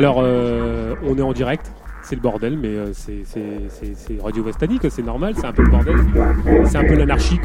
[0.00, 1.70] Alors, euh, on est en direct.
[2.02, 3.22] C'est le bordel, mais euh, c'est-
[4.22, 5.96] Radio Vestani, quoi, c'est normal, c'est un peu le bordel.
[6.64, 7.38] C'est un peu l'anarchie.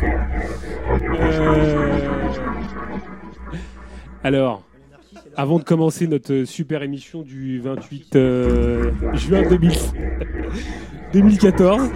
[1.20, 1.90] Euh,
[4.24, 4.64] Alors,
[5.36, 9.74] avant de commencer notre super émission du 28 euh, juin 2000
[11.12, 11.92] 2014,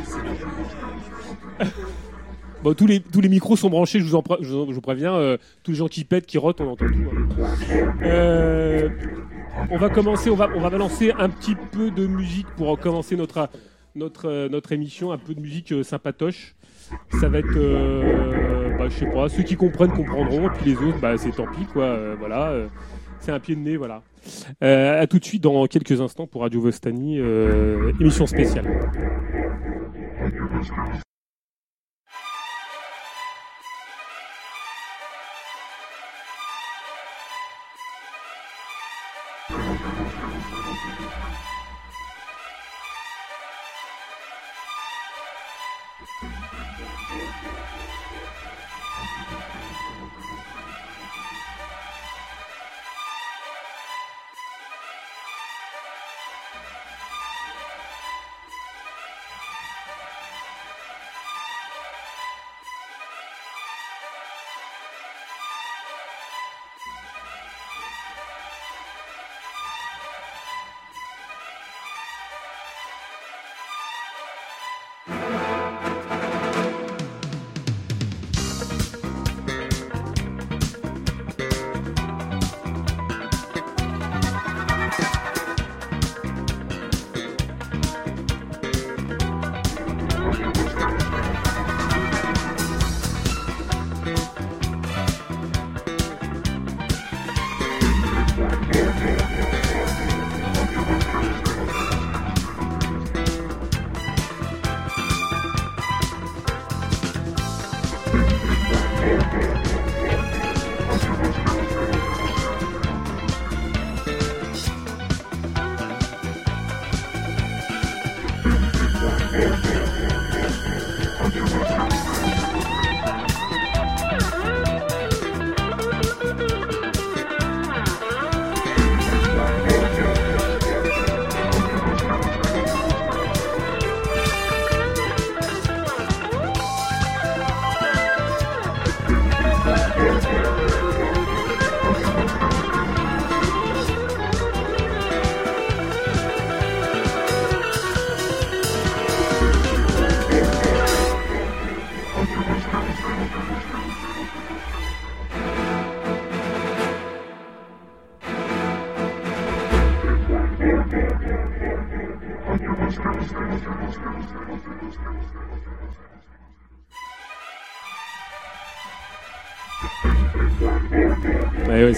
[2.61, 5.37] Bon, tous les, micros sont branchés, je vous, préviens.
[5.63, 6.93] tous les gens qui pètent, qui rotent, on entend tout.
[8.03, 8.89] hein.
[9.71, 13.49] On va commencer, on va, on balancer un petit peu de musique pour commencer notre,
[14.25, 16.55] euh, émission, un peu de musique euh, sympatoche.
[17.19, 20.77] Ça va être, euh, bah, je sais pas, ceux qui comprennent comprendront, et puis les
[20.77, 21.83] autres, bah, c'est tant pis, quoi.
[21.83, 22.53] euh, voilà,
[23.19, 24.01] c'est un pied de nez, voilà.
[24.61, 27.17] À tout de suite dans quelques instants pour Radio Vostani,
[27.99, 28.65] émission spéciale.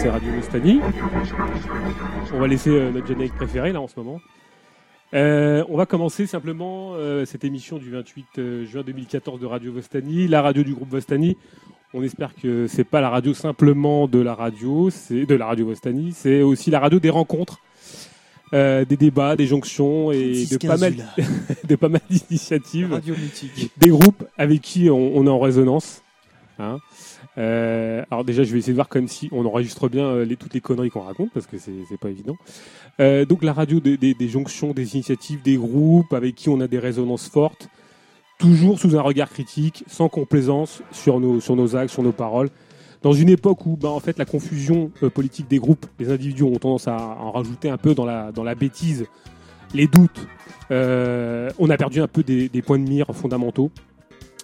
[0.02, 0.80] C'est Radio Mustani.
[2.34, 4.20] On va laisser euh, notre générique préféré là en ce moment.
[5.14, 9.72] Euh, on va commencer simplement euh, cette émission du 28 euh, juin 2014 de Radio
[9.74, 11.38] Vostani, la radio du groupe Vostani.
[11.94, 15.68] On espère que c'est pas la radio simplement de la radio, c'est de la radio
[15.68, 17.60] Vostani, c'est aussi la radio des rencontres,
[18.54, 20.96] des débats, des jonctions et de pas mal,
[21.68, 23.02] de pas mal d'initiatives
[23.78, 26.02] des groupes avec qui on, on est en résonance.
[26.60, 26.80] hein.
[27.38, 30.54] Euh, alors déjà, je vais essayer de voir comme si on enregistre bien euh, toutes
[30.54, 32.38] les conneries qu'on raconte, parce que c'est pas évident.
[33.00, 36.80] Euh, donc la radio des, jonctions, des initiatives, des groupes avec qui on a des
[36.80, 37.70] résonances fortes,
[38.38, 42.50] toujours sous un regard critique, sans complaisance sur nos, sur nos actes, sur nos paroles.
[43.02, 46.58] Dans une époque où, ben, en fait, la confusion politique des groupes, les individus ont
[46.58, 49.08] tendance à en rajouter un peu dans la, dans la bêtise,
[49.74, 50.28] les doutes,
[50.70, 53.72] on a perdu un peu des points de mire fondamentaux.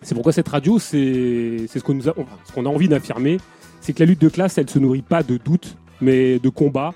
[0.02, 3.38] C'est pourquoi cette radio, c'est ce qu'on a, envie d'affirmer,
[3.82, 6.94] c'est que la lutte de classe, elle se nourrit pas de doutes, mais de combats.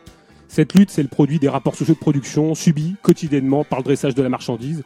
[0.48, 4.16] Cette lutte, c'est le produit des rapports sociaux de production subis quotidiennement par le dressage
[4.16, 4.84] de la marchandise.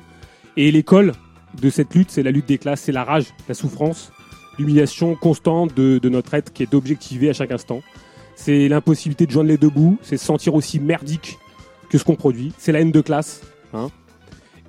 [0.58, 1.14] Et l'école
[1.62, 4.12] de cette lutte, c'est la lutte des classes, c'est la rage, la souffrance,
[4.58, 7.82] l'humiliation constante de, notre être qui est objectivé à chaque instant.
[8.36, 11.38] C'est l'impossibilité de joindre les deux bouts, c'est se sentir aussi merdique
[11.90, 12.54] que ce qu'on produit.
[12.58, 13.42] C'est la haine de classe,
[13.74, 13.90] hein.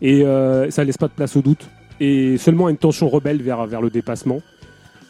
[0.03, 1.69] Et euh, ça laisse pas de place au doute.
[2.01, 4.41] Et seulement une tension rebelle vers, vers le dépassement.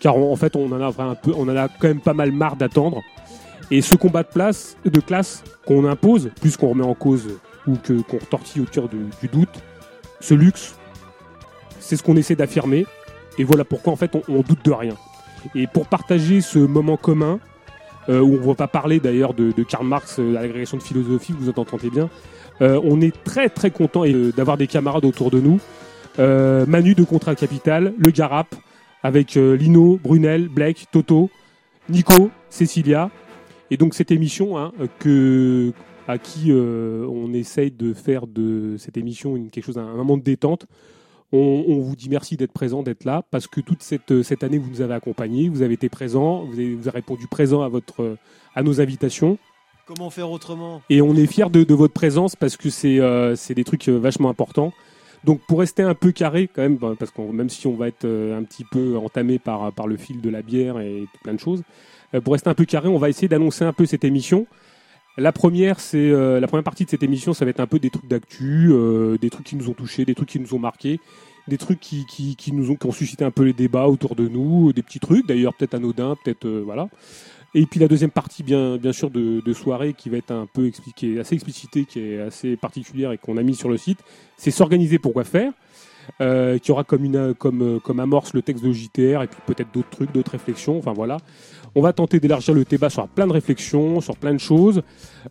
[0.01, 2.33] Car en fait, on en a un peu, on en a quand même pas mal
[2.33, 3.03] marre d'attendre.
[3.71, 7.29] Et ce combat de place, de classe qu'on impose, plus qu'on remet en cause
[7.67, 9.63] ou que qu'on retortille au cœur du, doute,
[10.21, 10.77] ce luxe,
[11.81, 12.87] c'est ce qu'on essaie d'affirmer.
[13.39, 14.95] Et voilà pourquoi en fait on, doute de rien.
[15.55, 17.41] Et pour partager ce moment commun,
[18.09, 21.35] euh, où on ne va pas parler d'ailleurs de, Karl Marx, euh, l'agrégation de philosophie,
[21.37, 22.09] vous entendez bien,
[22.63, 24.05] euh, on est très très content
[24.37, 25.59] d'avoir des camarades autour de nous.
[26.19, 28.55] Euh, Manu de Contrat Capital, le Garap,
[29.03, 31.31] avec euh, Lino, Brunel, Blake, Toto,
[31.89, 33.11] Nico, Cécilia.
[33.71, 35.73] Et donc cette émission hein, que,
[36.09, 40.17] à qui euh, on essaye de faire de cette émission une, quelque chose, un, moment
[40.17, 40.67] de détente.
[41.33, 44.59] On, on vous dit merci d'être présent, d'être là, parce que toute cette, cette année,
[44.59, 47.69] vous nous avez accompagnés, vous avez été présents, vous avez, vous avez répondu présent à,
[47.69, 48.17] votre,
[48.55, 49.37] à nos invitations.
[49.87, 50.83] Comment faire autrement?
[50.89, 54.31] Et on est fiers de, de votre présence parce que c'est euh, des trucs vachement
[54.31, 54.73] importants.
[55.25, 57.89] Donc pour rester un peu carré quand même, bah, parce que même si on va
[57.89, 61.35] être euh, un petit peu entamé par, par le fil de la bière et plein
[61.35, 61.63] de choses,
[62.15, 64.47] euh, pour rester un peu carré, on va essayer d'annoncer un peu cette émission.
[65.19, 67.79] La première, c'est euh, la première partie de cette émission, ça va être un peu
[67.79, 70.59] des trucs d'actu, euh, des trucs qui nous ont touchés, des trucs qui nous ont
[70.59, 71.01] marqués,
[71.49, 74.15] des trucs qui, qui, qui nous ont, qui ont suscité un peu les débats autour
[74.15, 76.89] de nous, des petits trucs, d'ailleurs peut-être anodins, peut-être euh, voilà.
[77.59, 80.47] Et puis la deuxième partie, bien, bien sûr, de, de soirée qui va être un
[80.47, 83.99] peu expliquée, assez explicitée, qui est assez particulière et qu'on a mis sur le site,
[84.37, 85.53] c'est s'organiser pour quoi faire.
[86.21, 89.73] Euh, qui aura comme, une, comme, comme amorce le texte de JTR et puis peut-être
[89.73, 90.79] d'autres trucs, d'autres réflexions.
[90.79, 91.17] Enfin voilà.
[91.75, 94.83] On va tenter d'élargir le débat sur plein de réflexions, sur plein de choses.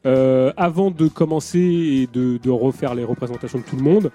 [0.05, 4.11] Euh, avant de commencer et de, de refaire les représentations de tout le monde,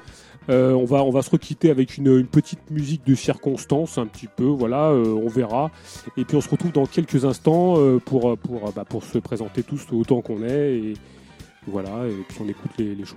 [0.51, 4.27] euh, on, va, on va se requitter avec une, petite musique de circonstance, un petit
[4.27, 4.45] peu.
[4.45, 5.71] Voilà, euh, on verra.
[6.17, 8.01] Et puis on se retrouve dans quelques instants euh,
[8.75, 10.75] bah, pour se présenter tous autant qu'on est.
[10.75, 10.95] Et
[11.67, 13.17] voilà, et puis on écoute les, choses.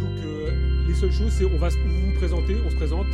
[0.00, 0.16] Donc
[0.86, 3.06] les seules choses, c'est on va vous présenter, on se présente.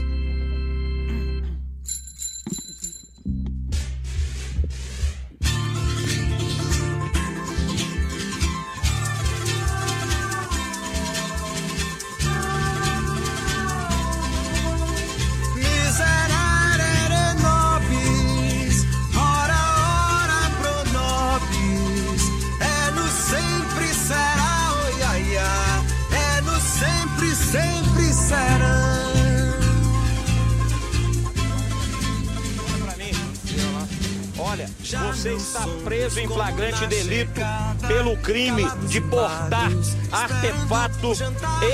[38.24, 39.70] Crime de portar
[40.10, 41.12] artefato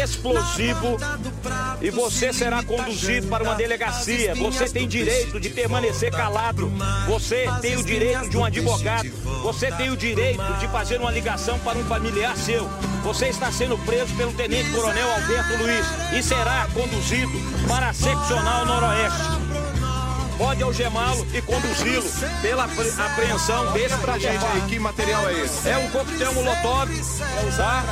[0.03, 0.97] explosivo
[1.81, 4.35] e você será conduzido para uma delegacia.
[4.35, 6.71] Você tem direito de permanecer calado.
[7.07, 9.09] Você tem o direito de um advogado.
[9.43, 12.69] Você tem o direito de fazer uma ligação para um familiar seu.
[13.05, 17.33] Você está sendo preso pelo Tenente Coronel Alberto Luiz e será conduzido
[17.67, 19.40] para a seccional noroeste
[20.41, 22.03] pode algemá-lo e conduzi-lo
[22.41, 24.47] pela apre- apreensão desse trajeto.
[24.71, 25.69] Que material é esse?
[25.69, 26.89] É um coquetel molotov,
[27.59, 27.85] tá?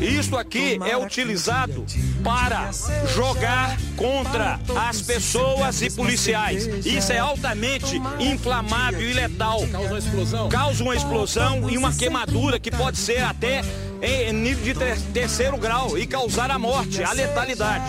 [0.00, 1.86] Isso aqui é utilizado
[2.24, 2.70] para
[3.14, 6.66] jogar contra as pessoas e policiais.
[6.84, 9.60] Isso é altamente inflamável e letal.
[9.68, 10.48] Causa uma explosão?
[10.48, 13.62] Causa uma explosão e uma queimadura que pode ser até
[14.02, 17.84] em nível de ter- terceiro grau e causar a morte, a letalidade.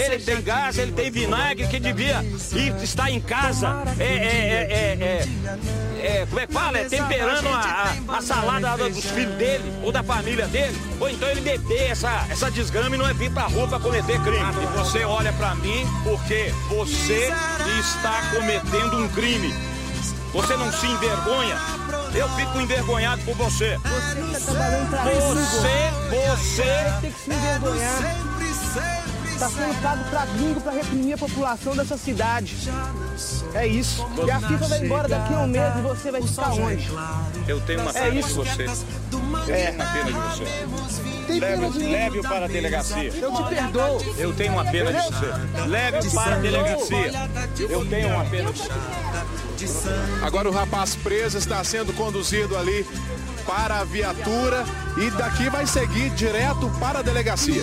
[0.00, 3.82] Ele tem gás, ele tem vinagre que devia ir, estar em casa.
[3.98, 5.28] É, é, é, é,
[6.00, 6.78] é, é, como é que fala?
[6.78, 10.76] É temperando a, a- a salada dos filhos dele ou da família dele.
[11.00, 14.18] Ou então ele beber essa, essa desgrama e não é vir pra rua pra cometer
[14.22, 14.38] crime.
[14.62, 17.30] E você olha pra mim porque você
[17.80, 19.52] está cometendo um crime.
[20.36, 21.56] Você não se envergonha?
[22.14, 23.78] Eu fico envergonhado por você.
[23.78, 25.50] Você trabalhando isso.
[25.62, 28.25] Você, você tem que se envergonhar.
[29.36, 32.56] Está sendo pago para gringo para reprimir a população dessa cidade.
[33.54, 34.06] É isso.
[34.26, 36.90] E a FIFA vai embora daqui a um mês e você vai ficar onde?
[37.46, 38.34] Eu tenho uma É pena de isso.
[38.34, 38.62] você.
[39.52, 39.70] É.
[39.72, 40.96] Uma pena de você.
[41.26, 43.12] Tem Leve, de leve-o para a delegacia.
[43.14, 44.14] Eu te perdoo.
[44.16, 45.60] Eu tenho uma pena de você.
[45.66, 47.28] Leve-o para a delegacia.
[47.68, 48.68] Eu tenho uma pena de você.
[49.58, 50.24] de sangue.
[50.24, 52.86] Agora o rapaz preso está sendo conduzido ali
[53.46, 54.64] para a viatura
[54.96, 57.62] e daqui vai seguir direto para a delegacia.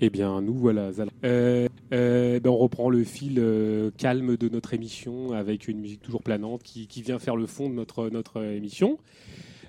[0.00, 0.90] Eh bien, nous voilà.
[1.24, 6.02] Euh, euh, ben, on reprend le fil euh, calme de notre émission avec une musique
[6.02, 8.98] toujours planante qui, vient faire le fond de notre, émission.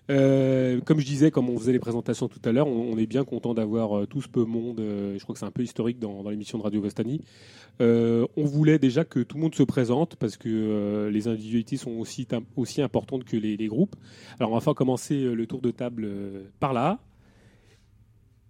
[0.09, 3.23] Euh, comme je disais, comme on faisait les présentations tout à l'heure, on, est bien
[3.23, 4.79] content d'avoir tout ce peu monde.
[4.79, 7.21] je crois que c'est un peu historique dans, l'émission de Radio Vostani.
[7.81, 11.91] Euh, on voulait déjà que tout le monde se présente parce que les individualités sont
[11.91, 12.27] aussi,
[12.81, 13.95] importantes que les, les groupes.
[14.39, 16.09] Alors, on va faire commencer le tour de table
[16.59, 16.99] par là.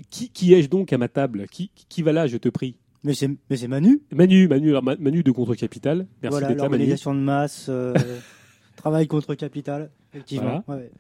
[0.10, 1.46] Qui, qui ai-je donc à ma table?
[1.50, 4.02] Qui, qui va là, je te prie Mais c'est mais c'est Manu.
[4.14, 6.08] Manu, Manu, alors, Ma- Manu de Contre Capital.
[6.22, 6.72] Merci voilà, d'être là, Manu.
[6.80, 7.94] l'organisation de masse, euh,
[8.76, 10.64] travail contre capital, effectivement.
[10.68, 10.92] Ouais.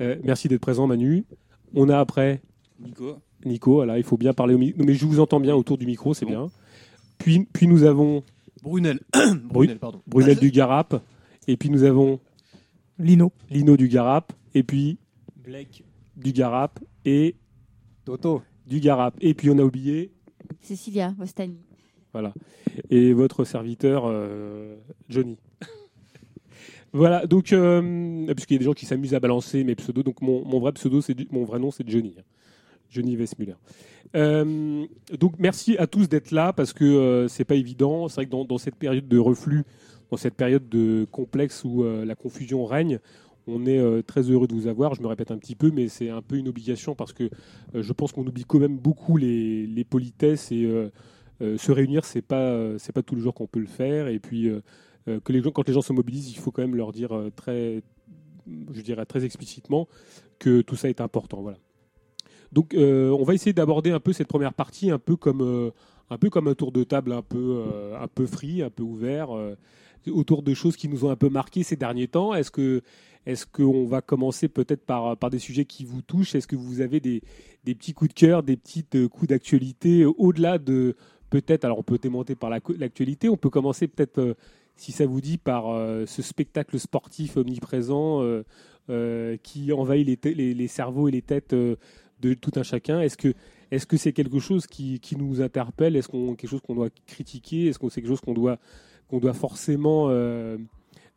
[0.00, 1.24] Euh, merci d'être présent, Manu.
[1.74, 2.40] On a après
[2.80, 3.16] Nico.
[3.44, 3.74] Nico.
[3.74, 4.82] Voilà, il faut bien parler au micro.
[4.84, 6.30] Mais je vous entends bien autour du micro, c'est Bon.
[6.30, 6.50] bien.
[7.18, 8.22] Puis, puis nous avons
[8.62, 9.00] Brunel.
[9.12, 10.00] Brunel, Brunel, pardon.
[10.06, 11.02] Brunel du Garap.
[11.48, 12.20] Et puis nous avons
[12.98, 13.32] Lino.
[13.50, 14.32] Lino du Garap.
[14.54, 14.98] Et puis
[15.44, 15.82] Blake.
[16.16, 16.78] du Garap.
[17.04, 17.34] Et
[18.04, 18.42] Toto.
[18.66, 19.14] du Garap.
[19.20, 20.10] Et puis on a oublié.
[20.60, 21.58] Cécilia Ostani.
[22.12, 22.32] Voilà.
[22.90, 24.76] Et votre serviteur, euh,
[25.08, 25.38] Johnny.
[26.92, 30.22] voilà, donc, euh, puisqu'il y a des gens qui s'amusent à balancer mes pseudos, donc
[30.22, 32.14] mon, mon vrai pseudo, c'est mon vrai nom, c'est Johnny.
[32.90, 33.56] Johnny Westmuller.
[34.14, 34.86] Euh,
[35.18, 38.08] donc, merci à tous d'être là, parce que euh, c'est pas évident.
[38.08, 39.64] C'est vrai que dans, dans cette période de reflux,
[40.10, 43.00] dans cette période de complexe où euh, la confusion règne,
[43.46, 44.94] on est euh, très heureux de vous avoir.
[44.94, 47.24] Je me répète un petit peu, mais c'est un peu une obligation parce que
[47.74, 50.90] euh, je pense qu'on oublie quand même beaucoup les, politesses et euh,
[51.58, 54.08] se réunir, c'est pas c'est pas tous les jours qu'on peut le faire.
[54.08, 54.50] Et puis
[55.06, 57.82] que les gens, quand les gens se mobilisent, il faut quand même leur dire très,
[58.46, 59.88] je dirais très explicitement
[60.38, 61.42] que tout ça est important.
[61.42, 61.58] Voilà.
[62.52, 65.72] Donc on va essayer d'aborder un peu cette première partie, un peu comme
[66.10, 68.82] un peu comme un tour de table, un peu euh, un peu free, un peu
[68.82, 69.28] ouvert,
[70.08, 72.34] autour de choses qui nous ont un peu marqué ces derniers temps.
[72.34, 72.82] Est-ce que
[73.26, 76.34] est-ce qu'on va commencer peut-être par, des sujets qui vous touchent?
[76.34, 77.22] Est-ce que vous avez des,
[77.64, 80.94] petits coups de cœur, des petits euh, coups d'actualité euh, au-delà de
[81.30, 84.34] peut-être, alors on peut témoigner par l'actualité, on peut commencer peut-être, euh,
[84.76, 85.64] si ça vous dit, par
[86.06, 88.22] ce spectacle sportif omniprésent
[89.42, 93.00] qui envahit les, cerveaux et les têtes de tout un chacun.
[93.00, 95.94] Est-ce que c'est quelque chose qui, nous interpelle?
[95.94, 97.66] Est-ce qu'on quelque chose qu'on doit critiquer?
[97.66, 98.58] Est-ce que c'est quelque chose qu'on doit
[99.06, 100.08] qu'on doit forcément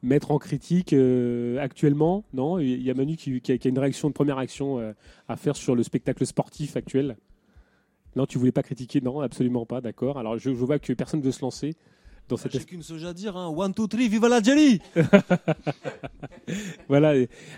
[0.03, 3.69] mettre en critique euh, actuellement Non, il y a Manu qui, qui a, qui a
[3.69, 4.93] une réaction, une première action euh,
[5.27, 7.17] à faire sur le spectacle sportif actuel.
[8.15, 9.01] Non, tu voulais pas critiquer?
[9.01, 9.81] Non, absolument pas.
[9.81, 10.17] D'accord.
[10.17, 11.75] Alors je, je vois que personne ne veut se lancer
[12.27, 13.53] dans cette J'ai qu'une chose à dire, hein.
[13.55, 14.81] One, two, three, viva la Jelly
[16.89, 17.13] voilà.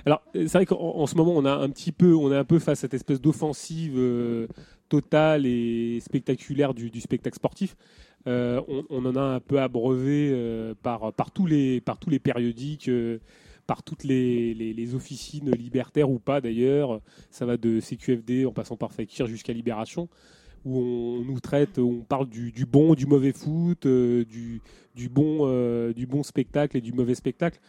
[0.05, 2.37] Alors, euh, c'est vrai qu'en en ce moment, on a un petit peu, on est
[2.37, 4.47] un peu face à cette espèce d'offensive euh,
[4.87, 7.75] totale et spectaculaire du, du spectacle sportif.
[8.27, 11.81] Euh, on, en a un peu abreuvé euh, par, tous les,
[12.21, 13.19] périodiques, euh,
[13.65, 17.01] par toutes les, officines libertaires ou pas d'ailleurs.
[17.29, 20.09] Ça va de CQFD en passant par Fakir jusqu'à Libération,
[20.65, 24.61] où on nous traite, où on parle du, bon, du mauvais foot, du,
[25.09, 27.59] bon, du bon spectacle et du mauvais spectacle.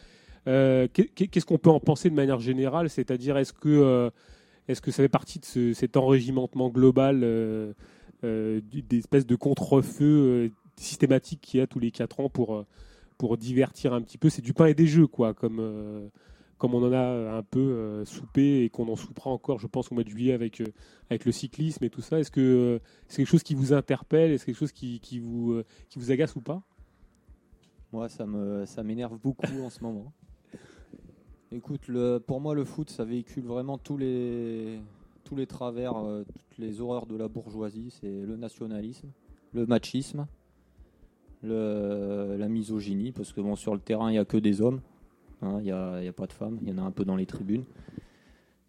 [0.47, 2.90] Qu'est- Qu'est-ce qu'on peut en penser de manière générale?
[2.90, 4.11] C'est-à-dire, est-ce que,
[4.66, 7.25] ça fait partie de ce- cet enrégimentement global
[8.24, 12.20] euh, euh, du- des espèces de contre-feu euh, systématiques qu'il y a tous les quatre
[12.20, 12.66] ans pour, euh,
[13.18, 16.08] pour divertir un petit peu C'est du pain et des jeux, quoi, comme, euh,
[16.58, 19.94] comme on en a un peu soupé et qu'on en soupera encore, je pense, au
[19.94, 20.62] mois de juillet avec,
[21.08, 22.18] avec le cyclisme et tout ça.
[22.18, 24.32] Est-ce que c'est quelque chose qui vous interpelle?
[24.32, 26.62] Est-ce quelque chose qui, vous, qui vous agace ou pas?
[27.92, 30.12] Moi, ça me ça m'énerve beaucoup en ce moment.
[31.50, 34.80] Écoute, le, pour moi, le foot, ça véhicule vraiment tous les
[35.30, 37.90] tous les travers, euh, toutes les horreurs de la bourgeoisie.
[38.00, 39.08] C'est le nationalisme.
[39.52, 40.26] le machisme,
[41.42, 44.80] le- la misogynie, parce que bon, sur le terrain, il n'y a que des hommes.
[45.42, 46.58] hein, Il n'y a, il y a pas de femmes.
[46.62, 47.64] Il y en a un peu dans les tribunes.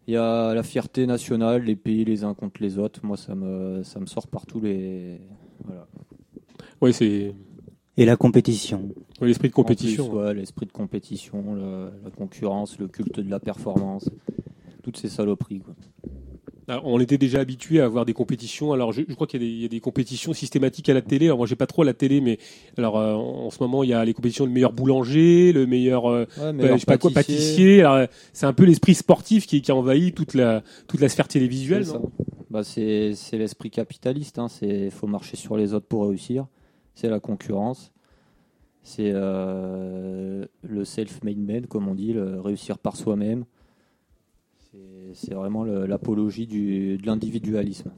[0.08, 2.98] Il y a la fierté nationale, les pays les uns contre les autres.
[3.04, 5.20] Moi, ça me, ça me sort par tous les.
[5.64, 5.86] Voilà.
[6.80, 7.32] Ouais, c'est
[7.96, 8.88] Et la compétition.
[9.20, 10.06] l'esprit de compétition.
[10.06, 14.10] En plus, ouais, l'esprit de compétition, le- la concurrence, le culte de la performance,
[14.82, 15.60] toutes ces saloperies.
[15.60, 15.74] Quoi.
[16.68, 18.72] Alors, on était déjà habitué à avoir des compétitions.
[18.72, 20.94] Alors, je, je crois qu'il y, a des- il y a des compétitions systématiques à
[20.94, 21.26] la télé.
[21.26, 22.38] Alors, moi, j'ai pas trop la télé, mais
[22.78, 26.08] alors euh, en ce moment, il y a les compétitions le meilleur boulanger, le meilleur,
[26.08, 27.84] euh, Ouais, euh, leur je sais pas quoi, pâtissier,
[28.32, 31.84] c'est un peu l'esprit sportif qui, qui a envahi toute la toute la sphère télévisuelle.
[31.84, 31.98] C'est
[32.50, 34.38] Bah, c'est l'esprit capitaliste.
[34.38, 36.46] Il c'est faut marcher sur les autres pour réussir.
[36.94, 37.92] C'est la concurrence.
[38.84, 43.44] C'est euh, le self-made man, comme on dit, le réussir par soi-même.
[45.12, 47.90] C'est- vraiment l'apologie de l'individualisme.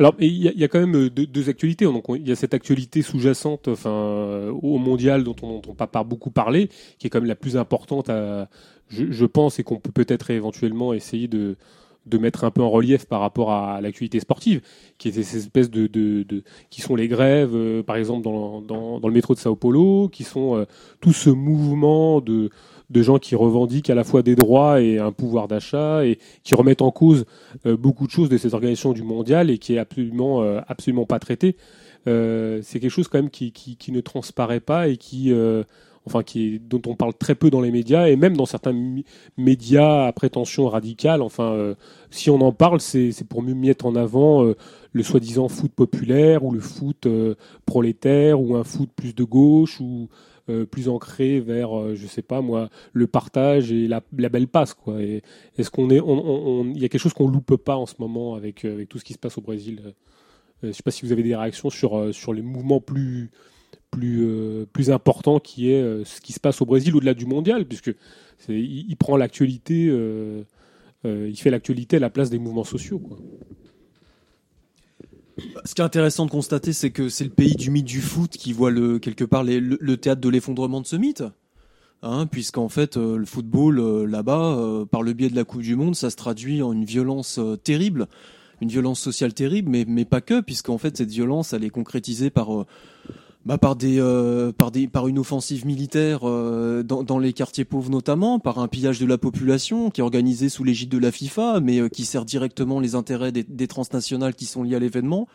[0.00, 1.84] Alors, il y, a- quand même euh, deux, actualités.
[1.84, 5.74] Donc, on- il y a cette actualité sous-jacente, enfin, euh, au mondial dont on n'entend
[5.74, 8.10] pas beaucoup parler, qui est quand même la plus importante,
[8.88, 11.56] je, pense, et qu'on peut peut-être éventuellement essayer de,
[12.12, 14.60] mettre un peu en relief par rapport à l'actualité sportive,
[14.98, 15.88] qui est ces espèces de,
[16.70, 20.64] qui sont les grèves, euh, par exemple dans, le métro de Sao Paulo, qui sont
[21.00, 22.50] tout ce mouvement de
[22.90, 26.54] de gens qui revendiquent à la fois des droits et un pouvoir d'achat et qui
[26.54, 27.26] remettent en cause
[27.66, 31.04] euh, beaucoup de choses de cette organisation du mondial et qui est absolument euh, absolument
[31.04, 31.56] pas traité.
[32.06, 35.32] Euh, c'est quelque chose quand même qui, qui, qui ne transparaît pas et qui
[36.08, 38.74] enfin qui est, dont on parle très peu dans les médias et même dans certains
[39.36, 41.22] médias à prétention radicale.
[41.22, 41.74] Enfin, euh,
[42.10, 44.56] si on en parle, c'est c'est pour mieux mettre en avant euh,
[44.92, 47.34] le soi-disant foot populaire ou le foot euh,
[47.66, 50.08] prolétaire ou un foot plus de gauche ou
[50.50, 54.72] euh, plus ancré vers, euh, je sais pas moi, le partage et la, belle passe
[54.72, 54.96] quoi.
[55.02, 56.00] Est-ce qu'on est,
[56.74, 58.98] il y a quelque chose qu'on loupe pas en ce moment avec, euh, avec tout
[58.98, 59.94] ce qui se passe au Brésil.
[60.62, 63.30] Je sais pas si vous avez des réactions sur sur les mouvements plus
[63.92, 67.94] plus plus importants qui est ce qui se passe au Brésil au-delà du mondial, puisque
[68.48, 69.84] il, prend l'actualité,
[71.04, 73.00] il fait l'actualité à la place des mouvements sociaux.
[75.64, 78.30] Ce qui est intéressant de constater, c'est que c'est le pays du mythe du foot
[78.30, 81.24] qui voit le, quelque part le, théâtre de l'effondrement de ce mythe.
[82.02, 85.62] Hein, puisqu'en fait, euh, le football, euh, là-bas, euh, par le biais de la Coupe
[85.62, 88.06] du Monde, ça se traduit en une violence terrible,
[88.60, 92.30] une violence sociale terrible, mais, mais pas que, puisqu'en fait, cette violence, elle est concrétisée
[92.30, 92.66] par,
[93.46, 97.64] bah, par, des, euh, par, des, par une offensive militaire euh, dans, dans les quartiers
[97.64, 101.12] pauvres notamment, par un pillage de la population qui est organisé sous l'égide de la
[101.12, 104.80] FIFA, mais euh, qui sert directement les intérêts des, des transnationales qui sont liées à
[104.80, 105.28] l'événement.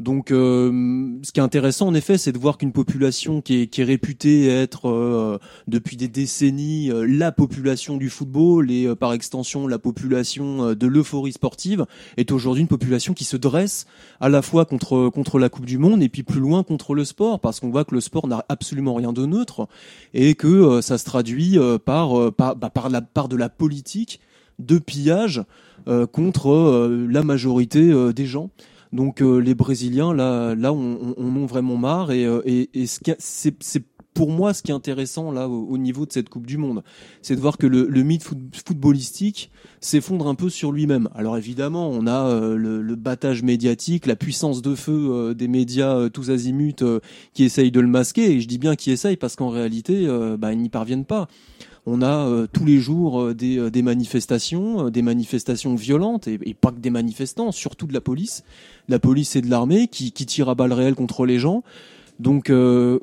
[0.00, 3.84] Donc, euh, ce qui est intéressant, en effet, c'est de voir qu'une population qui est,
[3.84, 9.78] réputée être euh, depuis des décennies euh, la population du football et par extension la
[9.78, 11.84] population de l'euphorie sportive
[12.16, 13.84] est aujourd'hui une population qui se dresse
[14.20, 17.04] à la fois contre contre la Coupe du Monde et puis plus loin contre le
[17.04, 19.68] sport, parce qu'on voit que le sport n'a absolument rien de neutre
[20.14, 24.20] et que ça se traduit par par, bah, par de la politique
[24.58, 25.42] de pillage
[26.12, 28.50] contre la majorité des gens.
[28.92, 32.68] Donc euh, les Brésiliens là, là, on, on, on en vraiment marre et, euh, et,
[32.74, 33.54] et c'est,
[34.14, 36.82] pour moi ce qui est intéressant là au, au niveau de cette Coupe du Monde,
[37.22, 41.08] c'est de voir que le, mythe foot- footballistique s'effondre un peu sur lui-même.
[41.14, 46.30] Alors évidemment, on a euh, le, battage médiatique, la puissance de feu des médias tous
[46.30, 46.74] azimuts
[47.32, 48.32] qui essayent de le masquer.
[48.32, 50.06] Et je dis bien qui essayent parce qu'en réalité,
[50.38, 51.28] bah, ils n'y parviennent pas.
[51.86, 56.38] On a euh, tous les jours euh, des, euh, des manifestations, des manifestations violentes, et,
[56.44, 58.44] et pas que des manifestants, surtout de la police,
[58.88, 61.62] la police et de l'armée qui, qui tirent à balles réelles contre les gens.
[62.18, 62.98] Donc euh,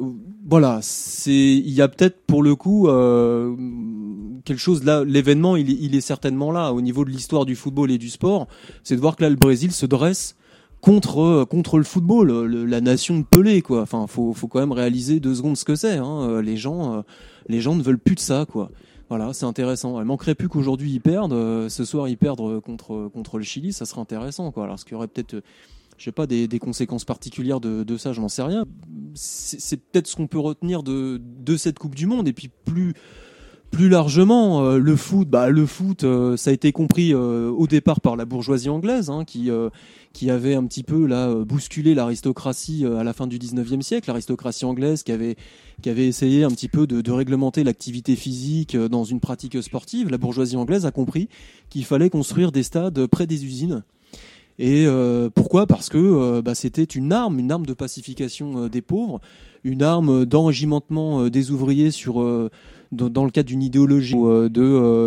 [0.47, 3.55] voilà, c'est il y a peut-être pour le coup euh,
[4.45, 5.03] quelque chose là.
[5.03, 8.09] L'événement, il, est- il est certainement là au niveau de l'histoire du football et du
[8.09, 8.47] sport.
[8.83, 10.35] C'est de voir que là le Brésil se dresse
[10.81, 13.81] contre contre le football, la nation de Pelé quoi.
[13.81, 15.97] Enfin, faut faut quand même réaliser deux secondes ce que c'est.
[15.97, 16.39] Hein.
[16.43, 17.01] Les gens euh,
[17.47, 18.71] les gens ne veulent plus de ça quoi.
[19.09, 19.99] Voilà, c'est intéressant.
[20.01, 21.33] Il manquerait plus qu'aujourd'hui ils perdent.
[21.33, 24.65] euh, ce soir ils perdent contre contre le Chili, ça serait intéressant quoi.
[24.65, 25.41] Alors ce qu'il y aurait peut-être euh,
[25.97, 28.65] je sais pas des, des conséquences particulières de, de ça, je n'en sais rien.
[29.15, 32.93] C'est peut-être ce qu'on peut retenir de, de cette Coupe du Monde et puis plus
[33.71, 35.27] plus largement euh, le foot.
[35.27, 39.09] Bah le foot, euh, ça a été compris euh, au départ par la bourgeoisie anglaise
[39.09, 39.69] hein, qui euh,
[40.17, 43.83] qui avait un petit peu là euh, bousculé l'aristocratie euh, à la fin du 19e
[43.83, 45.35] siècle, l'aristocratie anglaise qui avait
[45.83, 50.09] qui avait essayé un petit peu de, réglementer l'activité physique euh, dans une pratique sportive.
[50.09, 51.29] La bourgeoisie anglaise a compris
[51.69, 53.83] qu'il fallait construire des stades près des usines.
[54.57, 54.87] Et
[55.35, 55.67] pourquoi?
[55.67, 59.21] Parce que bah, c'était une arme, une arme de pacification des pauvres,
[59.63, 62.15] une arme d'enregimentement des ouvriers sur
[62.91, 64.47] dans, le cadre d'une idéologie de,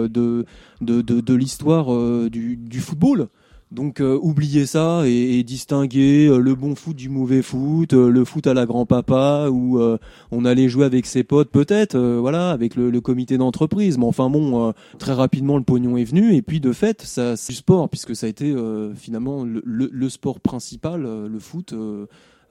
[0.07, 0.47] de
[0.81, 1.89] de de, l'histoire
[2.31, 3.29] du football.
[3.73, 8.11] Donc euh, oublier ça et, et distinguer euh, le bon foot du mauvais foot, euh,
[8.11, 9.97] le foot à la grand-papa où euh,
[10.33, 13.97] on allait jouer avec ses potes peut-être, voilà, avec le, comité d'entreprise.
[13.97, 17.53] Mais enfin bon, très rapidement le pognon est venu et puis de fait ça c'est
[17.53, 18.53] du sport puisque ça a été
[18.97, 21.73] finalement le, le- le sport principal, le foot,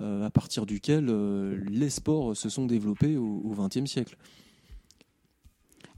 [0.01, 1.11] à partir duquel
[1.69, 4.15] les sports se sont développés au XXe siècle.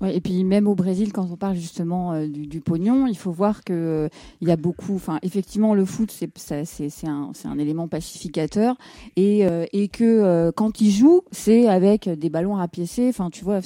[0.09, 3.63] Et puis même au Brésil, quand on parle justement euh, du, pognon, il faut voir
[3.63, 4.09] que euh,
[4.41, 4.95] il y a beaucoup.
[4.95, 8.75] Enfin, effectivement, le foot c'est un un élément pacificateur
[9.15, 13.09] et euh, et que euh, quand ils jouent, c'est avec des ballons rapiécés.
[13.09, 13.61] Enfin, tu vois,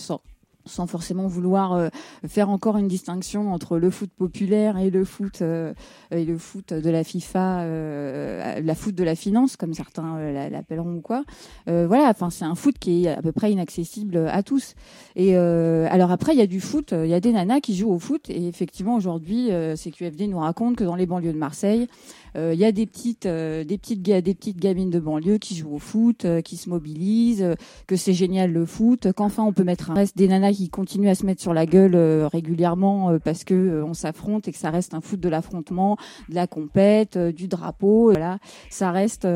[0.65, 1.89] sans forcément vouloir euh,
[2.27, 5.73] faire encore une distinction entre le foot populaire et le foot euh,
[6.11, 10.49] et le foot de la FIFA, euh, la foot de la finance comme certains la-
[10.49, 11.23] l'appelleront ou quoi.
[11.67, 14.75] Voilà, enfin c'est un foot qui est à peu près inaccessible à tous.
[15.15, 17.91] Et alors après, il y a du foot, il y a des nanas qui jouent
[17.91, 18.29] au foot.
[18.29, 21.87] Et effectivement, aujourd'hui, CQFD nous raconte que dans les banlieues de Marseille,
[22.35, 25.79] il y a des petites, des petites, des petites gamines de banlieue qui jouent au
[25.79, 27.55] foot, qui se mobilisent,
[27.87, 31.09] que c'est génial le foot, qu'enfin on peut mettre un reste des nanas qui continuent
[31.09, 34.51] à se mettre sur la gueule euh, régulièrement euh, parce que euh, on s'affronte et
[34.51, 35.97] que ça reste un foot de l'affrontement,
[36.29, 38.11] de la compète, du drapeau.
[38.11, 38.39] Voilà,
[38.69, 39.27] ça reste,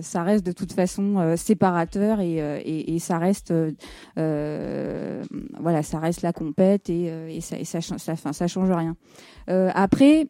[0.00, 3.52] ça reste de toute façon séparateur et, et, et ça reste
[4.18, 5.22] euh,
[5.60, 8.96] voilà, ça reste la compète et, et ça, et ça, ça change rien.
[9.48, 10.28] Euh, après,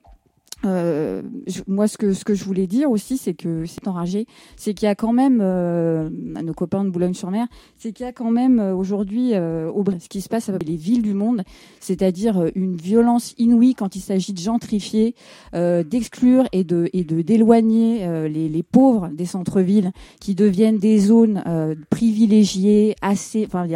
[0.68, 1.22] euh,
[1.66, 4.26] moi, ce que je voulais dire aussi, c'est que c'est enragé,
[4.57, 8.09] c'est qu'il y a quand même euh, à nos copains de Boulogne-sur-Mer, c'est qu'il y
[8.09, 11.42] a quand même euh, aujourd'hui ce qui se passe avec les villes du monde,
[11.81, 15.14] c'est-à-dire une violence inouïe quand il s'agit de gentrifier,
[15.52, 21.42] d'exclure et de d'éloigner les, pauvres des centres-villes qui deviennent des zones
[21.90, 23.66] privilégiées, assez, enfin,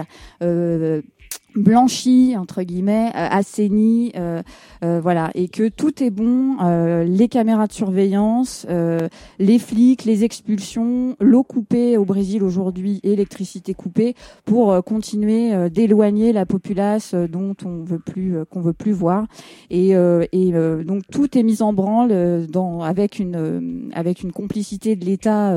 [1.57, 4.43] blanchies entre guillemets, euh, assainies, euh,
[4.85, 6.57] euh, voilà, et que tout est bon,
[7.05, 8.67] les caméras de surveillance,
[9.39, 16.47] les flics, les expulsions, l'eau coupée au Brésil aujourd'hui, électricité coupée, pour continuer d'éloigner la
[16.47, 19.27] populace dont on veut plus, qu'on veut plus voir,
[19.71, 22.13] et, donc tout est mis en branle
[22.83, 25.55] avec une avec une complicité de l'État.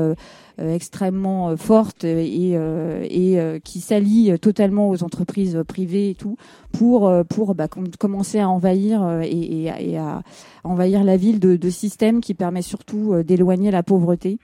[0.58, 6.36] Euh, extrêmement euh, forte et, euh, et qui s'allie totalement aux entreprises privées et tout
[6.72, 10.22] pour pour bah, com- commencer à envahir et, et, et à
[10.64, 14.38] envahir la ville de, de systèmes qui permet surtout d'éloigner la pauvreté.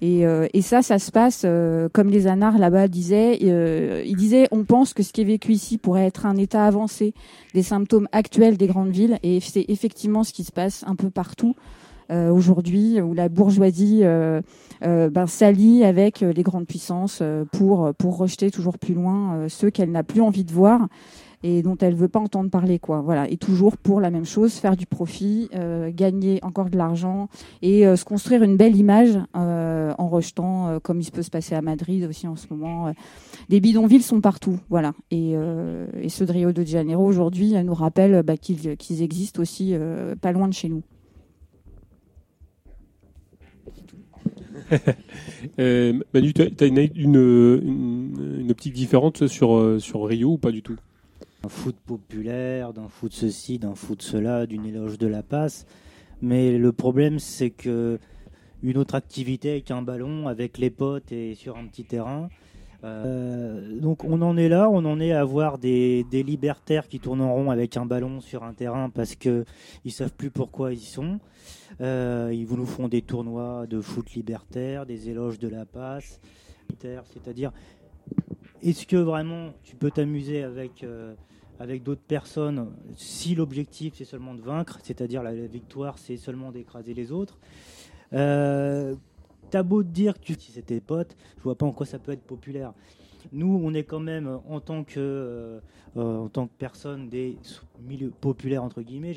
[0.00, 3.38] Et, euh, et ça, ça se passe euh, comme les anards là-bas disaient.
[3.42, 6.64] Euh, ils disaient, on pense que ce qui est vécu ici pourrait être un état
[6.64, 7.14] avancé
[7.52, 11.10] des symptômes actuels des grandes villes, et c'est effectivement ce qui se passe un peu
[11.10, 11.56] partout
[12.10, 14.40] aujourd'hui, où la bourgeoisie euh,
[14.84, 19.34] euh, ben, s'allie avec euh, les grandes puissances euh, pour pour rejeter toujours plus loin
[19.34, 20.88] euh, ceux qu'elle n'a plus envie de voir
[21.42, 23.00] et dont elle veut pas entendre parler quoi.
[23.00, 23.30] Voilà.
[23.30, 27.28] Et toujours pour la même chose faire du profit euh, gagner encore de l'argent
[27.62, 31.22] et euh, se construire une belle image euh, en rejetant euh, comme il se peut
[31.22, 32.92] se passer à Madrid aussi en ce moment euh,
[33.48, 34.58] les bidonvilles sont partout.
[34.68, 34.92] Voilà.
[35.10, 39.02] Et, euh, et ceux de Rio de Janeiro aujourd'hui euh, nous rappellent bah, qu'ils qu'ils
[39.02, 40.82] existent aussi euh, pas loin de chez nous
[45.58, 47.16] Euh, Manu, tu as une, une,
[48.40, 50.76] une- optique différente sur, euh, sur Rio ou pas du tout?
[51.44, 55.66] Un foot populaire, d'un foot ceci, d'un foot cela, d'une éloge de la passe.
[56.20, 57.98] Mais le problème, c'est que
[58.62, 62.28] une autre activité avec un ballon, avec les potes et sur un petit terrain.
[62.84, 67.00] Euh, donc on en est là, on en est à voir des, des libertaires qui
[67.00, 69.44] tournent en rond avec un ballon sur un terrain parce que
[69.84, 71.20] ils savent plus pourquoi ils sont.
[71.80, 76.20] Euh, ils nous font des tournois de foot libertaire, des éloges de la passe,
[76.80, 77.52] c'est-à-dire
[78.62, 81.14] est-ce que vraiment tu peux t'amuser avec euh,
[81.60, 86.94] avec d'autres personnes si l'objectif c'est seulement de vaincre, c'est-à-dire la, victoire c'est seulement d'écraser
[86.94, 87.38] les autres?
[88.12, 88.94] Euh,
[89.50, 92.12] T'as beau te dire que si c'était pote, je vois pas en quoi ça peut
[92.12, 92.74] être populaire.
[93.32, 95.60] Nous, on est quand même en tant que euh,
[95.96, 97.38] en tant que personne des
[97.80, 99.14] milieux populaires entre guillemets.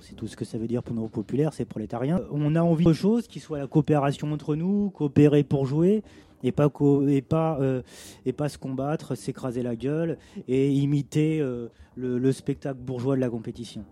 [0.00, 2.22] On sait tout ce que ça veut dire pour nos populaires, c'est prolétarien.
[2.30, 6.02] On a envie de choses qui soit la coopération entre nous, coopérer pour jouer
[6.42, 6.70] et pas
[7.06, 7.82] et pas euh,
[8.24, 10.16] et pas se combattre, s'écraser la gueule
[10.48, 13.84] et imiter euh, le, le spectacle bourgeois de la compétition.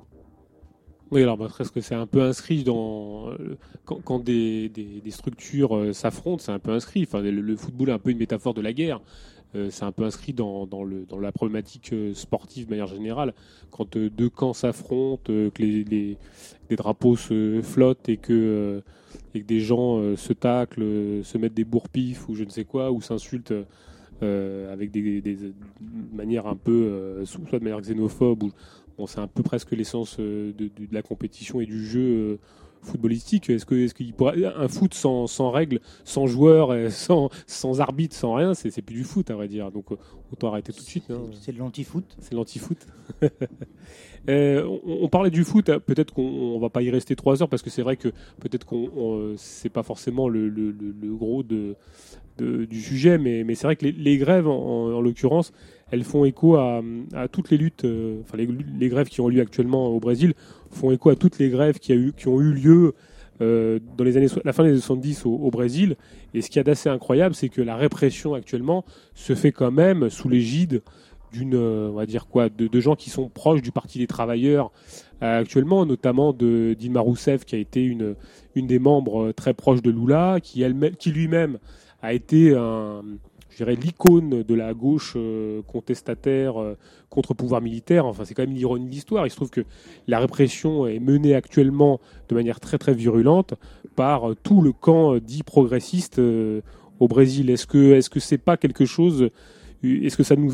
[1.11, 4.71] Oui, alors bah, presque c'est un peu inscrit dans euh, quand, des,
[5.09, 7.05] structures euh, s'affrontent, c'est un peu inscrit.
[7.05, 9.01] Enfin, le football est un peu une métaphore de la guerre.
[9.55, 10.69] Euh, c'est un peu inscrit dans,
[11.21, 13.33] la problématique euh, sportive de manière générale.
[13.71, 16.17] Quand euh, deux camps s'affrontent, que les,
[16.77, 18.83] drapeaux se flottent et que,
[19.35, 23.55] des gens se taclent, se mettent des bourre-pifs ou je ne sais quoi, ou s'insultent
[24.23, 25.23] euh, avec des,
[26.13, 28.51] manières un peu, soit de manière xénophobe
[29.07, 32.41] c'est un peu presque l'essence de, la compétition et du jeu
[32.83, 33.51] footballistique.
[33.51, 37.81] Est-ce que, est-ce qu'il pourrait un foot sans, sans règles, sans joueurs, et sans, sans
[37.81, 39.71] arbitre, sans rien, c'est, c'est plus du foot à vrai dire.
[39.71, 39.97] Donc euh,
[40.33, 41.11] autant arrêter tout de suite.
[41.11, 41.23] hein.
[41.41, 42.05] C'est de l'anti-foot.
[42.21, 42.79] C'est l'anti-foot.
[44.29, 47.49] Euh, on, on parlait du foot, peut-être qu'on on va pas y rester trois heures
[47.49, 48.09] parce que c'est vrai que
[48.41, 51.77] peut-être qu'on on- c'est pas forcément le, le- le- le gros de,
[52.37, 55.53] de- du sujet, mais, mais c'est vrai que les, les grèves, en, en l'occurrence,
[55.91, 56.83] elles font écho à,
[57.31, 60.35] toutes les luttes, euh, enfin les, grèves qui ont lieu actuellement au Brésil
[60.71, 62.95] font écho à toutes les grèves qui, a eu, qui ont eu lieu
[63.41, 65.97] euh, dans les années, la fin des années 70 au, Brésil.
[66.35, 69.71] Et ce qu'il y a d'assez incroyable, c'est que la répression actuellement se fait quand
[69.71, 70.83] même sous l'égide
[71.33, 74.73] d'une, euh, on va dire quoi, de, gens qui sont proches du Parti des travailleurs
[75.21, 78.15] actuellement, notamment de Dilma Rousseff, qui a été une,
[78.55, 81.59] une des membres très proches de Lula, qui, elle, qui lui-même
[82.03, 83.03] a été un,
[83.59, 86.77] dirais, l'icône de la gauche euh, contestataire euh,
[87.11, 88.07] contre pouvoir militaire.
[88.07, 89.27] Enfin, c'est quand même l'ironie de l'histoire.
[89.27, 89.65] Il se trouve que
[90.07, 93.55] la répression est menée actuellement de manière très très virulente
[93.97, 97.51] par euh, tout le camp dit progressiste au Brésil.
[97.51, 99.31] Est-ce que est-ce que c'est pas quelque chose
[99.83, 100.51] Est-ce que ça nous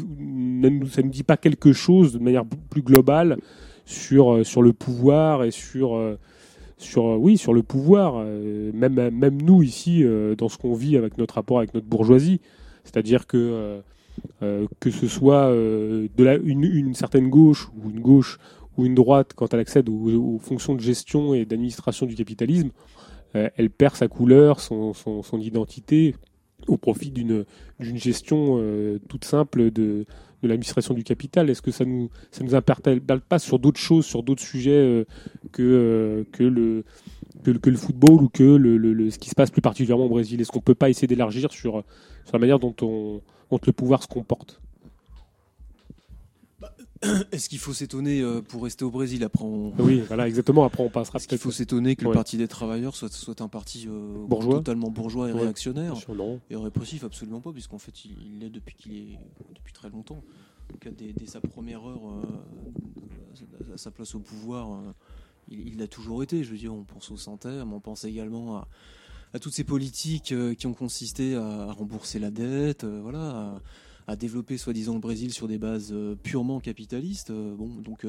[0.88, 3.38] ça nous dit pas quelque chose de manière plus globale
[3.84, 6.00] sur sur le pouvoir et sur
[6.78, 10.04] sur oui sur le pouvoir même même nous ici
[10.38, 12.40] dans ce qu'on vit avec notre rapport avec notre bourgeoisie?
[12.84, 13.80] C'est-à-dire que euh,
[14.42, 18.38] euh, que ce soit euh, de la, une, certaine gauche ou une gauche
[18.76, 22.70] ou une droite quand elle accède aux, fonctions de gestion et d'administration du capitalisme,
[23.32, 26.14] elle perd sa couleur, son, son, identité
[26.68, 27.44] au profit d'une
[27.80, 28.62] gestion
[29.08, 30.06] toute simple de,
[30.42, 31.50] de l'administration du capital.
[31.50, 35.04] Est-ce que ça nous ça nous interpelle pas sur d'autres choses, sur d'autres sujets
[35.50, 36.84] que que le
[37.42, 40.10] que, le- football ou que le, le- le- ce qui se passe plus particulièrement au
[40.10, 40.40] Brésil?
[40.40, 41.84] Est-ce qu'on peut pas essayer d'élargir sur
[42.24, 44.60] sur la manière dont on dont le pouvoir se comporte
[47.32, 49.72] Est-ce qu'il faut s'étonner euh, pour rester au Brésil après on...
[49.78, 50.64] Oui, voilà, exactement.
[50.64, 52.10] Après, on passera Est-ce qu'il faut s'étonner que Ouais.
[52.10, 55.42] le Parti des travailleurs soit, soit un parti euh, Bourgeois totalement bourgeois et Ouais.
[55.42, 56.40] réactionnaire non.
[56.48, 57.04] et répressif?
[57.04, 59.18] Absolument pas, puisqu'en fait il il l'est depuis qu'il est
[59.54, 60.22] depuis très longtemps.
[60.70, 64.92] Donc, dès, dès sa première heure euh, à sa place au pouvoir, euh,
[65.50, 66.42] il l'a toujours été.
[66.42, 68.68] Je veux dire, on pense au mais on pense également à,
[69.34, 73.60] à toutes ces politiques euh, qui ont consisté à, rembourser la dette, euh, voilà,
[74.06, 77.32] à, développer soi-disant le Brésil sur des bases euh, purement capitalistes.
[77.32, 78.06] bon, donc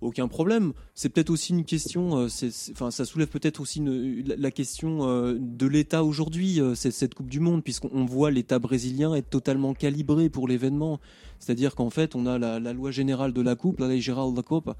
[0.00, 0.72] aucun problème.
[0.94, 6.60] C'est peut-être aussi une question, ça soulève peut-être aussi la, la question de l'État aujourd'hui,
[6.76, 11.00] cette Coupe du Monde, puisqu'on on voit l'État brésilien être totalement calibré pour l'événement.
[11.40, 14.76] C'est-à-dire qu'en fait, on a la, la loi générale de la Coupe, la da Copa,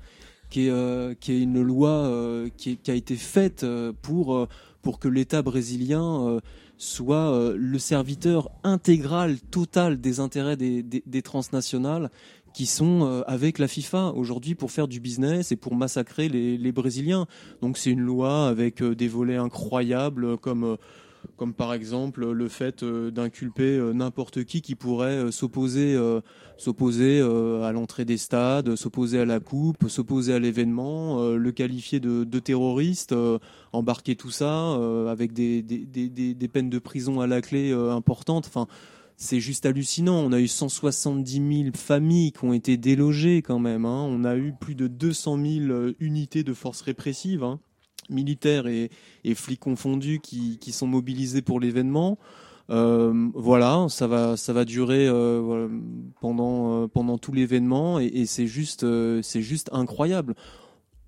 [0.51, 2.09] qui est, euh, qui est une loi
[2.57, 3.67] qui, a été faite
[4.03, 4.47] pour,
[4.83, 6.41] pour que l'État brésilien euh,
[6.77, 12.11] soit euh, le serviteur intégral, total des intérêts des, transnationales
[12.55, 16.57] qui sont euh, avec la FIFA aujourd'hui pour faire du business et pour massacrer les,
[16.57, 17.27] les Brésiliens.
[17.61, 20.79] Donc c'est une loi avec des volets incroyables comme
[21.37, 25.97] comme par exemple le fait euh, d'inculper euh, n'importe qui qui pourrait euh, s'opposer
[26.57, 32.39] s'opposer à l'entrée des stades, s'opposer à la coupe, s'opposer à l'événement, le qualifier de,
[32.41, 33.15] terroriste,
[33.73, 34.75] embarquer tout ça
[35.09, 35.63] avec des,
[36.53, 38.47] peines de prison à la clé importantes.
[38.49, 38.67] Enfin,
[39.19, 40.15] c'est juste hallucinant.
[40.15, 43.85] On a eu 170 000 familles qui ont été délogées quand même.
[43.85, 44.07] hein.
[44.09, 47.59] On a eu plus de 200 000 euh, unités de forces répressives, hein,
[48.11, 48.91] militaires et,
[49.35, 52.19] flics confondus, qui, qui sont mobilisés pour l'événement.
[52.71, 55.69] Euh, voilà, ça va, ça va durer euh,
[56.21, 60.35] pendant, euh, pendant tout l'événement et, et c'est juste, euh, c'est juste incroyable.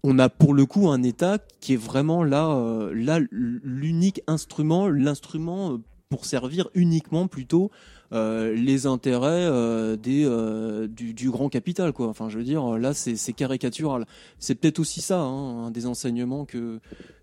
[0.03, 4.89] On a pour le coup un État qui est vraiment là, euh, là l'unique instrument,
[4.89, 7.71] l'instrument pour servir uniquement plutôt
[8.13, 11.93] euh, les intérêts euh, des, euh, du, du grand capital.
[11.93, 12.09] Quoi.
[12.09, 14.07] Enfin, je veux dire, là, c'est caricatural.
[14.39, 16.81] C'est peut-être aussi ça, hein, un des enseignements que,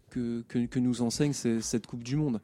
[0.09, 2.39] que, que, que nous enseigne cette Coupe du Monde.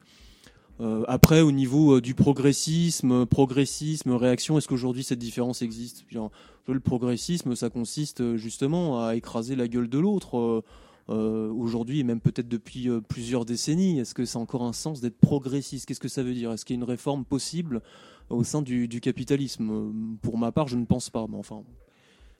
[0.80, 6.04] Euh, après, au niveau euh, du progressisme, progressisme, réaction, est-ce qu'aujourd'hui cette différence existe?
[6.08, 6.30] Bien,
[6.66, 10.62] Le progressisme, ça consiste justement à écraser la gueule de l'autre.
[11.10, 13.98] euh, aujourd'hui et même peut-être depuis plusieurs décennies.
[13.98, 15.86] Est-ce que ça a encore un sens d'être progressiste?
[15.86, 16.52] Qu'est-ce que ça veut dire?
[16.52, 17.82] Est-ce qu'il y a une réforme possible?
[18.30, 21.26] Au sein du, du capitalisme Euh, Pour ma part, je ne pense pas.
[21.28, 21.62] Mais enfin,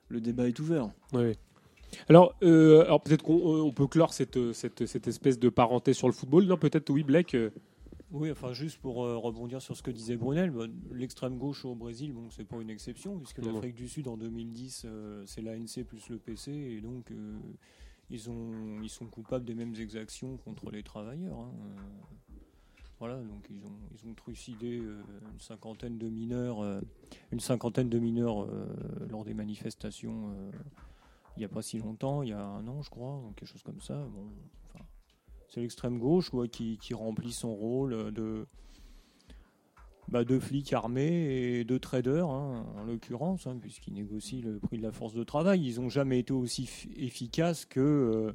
[0.08, 0.90] le débat est ouvert.
[1.12, 1.36] Ouais.
[2.08, 5.96] Alors, euh, alors peut-être qu'on euh, on peut clore cette, cette, cette espèce de parenthèse
[5.96, 6.44] sur le football.
[6.46, 7.34] Non, peut-être oui, Blake.
[7.34, 7.50] euh,
[8.10, 11.74] Oui, enfin juste pour euh, rebondir sur ce que disait Brunel, bah, l'extrême gauche au
[11.76, 15.84] Brésil, bon, c'est pas une exception puisque l'Afrique du Sud en 2010, euh, c'est l'ANC
[15.86, 17.38] plus le PC et donc euh,
[18.10, 21.38] ils ont ils sont coupables des mêmes exactions contre les travailleurs.
[21.38, 22.23] hein, euh.
[22.98, 25.02] Voilà, donc ils ont trucidé euh,
[25.32, 26.80] une cinquantaine de mineurs, euh,
[27.32, 28.66] une cinquantaine de mineurs euh,
[29.10, 30.32] lors des manifestations.
[31.36, 33.62] il n'y a pas si longtemps, il y a un an, je crois, quelque chose
[33.62, 33.94] comme ça.
[33.94, 34.28] Bon,
[35.48, 38.46] c'est l'extrême gauche qui, remplit son rôle de,
[40.08, 44.78] bah, de flic armé et de trader, hein, en l'occurrence, hein, puisqu'ils négocient le prix
[44.78, 45.66] de la force de travail.
[45.66, 48.34] Ils n'ont jamais été aussi efficaces que,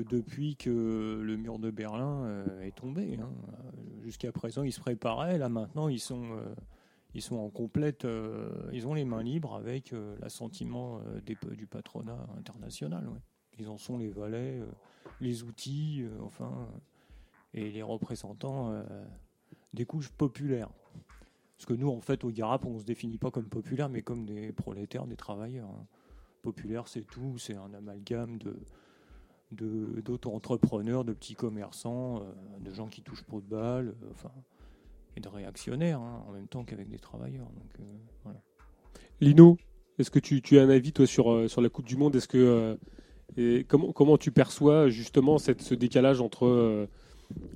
[0.00, 3.18] depuis que le mur de Berlin euh, est tombé.
[3.20, 3.30] hein.
[4.02, 5.38] Jusqu'à présent, ils se préparaient.
[5.38, 6.54] Là, maintenant, ils sont, euh,
[7.14, 8.04] ils sont en complète.
[8.04, 13.08] euh, ils ont les mains libres avec l'assentiment du patronat international.
[13.58, 14.60] Ils en sont les valets,
[15.20, 16.68] les outils, enfin,
[17.54, 18.82] et les représentants
[19.72, 20.68] des couches populaires.
[21.56, 24.02] Parce que nous, en fait, au Garap, on ne se définit pas comme populaire, mais
[24.02, 25.70] comme des prolétaires, des travailleurs.
[25.70, 25.86] hein.
[26.42, 28.60] Populaire, c'est tout, c'est un amalgame de-
[29.52, 32.22] d'auto-entrepreneurs, de, petits commerçants, euh,
[32.60, 34.30] de gens qui touchent pas de balles, euh, enfin,
[35.16, 37.46] et de réactionnaires, hein, en même temps qu'avec des travailleurs.
[38.26, 38.30] Euh.
[39.20, 39.56] Lino,
[39.98, 42.16] est-ce que tu, as un avis toi sur, sur la Coupe du Monde?
[42.16, 42.78] Est-ce que
[43.36, 46.86] et comment, comment tu perçois justement cette, ce décalage entre,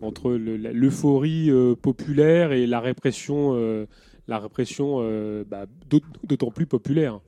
[0.01, 1.51] entre l'euphorie
[1.81, 3.87] populaire et la répression,
[4.27, 4.99] la répression
[5.45, 7.21] bah, d'aut- d'autant plus populaire?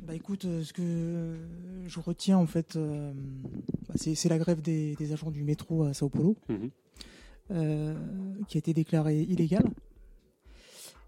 [0.00, 1.36] Bah écoute, euh, ce que
[1.86, 3.12] je retiens en fait, euh,
[3.88, 6.70] bah, c'est la grève des, des agents du métro à Sao Paulo, Mhm.
[7.52, 7.94] euh,
[8.48, 9.68] qui a été déclarée illégale.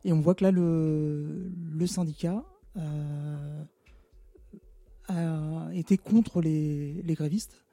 [0.05, 2.45] Et on voit que là, le, le syndicat
[2.77, 3.65] euh,
[5.09, 7.65] a été contre les, les grévistes,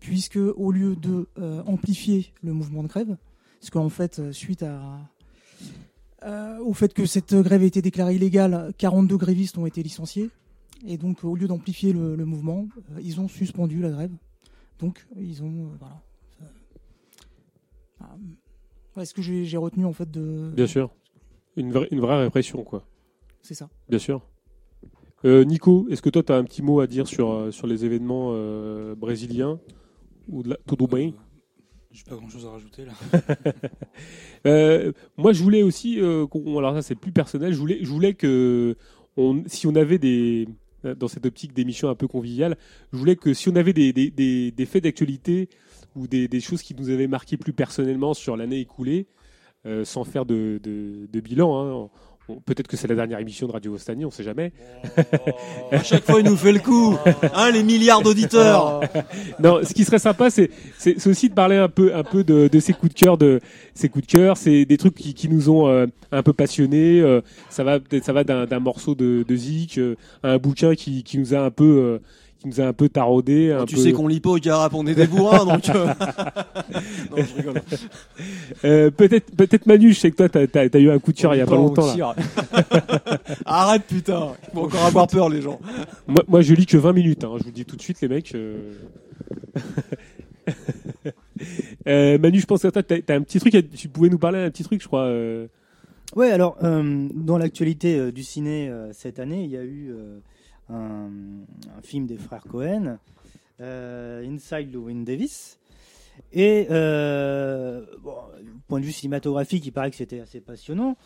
[0.00, 1.26] puisque au lieu de
[1.66, 3.16] amplifier le mouvement de grève,
[3.58, 5.00] parce qu'en fait, suite à,
[6.60, 10.28] au fait que cette grève a été déclarée illégale, 42 grévistes ont été licenciés.
[10.86, 14.12] Et donc, au lieu d'amplifier le, le mouvement, euh, ils ont suspendu la grève.
[14.78, 15.66] Donc, ils ont.
[15.66, 16.02] euh, voilà.
[16.42, 16.44] Euh,
[18.00, 18.16] ah,
[18.96, 20.50] ouais, ce que j'ai retenu en fait de.
[20.54, 20.90] Bien sûr.
[21.56, 22.84] Une vraie, une vraie répression, quoi.
[23.42, 23.68] C'est ça.
[23.88, 24.22] Bien sûr.
[25.24, 27.84] Euh, Nico, est-ce que toi, tu as un petit mot à dire sur, sur les
[27.84, 29.58] événements euh, brésiliens
[30.28, 30.56] ou de la...
[30.68, 31.12] Tudo bem
[31.90, 32.92] J'ai pas grand chose à rajouter là.
[34.46, 38.14] Euh, moi, je voulais aussi, euh, alors ça c'est plus personnel, je voulais, je voulais
[38.14, 38.76] que,
[39.16, 40.46] on, si on avait des,
[40.84, 42.56] dans cette optique d'émission un peu conviviale,
[42.92, 45.48] je voulais que si on avait des, des, faits d'actualité
[45.96, 49.06] ou des, choses qui nous avaient marqué plus personnellement sur l'année écoulée,
[49.66, 50.60] euh, sans faire de
[51.12, 51.90] bilan, hein,
[52.28, 54.52] on- peut-être que c'est la dernière émission de Radio Ostani, on sait jamais.
[55.72, 56.96] À chaque fois, il nous fait le coup.
[57.34, 58.80] Hein, les milliards d'auditeurs.
[59.40, 60.50] non, ce qui serait sympa, c'est
[61.06, 63.40] aussi de parler un peu un peu de, de ces coups de cœur, de
[63.74, 64.36] ces coups de cœur.
[64.36, 67.00] C'est des trucs qui, qui nous ont euh, un peu passionnés.
[67.00, 70.74] euh, ça va ça va d'un d'un morceau de, de Zik euh, à un bouquin
[70.74, 71.98] qui, qui nous a un peu euh,
[72.40, 73.50] qui nous a un peu taraudé.
[73.52, 75.68] un tu peu- sais qu'on lit pas au Garap, on est des bourrins, donc.
[75.70, 75.86] euh,
[77.10, 77.60] non, je rigole.
[78.64, 81.34] Euh, peut-être peut-être Manu, je sais que toi t'as as, eu un coup de cœur
[81.34, 81.92] il y a pas longtemps.
[81.92, 82.14] tir.
[82.16, 83.18] Là.
[83.44, 84.34] Arrête, putain.
[84.52, 85.58] Ils vont encore avoir peur, les gens.
[86.06, 87.24] moi, moi je lis que 20 minutes.
[87.24, 88.32] Hein, je vous le dis tout de suite les mecs.
[88.34, 88.56] euh.
[91.86, 93.54] Euh, Manu, je pense que toi t'as as un petit truc.
[93.54, 95.02] à- Tu pouvais nous parler d'un petit truc, je crois.
[95.04, 95.46] euh.
[96.16, 99.90] Ouais, alors euh, dans l'actualité euh, du ciné euh, cette année, il y a eu
[99.90, 100.18] euh,
[100.70, 101.10] un,
[101.82, 102.98] film des frères Cohen,
[103.60, 105.58] euh, Inside Llewyn Davis.
[106.32, 108.16] Et euh, bon,
[108.66, 110.96] point de vue cinématographique, il paraît que c'était assez passionnant.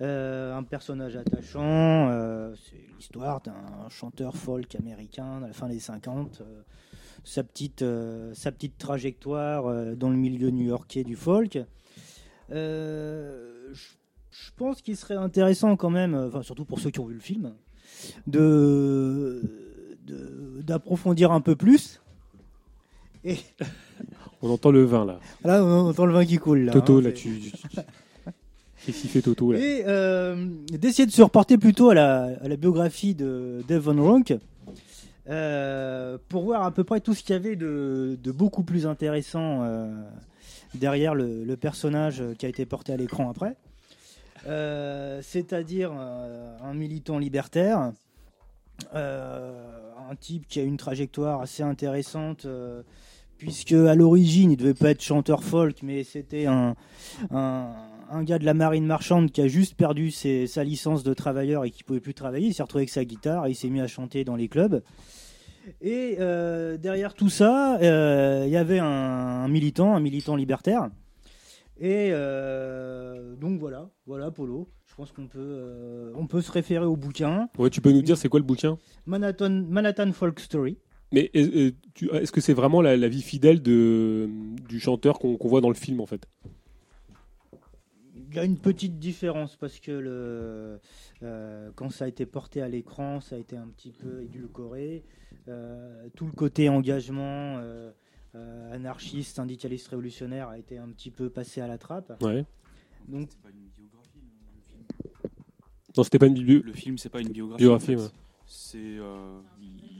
[0.00, 2.10] Euh, un personnage attachant,
[2.56, 6.40] c'est l'histoire d'un chanteur folk américain à la fin des 50.
[6.40, 6.62] euh,
[7.26, 7.82] sa petite,
[8.34, 11.58] sa petite trajectoire dans le milieu new-yorkais du folk.
[12.50, 13.72] Je
[14.56, 17.54] pense qu'il serait intéressant quand même, surtout pour ceux qui ont vu le film,
[18.26, 19.42] de
[20.62, 22.00] d'approfondir un peu plus.
[23.24, 23.36] Et
[24.42, 25.20] On entend le vin là.
[25.42, 26.66] là, on entend le vin qui coule.
[26.66, 27.30] Là, Toto, hein, là, tu.
[28.84, 29.58] Qu'est-ce qu'il fait Toto là?
[29.58, 34.34] Et euh, d'essayer de se reporter plutôt à la, à la biographie de Devon Ronk
[35.30, 38.86] euh, pour voir à peu près tout ce qu'il y avait de, de beaucoup plus
[38.86, 39.90] intéressant euh,
[40.74, 43.56] derrière le, le personnage qui a été porté à l'écran après.
[44.46, 47.92] Euh, C'est-à-dire euh, un militant libertaire,
[48.94, 49.68] euh,
[50.10, 52.46] un type qui a une trajectoire assez intéressante.
[53.36, 56.76] puisque à l'origine il devait pas être chanteur folk, mais c'était un,
[57.30, 61.70] un, gars de la marine marchande qui a juste perdu sa licence de travailleur et
[61.70, 62.48] qui pouvait plus travailler.
[62.48, 64.82] Il s'est retrouvé avec sa guitare et il s'est mis à chanter dans les clubs.
[65.80, 66.16] Et
[66.78, 70.90] derrière tout ça, il y avait un militant, un militant libertaire.
[71.78, 74.70] Et euh, donc voilà, voilà Polo.
[74.86, 77.48] Je pense qu'on peut, euh, on peut se référer au bouquin.
[77.58, 78.78] Ouais, tu peux nous dire c'est quoi le bouquin?
[79.06, 80.78] Manhattan, Manhattan Folk Story.
[81.12, 81.72] Mais euh,
[82.02, 84.28] euh, est-ce que c'est vraiment la, la vie fidèle de,
[84.68, 86.28] du chanteur qu'on voit dans le film en fait?
[88.14, 90.80] Il y a une petite différence parce que le,
[91.22, 95.04] euh, quand ça a été porté à l'écran, ça a été un petit peu édulcoré.
[95.48, 97.92] Euh, tout le côté engagement euh,
[98.34, 102.12] euh, anarchiste, syndicaliste, révolutionnaire a été un petit peu passé à la trappe.
[102.22, 102.44] Ouais.
[103.08, 103.28] Donc,
[105.96, 107.62] Non, c'était pas une bio- Le film, c'est pas une biographie.
[107.62, 108.04] Biographie, en fait.
[108.04, 108.10] ouais.
[108.46, 109.40] C'est, euh,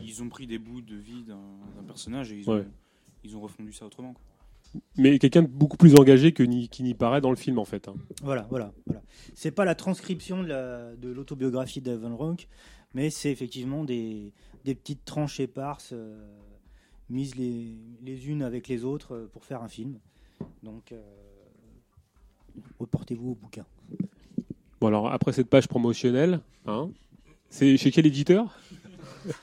[0.03, 1.39] ils- ont pris des bouts de vie d'un
[1.77, 2.61] d'un personnage et ils, Ouais.
[2.61, 2.67] ont,
[3.25, 4.13] ils ont refondu ça autrement.
[4.13, 4.23] quoi.
[4.97, 7.65] Mais quelqu'un de beaucoup plus engagé que ni, qui n'y paraît dans le film, en
[7.65, 7.87] fait.
[7.89, 7.95] hein.
[8.23, 9.03] Voilà, voilà, voilà.
[9.35, 12.49] C'est pas la transcription de la- de l'autobiographie d'Evan Rock,
[12.93, 14.33] mais c'est effectivement des,
[14.65, 16.27] des petites tranches éparses euh,
[17.11, 17.67] mises les,
[18.05, 19.99] les unes avec les autres euh, pour faire un film.
[20.63, 21.01] Donc, euh,
[22.79, 23.65] reportez-vous au bouquin.
[24.81, 26.91] Bon, alors, après cette page promotionnelle, hein,
[27.49, 28.59] c'est chez quel éditeur?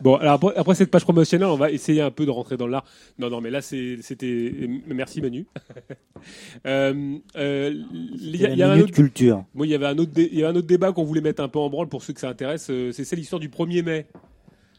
[0.00, 2.66] Bon, alors après, après cette page promotionnelle, on va essayer un peu de rentrer dans
[2.66, 2.84] l'art.
[3.20, 4.68] Non, non, mais là, c'était.
[4.88, 5.46] Merci Manu.
[6.66, 9.44] Euh, euh, il y a- y un autre- culture.
[9.54, 11.20] Moi, il y avait un autre, dé- il y a un autre débat qu'on voulait
[11.20, 12.66] mettre un peu en branle pour ceux que ça intéresse.
[12.66, 14.06] C'est c'est l'histoire du 1er mai.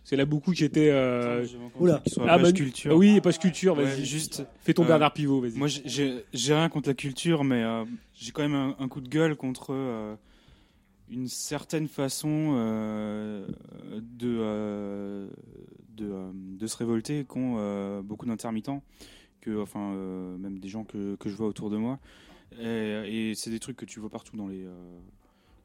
[0.03, 0.89] C'est là beaucoup qui était.
[0.91, 1.45] Euh...
[1.79, 2.01] Oula.
[2.07, 2.95] soit Ah, page Manu- culture.
[2.95, 3.73] Oui, page culture.
[3.75, 4.45] Vas-y, Ouais, juste.
[4.59, 5.39] Fais ton euh, Bernard Pivot.
[5.41, 5.57] Vas-y.
[5.57, 9.07] Moi, j'ai- rien contre la culture, mais euh, j'ai quand même un, un coup de
[9.07, 10.15] gueule contre euh,
[11.09, 13.47] une certaine façon euh,
[14.01, 15.27] de, euh,
[15.95, 18.83] de, euh, de se révolter qu'ont euh, beaucoup d'intermittents,
[19.41, 21.99] que, enfin, euh, même des gens que, que je vois autour de moi.
[22.61, 24.65] Et, et c'est des trucs que tu vois partout dans les.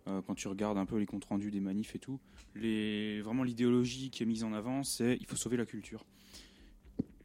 [0.09, 2.19] Euh, quand tu regardes un peu les comptes rendus des manifs et tout,
[2.55, 6.05] les, vraiment l'idéologie qui est mise en avant, c'est il faut sauver la culture.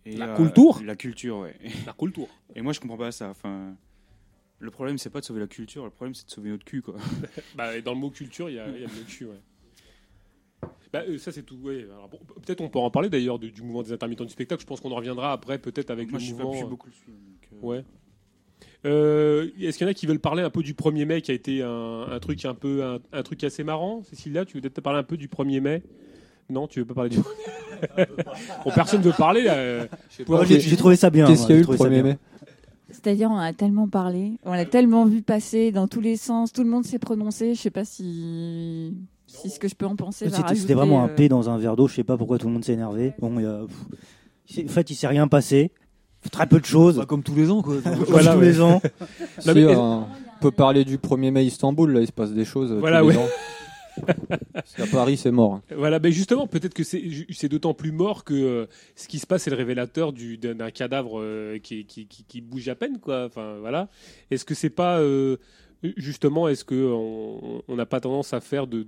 [0.06, 1.56] Et, La euh, culture La culture, ouais.
[1.86, 2.28] La culture.
[2.56, 3.30] Et moi, je comprends pas ça.
[3.30, 3.76] Enfin,
[4.60, 6.82] le problème, c'est pas de sauver la culture, le problème, c'est de sauver notre cul,
[6.82, 6.96] quoi.
[7.56, 9.40] Bah, et dans le mot culture, il y a, y a le mot cul, ouais.
[10.92, 11.56] Bah, euh, ça c'est tout.
[11.56, 11.88] ouais.
[12.12, 14.62] Bon, peut-être on peut en parler d'ailleurs du, du mouvement des intermittents du spectacle.
[14.62, 16.54] Je pense qu'on en reviendra après, peut-être avec Moi, le je suis pas- mouvement.
[16.54, 17.18] je suis beaucoup le suivre,
[17.54, 17.84] euh, Ouais.
[18.86, 21.32] Euh, Est-ce qu'il y en a qui veulent parler un peu du 1er mai, qui
[21.32, 24.62] a été un, un truc un peu un, un truc assez marrant, Cécilia Tu veux
[24.62, 25.84] peut-être parler un peu du 1er mai?
[26.50, 27.24] Non, tu veux pas parler du 1er
[27.98, 28.06] mai?
[28.66, 29.44] Bon, personne veut parler.
[29.44, 29.88] Là.
[30.50, 32.04] j'ai- trouvé ça bien, Qu'est-ce qu'il y a eu le trouvé ça 1er bien.
[32.04, 32.18] mai?
[32.90, 36.64] C'est-à-dire, on a tellement parlé, on l'a tellement vu passer dans tous les sens, tout
[36.64, 37.56] le monde s'est prononcé.
[37.56, 38.94] Je sais pas si,
[39.26, 40.28] si ce que je peux en penser.
[40.56, 41.88] C'était vraiment un euh, P dans un verre d'eau.
[41.88, 43.14] Je sais pas pourquoi tout le monde s'est énervé.
[43.20, 45.72] Bon, a- en fait, il s'est rien passé.
[46.32, 47.04] Très peu de choses.
[47.08, 47.76] comme tous les ans, quoi.
[47.84, 48.46] Comme Voilà, tous ouais.
[48.46, 48.82] les ans.
[49.40, 50.06] Si, mais- euh, on
[50.42, 52.72] peut parler du 1er mai Istanbul, là, il se passe des choses.
[52.72, 53.24] euh, Voilà, tous les ouais.
[53.24, 53.28] ans.
[54.76, 55.62] Qu'à Paris, c'est mort.
[55.76, 58.66] Voilà, ben justement, peut-être que c'est c'est d'autant plus mort que euh,
[58.96, 62.42] ce qui se passe, c'est le révélateur du- d'un cadavre euh, qui, qui, qui, qui
[62.42, 63.26] bouge à peine, quoi.
[63.26, 63.90] Enfin, voilà.
[64.32, 65.38] Est-ce que c'est pas euh,
[65.98, 68.86] justement, est-ce que on on n'a pas tendance à faire de,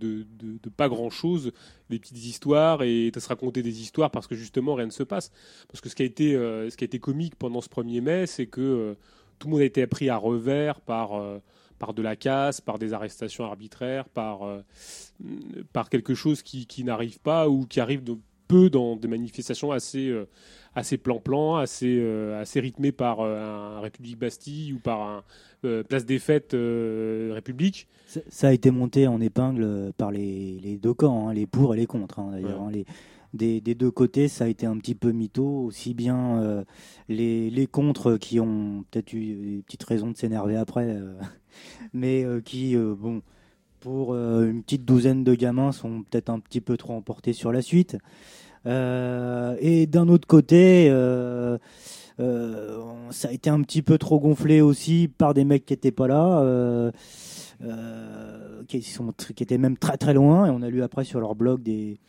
[0.75, 1.51] pas grand chose,
[1.89, 5.03] des petites histoires et de se raconter des histoires parce que justement rien ne se
[5.03, 5.31] passe?
[5.67, 8.01] Parce que ce qui a été, euh, ce qui a été comique pendant ce 1er
[8.01, 8.93] mai, c'est que euh,
[9.39, 11.39] tout le monde a été pris à revers par euh,
[11.77, 14.47] par de la casse, par des arrestations arbitraires, par,
[15.73, 18.01] par quelque chose qui, qui n'arrive pas ou qui arrive
[18.47, 20.09] peu dans des manifestations assez,
[20.75, 25.23] assez plan-plan, assez, euh, assez rythmées par un République Bastille ou par un
[25.65, 27.87] euh, Place des Fêtes euh, République.
[28.07, 31.73] Ça- Ça a été monté en épingle par les, les deux camps, hein, les pour
[31.73, 32.19] et les contre.
[32.19, 32.67] hein, D'ailleurs, Ouais.
[32.67, 32.85] hein, les,
[33.33, 36.63] des, des deux côtés, ça a été un petit peu mytho, aussi bien euh,
[37.09, 39.19] les, les contre qui ont peut-être eu
[39.57, 41.15] des petites raisons de s'énerver après, euh,
[41.93, 43.21] mais euh, qui, euh, bon,
[43.81, 47.51] pour euh, une petite douzaine de gamins, sont peut-être un petit peu trop emportés sur
[47.51, 47.97] la suite.
[48.65, 51.57] Euh, et d'un autre côté, euh, euh,
[52.17, 56.07] ça a été un petit peu trop gonflé aussi par des mecs qui n'étaient pas
[56.07, 56.39] là.
[56.39, 56.91] euh,
[57.63, 61.21] euh, qui, sont, qui étaient même très très loin et on a lu après sur
[61.21, 61.99] leur blog des,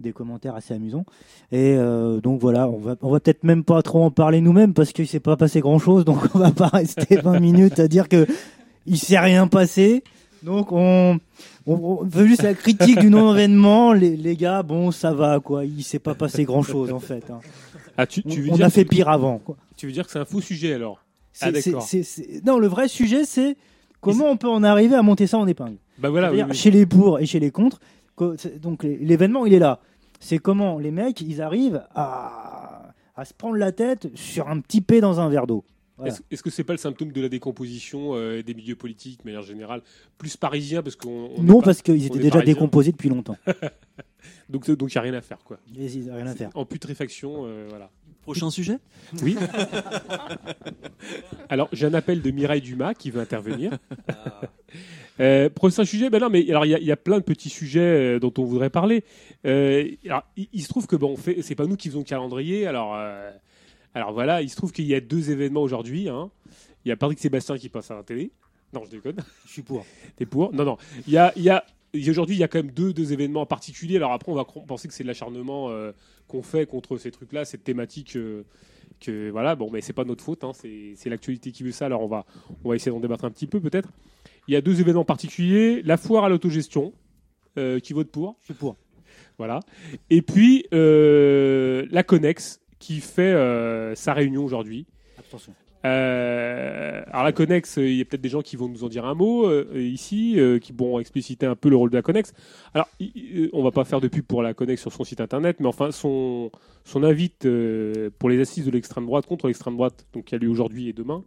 [0.00, 1.04] des commentaires assez amusants
[1.52, 4.72] et euh, donc voilà on va, on va peut-être même pas trop en parler nous-mêmes
[4.72, 7.86] parce qu'il s'est pas passé grand chose donc on va pas rester 20 minutes à
[7.86, 8.26] dire que
[8.86, 10.04] il s'est rien passé
[10.42, 11.18] donc on,
[11.66, 15.64] on, on veut juste la critique du non-événement les, les gars bon ça va quoi
[15.64, 17.40] il s'est pas passé grand chose en fait hein.
[17.96, 19.56] Ah, tu, tu veux on, a fait pire avant quoi.
[19.76, 20.98] Tu veux dire que c'est un faux sujet alors
[21.32, 23.56] C'est- Ah Non, le vrai sujet, c'est
[24.00, 25.76] comment on peut en arriver à monter ça en épingle.
[25.98, 26.54] Bah voilà, oui, oui.
[26.54, 27.78] chez les pour et chez les contre.
[28.60, 29.80] Donc l'événement, il est là.
[30.20, 34.80] C'est comment les mecs, ils arrivent à, à se prendre la tête sur un petit
[34.80, 35.64] P dans un verre d'eau.
[35.96, 36.12] Voilà.
[36.12, 39.24] Est-ce est-ce que c'est pas le symptôme de la décomposition euh, des milieux politiques, de
[39.28, 39.82] manière générale,
[40.18, 42.54] plus parisien parce qu'on on Non, est pas- parce qu'ils étaient est déjà parisien.
[42.54, 43.36] décomposés depuis longtemps.
[44.48, 45.58] donc donc il y a rien à faire quoi.
[45.72, 46.50] Rien à faire.
[46.54, 47.90] En putréfaction, euh, voilà.
[48.22, 48.78] Prochain sujet?
[49.22, 49.36] Oui.
[51.48, 53.72] alors j'ai un appel de Mireille Dumas qui veut intervenir.
[55.20, 57.22] Euh, prochain sujet, ben non, mais alors il y, a- il y a plein de
[57.22, 59.04] petits sujets euh, dont on voudrait parler.
[59.46, 62.00] Euh, alors, il, il se trouve que bon, on fait, c'est pas nous qui faisons
[62.00, 62.66] le calendrier.
[62.66, 63.30] Alors, euh,
[63.94, 66.08] alors voilà, il se trouve qu'il y a deux événements aujourd'hui.
[66.08, 66.30] hein.
[66.84, 68.30] Il y a Patrick Sébastien qui passe à la télé.
[68.72, 69.16] Non, je déconne.
[69.46, 69.86] Je suis pour.
[70.16, 70.52] T'es pour?
[70.52, 70.76] Non, non.
[71.06, 71.64] Il y a, il y a
[72.10, 73.96] aujourd'hui, il y a quand même deux, deux événements particuliers.
[73.96, 75.92] Alors après, on va penser que c'est de l'acharnement euh,
[76.28, 78.16] qu'on fait contre ces trucs-là, cette thématique.
[78.16, 78.42] euh,
[79.00, 80.44] que voilà, bon, mais c'est pas notre faute.
[80.44, 81.86] hein, c'est c'est l'actualité qui veut ça.
[81.86, 82.26] Alors on va,
[82.64, 83.88] on va essayer d'en débattre un petit peu peut-être.
[84.48, 86.92] Il y a deux événements particuliers la foire à l'autogestion.
[87.58, 88.76] euh, qui vote pour Je suis pour.
[89.38, 89.60] Voilà.
[90.10, 94.84] Et puis euh, la Connex qui fait euh, sa réunion aujourd'hui.
[95.18, 95.52] Abstention.
[95.86, 98.88] Euh, alors la Connex, euh, il y a peut-être des gens qui vont nous en
[98.88, 102.02] dire un mot euh, ici, euh, qui vont expliciter un peu le rôle de la
[102.02, 102.32] Connex.
[102.74, 105.56] Alors, il- on va pas faire de pub pour la Connex sur son site internet,
[105.60, 106.50] mais enfin son
[106.84, 107.46] son invite
[108.18, 110.92] pour les assises de l'extrême droite contre l'extrême droite, donc qui a lieu aujourd'hui et
[110.92, 111.22] demain,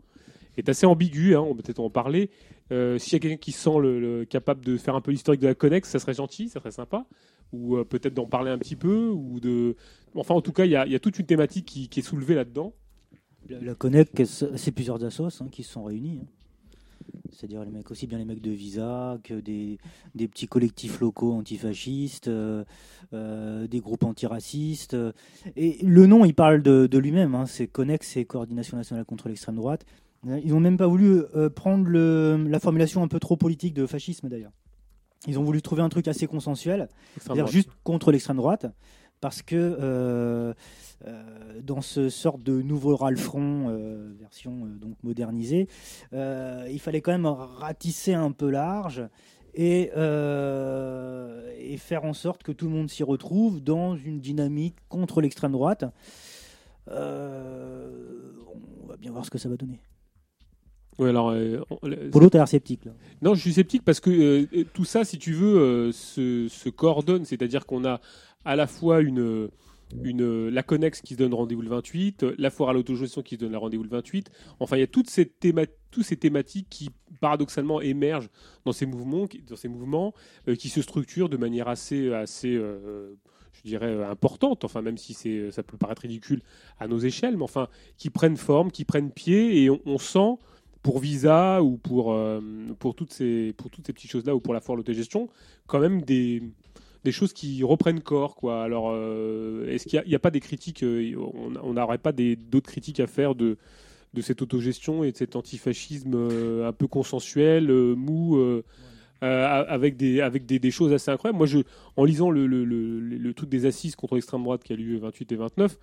[0.57, 1.35] est assez ambigu.
[1.35, 2.29] Hein, on va peut-être en parler.
[2.71, 5.11] Euh, S'il y a quelqu'un qui se sent le, le- capable de faire un peu
[5.11, 7.05] l'historique de la Connex, ça serait gentil, ça serait sympa,
[7.53, 9.75] ou euh, peut-être d'en parler un petit peu, ou de.
[10.15, 12.73] Enfin, en tout cas, il y a, toute une thématique qui, est soulevée là-dedans.
[13.49, 16.19] La, Connect, c'est plusieurs assos hein, qui se sont réunis.
[16.21, 16.27] hein.
[17.31, 19.77] C'est-à-dire les mecs aussi bien les mecs de Visa que des,
[20.15, 22.63] petits collectifs locaux antifascistes, euh,
[23.13, 24.97] euh, des groupes antiracistes.
[25.55, 27.35] Et le nom, il parle de, lui-même.
[27.35, 29.85] hein, c'est Connect, c'est Coordination nationale contre l'extrême droite.
[30.25, 33.85] Ils n'ont même pas voulu euh, prendre le, la formulation un peu trop politique de
[33.85, 34.51] fascisme d'ailleurs.
[35.27, 36.89] Ils ont voulu trouver un truc assez consensuel,
[37.19, 38.67] c'est-à-dire juste contre l'extrême droite,
[39.19, 40.53] parce que euh,
[41.05, 45.67] euh, dans ce sorte de nouveau râle-front, euh, version donc modernisée,
[46.11, 49.07] il fallait quand même ratisser un peu large
[49.55, 49.89] et,
[51.59, 55.51] et faire en sorte que tout le monde s'y retrouve dans une dynamique contre l'extrême
[55.51, 55.83] droite.
[56.87, 56.93] On
[58.87, 59.81] va bien voir ce que ça va donner.
[60.99, 61.59] Ouais, alors, euh,
[62.11, 62.91] Polo, t'as l'air sceptique là.
[63.21, 66.69] Non, je suis sceptique parce que euh, tout ça, si tu veux, euh, se, se
[66.69, 67.23] coordonne.
[67.25, 68.01] C'est-à-dire qu'on a
[68.45, 69.49] à la fois une,
[70.03, 73.35] une, la Connex qui se donne rendez-vous le 28, euh, la foire à l'autogestion qui
[73.35, 74.31] se donne rendez-vous le 28.
[74.59, 76.89] Enfin, il y a toutes ces, théma- tous ces thématiques qui,
[77.21, 78.29] paradoxalement, émergent
[78.65, 80.13] dans ces mouvements, qui- dans ces mouvements
[80.47, 82.59] euh, qui se structurent de manière assez, assez
[83.53, 84.63] je dirais, euh, importante.
[84.65, 86.41] Enfin, même si c'est, ça peut paraître ridicule
[86.79, 87.67] à nos échelles, mais enfin,
[87.97, 90.37] qui prennent forme, qui prennent pied, et on, on sent
[90.83, 92.39] pour Visa ou pour, euh,
[92.79, 95.29] pour, toutes ces, pour toutes ces petites choses-là ou pour la foire l'autogestion,
[95.67, 96.41] quand même des,
[97.03, 98.35] des choses qui reprennent corps.
[98.35, 98.63] Quoi.
[98.63, 101.15] Alors, euh, est-ce qu'il n'y a, pas des critiques, euh,
[101.63, 103.57] on n'aurait pas d'autres critiques à faire de,
[104.13, 108.37] de cette autogestion et de cet antifascisme euh, un peu consensuel, mou
[109.21, 111.37] avec des avec des, des choses assez incroyables.
[111.37, 111.59] Moi, je,
[111.95, 114.97] en lisant le, le, le, le truc des assises contre l'extrême droite qui a lieu
[114.97, 115.77] 28 et 29,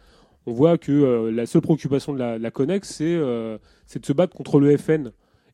[0.47, 4.07] on voit que euh, la seule préoccupation de la, la Connex, c'est euh, c'est de
[4.07, 5.13] se battre contre le FN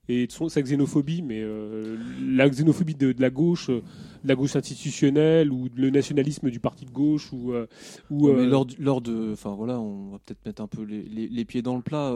[0.09, 3.81] et de son, sa xénophobie, mais euh, la xénophobie de, de la gauche, euh,
[4.25, 7.67] de la gauche institutionnelle ou le nationalisme du parti de gauche ou, euh,
[8.11, 11.45] mais lors, lors de, enfin voilà, on va peut-être mettre un peu les, les- les
[11.45, 12.13] pieds dans le plat.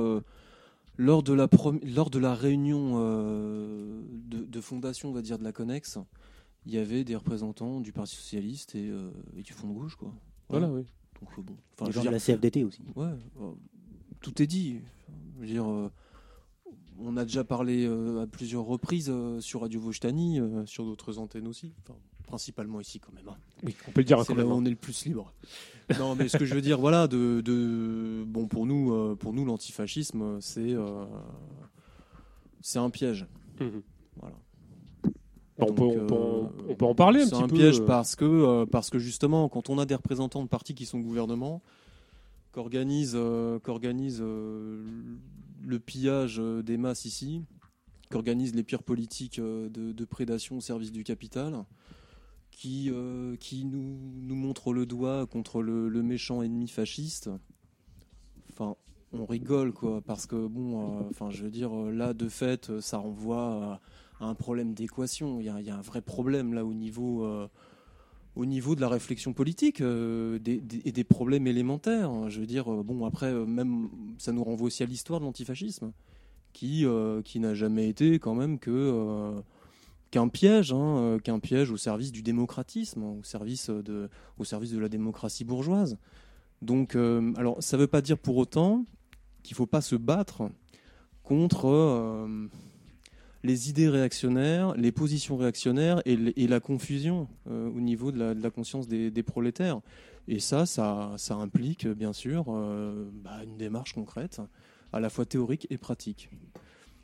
[0.97, 1.49] lors de la
[1.95, 2.99] lors de la réunion
[4.29, 5.99] de, de fondation, on va dire de la Connex,
[6.67, 8.91] il y avait des représentants du Parti socialiste et,
[9.37, 10.13] et du Front de gauche, quoi.
[10.49, 10.83] Voilà, oui.
[11.25, 11.43] Donc euh,
[11.79, 12.83] bon, Les je gens veux de la CFDT aussi.
[12.97, 13.07] Ouais,
[13.41, 13.51] euh,
[14.21, 14.81] tout est dit.
[15.37, 15.91] Je veux dire, euh,
[16.99, 21.19] on a déjà parlé euh, à plusieurs reprises euh, sur Radio Vojtani, euh, sur d'autres
[21.19, 21.73] antennes aussi.
[21.83, 23.29] Enfin, principalement ici quand même.
[23.29, 23.37] hein.
[23.63, 24.61] Oui, on peut le dire C'est quand là même, où hein.
[24.63, 25.33] on est le plus libre.
[25.99, 29.33] non, mais ce que je veux dire, voilà, de, de bon pour nous, euh, pour
[29.35, 31.05] nous, l'antifascisme, c'est euh,
[32.61, 33.27] c'est un piège.
[33.61, 33.83] Mhm.
[34.21, 34.37] Voilà.
[35.57, 37.87] Peut- on peut euh, on peut en parler un C'est petit un peu, piège euh.
[37.87, 40.99] parce que euh, parce que justement, quand on a des représentants de partis qui sont
[40.99, 41.63] gouvernement,
[42.53, 43.17] qu'organise
[43.63, 47.43] qu'organise le pillage des masses ici,
[48.11, 51.65] qu'organise les pires politiques de, de prédation au service du capital,
[52.51, 57.31] qui, euh, qui nous, nous montre le doigt contre le, le méchant ennemi fasciste.
[58.53, 58.77] Enfin,
[59.13, 62.99] on rigole quoi, parce que bon, euh, enfin, je veux dire, là de fait, ça
[62.99, 63.81] renvoie
[64.25, 65.41] un problème d'équation.
[65.41, 67.49] Il y, a- un vrai problème là au niveau, euh,
[68.37, 72.31] au niveau de la réflexion politique euh, et des problèmes élémentaires.
[72.31, 75.93] Je veux dire, bon, après, euh, même, ça nous renvoie aussi à l'histoire de l'antifascisme,
[76.53, 76.87] qui,
[77.25, 79.35] qui n'a jamais été quand même que
[80.13, 84.09] qu'un piège, hein, qu'un piège au service du démocratisme, au service de,
[84.39, 85.99] au service de la démocratie bourgeoise.
[86.63, 88.85] Donc, alors, ça ne veut pas dire pour autant
[89.43, 90.49] qu'il ne faut pas se battre
[91.25, 92.29] contre
[93.45, 96.17] les idées réactionnaires, les positions réactionnaires et,
[96.49, 99.81] la confusion euh, au niveau de la, conscience des, prolétaires.
[100.27, 104.41] Et ça, ça, implique bien sûr euh, bah, une démarche concrète,
[104.93, 106.31] à la fois théorique et pratique.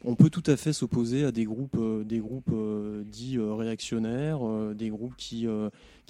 [0.02, 1.76] On peut tout à fait s'opposer à des groupes,
[3.04, 4.40] dits euh, réactionnaires,
[4.74, 5.46] des groupes qui,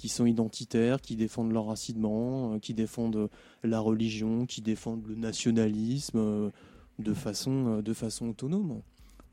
[0.07, 3.29] sont identitaires, qui défendent l'enracinement, euh, qui défendent
[3.63, 6.51] la religion, qui défendent le nationalisme
[6.99, 7.83] de façon
[8.29, 8.81] autonome.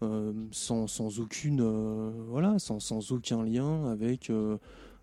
[0.02, 4.56] Euh, sans, sans aucune euh, voilà sans, sans aucun lien avec euh,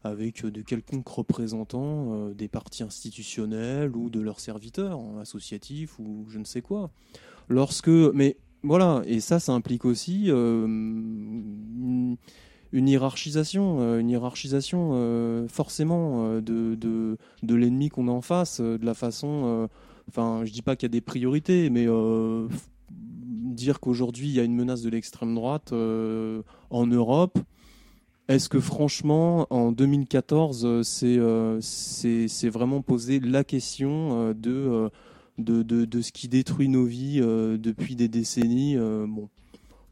[0.03, 6.37] avec de quelconques représentants des partis institutionnels ou de leurs serviteurs hein, associatifs ou je
[6.37, 6.91] ne sais quoi.
[7.49, 12.17] Lorsque mais voilà et ça ça implique aussi une,
[12.71, 19.43] hiérarchisation une hiérarchisation forcément de, de, de l'ennemi qu'on a en face de la façon
[19.45, 19.67] euh,
[20.07, 21.87] enfin je dis pas qu'il y a des priorités mais
[23.53, 27.37] dire qu'aujourd'hui il y a une menace de l'extrême droite euh, en Europe
[28.27, 31.59] est-ce que franchement en 2014 euh, c'est euh,
[32.45, 34.89] vraiment posé la question euh, de,
[35.37, 39.29] de, de de ce qui détruit nos vies depuis des décennies bon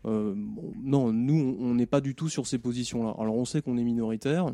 [0.05, 3.15] non, nous, on n'est pas du tout sur ces positions-là.
[3.17, 4.47] Alors, on sait qu'on est minoritaire.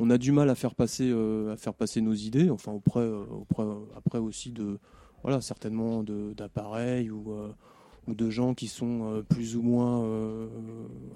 [0.00, 2.50] On a du mal à faire passer, à faire passer nos idées.
[2.50, 3.62] Enfin, auprès, auprès,
[3.96, 4.80] après aussi de,
[5.22, 7.32] voilà, certainement d'appareils ou,
[8.14, 10.46] de gens qui sont euh, plus ou moins euh,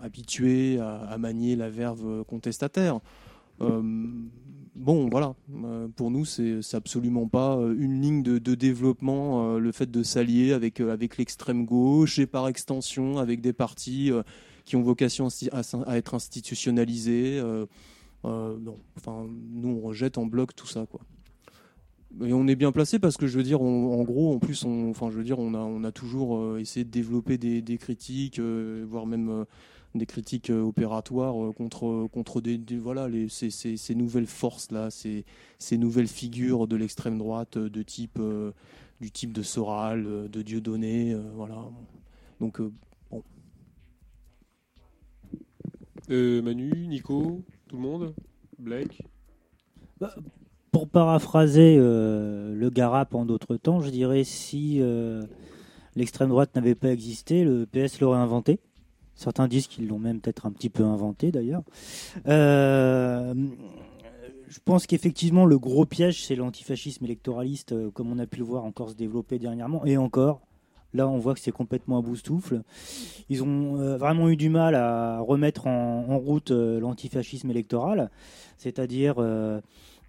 [0.02, 3.00] habitués à, manier la verve contestataire.
[3.60, 3.82] Euh,
[4.74, 5.34] bon, voilà.
[5.64, 10.02] Euh, pour nous, c'est absolument pas euh, une ligne de, développement, euh, le fait de
[10.02, 14.22] s'allier avec, euh, l'extrême gauche et par extension avec des partis euh,
[14.64, 17.38] qui ont vocation à, être institutionnalisés.
[17.38, 17.66] euh,
[18.24, 18.56] euh,
[19.52, 20.86] nous, on rejette en bloc tout ça.
[22.22, 24.64] Et on est bien placé parce que je veux dire, on- en gros, en plus,
[24.64, 27.60] on, enfin, je veux dire, on a, on a toujours euh, essayé de développer des,
[27.60, 29.44] des critiques, euh, voire même euh,
[29.96, 34.26] des critiques euh, opératoires euh, contre, contre des, des- voilà, les, ces, ces- ces nouvelles
[34.26, 35.24] forces là, ces,
[35.58, 38.52] ces nouvelles figures de l'extrême droite de type, euh,
[39.00, 41.64] du type de Soral, de Dieudonné, euh, voilà.
[42.40, 42.70] Donc euh,
[43.10, 43.22] bon.
[46.10, 48.14] Euh, Manu, Nico, tout le monde?
[48.58, 49.02] Blake?
[50.74, 55.22] Pour paraphraser euh, le Garap en d'autres temps, je dirais si euh,
[55.94, 58.58] l'extrême droite n'avait pas existé, le PS l'aurait inventé.
[59.14, 61.62] Certains disent qu'ils l'ont même peut-être un petit peu inventé d'ailleurs.
[62.26, 63.34] Euh,
[64.48, 68.64] je pense qu'effectivement le gros piège c'est l'antifascisme électoraliste, comme on a pu le voir
[68.64, 70.40] encore se développer dernièrement, et encore.
[70.92, 72.62] Là, on voit que c'est complètement à boustoufle.
[73.28, 78.10] Ils ont vraiment eu du mal à remettre en, route l'antifascisme électoral,
[78.58, 79.16] c'est-à-dire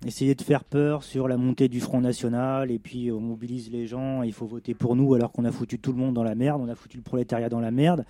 [0.06, 3.88] essayer de faire peur sur la montée du Front National, et puis on mobilise les
[3.88, 6.36] gens, il faut voter pour nous, alors qu'on a foutu tout le monde dans la
[6.36, 8.06] merde, on a foutu le prolétariat dans la merde.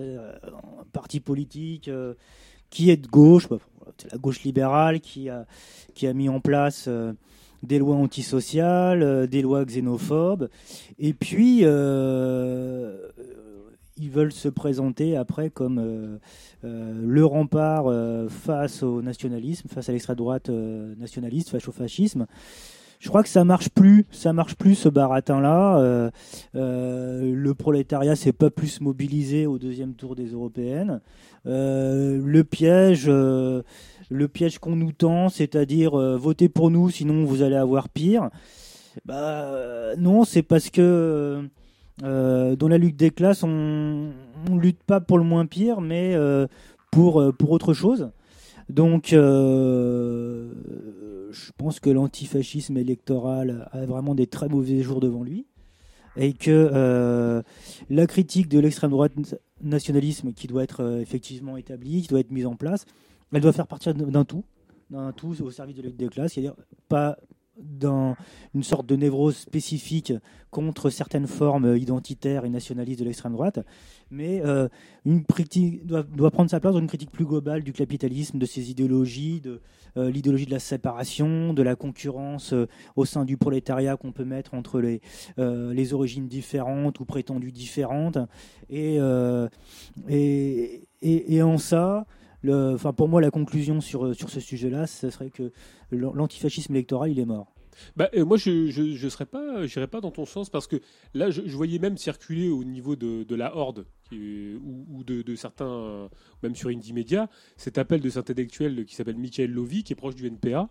[0.00, 2.14] Euh, un parti politique euh,
[2.70, 3.58] qui est de gauche, bah,
[4.10, 5.46] la gauche libérale qui a,
[5.94, 7.12] qui a mis en place euh,
[7.62, 10.48] des lois antisociales, euh, des lois xénophobes,
[10.98, 12.96] et puis euh,
[13.96, 16.18] ils veulent se présenter après comme euh,
[16.64, 22.26] euh, le rempart euh, face au nationalisme, face à l'extrême droite nationaliste, face au fascisme.
[22.98, 26.10] Je crois que ça marche plus, ça marche plus ce baratin-là.
[26.54, 31.00] Le prolétariat s'est pas plus mobilisé au deuxième tour des européennes.
[31.44, 33.64] Le piège, le
[34.32, 38.30] piège qu'on nous tend, c'est-à-dire votez pour nous, sinon vous allez avoir pire.
[39.04, 41.48] Bah non, c'est parce que
[42.02, 44.12] euh, dans la lutte des classes, on,
[44.50, 46.46] on lutte pas pour le moins pire, mais euh,
[46.90, 48.10] pour euh, pour autre chose.
[48.68, 50.48] Donc, je
[51.58, 55.46] pense que l'antifascisme électoral a vraiment des très mauvais jours devant lui
[56.16, 57.42] et que
[57.90, 59.12] la critique de l'extrême droite
[59.60, 62.86] nationalisme qui doit être effectivement établie, qui doit être mise en place,
[63.32, 64.44] elle doit faire partir d'un tout,
[64.90, 66.54] d'un tout au service de la lutte des classes, c'est-à-dire
[66.88, 67.18] pas
[67.58, 68.16] dans
[68.54, 70.12] une sorte de névrose spécifique
[70.50, 73.60] contre certaines formes identitaires et nationalistes de l'extrême droite,
[74.10, 74.68] mais euh,
[75.04, 78.70] une critique doit, prendre sa place dans une critique plus globale du capitalisme, de ses
[78.70, 79.60] idéologies, de
[79.96, 84.24] euh, l'idéologie de la séparation, de la concurrence euh, au sein du prolétariat qu'on peut
[84.24, 85.00] mettre entre les,
[85.94, 88.18] origines différentes ou prétendues différentes.
[88.70, 89.48] Et en
[91.58, 92.06] ça,
[92.42, 95.52] le, pour moi, la conclusion sur, sur ce sujet-là, ce serait que
[95.90, 97.54] l'antifascisme électoral, il est mort.
[97.96, 100.80] Bah, euh, moi, je je, serais pas, j'irais pas dans ton sens parce que
[101.14, 105.70] là, je, voyais même circuler au niveau de, de la Horde ou, ou de, certains,
[105.70, 106.08] euh,
[106.42, 109.96] même sur Indie Media, cet appel de cet intellectuel qui s'appelle Michael Lovy, qui est
[109.96, 110.68] proche du NPA,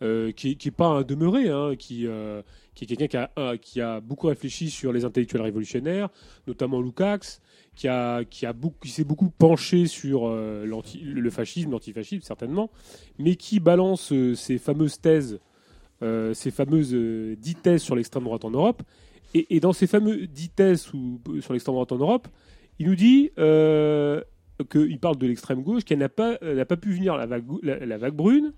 [0.00, 2.42] euh, qui, qui est pas un demeuré, hein, qui, euh,
[2.78, 6.10] qui est quelqu'un qui a, un- qui a beaucoup réfléchi sur les intellectuels révolutionnaires,
[6.46, 7.40] notamment Lukács,
[7.74, 10.64] qui a, qui a qui s'est beaucoup penché sur euh,
[11.02, 12.70] le fascisme, l'antifascisme certainement,
[13.18, 15.40] mais qui balance euh, ces fameuses thèses
[16.02, 18.82] euh, ces fameuses euh, dix thèses sur l'extrême droite en Europe.
[19.34, 22.28] Et, dans ces fameux dix thèses sur l'extrême droite en Europe,
[22.78, 24.22] il nous dit euh,
[24.70, 27.26] qu'il parle de l'extrême gauche, qu'elle n'a pas, n'a pas pu venir la
[27.98, 28.52] vague brune.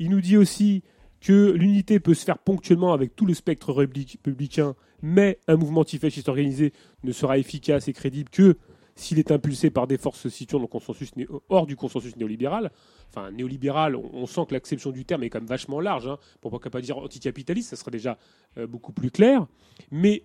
[0.00, 0.82] Il nous dit aussi
[1.24, 6.28] que l'unité peut se faire ponctuellement avec tout le spectre républicain, mais un mouvement antifasciste
[6.28, 8.58] organisé ne sera efficace et crédible que
[8.94, 10.26] s'il est impulsé par des forces
[11.16, 12.70] né- hors du consensus néolibéral,
[13.08, 16.60] enfin néolibéral, on, sent que l'acception du terme est quand même vachement large, hein, pour
[16.60, 18.18] pas pas dire anticapitaliste, ça serait déjà
[18.58, 19.46] euh, beaucoup plus clair.
[19.90, 20.24] Mais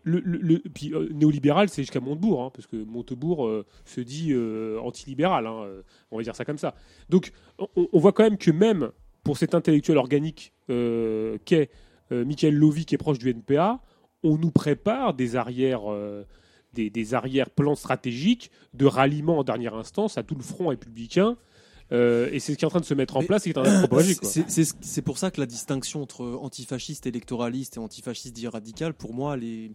[0.74, 4.36] puis, euh, néolibéral, c'est jusqu'à Montebourg, hein, parce que Montebourg euh, se dit
[4.84, 5.66] antilibéral, hein,
[6.12, 6.76] on va dire ça comme ça.
[7.08, 8.92] Donc on, on voit quand même que même
[9.24, 11.70] pour cet intellectuel organique euh, qu'est
[12.12, 13.80] euh, Michael Lovy, qui est proche du NPA,
[14.24, 16.26] on nous prépare des arrières, euh,
[16.74, 21.38] des, des arrières plans stratégiques de ralliement en dernière instance à tout le front républicain.
[21.92, 23.60] Euh, et c'est ce qui est en train de se mettre en place et qui
[23.60, 23.64] est.
[24.82, 29.34] C'est- pour ça que la distinction entre antifasciste électoraliste et antifasciste dit radical, pour moi,
[29.36, 29.72] elle est,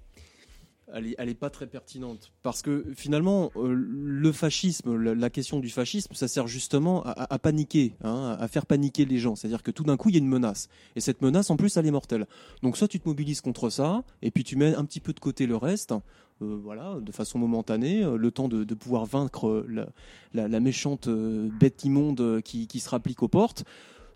[0.92, 2.32] elle est, elle est pas très pertinente.
[2.42, 7.96] Parce que finalement, euh, le fascisme, la, question du fascisme, ça sert justement à, paniquer,
[8.02, 9.34] hein, à faire paniquer les gens.
[9.34, 10.68] C'est-à-dire que tout d'un coup, il y a une menace.
[10.96, 12.26] Et cette menace, en plus, elle est mortelle.
[12.62, 15.20] Donc soit tu te mobilises contre ça, et puis tu mets un petit peu de
[15.20, 15.92] côté le reste.
[16.42, 19.64] euh, voilà, de façon momentanée, euh, le temps de, pouvoir vaincre
[20.32, 23.64] la, méchante bête immonde qui, qui se rapplique aux portes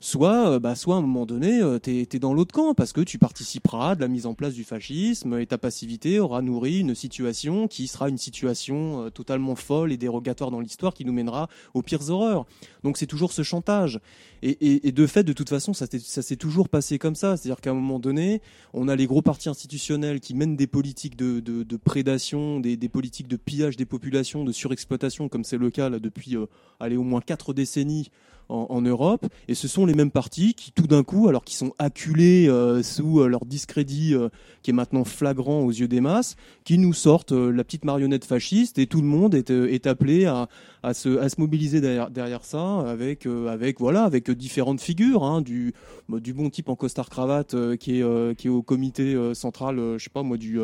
[0.00, 2.92] soit, euh, bah, soit à un moment donné, euh, t'es es dans l'autre camp parce
[2.92, 6.80] que tu participeras de la mise en place du fascisme et ta passivité aura nourri
[6.80, 11.12] une situation qui sera une situation euh, totalement folle et dérogatoire dans l'histoire qui nous
[11.12, 12.46] mènera aux pires horreurs.
[12.84, 14.00] Donc c'est toujours ce chantage.
[14.42, 17.36] Et, et- et de fait, de toute façon, ça ça s'est toujours passé comme ça.
[17.36, 18.40] C'est-à-dire qu'à un moment donné,
[18.72, 22.76] on a les gros partis institutionnels qui mènent des politiques de, de- de prédation, des,
[22.76, 26.46] des politiques de pillage des populations, de surexploitation, comme c'est le cas là, depuis euh,
[26.78, 28.10] allez, au moins quatre décennies
[28.48, 29.26] en, en Europe.
[29.48, 32.82] Et ce sont les mêmes partis qui, tout d'un coup, alors qu'ils sont acculés euh,
[32.82, 34.28] sous euh, leur discrédit euh,
[34.62, 38.24] qui est maintenant flagrant aux yeux des masses, qui nous sortent euh, la petite marionnette
[38.24, 40.48] fasciste et tout le monde est, est appelé à,
[40.82, 45.72] à, se, mobiliser derrière, ça avec, euh, avec, voilà, avec différentes figures, hein, du,
[46.08, 49.16] bah, du bon type en costard cravate euh, qui, est, euh, qui est au comité
[49.34, 50.58] central, je sais pas moi, du,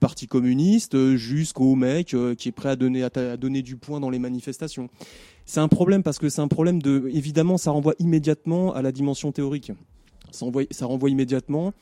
[0.00, 4.18] Parti communiste, jusqu'au mec qui est prêt à donner, à, donner du poing dans les
[4.18, 4.88] manifestations.
[5.44, 7.10] C'est un problème parce que c'est un problème de.
[7.12, 9.72] Évidemment, ça renvoie immédiatement à la dimension théorique.
[10.30, 11.72] Ça renvoie, ça renvoie immédiatement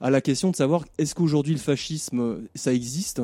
[0.00, 3.22] à la question de savoir est-ce qu'aujourd'hui le fascisme, ça existe?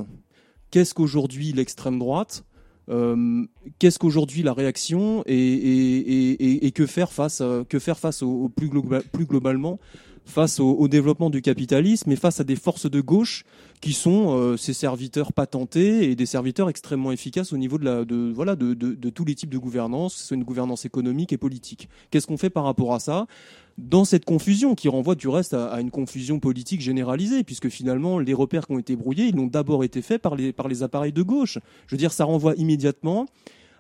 [0.71, 2.45] Qu'est-ce qu'aujourd'hui l'extrême droite
[2.89, 3.45] Euh,
[3.79, 6.73] Qu'est-ce qu'aujourd'hui la réaction et,
[7.41, 8.69] euh, que faire face au, plus
[9.27, 9.79] globalement?
[10.25, 13.45] Face au, au développement du capitalisme et face à des forces de gauche
[13.81, 18.05] qui sont euh, ces serviteurs patentés et des serviteurs extrêmement efficaces au niveau de, la,
[18.05, 20.85] de, voilà, de, de, de tous les types de gouvernance, que ce soit une gouvernance
[20.85, 21.89] économique et politique.
[22.11, 23.27] Qu'est-ce qu'on fait par rapport à ça?
[23.79, 28.35] Dans cette confusion qui renvoie du reste à, une confusion politique généralisée, puisque finalement les
[28.35, 31.13] repères qui ont été brouillés, ils ont d'abord été faits par les, par les appareils
[31.13, 31.59] de gauche.
[31.87, 33.27] Je veux dire, ça renvoie immédiatement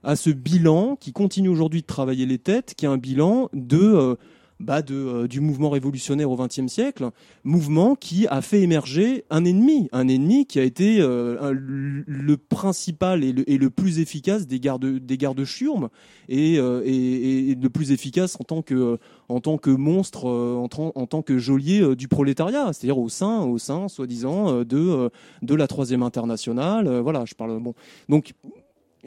[0.03, 3.79] à ce bilan qui continue aujourd'hui de travailler les têtes, qui est un bilan de,
[3.79, 4.17] euh,
[4.63, 7.11] bah de, euh, du mouvement révolutionnaire au XXe siècle,
[7.45, 13.25] mouvement qui a fait émerger un ennemi, un ennemi qui a été euh, le principal
[13.25, 15.89] et le, et le plus efficace des gardes des gardes chiourmes
[16.29, 18.99] et, euh, et, et le plus efficace en tant que
[19.29, 23.43] en tant que monstre, en, tant- en tant que geôlier du prolétariat, c'est-à-dire au sein
[23.45, 25.11] au sein soi-disant de
[25.43, 26.89] de la troisième internationale.
[27.01, 27.75] voilà, je parle bon.
[28.09, 28.33] Donc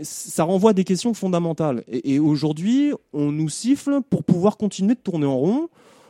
[0.01, 1.83] ça renvoie à des questions fondamentales.
[1.87, 5.69] Et, aujourd'hui, on nous siffle pour pouvoir continuer de tourner en rond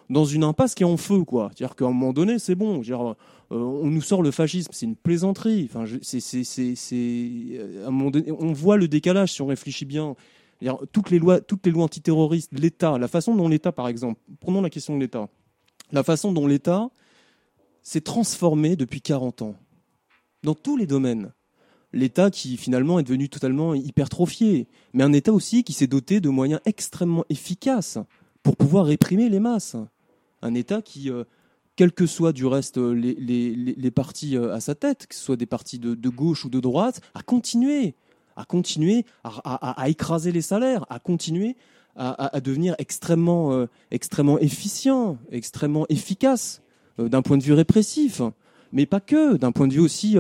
[0.09, 1.51] dans une impasse qui est en feu, quoi.
[1.55, 2.81] C'est-à-dire qu'à un moment donné, c'est bon.
[2.81, 3.13] Euh,
[3.51, 5.69] on nous sort le fascisme, c'est une plaisanterie.
[5.69, 6.19] Enfin, c'est,
[6.93, 10.15] euh, à un moment donné, on voit le décalage si on réfléchit bien.
[10.91, 14.61] Toutes les lois, toutes les lois antiterroristes, l'État, la façon dont l'État, par exemple, prenons
[14.61, 15.27] la question de l'État,
[15.91, 16.89] la façon dont l'État
[17.83, 19.55] s'est transformé depuis 40 ans
[20.43, 21.31] dans tous les domaines
[21.95, 26.29] l'État qui finalement est devenu totalement hypertrophié, mais un État aussi qui s'est doté de
[26.29, 27.97] moyens extrêmement efficaces
[28.43, 29.77] pour pouvoir réprimer les masses.
[30.41, 31.23] Un État qui, euh,
[31.77, 35.37] quels que soient du reste euh, les, partis euh, à sa tête, que ce soit
[35.37, 37.95] des partis de, gauche ou de droite, a continué,
[38.35, 41.55] à continuer à, écraser les salaires, à continuer
[41.95, 46.61] à, devenir extrêmement, extrêmement efficient, extrêmement efficace
[46.97, 48.21] d'un point de vue répressif,
[48.73, 50.17] mais pas que, d'un point de vue aussi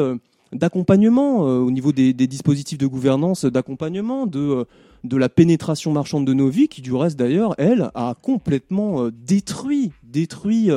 [0.55, 4.63] d'accompagnement euh, au niveau des, dispositifs de gouvernance, d'accompagnement de, euh,
[5.03, 9.11] de la pénétration marchande de nos vies, qui du reste d'ailleurs, elle, a complètement euh,
[9.11, 10.69] détruit, détruit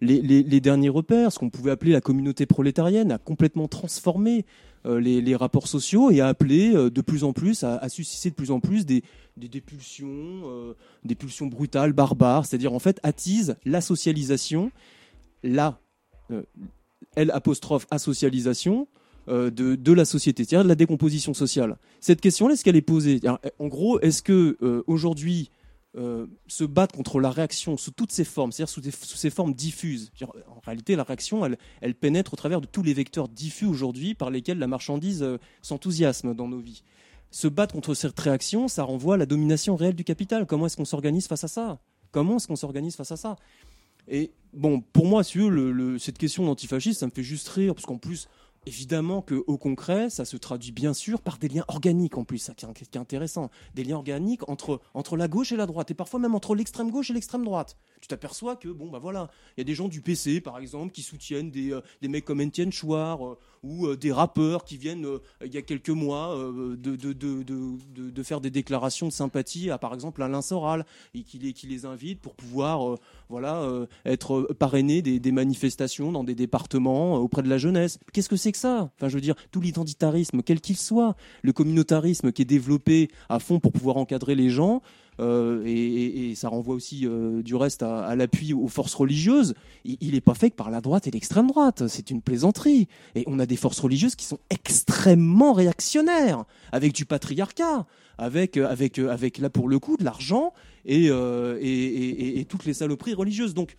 [0.00, 4.44] les, derniers repères, ce qu'on pouvait appeler la communauté prolétarienne, a complètement transformé
[4.84, 8.50] les, rapports sociaux et a appelé de plus en plus, à, à susciter de plus
[8.50, 9.02] en plus des,
[9.36, 10.74] des, des pulsions,
[11.04, 14.70] des pulsions brutales, barbares, c'est-à-dire en fait attise la socialisation,
[15.42, 15.80] la
[17.16, 18.86] L apostrophe asocialisation
[19.28, 21.76] de, de la société, c'est-à-dire de la décomposition sociale.
[22.00, 23.20] Cette question-là, est-ce qu'elle est posée?
[23.22, 25.50] Alors, En gros, est-ce que euh, aujourd'hui
[25.96, 28.82] euh, se battre contre la réaction sous toutes ses formes, c'est-à-dire sous,
[29.16, 30.12] ses formes diffuses.
[30.46, 34.14] En réalité, la réaction, elle, elle pénètre au travers de tous les vecteurs diffus aujourd'hui
[34.14, 36.82] par lesquels la marchandise euh, s'enthousiasme dans nos vies.
[37.30, 40.46] se battre contre cette réaction, ça renvoie à la domination réelle du capital.
[40.46, 41.80] Comment est-ce qu'on s'organise face à ça?
[42.12, 43.36] Comment est-ce qu'on s'organise face à ça?
[44.08, 47.86] Et bon, pour moi, si vous cette question d'antifascisme, ça me fait juste rire, parce
[47.86, 48.28] qu'en plus,
[48.66, 52.54] évidemment qu'au concret, ça se traduit bien sûr par des liens organiques en plus, ça
[52.54, 53.50] qui est intéressant.
[53.74, 56.90] Des liens organiques entre, entre la gauche et la droite, et parfois même entre l'extrême
[56.90, 57.76] gauche et l'extrême droite.
[58.00, 60.92] Tu t'aperçois que, bon, bah voilà, il y a des gens du PC, par exemple,
[60.92, 64.76] qui soutiennent des, euh, des mecs comme Etienne Chouard, euh, ou euh, des rappeurs qui
[64.76, 69.06] viennent, euh, il y a quelques mois, euh, de, de, de, de, faire des déclarations
[69.06, 70.84] de sympathie à, par exemple, Alain Soral,
[71.14, 72.98] et qui les, qui les invite pour pouvoir,
[73.28, 77.98] voilà, être parrainé des, des manifestations dans des départements auprès de la jeunesse.
[78.12, 78.90] Qu'est-ce que c'est que ça?
[78.96, 83.38] Enfin, je veux dire, tout l'identitarisme, quel qu'il soit, le communautarisme qui est développé à
[83.38, 84.82] fond pour pouvoir encadrer les gens,
[85.20, 89.54] euh, et, ça renvoie aussi euh, du reste à, l'appui aux forces religieuses.
[89.84, 91.88] Il n'est pas fait que par la droite et l'extrême droite.
[91.88, 92.88] C'est une plaisanterie.
[93.14, 97.86] Et on a des forces religieuses qui sont extrêmement réactionnaires, avec du patriarcat,
[98.18, 100.52] avec, euh, avec, avec là pour le coup de l'argent
[100.84, 103.54] et, et, et- toutes les saloperies religieuses.
[103.54, 103.76] Donc,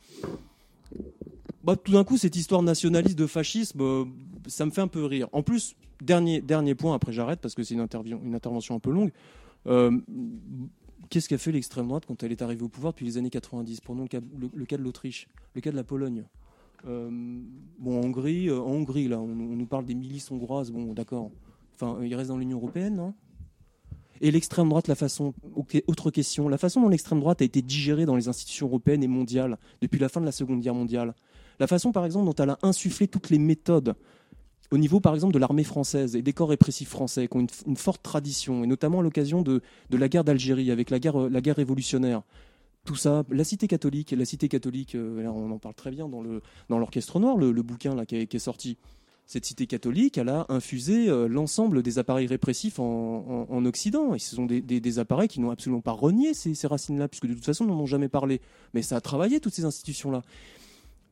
[1.64, 4.06] bah, tout d'un coup, cette histoire nationaliste de fascisme,
[4.48, 5.28] ça me fait un peu rire.
[5.32, 7.88] En plus, dernier, dernier point, après j'arrête parce que c'est une,
[8.24, 9.12] une intervention un peu longue.
[11.10, 13.82] Qu'est-ce qu'a fait l'extrême droite quand elle est arrivée au pouvoir depuis les années 90
[13.82, 16.26] Prenons le cas, de l'Autriche, le cas de la Pologne?
[16.88, 17.10] Euh,
[17.80, 20.72] bon, en Hongrie, euh, Hongrie là, on, nous parle des milices hongroises.
[20.72, 21.32] Bon, d'accord.
[21.74, 23.14] Enfin, euh, il reste dans l'Union européenne, non?
[24.22, 25.34] Et l'extrême droite, la façon.
[25.88, 26.48] autre question.
[26.48, 30.00] La façon dont l'extrême droite a été digérée dans les institutions européennes et mondiales depuis
[30.00, 31.16] la fin de la Seconde Guerre mondiale.
[31.60, 33.96] La façon, par exemple, dont elle a insufflé toutes les méthodes
[34.72, 37.76] au niveau, par exemple, de l'armée française et des corps répressifs français, qui ont une,
[37.78, 41.56] forte tradition, et notamment à l'occasion de, la guerre d'Algérie, avec la guerre, la guerre
[41.56, 42.22] révolutionnaire.
[42.86, 46.80] Tout ça, la cité catholique, la cité catholique, euh, on en parle très bien dans
[46.80, 48.78] l'orchestre noir, le, bouquin là qui est, sorti.
[49.26, 54.16] Cette cité catholique, elle a infusé euh, l'ensemble des appareils répressifs en, en- en Occident.
[54.16, 57.34] Et ce sont des appareils qui n'ont absolument pas renié ces, ces racines-là, puisque de
[57.34, 58.42] toute façon, ils n'en ont jamais parlé.
[58.74, 60.24] Mais ça a travaillé, toutes ces institutions-là.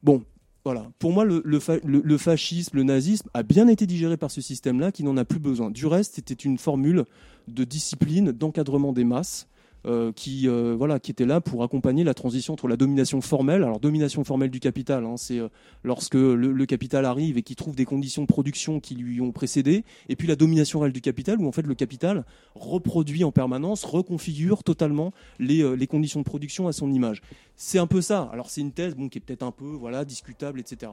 [0.02, 0.24] Bon,
[0.64, 0.88] voilà.
[1.00, 4.32] Pour moi, le, le fa- le- le fascisme, le nazisme a bien été digéré par
[4.32, 5.70] ce système-là qui n'en a plus besoin.
[5.72, 7.06] Du reste, c'était une formule
[7.48, 9.48] de discipline, d'encadrement des masses.
[9.88, 13.64] Euh, qui euh, voilà qui était là pour accompagner la transition entre la domination formelle.
[13.64, 15.48] Alors domination formelle du capital hein, c'est euh,
[15.84, 19.86] lorsque le, capital arrive et qu'il trouve des conditions de production qui lui ont précédé
[20.10, 22.26] et puis la domination réelle du capital où en fait le capital
[22.56, 27.22] reproduit en permanence reconfigure totalement les, les conditions de production à son image.
[27.56, 28.30] C'est un peu ça.
[28.34, 30.92] Alors c'est une thèse qui est peut-être un peu voilà discutable etc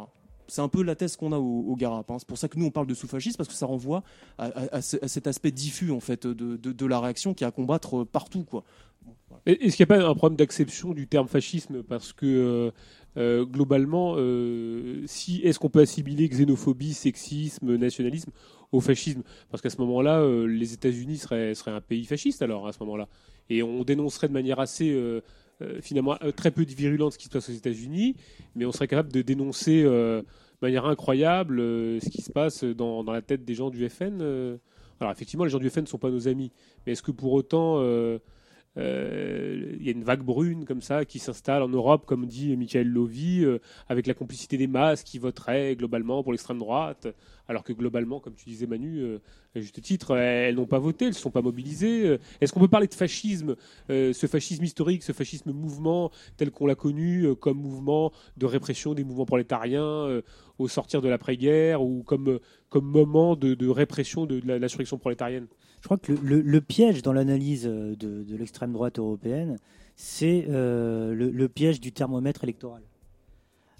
[0.49, 2.11] c'est un peu la thèse qu'on a au, au Garap.
[2.11, 2.17] hein.
[2.19, 4.03] C'est pour ça que nous on parle de sous-fascisme parce que ça renvoie
[4.39, 7.47] à, à- à ce- à cet aspect diffus en fait de, la réaction qui est
[7.47, 8.65] à combattre euh, partout quoi.
[9.47, 11.83] Est-ce qu'il n'y a pas un problème d'acception du terme fascisme?
[11.83, 12.71] Parce que euh,
[13.19, 18.31] euh, globalement, est-ce qu'on peut assimiler xénophobie, sexisme, nationalisme
[18.73, 19.23] au fascisme?
[19.51, 23.09] Parce qu'à ce moment-là, les États-Unis seraient, seraient un pays fasciste alors à ce moment-là,
[23.51, 24.99] et on dénoncerait de manière assez
[25.63, 28.17] euh, finalement euh, très peu virulente ce qui se passe aux États-Unis,
[28.57, 30.27] mais on serait capable de dénoncer euh, de
[30.63, 34.21] manière incroyable ce qui se passe dans, dans la tête des gens du FN.
[35.01, 36.51] Alors effectivement, les gens du FN ne sont pas nos amis,
[36.87, 37.79] mais est-ce que pour autant
[38.77, 42.57] euh, il y a une vague brune comme ça qui s'installe en Europe, comme dit
[42.57, 43.59] Michael Lovy, euh,
[43.89, 47.07] avec la complicité des masses qui voteraient globalement pour l'extrême droite,
[47.47, 49.19] alors que globalement, comme tu disais Manu, euh,
[49.55, 52.19] à juste titre, elles n'ont pas voté, elles ne sont pas mobilisées.
[52.41, 53.55] Est-ce qu'on peut parler de fascisme,
[53.89, 59.05] ce fascisme historique, ce fascisme mouvement tel qu'on l'a connu comme mouvement de répression des
[59.05, 60.23] mouvements prolétariens
[60.59, 62.41] au sortir de l'après-guerre ou comme,
[62.75, 65.47] moment de, répression de, de l'insurrection prolétarienne?
[65.85, 69.59] Je crois que le, piège dans l'analyse euh, de, l'extrême droite européenne,
[69.97, 72.81] c'est euh, le, piège du thermomètre électoral.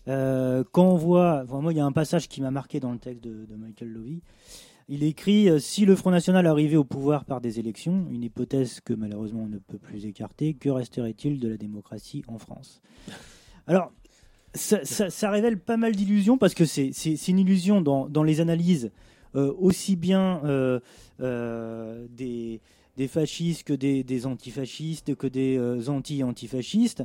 [0.09, 2.93] Euh, quand on voit, enfin, moi, il y a un passage qui m'a marqué dans
[2.93, 4.21] le texte de, Michael Lovy.
[4.91, 8.93] Il écrit Si le Front National arrivait au pouvoir par des élections, une hypothèse que
[8.93, 12.83] malheureusement on ne peut plus écarter, que resterait-il de la démocratie en France?
[13.67, 13.93] Alors,
[14.53, 18.91] ça, révèle pas mal d'illusions parce que c'est une illusion dans, les analyses
[19.35, 20.81] aussi bien euh,
[21.21, 22.61] euh, des,
[22.97, 27.05] des fascistes que des, des antifascistes que des euh, anti-antifascistes.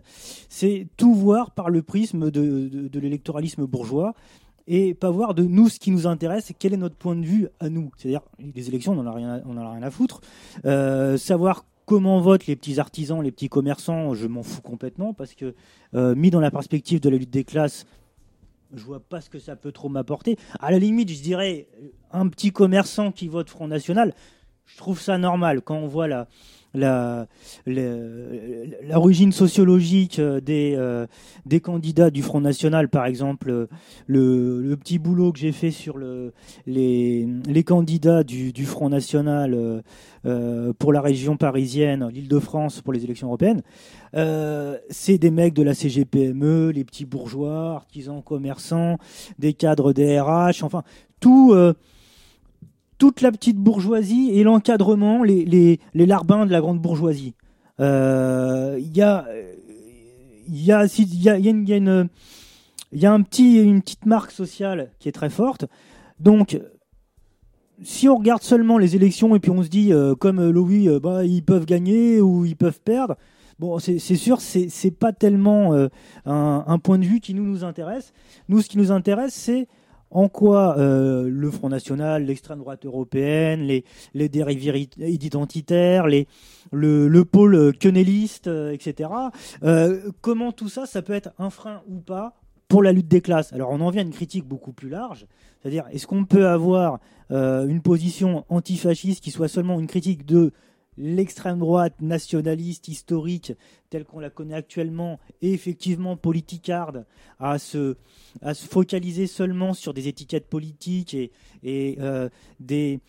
[0.50, 4.14] C'est tout voir par le prisme de, de- l'électoralisme bourgeois
[4.68, 7.48] et pas voir de nous ce qui nous intéresse, quel est notre point de vue
[7.60, 7.90] à nous.
[7.98, 8.22] C'est-à-dire,
[8.56, 10.22] les élections, on n'en a, rien en a rien à foutre.
[10.66, 15.34] Euh, savoir comment votent les petits artisans, les petits commerçants, je m'en fous complètement parce
[15.34, 15.56] que,
[15.96, 17.88] euh, mis dans la perspective de la lutte des classes,
[18.74, 20.38] je vois pas ce que ça peut trop m'apporter.
[20.60, 21.68] À la limite, je dirais
[22.12, 24.14] un petit commerçant qui vote Front National,
[24.66, 26.28] je trouve ça normal quand on voit la-
[28.86, 31.08] l'origine sociologique euh, des euh,
[31.46, 33.68] des candidats du Front National, par exemple, euh,
[34.08, 36.34] le, petit boulot que j'ai fait sur le
[36.68, 39.84] les les candidats du, Front National
[40.78, 43.62] pour la région parisienne, l'Île-de-France pour les élections européennes,
[44.90, 48.98] c'est des mecs de la CGPME, les petits bourgeois, artisans, commerçants,
[49.40, 50.84] des cadres des RH, enfin
[51.20, 51.56] tout.
[53.00, 57.34] Euh, toute la petite bourgeoisie et l'encadrement, les, les, les larbins de la grande bourgeoisie.
[57.80, 59.26] Euh, Il y a,
[60.48, 62.10] il y a, y a, une,
[63.04, 65.66] un petit, une petite marque sociale qui est très forte.
[66.20, 66.60] Donc,
[67.82, 70.90] si on regarde seulement les élections et puis on se dit, euh, comme euh, Louis,
[70.90, 73.16] euh, bah, ils peuvent gagner ou ils peuvent perdre,
[73.60, 75.88] bon, c'est sûr, c'est pas tellement euh,
[76.26, 78.12] un, un point de vue qui nous, nous intéresse.
[78.50, 79.68] Nous, ce qui nous intéresse, c'est
[80.12, 83.84] en quoi euh, le Front National, l'extrême droite européenne, les,
[84.14, 84.30] les
[85.08, 86.28] identitaires, les,
[86.72, 89.10] le, le pôle euh, quenelliste, euh, etc.,
[90.22, 92.36] comment tout ça, ça peut être un frein ou pas
[92.68, 93.54] pour la lutte des classes?
[93.54, 95.26] Alors on en vient à une critique beaucoup plus large,
[95.62, 97.00] c'est-à-dire est-ce qu'on peut avoir
[97.32, 100.52] une position antifasciste qui soit seulement une critique de
[101.00, 103.54] l'extrême droite nationaliste historique
[103.90, 107.06] telle qu'on la connaît actuellement et effectivement politicarde
[107.40, 107.96] à se,
[108.42, 111.16] à se focaliser seulement sur des étiquettes politiques
[111.64, 112.30] et, euh,
[112.60, 113.00] des,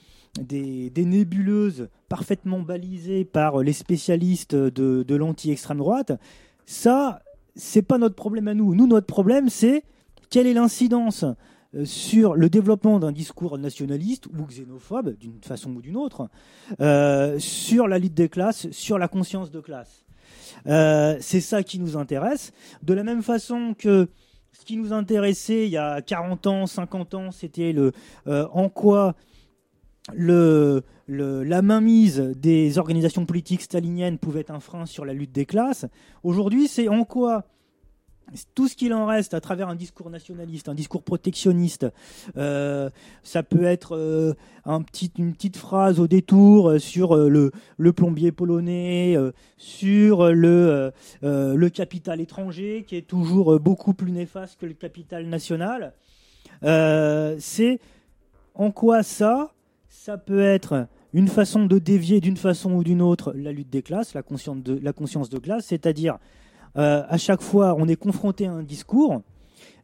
[0.96, 6.12] nébuleuses parfaitement balisées par les spécialistes de, de l'anti-extrême droite,
[6.64, 7.20] ça,
[7.56, 8.74] c'est pas notre problème à nous.
[8.74, 9.82] Nous, notre problème, c'est
[10.30, 11.24] quelle est l'incidence
[11.84, 16.28] sur le développement d'un discours nationaliste ou xénophobe, d'une façon ou d'une autre,
[16.80, 20.04] euh, sur la lutte des classes, sur la conscience de classe.
[20.66, 22.52] Euh, c'est ça qui nous intéresse.
[22.82, 24.08] De la même façon que
[24.52, 27.92] ce qui nous intéressait il y a 40 ans, 50 ans, c'était le
[28.26, 29.14] euh, en quoi
[30.12, 35.46] le- la mainmise des organisations politiques staliniennes pouvait être un frein sur la lutte des
[35.46, 35.86] classes.
[36.22, 37.44] Aujourd'hui, c'est en quoi
[38.54, 41.86] tout ce qu'il en reste à travers un discours nationaliste, un discours protectionniste,
[42.36, 42.90] euh,
[43.22, 44.34] ça peut être euh,
[45.18, 47.52] une petite phrase au détour euh, sur le,
[47.92, 49.16] plombier polonais,
[49.56, 55.92] sur le, le capital étranger, qui est toujours beaucoup plus néfaste que le capital national.
[56.62, 57.80] C'est
[58.54, 59.52] en quoi ça,
[59.88, 63.82] ça peut être une façon de dévier d'une façon ou d'une autre la lutte des
[63.82, 66.18] classes, la conscience de, la conscience de classe, c'est-à-dire
[66.74, 69.22] à chaque fois on est confronté à un discours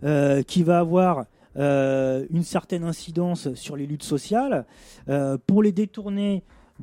[0.04, 1.24] euh, qui va avoir
[1.56, 4.66] euh, une certaine incidence sur les luttes sociales,
[5.08, 6.42] euh, pour les détourner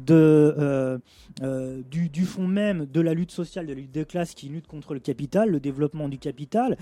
[0.10, 0.98] euh,
[1.44, 4.66] euh, du fond même de la lutte sociale, de la lutte des classes qui lutte
[4.66, 6.78] contre le capital, le développement du capital,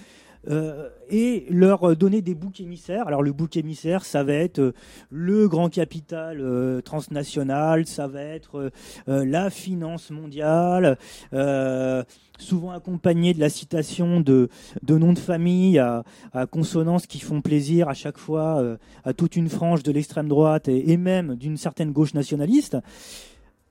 [0.49, 3.07] euh, et leur donner des boucs émissaires.
[3.07, 4.73] Alors le bouc émissaire, ça va être euh,
[5.09, 8.69] le grand capital euh, transnational, ça va être euh,
[9.07, 10.97] euh, la finance mondiale,
[11.33, 12.03] euh,
[12.39, 14.49] souvent accompagné de la citation de,
[14.81, 19.13] de noms de famille à, à consonance qui font plaisir à chaque fois euh, à
[19.13, 22.77] toute une frange de l'extrême droite et même d'une certaine gauche nationaliste.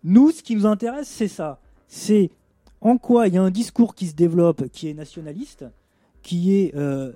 [0.04, 1.58] Nous, ce qui nous intéresse, c'est ça.
[1.88, 2.30] C'est
[2.80, 5.66] en quoi il y a un discours qui se développe qui est nationaliste,
[6.22, 7.12] qui est euh,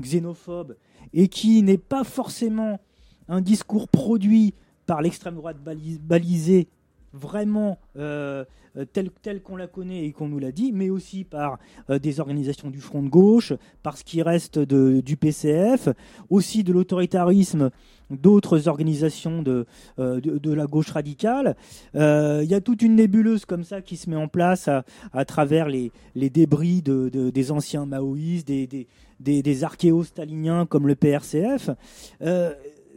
[0.00, 0.76] xénophobe
[1.12, 2.80] et qui n'est pas forcément
[3.28, 4.54] un discours produit
[4.86, 6.68] par l'extrême droite bali- balisée
[7.14, 8.44] vraiment euh,
[8.76, 11.58] euh, telle, qu'on la connaît et qu'on nous l'a dit, mais aussi par
[11.90, 13.52] euh, des organisations du front de gauche,
[13.82, 15.88] par ce qui reste du PCF,
[16.28, 17.70] aussi de l'autoritarisme
[18.10, 19.64] d'autres organisations de,
[19.98, 21.56] euh, de, la gauche radicale.
[21.94, 25.24] Il y a toute une nébuleuse comme ça qui se met en place à, à
[25.24, 28.86] travers les, les débris de- des anciens maoïstes, des, des,
[29.20, 31.70] des, des archéo-staliniens comme le PRCF.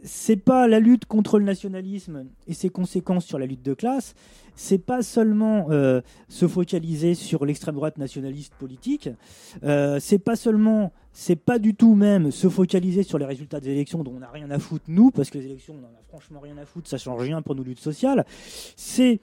[0.04, 4.14] C'est pas la lutte contre le nationalisme et ses conséquences sur la lutte de classe.
[4.54, 9.08] C'est pas seulement euh, se focaliser sur l'extrême droite nationaliste politique.
[9.62, 13.70] Euh, c'est pas seulement, c'est pas du tout même se focaliser sur les résultats des
[13.70, 16.02] élections dont on n'a rien à foutre nous, parce que les élections on en a
[16.08, 18.24] franchement rien à foutre, ça change rien pour nos luttes sociales.
[18.76, 19.20] C'est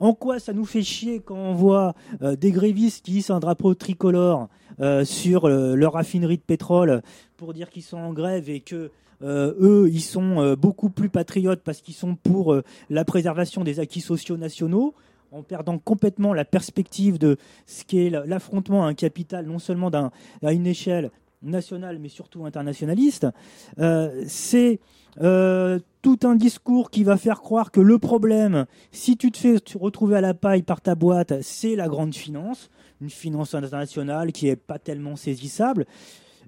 [0.00, 3.40] en quoi ça nous fait chier quand on voit euh, des grévistes qui hissent un
[3.40, 4.48] drapeau tricolore
[5.02, 7.02] sur leur raffinerie de pétrole
[7.36, 8.92] pour dire qu'ils sont en grève et que
[9.22, 13.64] euh, eux, ils sont euh, beaucoup plus patriotes parce qu'ils sont pour euh, la préservation
[13.64, 14.94] des acquis sociaux nationaux,
[15.32, 19.90] en perdant complètement la perspective de ce qu'est la- l'affrontement à un capital, non seulement
[19.90, 20.10] d'un-
[20.42, 21.10] à une échelle
[21.42, 23.26] nationale, mais surtout internationaliste.
[24.26, 24.80] C'est
[26.02, 30.16] tout un discours qui va faire croire que le problème, si tu te fais retrouver
[30.16, 34.56] à la paille par ta boîte, c'est la grande finance, une finance internationale qui est
[34.56, 35.86] pas tellement saisissable.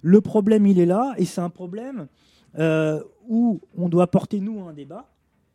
[0.03, 2.07] Le problème, il est là, et c'est un problème
[2.59, 5.07] où on doit porter, nous, un débat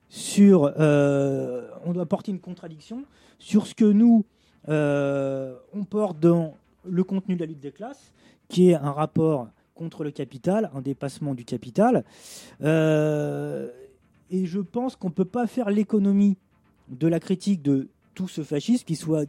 [0.10, 3.04] sur, euh, on doit porter une contradiction
[3.40, 4.26] sur ce que nous,
[4.70, 8.14] euh, on porte dans le contenu de la lutte des classes,
[8.48, 12.06] qui est un rapport contre le capital, un dépassement du capital.
[12.62, 13.70] Euh,
[14.32, 16.38] et je pense qu'on ne peut pas faire l'économie
[16.90, 19.26] de la critique de tout ce fascisme qui soit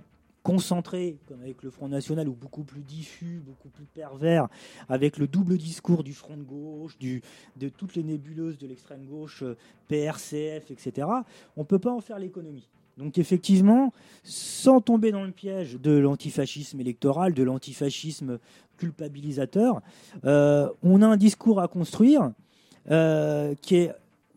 [0.47, 4.47] concentré, comme avec le Front National, ou beaucoup plus diffus, beaucoup plus pervers,
[4.88, 7.20] avec le double discours du Front de gauche, du,
[7.57, 9.57] de toutes les nébuleuses de l'extrême gauche, euh,
[9.88, 11.09] PRCF, etc.
[11.57, 12.68] On ne peut pas en faire l'économie.
[12.97, 13.92] Donc effectivement,
[14.22, 18.38] sans tomber dans le piège de l'antifascisme électoral, de l'antifascisme
[18.76, 19.80] culpabilisateur,
[20.26, 22.30] euh, on a un discours à construire
[22.92, 23.92] euh, qui est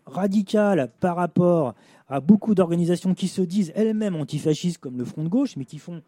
[0.08, 1.76] radical par rapport
[2.10, 5.78] à beaucoup d'organisations qui se disent elles-mêmes antifascistes comme le Front de gauche, mais qui
[5.78, 6.02] font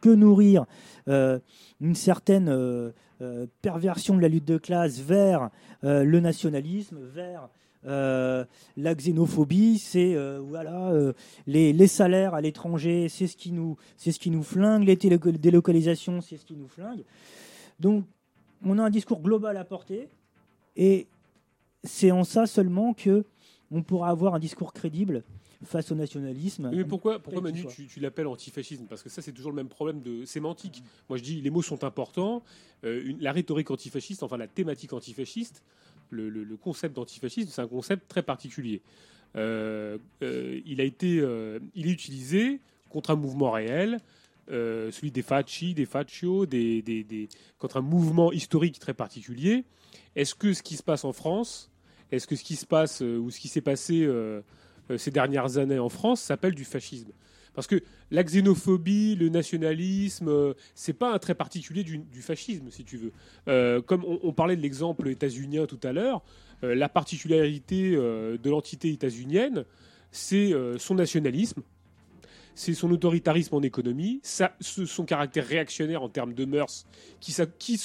[0.00, 0.66] que nourrir
[1.08, 1.38] euh,
[1.80, 2.90] une certaine euh,
[3.20, 5.50] euh, perversion de la lutte de classe vers
[5.82, 7.48] le nationalisme, vers
[7.84, 10.92] la xénophobie, c'est voilà
[11.46, 14.96] les, les salaires à l'étranger, c'est ce qui nous c'est ce qui nous flingue, les
[14.96, 17.04] délocalisations, c'est ce qui nous flingue.
[17.78, 18.04] Donc
[18.64, 20.08] on a un discours global à porter
[20.76, 21.06] et
[21.84, 23.24] c'est en ça seulement que
[23.70, 25.22] on pourra avoir un discours crédible
[25.64, 26.70] face au nationalisme.
[26.72, 28.84] Mais pourquoi, pourquoi Manu, tu, tu l'appelles antifascisme?
[28.88, 30.82] Parce que ça, c'est toujours le même problème de sémantique.
[31.08, 32.42] Moi, je dis, les mots sont importants.
[32.84, 35.62] Euh, une- la rhétorique antifasciste, enfin la thématique antifasciste,
[36.10, 38.82] le, le- le concept d'antifascisme, c'est un concept très particulier.
[39.36, 41.22] Euh, euh, il a été,
[41.74, 43.98] il est utilisé contre un mouvement réel,
[44.48, 47.28] celui des Facci, des Faccio, des, des- des-
[47.58, 49.64] contre un mouvement historique très particulier.
[50.16, 51.70] Est-ce que ce qui se passe en France,
[52.10, 54.08] est-ce que ce qui se passe ou ce qui s'est passé
[54.96, 57.10] ces dernières années en France s'appelle du fascisme
[57.54, 62.84] Parce que la xénophobie, le nationalisme, euh, c'est pas un trait particulier du, fascisme, si
[62.84, 63.12] tu veux.
[63.48, 66.22] Euh, comme on, parlait de l'exemple états-unien tout à l'heure,
[66.64, 69.64] euh, la particularité euh, de l'entité états-unienne,
[70.10, 71.62] c'est euh, son nationalisme,
[72.54, 76.86] c'est son autoritarisme en économie, ça- son caractère réactionnaire en termes de mœurs,
[77.20, 77.78] qui, sa- qui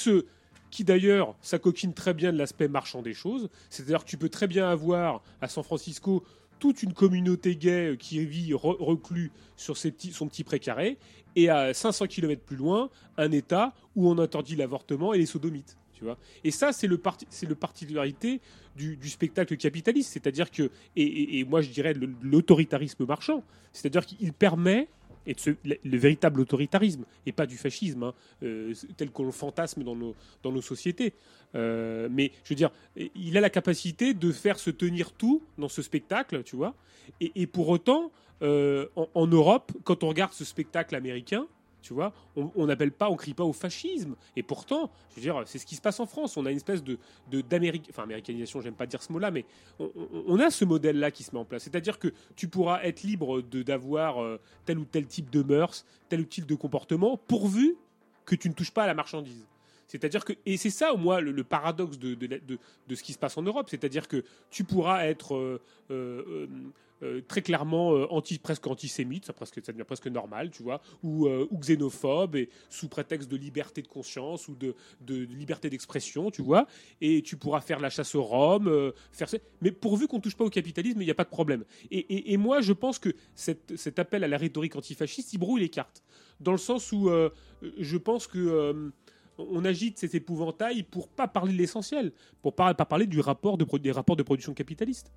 [0.70, 3.48] qui d'ailleurs s'acoquine très bien de l'aspect marchand des choses.
[3.70, 6.24] C'est-à-dire que tu peux très bien avoir à San Francisco
[6.64, 10.96] toute une communauté gay qui vit re- reclus sur ses petits- son petit précaré,
[11.36, 12.88] et à 500 km plus loin,
[13.18, 15.76] un État où on interdit l'avortement et les sodomites.
[15.92, 18.40] Tu vois et ça, c'est le, parti- le particularité
[18.76, 20.10] du, spectacle capitaliste.
[20.14, 21.92] C'est-à-dire que, et, et- moi je dirais
[22.22, 24.88] l'autoritarisme marchand, c'est-à-dire qu'il permet,
[25.26, 29.24] et de ce- le, le véritable autoritarisme, et pas du fascisme, hein, euh, tel qu'on
[29.24, 31.14] le fantasme dans nos, dans nos sociétés.
[31.54, 32.70] Euh, mais je veux dire,
[33.14, 36.74] il a la capacité de faire se tenir tout dans ce spectacle, tu vois.
[37.20, 38.10] Et, pour autant,
[38.42, 41.46] euh, en Europe, quand on regarde ce spectacle américain,
[41.84, 44.16] tu vois, on n'appelle pas, on crie pas au fascisme.
[44.36, 46.38] Et pourtant, je veux dire, c'est ce qui se passe en France.
[46.38, 46.96] On a une espèce de,
[47.30, 49.44] de d'Amérique, enfin j'aime pas dire ce mot-là, mais
[49.78, 51.64] on, a ce modèle-là qui se met en place.
[51.64, 55.84] C'est-à-dire que tu pourras être libre de d'avoir euh, tel ou tel type de mœurs,
[56.08, 57.76] tel ou tel type de comportement, pourvu
[58.24, 59.46] que tu ne touches pas à la marchandise.
[59.86, 62.58] C'est-à-dire que, et c'est ça, moi, le, le paradoxe de
[62.94, 63.68] ce qui se passe en Europe.
[63.68, 66.46] C'est-à-dire que tu pourras être euh, euh,
[67.02, 69.34] euh, très clairement euh, anti, presque antisémite, ça,
[69.72, 74.48] devient presque normal, tu vois, ou, euh, xénophobe, et sous prétexte de liberté de conscience
[74.48, 74.74] ou de,
[75.08, 76.66] liberté d'expression, tu vois,
[77.00, 79.28] et tu pourras faire la chasse aux Roms, euh, faire.
[79.60, 81.64] Mais pourvu qu'on ne touche pas au capitalisme, il n'y a pas de problème.
[81.90, 86.02] Et, moi, je pense que cet appel à la rhétorique antifasciste, il brouille les cartes.
[86.40, 87.10] Dans le sens où
[87.62, 88.92] je pense que.
[89.38, 92.12] on agite cet épouvantail pour pas parler de l'essentiel,
[92.42, 95.10] pour pas, pas parler du rapport des rapports de production capitaliste.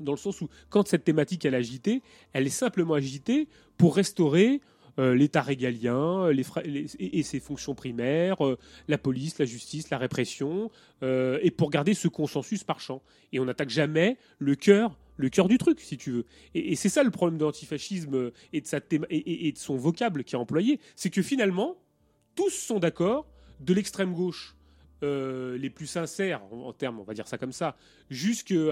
[0.00, 2.02] Dans le sens où, quand cette thématique est agitée,
[2.32, 4.60] elle est simplement agitée pour restaurer
[4.98, 6.44] euh, l'État régalien les-
[6.98, 8.58] et, ses fonctions primaires, euh,
[8.88, 10.70] la police, la justice, la répression,
[11.02, 13.02] euh, et pour garder ce consensus marchand.
[13.32, 16.26] Et on n'attaque jamais le cœur, le cœur du truc, si tu veux.
[16.54, 20.34] Et, c'est ça le problème de l'antifascisme euh, et de, et de son vocable qui
[20.34, 21.76] est employé, c'est que finalement,
[22.34, 23.26] tous sont d'accord,
[23.60, 24.56] de l'extrême gauche
[25.02, 27.76] euh, les plus sincères en, termes, on va dire ça comme ça,
[28.10, 28.70] jusqu'au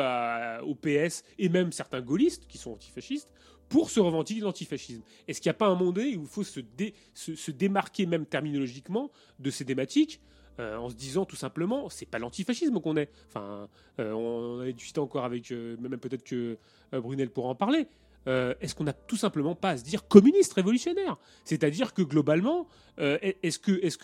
[0.80, 3.32] PS et même certains gaullistes qui sont antifascistes,
[3.68, 5.02] pour se revendiquer de l'antifascisme.
[5.28, 8.04] Est-ce qu'il n'y a pas un monde où il faut se, dé- se- se démarquer
[8.04, 10.20] même terminologiquement de ces thématiques
[10.58, 13.10] euh, en se disant tout simplement, c'est pas l'antifascisme qu'on est.
[13.28, 13.68] Enfin,
[14.00, 16.58] euh, on, a discuté encore avec, même peut-être que
[16.92, 17.86] Brunel pourra en parler.
[18.28, 21.16] Euh, est-ce qu'on n'a tout simplement pas à se dire communiste révolutionnaire?
[21.44, 22.66] C'est-à-dire que globalement,
[22.98, 23.98] euh, est-ce que est-ce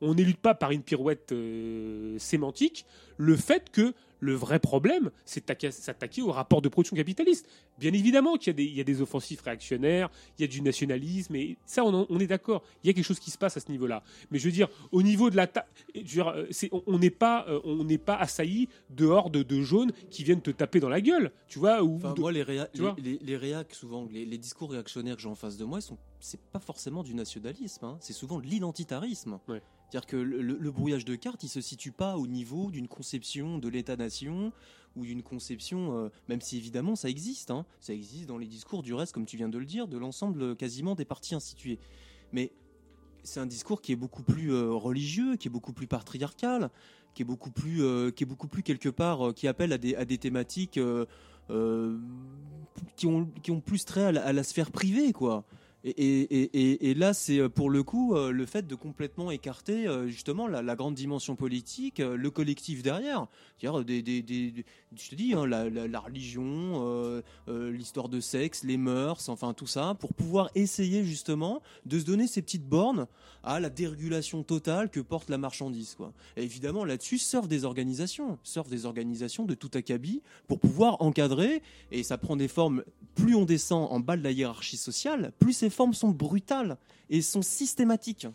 [0.00, 2.86] on n'élude pas par une pirouette euh, sémantique
[3.22, 3.94] le fait que
[4.24, 7.44] Le vrai problème, c'est de s'attaquer au rapport de production capitaliste.
[7.80, 10.08] Bien évidemment qu'il y, a des- il y a des offensifs réactionnaires,
[10.38, 12.62] il y a du nationalisme, et ça, on, en- on est d'accord.
[12.82, 14.04] Il y a quelque chose qui se passe à ce niveau-là.
[14.30, 15.48] Mais je veux dire, au niveau de la...
[15.48, 15.66] ta-
[15.96, 18.68] dire, euh, c'est- on n'est pas, euh, on n'est pas assailli
[19.28, 22.20] de, de jaunes qui viennent te taper dans la gueule, tu vois ou Enfin, de-
[22.20, 25.28] moi, les, réa- tu vois les, les, les réacs, souvent, les, discours réactionnaires que j'ai
[25.28, 29.40] en face de moi, sont, c'est pas forcément du nationalisme, hein, c'est souvent de l'identitarisme.
[29.92, 33.68] C'est-à-dire que le, brouillage de cartes, il se situe pas au niveau d'une conception de
[33.68, 34.50] l'État-nation
[34.96, 38.82] ou d'une conception, euh, même si évidemment ça existe, hein, ça existe dans les discours
[38.82, 41.78] du reste, comme tu viens de le dire, de l'ensemble euh, quasiment des partis institués.
[42.32, 42.52] Mais
[43.22, 46.70] c'est un discours qui est beaucoup plus euh, religieux, qui est beaucoup plus patriarcal,
[47.12, 47.82] qui est beaucoup plus,
[48.14, 50.80] qui est beaucoup plus quelque part, qui appelle à des, à des thématiques
[52.96, 55.44] qui, ont, qui ont plus trait à la, à la sphère privée, quoi.
[55.84, 60.46] Et, là, c'est euh, pour le coup euh, le fait de complètement écarter euh, justement
[60.46, 63.26] la, grande dimension politique, le collectif derrière.
[63.58, 63.84] C'est-à-dire
[64.96, 70.14] je te dis, hein, la, religion, l'histoire de sexe, les mœurs, enfin tout ça, pour
[70.14, 73.06] pouvoir essayer justement de se donner ces petites bornes
[73.44, 75.94] à la dérégulation totale que porte la marchandise.
[75.96, 76.12] Quoi.
[76.36, 81.62] Et évidemment, là-dessus surfent des organisations, surfent des organisations de tout acabit pour pouvoir encadrer,
[81.90, 82.84] et ça prend des formes,
[83.14, 86.76] plus on descend en bas de la hiérarchie sociale, plus ces formes sont brutales
[87.10, 88.26] et sont systématiques.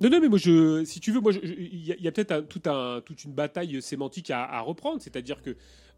[0.00, 3.32] Non, non, mais moi, je, si tu veux, moi, il y a, peut-être toute une
[3.32, 5.02] bataille sémantique à, reprendre.
[5.02, 5.50] C'est-à-dire que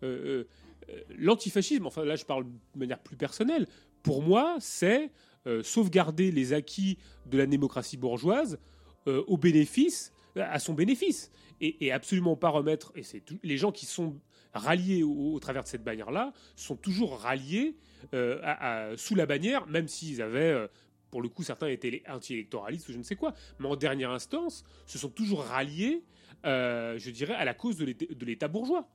[0.02, 0.44] euh,
[0.88, 3.66] euh, l'antifascisme, enfin là, je parle de manière plus personnelle,
[4.02, 5.10] pour moi, c'est
[5.46, 8.58] euh, sauvegarder les acquis de la démocratie bourgeoise
[9.06, 12.92] au bénéfice, à son bénéfice, et, absolument pas remettre.
[12.94, 14.14] Et c'est les gens qui sont
[14.54, 17.76] ralliés au, travers de cette bannière-là sont toujours ralliés
[18.14, 20.66] euh, sous la bannière, même s'ils avaient euh,
[21.10, 24.64] pour le coup, certains étaient anti-électoralistes ou je ne sais quoi, mais en dernière instance,
[24.86, 26.04] se sont toujours ralliés,
[26.46, 28.88] euh, je dirais, à la cause de l'État- bourgeois.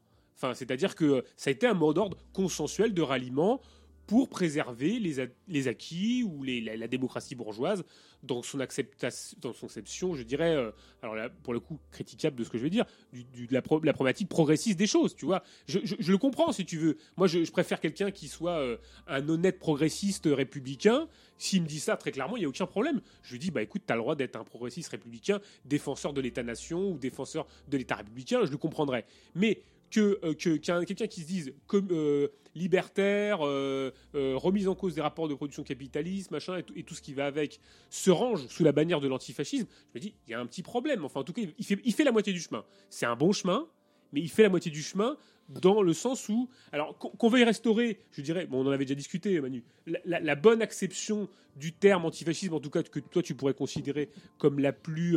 [0.54, 3.62] C'est-à-dire que ça a été un mot d'ordre consensuel de ralliement
[4.08, 7.84] pour préserver les, acquis ou la, démocratie bourgeoise
[8.24, 10.72] dans son, acceptation, dans son conception, je dirais, euh,
[11.02, 13.22] alors là, pour le coup, critiquable de ce que je vais dire, de
[13.52, 15.44] la, pro- la problématique progressiste des choses, tu vois.
[15.68, 16.98] Je, le comprends, si tu veux.
[17.18, 18.78] Moi, je, je préfère quelqu'un qui soit euh,
[19.08, 21.08] un honnête progressiste républicain.
[21.38, 23.02] S'il me dit ça très clairement, il n'y a aucun problème.
[23.24, 26.22] Je lui dis, bah écoute, tu as le droit d'être un progressiste républicain, défenseur de
[26.22, 29.06] l'État-nation ou défenseur de l'État républicain, je le comprendrais.
[29.36, 29.62] Mais
[29.96, 35.02] que euh, que- qu'un- quelqu'un qui se dise euh, libertaire, euh, remise en cause des
[35.02, 37.60] rapports de production capitaliste, machin, et, tout- ce qui va avec,
[37.90, 40.64] se range sous la bannière de l'antifascisme, je me dis, il y a un petit
[40.64, 41.06] problème.
[41.06, 42.66] Enfin, en tout cas, il fait, la moitié du chemin.
[42.90, 43.68] C'est un bon chemin,
[44.12, 45.18] mais il fait la moitié du chemin
[45.48, 48.96] dans le sens où, alors qu'on veuille restaurer, je dirais, bon, on en avait déjà
[48.96, 49.64] discuté, Manu,
[50.06, 54.10] la, bonne acception du terme antifascisme, en tout cas que toi tu pourrais considérer
[54.40, 55.16] comme la plus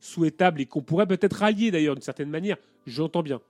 [0.00, 2.56] souhaitable et qu'on pourrait peut-être rallier d'ailleurs d'une certaine manière,
[2.86, 3.40] j'entends bien.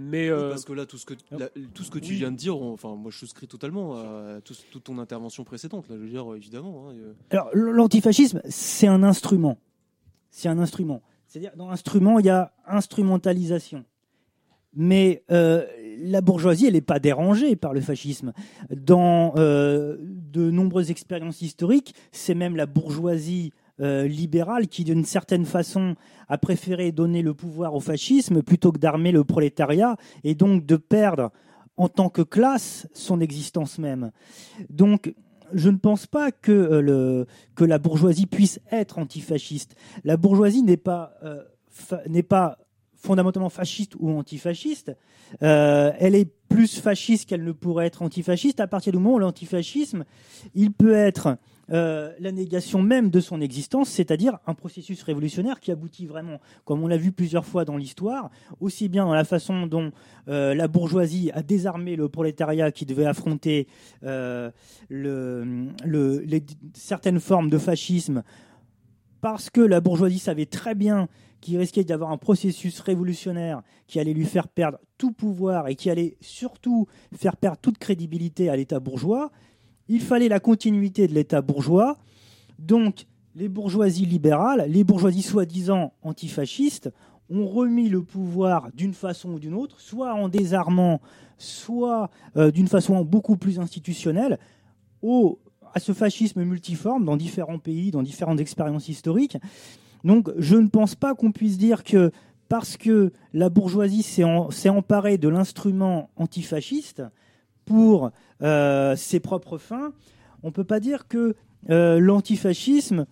[0.00, 2.18] Mais Oui, euh, parce que là, tout ce que, la- tout ce que tu Oui.
[2.18, 5.88] viens de dire, on- enfin, moi je souscris totalement à tout- toute ton intervention précédente.
[5.88, 6.88] Là, je veux dire, évidemment.
[6.88, 9.58] hein, euh, Alors, l'antifascisme, c'est un instrument.
[10.30, 11.02] C'est un instrument.
[11.26, 13.84] C'est-à-dire, dans instrument, il y a instrumentalisation.
[14.74, 15.66] Mais euh,
[16.00, 18.32] la bourgeoisie, elle n'est pas dérangée par le fascisme.
[18.70, 25.44] Dans euh, de nombreuses expériences historiques, c'est même la bourgeoisie euh, libérale qui, d'une certaine
[25.44, 25.94] façon,
[26.28, 30.76] a préféré donner le pouvoir au fascisme plutôt que d'armer le prolétariat et donc de
[30.76, 31.30] perdre
[31.76, 34.10] en tant que classe son existence même.
[34.68, 35.14] Donc,
[35.52, 39.76] je ne pense pas que, euh, le, que la bourgeoisie puisse être antifasciste.
[40.02, 41.42] La bourgeoisie n'est pas, euh,
[42.28, 42.58] pas
[42.96, 44.92] fondamentalement fasciste ou antifasciste.
[45.40, 50.04] Elle est plus fasciste qu'elle ne pourrait être antifasciste à partir du moment où l'antifascisme,
[50.54, 51.38] il peut être
[51.70, 56.82] euh, la négation même de son existence, c'est-à-dire un processus révolutionnaire qui aboutit vraiment, comme
[56.82, 58.30] on l'a vu plusieurs fois dans l'histoire,
[58.60, 59.92] aussi bien dans la façon dont
[60.28, 63.66] euh, la bourgeoisie a désarmé le prolétariat qui devait affronter
[64.04, 64.50] euh,
[66.74, 68.22] certaines formes de fascisme,
[69.20, 71.08] parce que la bourgeoisie savait très bien
[71.40, 75.90] qu'il risquait d'avoir un processus révolutionnaire qui allait lui faire perdre tout pouvoir et qui
[75.90, 79.30] allait surtout faire perdre toute crédibilité à l'État bourgeois.
[79.88, 81.96] Il fallait la continuité de l'État bourgeois.
[82.58, 86.90] Donc, les bourgeoisies libérales, les bourgeoisies soi-disant antifascistes,
[87.30, 91.00] ont remis le pouvoir d'une façon ou d'une autre, soit en désarmant,
[91.36, 94.38] soit euh, d'une façon beaucoup plus institutionnelle,
[95.02, 95.38] au,
[95.74, 99.36] à ce fascisme multiforme dans différents pays, dans différentes expériences historiques.
[100.04, 102.10] Donc, je ne pense pas qu'on puisse dire que
[102.48, 107.02] parce que la bourgeoisie s'est emparée de l'instrument antifasciste
[107.66, 108.10] pour
[108.40, 109.92] ses propres fins,
[110.42, 111.34] on ne peut pas dire que
[111.70, 113.06] euh, l'antifascisme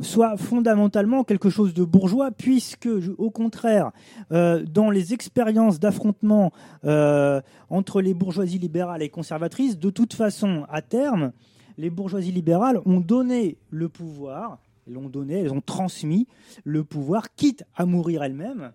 [0.00, 2.88] soit fondamentalement quelque chose de bourgeois, puisque,
[3.18, 3.90] au contraire,
[4.32, 6.52] euh, dans les expériences d'affrontement
[6.84, 11.32] euh, entre les bourgeoisies libérales et conservatrices, de toute façon, à terme,
[11.76, 16.26] les bourgeoisies libérales ont donné le pouvoir, l'ont donné, elles ont transmis
[16.64, 18.72] le pouvoir, quitte à mourir elles-mêmes,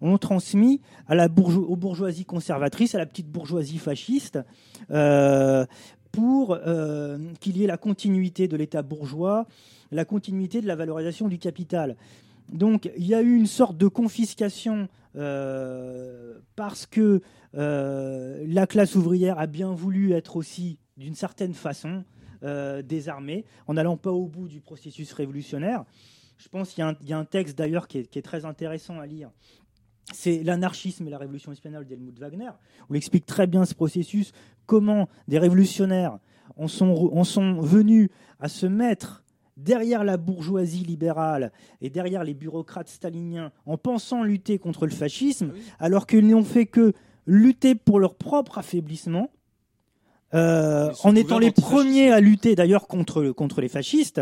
[0.00, 4.38] ont transmis à aux bourgeoisies conservatrices, à la petite bourgeoisie fasciste,
[4.90, 5.66] euh,
[6.10, 9.46] pour euh, qu'il y ait la continuité de l'État bourgeois,
[9.90, 11.96] la continuité de la valorisation du capital.
[12.52, 17.20] Donc il y a eu une sorte de confiscation euh, parce que
[17.54, 22.04] la classe ouvrière a bien voulu être aussi, d'une certaine façon,
[22.84, 25.84] désarmée, en n'allant pas au bout du processus révolutionnaire.
[26.38, 29.30] Je pense qu'il y, a un- texte d'ailleurs qui est très intéressant à lire.
[30.12, 32.50] C'est l'anarchisme et la révolution espagnole d'Helmut Wagner,
[32.88, 34.32] où il explique très bien ce processus,
[34.66, 36.18] comment des révolutionnaires
[36.56, 38.10] en sont, en sont venus
[38.40, 39.22] à se mettre
[39.56, 45.52] derrière la bourgeoisie libérale et derrière les bureaucrates staliniens en pensant lutter contre le fascisme,
[45.78, 46.92] alors qu'ils n'ont fait que
[47.26, 49.30] lutter pour leur propre affaiblissement.
[50.34, 54.20] Euh, en étant les premiers à lutter d'ailleurs contre, contre les fascistes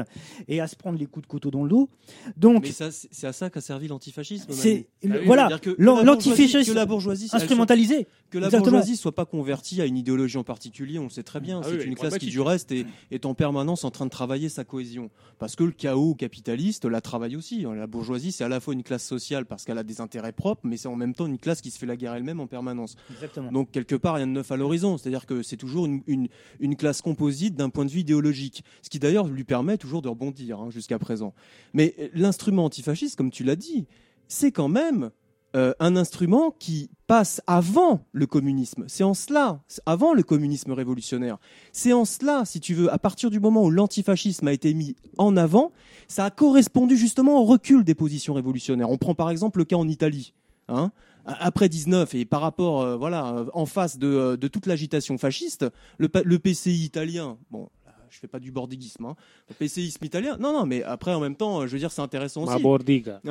[0.48, 1.88] et à se prendre les coups de couteau dans le dos.
[2.36, 4.52] Donc, Mais ça, c'est à ça qu'a servi l'antifascisme.
[4.52, 8.06] C'est- le- voilà, l'antifascisme que la bourgeoisie elle soit- instrumentalisé.
[8.30, 8.70] que la Exactement.
[8.78, 11.60] bourgeoisie soit pas convertie à une idéologie en particulier, on le sait très bien.
[11.62, 12.30] Ah c'est oui, une classe qui pragmatique.
[12.30, 15.72] du reste est, est en permanence en train de travailler sa cohésion, parce que le
[15.72, 17.62] chaos capitaliste la travaille aussi.
[17.76, 20.60] La bourgeoisie, c'est à la fois une classe sociale parce qu'elle a des intérêts propres,
[20.64, 22.94] mais c'est en même temps une classe qui se fait la guerre elle-même en permanence.
[23.10, 23.50] Exactement.
[23.50, 24.96] Donc quelque part, rien de neuf à l'horizon.
[24.96, 28.98] C'est-à-dire que c'est toujours une, une, classe composite d'un point de vue idéologique, ce qui
[28.98, 31.34] d'ailleurs lui permet toujours de rebondir hein, jusqu'à présent.
[31.74, 33.86] Mais euh, l'instrument antifasciste, comme tu l'as dit,
[34.28, 35.10] c'est quand même
[35.56, 38.84] euh, un instrument qui passe avant le communisme.
[38.86, 41.38] C'est en cela, avant le communisme révolutionnaire.
[41.72, 44.94] C'est en cela, si tu veux, à partir du moment où l'antifascisme a été mis
[45.18, 45.72] en avant,
[46.06, 48.90] ça a correspondu justement au recul des positions révolutionnaires.
[48.90, 50.34] On prend par exemple le cas en Italie.
[50.68, 50.92] Hein
[51.38, 55.18] après 19 et par rapport, euh, voilà, euh, en face de, euh, de toute l'agitation
[55.18, 55.66] fasciste,
[55.98, 57.68] le, PCI italien, bon,
[58.08, 59.16] je fais pas du bordiguisme, hein,
[59.48, 62.44] le PCIsme italien, non, non, mais après en même temps, je veux dire, c'est intéressant
[62.44, 62.62] Ma aussi.
[62.62, 63.20] bordiga.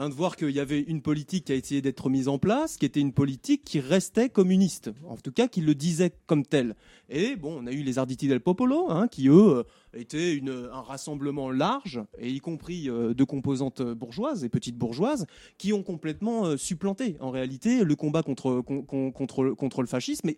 [0.00, 2.76] Hein, de voir qu'il y avait une politique qui a essayé d'être mise en place,
[2.76, 6.76] qui était une politique qui restait communiste, en tout cas qui le disait comme tel.
[7.08, 9.64] Et bon, on a eu les Arditi del Popolo, hein, qui eux
[10.12, 15.72] une, un rassemblement large, et y compris euh, de composantes bourgeoises et petites bourgeoises, qui
[15.72, 20.30] ont complètement euh, supplanté en réalité le combat contre, con- con- contre, contre le fascisme,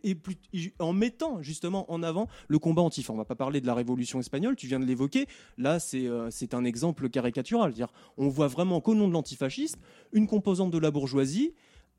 [0.78, 3.12] en mettant justement en avant le combat antifa.
[3.12, 5.26] On va pas parler de la révolution espagnole, tu viens de l'évoquer,
[5.58, 7.72] là c'est euh, un exemple caricatural.
[7.72, 9.80] C'est-à-dire, on voit vraiment qu'au nom de l'antifascisme,
[10.12, 11.54] une composante de la bourgeoisie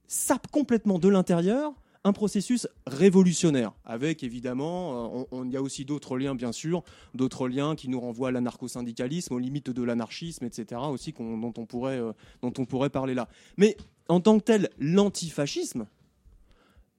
[0.07, 1.73] sape complètement de l'intérieur
[2.03, 6.83] un processus révolutionnaire, avec évidemment, euh, on- il y a aussi d'autres liens bien sûr,
[7.13, 10.81] d'autres liens qui nous renvoient à l'anarcho-syndicalisme, aux limites de l'anarchisme, etc.
[10.89, 12.11] aussi dont on pourrait euh,
[12.41, 13.27] dont on pourrait parler là.
[13.57, 13.77] Mais
[14.09, 15.85] en tant que tel, l'antifascisme,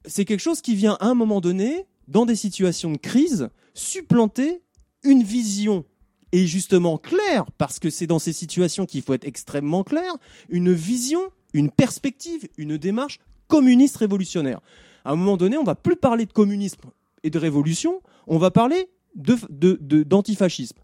[0.04, 4.62] c'est quelque chose qui vient à un moment donné, dans des situations de crise, supplanter
[5.04, 5.84] une vision
[6.32, 10.14] et justement claire, parce que c'est dans ces situations qu'il faut être extrêmement clair,
[10.48, 11.20] une vision,
[11.52, 13.18] une perspective, une démarche
[13.48, 14.60] communiste révolutionnaire.
[15.04, 16.90] À un moment donné, on va plus parler de communisme
[17.22, 20.78] et de révolution, on va parler de, de- de- d'antifascisme.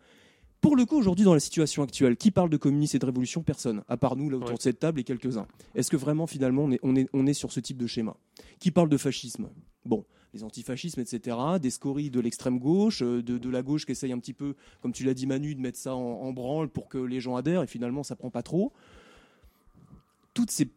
[0.61, 3.43] Pour le coup, aujourd'hui, dans la situation actuelle, qui parle de communisme et de révolution?
[3.45, 5.47] Personne, à part nous, là, autour de cette table et quelques-uns.
[5.77, 8.17] Est-ce que vraiment, finalement, on est, on, est, on est sur ce type de schéma?
[8.59, 9.51] Qui parle de fascisme?
[9.85, 10.05] Bon,
[10.35, 14.11] les antifascismes, etc., des scories de l'extrême gauche, euh, de, de la gauche qui essaye
[14.13, 16.89] un petit peu, comme tu l'as dit Manu, de mettre ça en, en branle pour
[16.89, 18.73] que les gens adhèrent, et finalement, ça prend pas trop.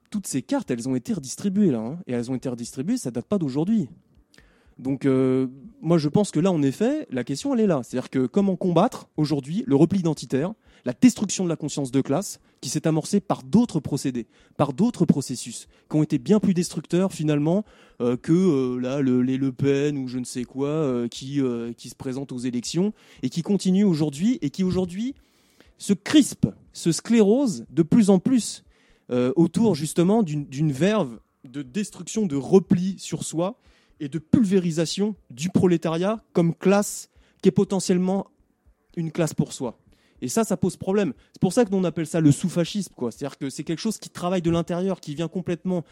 [0.09, 3.11] Toutes ces, cartes, elles ont été redistribuées, là, hein, et elles ont été redistribuées, ça
[3.11, 3.89] date pas d'aujourd'hui.
[4.79, 5.47] Donc, euh,
[5.81, 7.81] moi, je pense que là, en effet, la question, elle est là.
[7.83, 10.53] C'est-à-dire que comment combattre aujourd'hui le repli identitaire,
[10.85, 14.25] la destruction de la conscience de classe, qui s'est amorcée par d'autres procédés,
[14.57, 17.63] par d'autres processus, qui ont été bien plus destructeurs finalement
[18.01, 21.39] euh, que euh, là le- les Le Pen ou je ne sais quoi qui
[21.77, 25.13] qui se présentent aux élections et qui continuent aujourd'hui et qui aujourd'hui
[25.77, 28.63] se crispent, se sclérosent de plus en plus
[29.11, 33.57] euh, autour justement d'une verve de destruction, de repli sur soi
[33.99, 37.09] et de pulvérisation du prolétariat comme classe
[37.41, 38.27] qui est potentiellement
[38.95, 39.77] une classe pour soi.
[40.21, 41.13] Et ça, ça pose problème.
[41.33, 43.11] C'est pour ça que nous on appelle ça le sous-fascisme, quoi.
[43.11, 45.83] C'est-à-dire que c'est quelque chose qui travaille de l'intérieur, qui vient complètement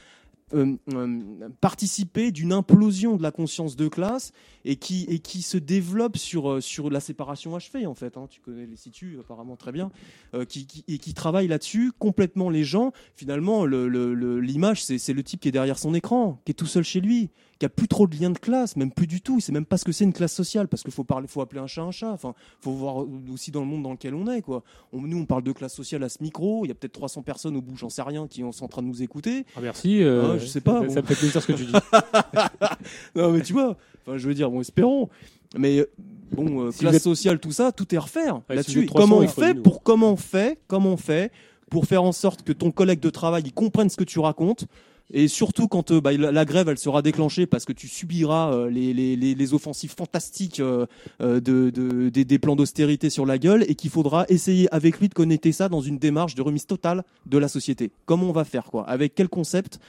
[0.53, 4.31] euh, euh, participer d'une implosion de la conscience de classe
[4.65, 8.17] et qui, et qui se développe sur, euh, sur la séparation achevée, en fait.
[8.17, 8.27] hein.
[8.29, 9.91] tu connais les situs apparemment très bien,
[10.33, 12.91] euh, qui, qui- et qui travaille là-dessus complètement les gens.
[13.15, 16.55] Finalement, le- le- le- l'image, c'est le type qui est derrière son écran, qui est
[16.55, 19.21] tout seul chez lui, qui a plus trop de liens de classe, même plus du
[19.21, 19.37] tout.
[19.39, 21.41] Il sait même pas ce que c'est une classe sociale, parce qu'il faut parler, faut
[21.41, 22.11] appeler un chat un chat.
[22.11, 24.63] Enfin, faut voir aussi dans le monde dans lequel on est, quoi.
[24.93, 26.63] On- nous, on parle de classe sociale à ce micro.
[26.65, 28.81] Il y a peut-être 300 personnes au bout, j'en sais rien, qui sont en train
[28.81, 29.45] de nous écouter.
[29.57, 30.01] Ah, merci.
[30.03, 30.81] euh, Ah, je sais pas.
[30.87, 31.73] ça- ça me fait plaisir ce que tu dis.
[33.15, 35.09] non, mais tu vois, enfin, je veux dire, bon, espérons.
[35.57, 35.89] Mais euh,
[36.31, 38.81] bon, euh, Si classe sociale, tout ça, tout est à refaire Ouais, là-dessus.
[38.81, 39.61] êtes 300, comment on fait nous.
[39.63, 41.31] pour comment on fait, comment on fait
[41.71, 44.65] pour faire en sorte que ton collègue de travail il comprenne ce que tu racontes
[45.11, 48.69] et surtout quand euh, bah, la, grève elle sera déclenchée parce que tu subiras euh,
[48.71, 50.85] les, les, les, offensives fantastiques euh,
[51.19, 51.39] de,
[51.71, 55.13] de- des, des plans d'austérité sur la gueule et qu'il faudra essayer avec lui de
[55.15, 57.91] connecter ça dans une démarche de remise totale de la société.
[58.05, 58.87] Comment on va faire quoi?
[58.87, 59.79] Avec quel concept?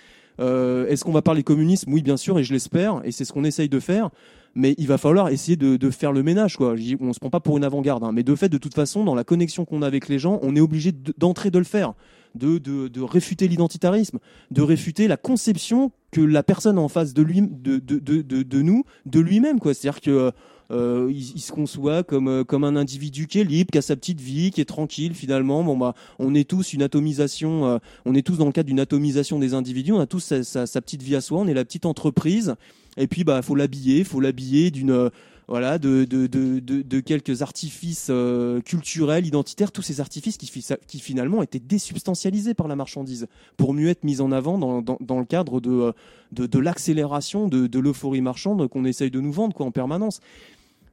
[0.40, 1.92] Euh, Est-ce qu'on va parler communisme?
[1.92, 4.10] Oui, bien sûr, et je l'espère, et c'est ce qu'on essaye de faire.
[4.56, 6.74] Mais il va falloir essayer de, faire le ménage, quoi.
[7.00, 9.14] On se prend pas pour une avant-garde, hein, mais de fait, de toute façon, dans
[9.14, 11.94] la connexion qu'on a avec les gens, on est obligé de- d'entrer de le faire,
[12.34, 14.18] de, réfuter l'identitarisme,
[14.50, 18.84] de réfuter la conception que la personne en face de lui, de, de, de, nous,
[19.06, 19.72] de lui-même, quoi.
[19.72, 20.32] C'est-à-dire que
[20.70, 23.82] euh, il, il se conçoit comme euh, comme un individu qui est libre, qui a
[23.82, 25.64] sa petite vie, qui est tranquille finalement.
[25.64, 28.80] Bon bah, on est tous une atomisation, euh, on est tous dans le cadre d'une
[28.80, 29.92] atomisation des individus.
[29.92, 31.40] On a tous sa, sa, sa petite vie à soi.
[31.40, 32.54] On est la petite entreprise.
[32.96, 35.10] Et puis bah, faut l'habiller, faut l'habiller d'une euh,
[35.50, 40.48] voilà, de, de, de, de, quelques artifices euh, culturels, identitaires, tous ces artifices qui,
[40.86, 43.26] qui finalement étaient désubstantialisés par la marchandise
[43.56, 45.92] pour mieux être mis en avant dans, dans, dans le cadre de, euh,
[46.30, 50.20] de, l'accélération de l'euphorie marchande qu'on essaye de nous vendre quoi, en permanence.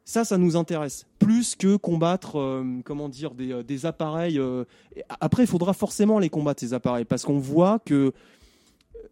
[0.09, 4.39] Ça, ça nous intéresse plus que combattre, euh, comment dire, des, euh, appareils.
[4.39, 4.63] euh,
[5.19, 8.13] Après, il faudra forcément les combattre ces appareils parce qu'on voit que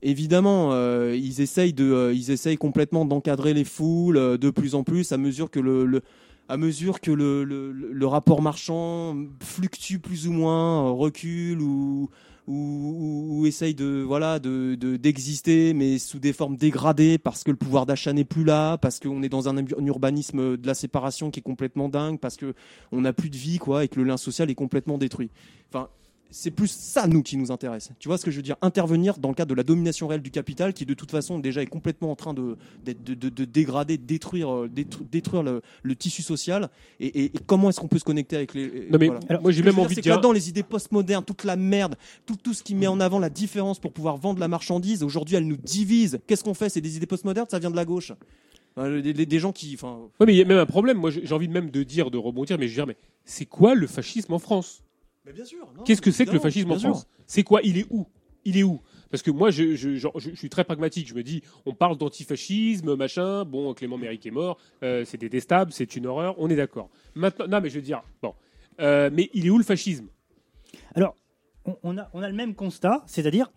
[0.02, 0.72] évidemment,
[1.12, 5.52] ils essayent de, ils essayent complètement d'encadrer les foules de plus en plus à mesure
[5.52, 6.02] que le,
[6.48, 12.10] à mesure que le, rapport marchand fluctue plus ou moins, recule ou
[12.48, 17.52] ou, ou- essaye de voilà de de- d'exister mais sous des formes dégradées parce que
[17.52, 20.68] le pouvoir d'achat n'est plus là parce qu'on est dans un, ur- un urbanisme de
[20.68, 22.54] la séparation qui est complètement dingue parce que
[22.92, 25.30] on n'a plus de vie quoi et que le lien social est complètement détruit
[26.38, 27.92] c'est plus ça, nous, qui nous intéresse.
[27.98, 28.58] Tu vois ce que je veux dire?
[28.62, 31.62] Intervenir dans le cadre de la domination réelle du capital, qui de toute façon déjà
[31.62, 35.62] est complètement en train de, de, de- de dégrader, de détruire, euh, détru- détruire le,
[35.82, 36.70] le tissu social.
[37.00, 38.90] Et, et- et comment est-ce qu'on peut se connecter avec les.
[38.92, 39.40] Non, mais voilà.
[39.40, 41.96] moi, j'ai même envie de dire- là-dedans, les idées postmodernes, toute la merde,
[42.26, 45.38] tout, tout ce qui met en avant la différence pour pouvoir vendre la marchandise, aujourd'hui,
[45.38, 46.20] elle nous divise.
[46.28, 46.68] Qu'est-ce qu'on fait?
[46.68, 48.12] C'est des idées postmodernes, ça vient de la gauche.
[48.78, 49.78] Des, des- des gens qui.
[49.82, 50.98] Ouais, mais il y a même un problème.
[50.98, 53.46] Moi, j'ai j'ai envie même de dire, de rebondir, mais je veux dire, mais c'est
[53.46, 54.82] quoi le fascisme en France?
[55.26, 55.68] Mais bien sûr.
[55.86, 56.80] Qu'est-ce que c'est que le fascisme en.
[56.80, 57.08] France?
[57.26, 57.62] C'est quoi?
[57.64, 58.06] Il est où?
[58.44, 58.80] Il est où?
[59.10, 61.08] Parce que moi, je, je, genre, je- je suis très pragmatique.
[61.08, 63.44] Je me dis, on parle d'antifascisme, machin.
[63.46, 64.58] Bon, Clément Méric est mort.
[64.84, 66.36] euh, c'est détestable, c'est une horreur.
[66.38, 66.90] On est d'accord.
[67.16, 68.36] Maintenant, non, mais je veux dire, bon.
[68.80, 70.08] Euh, mais il est où le fascisme?
[70.94, 71.16] Alors,
[71.66, 73.52] on, on a, on a le même constat, c'est-à-dire,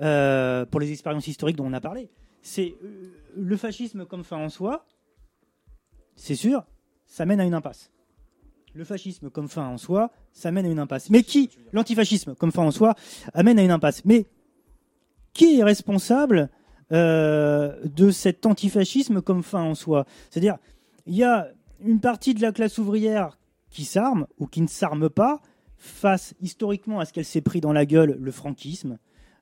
[0.00, 2.08] euh, pour les expériences historiques dont on a parlé,
[2.40, 4.86] c'est euh, le fascisme comme fin en soi,
[6.16, 6.64] c'est sûr,
[7.06, 7.90] ça mène à une impasse.
[8.74, 11.10] Le fascisme comme fin en soi, ça mène à une impasse.
[11.10, 12.94] Mais qui, l'antifascisme comme fin en soi,
[13.32, 14.26] amène à une impasse Mais
[15.32, 16.50] qui est responsable
[16.92, 20.06] euh, de cet antifascisme comme fin en soi?
[20.30, 20.58] C'est-à-dire,
[21.06, 21.48] il y a
[21.80, 23.38] une partie de la classe ouvrière
[23.70, 25.40] qui s'arme ou qui ne s'arme pas
[25.76, 28.98] face historiquement à ce qu'elle s'est pris dans la gueule, le franquisme,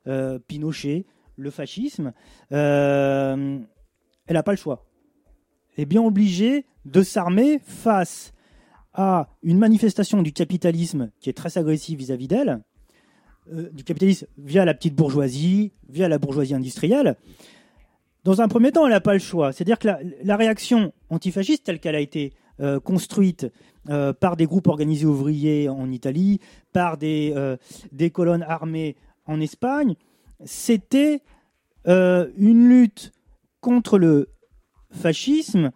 [0.07, 1.05] euh, Pinochet,
[1.35, 2.13] le fascisme.
[2.51, 3.59] euh,
[4.27, 4.85] elle n'a pas le choix.
[5.75, 8.33] Elle est bien obligée de s'armer face
[8.97, 12.63] à une manifestation du capitalisme qui est très agressive vis-à-vis d'elle,
[13.53, 17.15] euh, du capitalisme via la petite bourgeoisie, via la bourgeoisie industrielle.
[18.23, 19.53] Dans un premier temps, elle n'a pas le choix.
[19.53, 19.87] C'est-à-dire que
[20.23, 23.47] la, réaction antifasciste, telle qu'elle a été euh, construite
[23.87, 26.41] euh, par des groupes organisés ouvriers en Italie,
[26.73, 27.33] par des,
[28.11, 28.95] colonnes armées
[29.27, 29.95] en Espagne,
[30.43, 31.21] c'était
[31.85, 33.13] une lutte
[33.61, 34.27] contre le
[34.91, 35.71] fascisme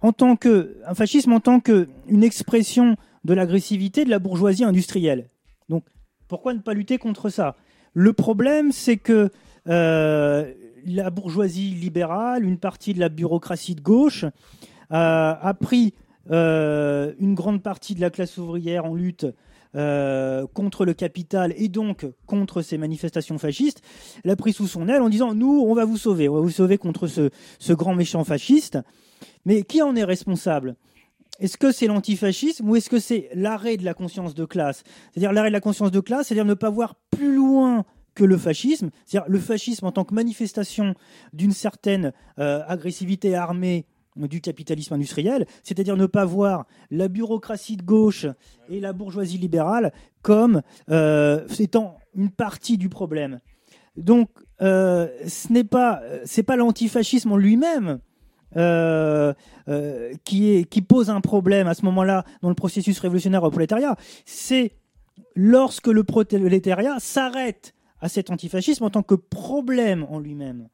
[0.00, 5.28] en tant un fascisme en tant que une expression de l'agressivité de la bourgeoisie industrielle.
[5.68, 5.84] Donc
[6.28, 7.56] pourquoi ne pas lutter contre ça?
[7.92, 9.30] Le problème, c'est que
[9.68, 10.52] euh,
[10.84, 14.30] la bourgeoisie libérale, une partie de la bureaucratie de gauche, euh,
[14.90, 15.94] a pris
[16.30, 19.26] euh, une grande partie de la classe ouvrière en lutte
[20.54, 23.82] contre le capital et donc contre ces manifestations fascistes,
[24.24, 26.48] l'a pris sous son aile en disant nous on va vous sauver, on va vous
[26.48, 28.78] sauver contre ce grand méchant fasciste.
[29.46, 30.76] Mais qui en est responsable?
[31.38, 34.82] Est-ce que c'est l'antifascisme ou est-ce que c'est l'arrêt de la conscience de classe?
[35.10, 38.36] C'est-à-dire l'arrêt de la conscience de classe, c'est-à-dire ne pas voir plus loin que le
[38.36, 40.94] fascisme, c'est-à-dire le fascisme en tant que manifestation
[41.32, 43.86] d'une certaine euh, agressivité armée
[44.16, 48.26] du capitalisme industriel, c'est-à-dire ne pas voir la bureaucratie de gauche
[48.70, 49.92] et la bourgeoisie libérale
[50.22, 53.40] comme euh, étant une partie du problème.
[53.98, 54.30] Donc,
[54.62, 56.00] euh, ce n'est pas,
[56.46, 58.00] pas l'antifascisme en lui-même
[58.56, 59.34] euh,
[59.68, 63.96] euh, qui, qui pose un problème à ce moment-là dans le processus révolutionnaire au prolétariat.
[64.24, 64.72] C'est
[65.34, 70.68] lorsque le prolétariat s'arrête à cet antifascisme en tant que problème en lui-même.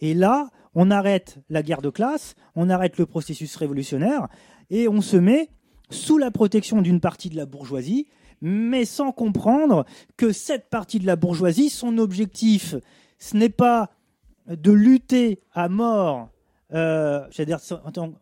[0.00, 4.28] Et là, on arrête la guerre de classe, on arrête le processus révolutionnaire
[4.70, 5.48] et on se met
[5.90, 8.06] sous la protection d'une partie de la bourgeoisie,
[8.40, 9.84] mais sans comprendre
[10.16, 12.74] que cette partie de la bourgeoisie, son objectif,
[13.18, 13.90] ce n'est pas
[14.46, 16.28] de lutter à mort,
[16.72, 17.26] euh,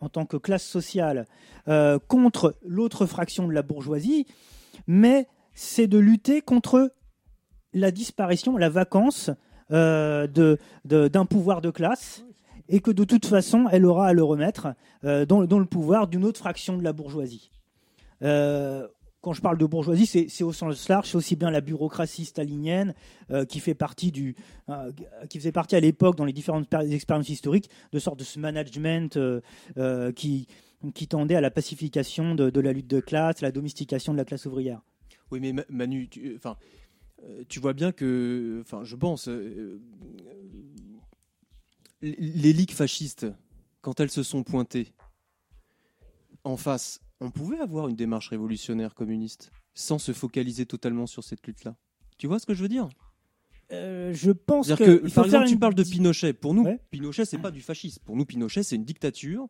[0.01, 1.27] en tant, que classe sociale,
[1.69, 4.27] euh, contre l'autre fraction de la bourgeoisie,
[4.86, 6.93] mais c'est de lutter contre
[7.73, 9.31] la disparition, la vacance
[9.70, 12.24] euh, de- de- d'un pouvoir de classe
[12.69, 14.69] et que de toute façon, elle aura à le remettre
[15.05, 17.51] euh, dans, dans le pouvoir d'une autre fraction de la bourgeoisie.
[19.23, 22.93] Quand je parle de bourgeoisie, c'est au sens large, c'est aussi bien la bureaucratie stalinienne
[23.31, 24.35] euh, qui fait partie du,
[24.69, 24.90] euh,
[25.31, 28.40] qui faisait partie à l'époque dans les différentes péri- expériences historiques de sorte de ce
[28.40, 30.49] management euh, qui
[31.09, 34.82] tendait à la pacification de, la lutte de classe, la domestication de la classe ouvrière.
[35.31, 36.57] Oui, mais Ma- Manu, tu, enfin,
[37.49, 39.28] tu vois bien que, enfin, je pense,
[42.03, 43.27] les ligues fascistes,
[43.82, 44.93] quand elles se sont pointées
[46.43, 51.47] en face, on pouvait avoir une démarche révolutionnaire communiste sans se focaliser totalement sur cette
[51.47, 51.77] lutte-là.
[52.19, 52.89] Tu vois ce que je veux dire?
[53.73, 56.32] Euh, je pense que, que, il faut par exemple, faire tu une- parles de Pinochet.
[56.35, 58.03] Pour nous, Pinochet, c'est pas du fascisme.
[58.05, 59.47] Pour nous, Pinochet, c'est une dictature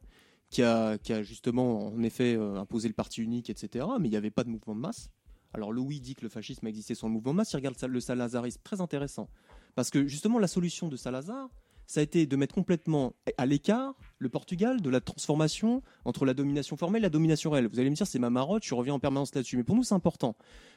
[0.49, 3.87] qui a, qui a justement, en effet, euh, imposé le parti unique, etc.
[3.99, 5.09] Mais il n'y avait pas de mouvement de masse.
[5.55, 7.53] Alors Louis dit que le fascisme existait sans le mouvement de masse.
[7.53, 9.29] Il regarde le salazarisme, très intéressant.
[9.75, 11.49] Parce que justement, la solution de Salazar,
[11.87, 16.35] ça a été de mettre complètement à l'écart le Portugal de la transformation entre la
[16.35, 17.67] domination formelle et la domination réelle.
[17.67, 19.57] Vous allez me dire, c'est ma marotte, je reviens en permanence là-dessus.
[19.57, 20.37] Mais pour nous, c'est important.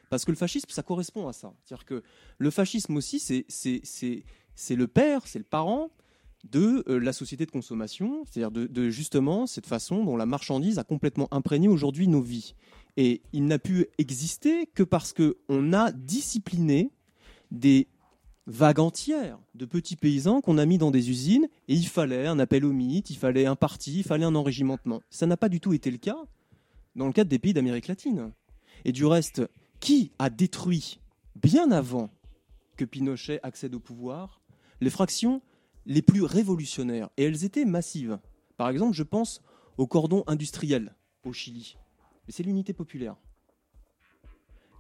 [0.10, 1.54] Parce que le fascisme, ça correspond à ça.
[1.64, 2.04] C'est-à-dire que
[2.38, 3.46] le fascisme aussi, c'est-
[4.76, 5.90] le père, c'est le parent
[6.52, 10.78] de euh, la société de consommation, c'est-à-dire de, de justement cette façon dont la marchandise
[10.78, 12.54] a complètement imprégné aujourd'hui nos vies.
[12.98, 16.92] Et il n'a pu exister que parce qu'on a discipliné
[17.52, 17.88] des
[18.48, 22.40] vagues entières de petits paysans qu'on a mis dans des usines et il fallait un
[22.40, 25.02] appel au mythe, il fallait un parti, il fallait un enrégimentement.
[25.10, 26.18] Ça n'a pas du tout été le cas
[26.96, 28.32] dans le cadre des pays d'Amérique latine.
[28.86, 29.42] Et du reste,
[29.80, 31.00] qui a détruit
[31.36, 32.10] bien avant
[32.78, 34.42] que Pinochet accède au pouvoir
[34.82, 35.42] les fractions
[35.86, 37.10] les plus révolutionnaires?
[37.18, 38.20] Et elles étaient massives.
[38.58, 39.42] Par exemple, je pense
[39.78, 41.78] au cordon industriel au Chili.
[42.30, 43.16] C'est l'unité populaire.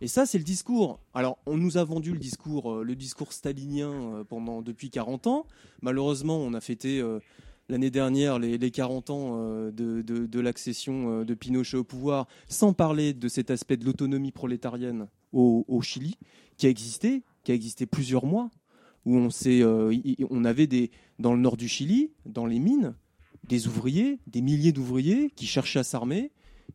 [0.02, 1.00] Et ça, c'est le discours.
[1.14, 5.28] Alors, on nous a vendu le discours, euh, le discours stalinien euh, pendant depuis 40
[5.28, 5.46] ans.
[5.82, 7.20] Malheureusement, on a fêté euh,
[7.70, 9.38] l'année dernière les, les 40 ans
[9.72, 15.66] de, l'accession de Pinochet au pouvoir, sans parler de cet aspect de l'autonomie prolétarienne au,
[15.68, 16.18] au Chili,
[16.58, 18.52] qui a existé, qui a existé plusieurs mois,
[19.06, 22.96] où on, s'est, on avait des, dans le nord du Chili, dans les mines,
[23.48, 26.32] des ouvriers, des milliers d'ouvriers qui cherchaient à s'armer,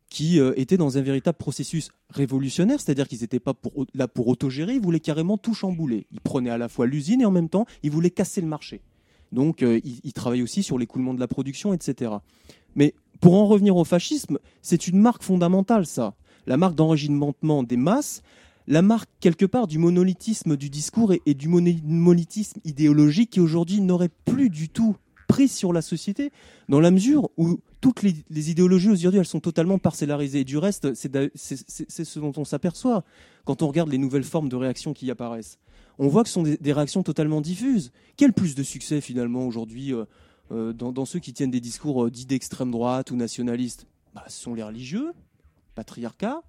[0.08, 4.28] qui euh, étaient dans un véritable processus révolutionnaire, c'est-à-dire qu'ils n'étaient pas pour, là pour
[4.28, 6.06] autogérer, ils voulaient carrément tout chambouler.
[6.10, 8.82] Ils prenaient à la fois l'usine et en même temps, ils voulaient casser le marché.
[9.32, 12.12] Donc, euh, ils, aussi sur l'écoulement de la production, etc.
[12.74, 16.14] Mais pour en revenir au fascisme, c'est une marque fondamentale, ça.
[16.46, 18.22] La marque d'enregistrement des masses,
[18.66, 23.80] la marque quelque part du monolithisme du discours et, et du monolithisme idéologique qui aujourd'hui
[23.80, 24.96] n'aurait plus du tout
[25.30, 26.32] prise sur la société,
[26.68, 30.40] dans la mesure où toutes les, idéologies aujourd'hui, elles sont totalement parcellarisées.
[30.40, 33.04] Et du reste, c'est ce dont on s'aperçoit
[33.44, 35.58] quand on regarde les nouvelles formes de réactions qui apparaissent.
[35.98, 37.92] On voit que ce sont des, réactions totalement diffuses.
[38.16, 40.04] Quel plus de succès finalement aujourd'hui euh,
[40.50, 43.86] euh, dans, dans ceux qui tiennent des discours euh, dits d'extrême droite ou nationalistes?
[44.14, 45.12] Bah, Ce sont les religieux,
[45.76, 46.42] patriarcat,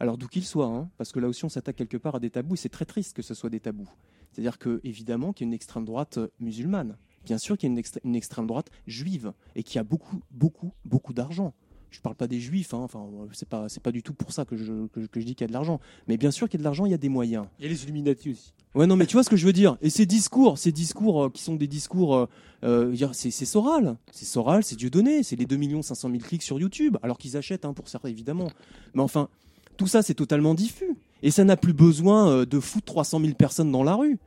[0.00, 2.30] alors d'où qu'ils soient, hein, parce que là aussi on s'attaque quelque part à des
[2.30, 3.90] tabous, et c'est très triste que ce soit des tabous.
[4.32, 7.70] C'est-à-dire que évidemment qu'il y a une extrême droite euh, musulmane, bien sûr qu'il y
[7.70, 11.54] a une, extré- une extrême droite juive, et qui a beaucoup, beaucoup, beaucoup d'argent.
[11.90, 14.32] Je ne parle pas des juifs, hein, enfin c'est pas c'est pas du tout pour
[14.32, 15.78] ça que je, que, je- que je dis qu'il y a de l'argent.
[16.08, 17.44] Mais bien sûr qu'il y a de l'argent, il y a des moyens.
[17.58, 18.54] Il y a les Illuminati aussi.
[18.74, 19.76] Ouais, non, mais tu vois ce que je veux dire.
[19.82, 22.26] Et ces discours, ces discours euh, qui sont des discours, euh,
[22.64, 26.96] euh, c'est Soral, c'est Soral, c'est Dieudonné, c'est les 2 500 000 clics sur YouTube,
[27.02, 28.48] alors qu'ils achètent hein, pour certains évidemment.
[28.94, 29.28] Mais enfin,
[29.76, 30.96] tout ça c'est totalement diffus.
[31.22, 34.18] Et ça n'a plus besoin de foutre 300 000 personnes dans la rue.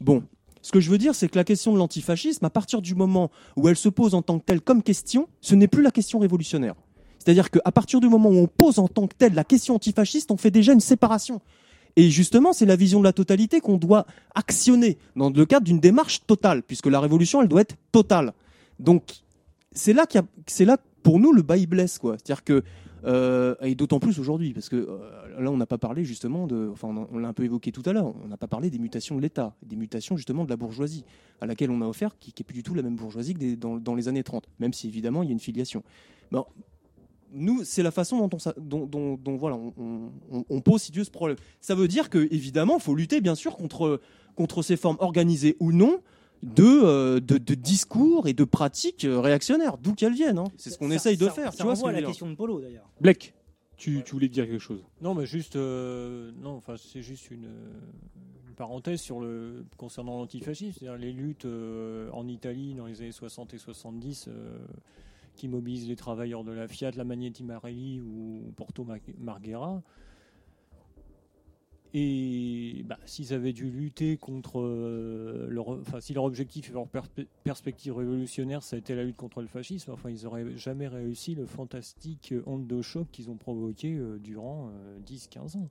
[0.00, 0.22] Bon,
[0.68, 3.30] ce que je veux dire, c'est que la question de l'antifascisme, à partir du moment
[3.56, 6.18] où elle se pose en tant que telle comme question, ce n'est plus la question
[6.18, 6.74] révolutionnaire.
[7.18, 10.30] C'est-à-dire qu'à partir du moment où on pose en tant que telle la question antifasciste,
[10.30, 11.40] on fait déjà une séparation.
[11.96, 14.04] Et justement, c'est la vision de la totalité qu'on doit
[14.34, 18.34] actionner dans le cadre d'une démarche totale, puisque la révolution, elle doit être totale.
[18.78, 19.04] Donc,
[19.72, 22.16] c'est là y a, là pour nous le bail blesse, quoi.
[22.18, 22.62] C'est-à-dire que
[23.04, 26.68] euh, et d'autant plus aujourd'hui, parce que euh, là, on n'a pas parlé justement de,
[26.72, 29.16] enfin, on, l'a un peu évoqué tout à l'heure, on n'a pas parlé des mutations
[29.16, 31.04] de l'État, des mutations justement de la bourgeoisie,
[31.40, 33.54] à laquelle on a offert, qui, qui est plus du tout la même bourgeoisie que
[33.54, 35.82] dans, les années 30, même si évidemment il y a une filiation.
[36.30, 36.44] Bon,
[37.32, 39.58] nous, c'est la façon dont on, dont, voilà,
[40.48, 41.36] on pose, si Dieu, ce problème.
[41.60, 44.00] Ça veut dire que, évidemment, il faut lutter, bien sûr, contre,
[44.34, 46.00] contre ces formes organisées ou non
[46.42, 50.38] de, euh, de, de discours et de pratiques euh, réactionnaires, d'où qu'elles viennent.
[50.38, 50.44] hein.
[50.56, 51.52] C'est ce qu'on Ça- essaye de ça- faire.
[51.52, 52.88] ça tu vois ce renvoie que à je la dire question de Polo d'ailleurs.
[53.00, 53.34] Black,
[53.76, 54.80] tu, tu voulais dire quelque chose?
[55.00, 57.44] Non, mais juste, euh, non, enfin, c'est juste une,
[58.48, 63.12] une parenthèse sur le concernant l'antifascisme, c'est-à-dire les luttes euh, en Italie dans les années
[63.12, 64.58] 60 et 70 euh,
[65.36, 69.82] qui mobilisent les travailleurs de la Fiat, la Magneti Marelli ou Porto Mar- Marghera.
[71.94, 76.86] Et bah, s'ils avaient dû lutter contre euh, leur, enfin, si leur objectif et leur
[76.86, 80.86] perspe- perspective révolutionnaire, ça a été la lutte contre le fascisme, enfin, ils n'auraient jamais
[80.86, 84.70] réussi le fantastique onde de choc qu'ils ont provoqué euh, durant
[85.06, 85.68] 10-15 ans.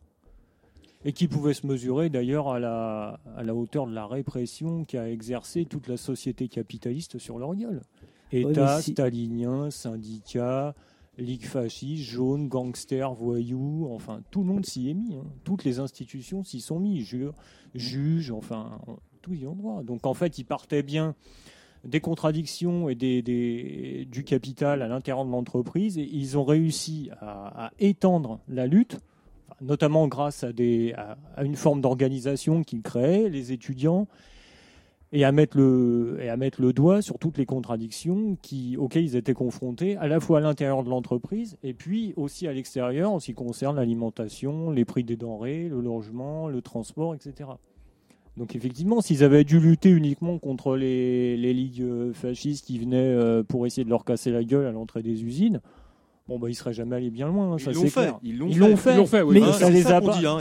[1.05, 5.09] Et qui pouvait se mesurer d'ailleurs à la, à la hauteur de la répression qu'a
[5.11, 7.81] exercé toute la société capitaliste sur leur gueule.
[8.33, 10.73] Ouais, État, si- stalinien, syndicats,
[11.17, 15.15] ligue fasciste, jaune, gangsters, voyous, enfin tout le monde s'y est mis.
[15.15, 15.25] hein.
[15.43, 17.33] Toutes les institutions s'y sont mis, jure,
[17.73, 18.79] juges, enfin
[19.21, 19.83] tout y ont droit.
[19.83, 21.15] Donc en fait, ils partaient bien
[21.83, 27.71] des contradictions et des, du capital à l'intérieur de l'entreprise et ils ont réussi à,
[27.79, 28.99] étendre la lutte,
[29.61, 30.49] notamment grâce à,
[31.35, 34.07] à une forme d'organisation qu'ils créaient, les étudiants,
[35.13, 39.05] et à mettre le et à mettre le doigt sur toutes les contradictions qui auxquelles
[39.05, 43.11] ils étaient confrontés à la fois à l'intérieur de l'entreprise et puis aussi à l'extérieur
[43.11, 47.49] en ce qui concerne l'alimentation, les prix des denrées, le logement, le transport, etc.
[48.35, 52.97] Donc effectivement, s'ils avaient dû lutter uniquement contre les, les ligues euh, fascistes qui venaient
[52.97, 55.59] euh, pour essayer de leur casser la gueule à l'entrée des usines,
[56.27, 57.53] bon bah ils seraient jamais allés bien loin.
[57.53, 58.47] hein, ça l'ont fait, ils l'ont
[58.77, 58.93] fait.
[58.93, 59.39] Ils l'ont fait, oui.
[59.39, 60.17] Mais Hein, ça les a pas.
[60.17, 60.37] dit, hein.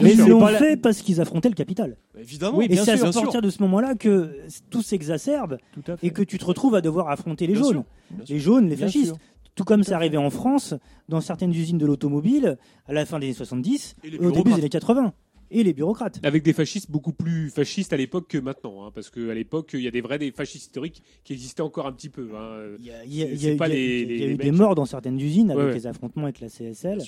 [0.00, 1.96] mais Ils l'ont fait parce qu'ils affrontaient le capital.
[2.18, 2.60] Évidemment.
[2.60, 4.30] et bien c'est à partir de ce moment-là que
[4.70, 5.58] tout s'exacerbe
[6.02, 7.82] et que tu te retrouves à devoir affronter les Bien jaunes.
[8.18, 9.06] sûr, Les jaunes, les Bien fascistes.
[9.06, 9.16] sûr.
[9.54, 10.74] Tout comme c'est arrivé en France,
[11.08, 14.50] dans certaines usines de l'automobile, à la fin des années 70 Et et, au début
[14.52, 15.14] des années 80.
[15.50, 16.18] Et les bureaucrates.
[16.24, 19.80] Avec des fascistes beaucoup plus fascistes à l'époque que maintenant, hein, parce qu'à l'époque, il
[19.82, 22.30] y a des vrais des fascistes historiques qui existaient encore un petit peu.
[22.34, 22.76] hein.
[22.80, 23.76] Il y a, C'est- il y a- c'est il y a- pas il y a-
[23.76, 25.74] les- il y a les- eu des morts dans certaines usines avec Ouais, ouais.
[25.74, 26.98] les affrontements avec la CSL.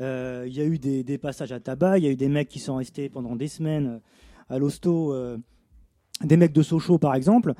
[0.00, 2.28] Euh, il y a eu des, des passages à tabac, il y a eu des
[2.28, 3.98] mecs qui sont restés pendant des semaines euh,
[4.54, 5.36] à l'hosto, euh,
[6.22, 7.54] des mecs de Sochaux par exemple,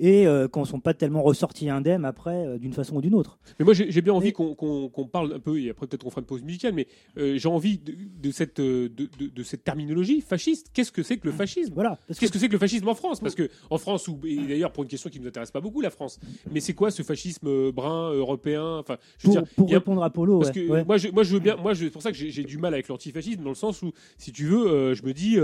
[0.00, 3.14] et euh, qui ne sont pas tellement ressortis indemnes après euh, d'une façon ou d'une
[3.14, 3.38] autre.
[3.58, 6.10] Mais moi, j'ai bien envie qu'on qu'on- qu'on parle un peu, et après peut-être on
[6.10, 6.86] fera une pause musicale, mais
[7.18, 10.68] euh, j'ai envie de, de cette, de, de- de cette terminologie fasciste.
[10.72, 11.74] Qu'est-ce que c'est que le fascisme?
[11.74, 11.98] Voilà.
[12.18, 13.20] Qu'est-ce que c'est que le fascisme en France?
[13.20, 15.60] Parce que en France, ou, et d'ailleurs pour une question qui ne nous intéresse pas
[15.60, 16.18] beaucoup, la France,
[16.50, 18.78] mais c'est quoi ce fascisme brun européen?
[18.78, 20.70] Enfin, je veux Pour, dire, pour il y a- répondre à Polo, parce ouais, que
[20.72, 20.84] ouais.
[20.84, 21.56] moi, je, moi, je veux bien.
[21.56, 24.32] Moi, c'est pour ça que j'ai du mal avec l'antifascisme, dans le sens où, si
[24.32, 25.36] tu veux, je me dis.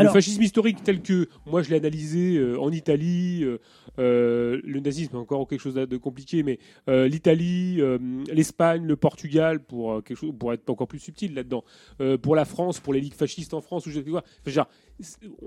[0.00, 3.58] Alors- le fascisme historique tel que moi je l'ai analysé euh, en Italie, euh,
[3.98, 6.58] euh, le nazisme encore quelque chose de compliqué, mais
[6.88, 7.80] euh, l'Italie,
[8.32, 11.64] l'Espagne, le Portugal pour quelque chose pour être encore plus subtil là-dedans,
[12.22, 14.24] pour la France, pour les ligues fascistes en France ou je sais quoi.
[14.46, 14.66] Enfin,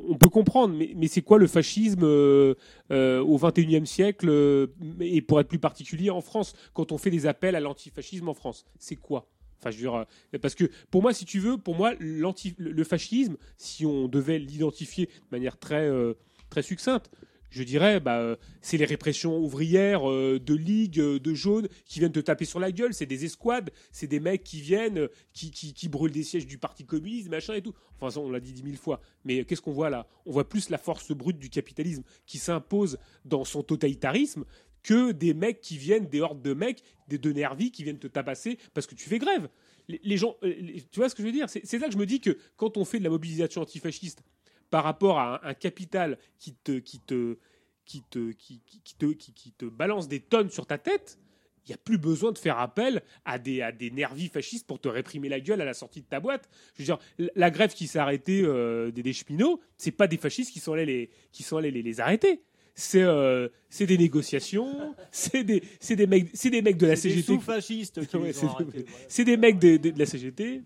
[0.08, 4.70] on peut comprendre, mais, mais c'est quoi le fascisme au 21e siècle
[5.00, 8.34] et pour être plus particulier en France quand on fait des appels à l'antifascisme en
[8.34, 9.28] France, c'est quoi?
[9.62, 12.84] Enfin, je veux dire, euh, parce que pour moi, si tu veux, pour moi, le
[12.84, 16.16] fascisme, si on devait l'identifier de manière très, euh,
[16.50, 17.12] très succincte,
[17.52, 22.14] je dirais, bah, euh, c'est les répressions ouvrières de ligues, euh, de jaunes qui viennent
[22.14, 22.94] te taper sur la gueule.
[22.94, 26.58] C'est des escouades, c'est des mecs qui viennent, qui, qui, qui brûlent des sièges du
[26.58, 27.74] Parti communiste, machin et tout.
[28.00, 29.02] Enfin, on l'a dit dix mille fois.
[29.26, 30.08] Mais qu'est-ce qu'on voit là?
[30.26, 34.46] On voit plus la force brute du capitalisme qui s'impose dans son totalitarisme
[34.84, 38.08] que des mecs qui viennent, des hordes de mecs, des de nervis qui viennent te
[38.08, 39.50] tabasser parce que tu fais grève.
[39.88, 40.54] Les, gens, euh,
[40.92, 41.48] tu vois ce que je veux dire?
[41.50, 44.24] C'est là que je me dis que quand on fait de la mobilisation antifasciste
[44.70, 47.38] par rapport à un, capital qui te, qui te,
[47.86, 51.20] qui te, qui, qui- te, qui, te balance des tonnes sur ta tête,
[51.66, 54.80] il n'y a plus besoin de faire appel à des, à des nervis fascistes pour
[54.80, 56.48] te réprimer la gueule à la sortie de ta boîte.
[56.76, 60.08] Je veux dire, la- la grève qui s'est arrêtée euh, des, des cheminots, c'est pas
[60.08, 62.42] des fascistes qui sont allés les, qui sont allés les, les arrêter.
[62.74, 66.96] C'est euh, c'est des négociations, c'est des, c'est des, mecs, c'est des mecs de la
[66.96, 67.34] C'est des CGT.
[67.34, 68.86] sous-fascistes qui Ouais, les c'est ont des- voilà.
[69.08, 70.62] c'est des mecs de, de- de la CGT.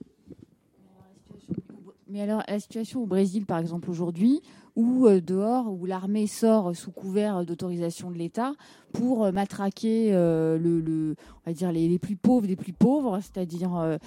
[2.08, 4.42] Mais alors, la situation au Brésil, par exemple, aujourd'hui,
[4.76, 8.54] où euh, dehors, où l'armée sort sous couvert d'autorisation de l'État
[8.94, 11.16] pour euh, matraquer euh, le, le-
[11.46, 13.98] on va dire les, les plus pauvres des plus pauvres, c'est-à-dire euh,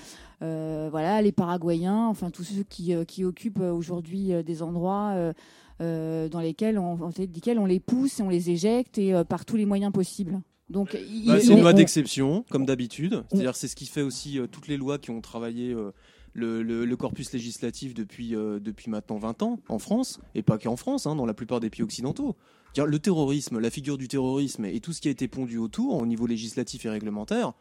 [0.43, 5.33] euh, voilà les Paraguayens, enfin tous ceux qui, euh, qui occupent aujourd'hui euh, des endroits
[5.81, 9.67] dans lesquels on, on les pousse et on les éjecte et euh, par tous les
[9.67, 10.41] moyens possibles.
[10.71, 10.93] Donc,
[11.27, 13.23] Bah, c'est une loi on- d'exception, comme d'habitude.
[13.31, 15.93] C'est-à-dire, c'est ce qui fait aussi euh, toutes les lois qui ont travaillé euh,
[16.35, 20.59] le, le- le corpus législatif depuis, euh, depuis maintenant 20 ans en France, et pas
[20.59, 22.37] qu'en France, hein, dans la plupart des pays occidentaux.
[22.77, 26.07] Le terrorisme, la figure du terrorisme et tout ce qui a été pondu autour au
[26.07, 27.55] niveau législatif et réglementaire.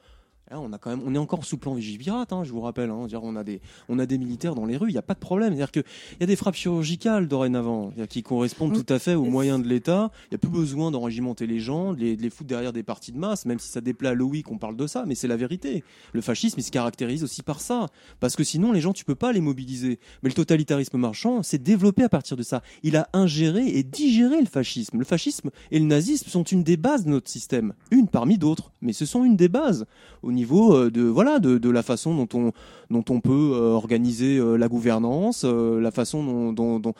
[0.49, 2.90] Là, on a quand même, on est encore sous plan Vigipirate, hein, je vous rappelle.
[2.90, 3.60] Hein, on a des,
[3.90, 5.49] on a des militaires dans les rues, il n'y a pas de problème.
[5.49, 5.82] C'est-à-dire que
[6.14, 9.68] il y a des frappes chirurgicales dorénavant, qui correspondent tout à fait aux moyens de
[9.68, 10.10] l'État.
[10.26, 12.84] Il n'y a plus besoin d'enrégimenter les gens, de les, de les foutre derrière des
[12.84, 15.28] parties de masse, même si ça déplaît à Loïc qu'on parle de ça, mais c'est
[15.28, 15.84] la vérité.
[16.14, 17.88] Le fascisme, il se caractérise aussi par ça,
[18.22, 19.99] parce que sinon les gens, tu peux pas les mobiliser.
[20.24, 22.61] Mais le totalitarisme marchand s'est développé à partir de ça.
[22.84, 24.98] Il a ingéré et digéré le fascisme.
[24.98, 28.72] Le fascisme et le nazisme sont une des bases de notre système, une parmi d'autres,
[28.82, 29.86] mais ce sont une des bases
[30.28, 32.52] au niveau euh, de voilà de, de la façon dont on
[32.91, 36.94] dont on peut euh, organiser euh, la gouvernance, la façon dont,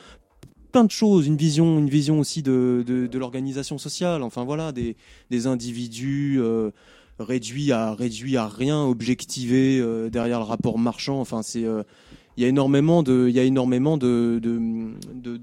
[0.72, 4.24] plein de choses, une vision une vision aussi de, de, l'organisation sociale.
[4.24, 4.96] Enfin voilà des
[5.30, 6.72] des individus euh,
[7.20, 11.20] réduits à réduits à rien, objectivés derrière le rapport marchand.
[11.20, 11.66] Enfin c'est
[12.38, 14.40] il y a énormément de, il y a énormément de,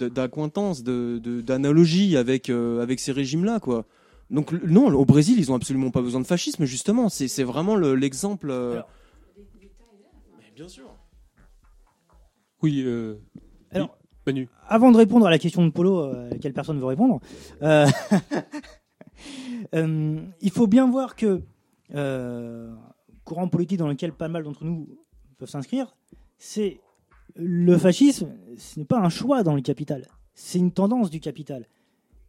[0.08, 3.84] d'acquaintances, de, d'analogies avec, avec ces régimes-là, quoi.
[4.30, 7.08] Donc, non, au Brésil, ils ont absolument pas besoin de fascisme, justement.
[7.08, 8.50] C'est, vraiment le- l'exemple.
[8.50, 8.80] euh,
[9.36, 10.84] Mais bien sûr.
[12.62, 13.16] Oui, euh,
[13.70, 13.96] Alors,
[14.26, 14.48] Manu.
[14.68, 17.20] Avant de répondre à la question de Polo, euh, à laquelle personne ne veut répondre,
[17.62, 17.86] euh,
[19.74, 21.42] euh, il faut bien voir que
[21.94, 22.74] euh,
[23.24, 24.88] courant politique dans lequel pas mal d'entre nous
[25.38, 25.94] peuvent s'inscrire,
[26.38, 26.80] c'est
[27.36, 31.66] le fascisme, ce n'est pas un choix dans le capital, c'est une tendance du capital.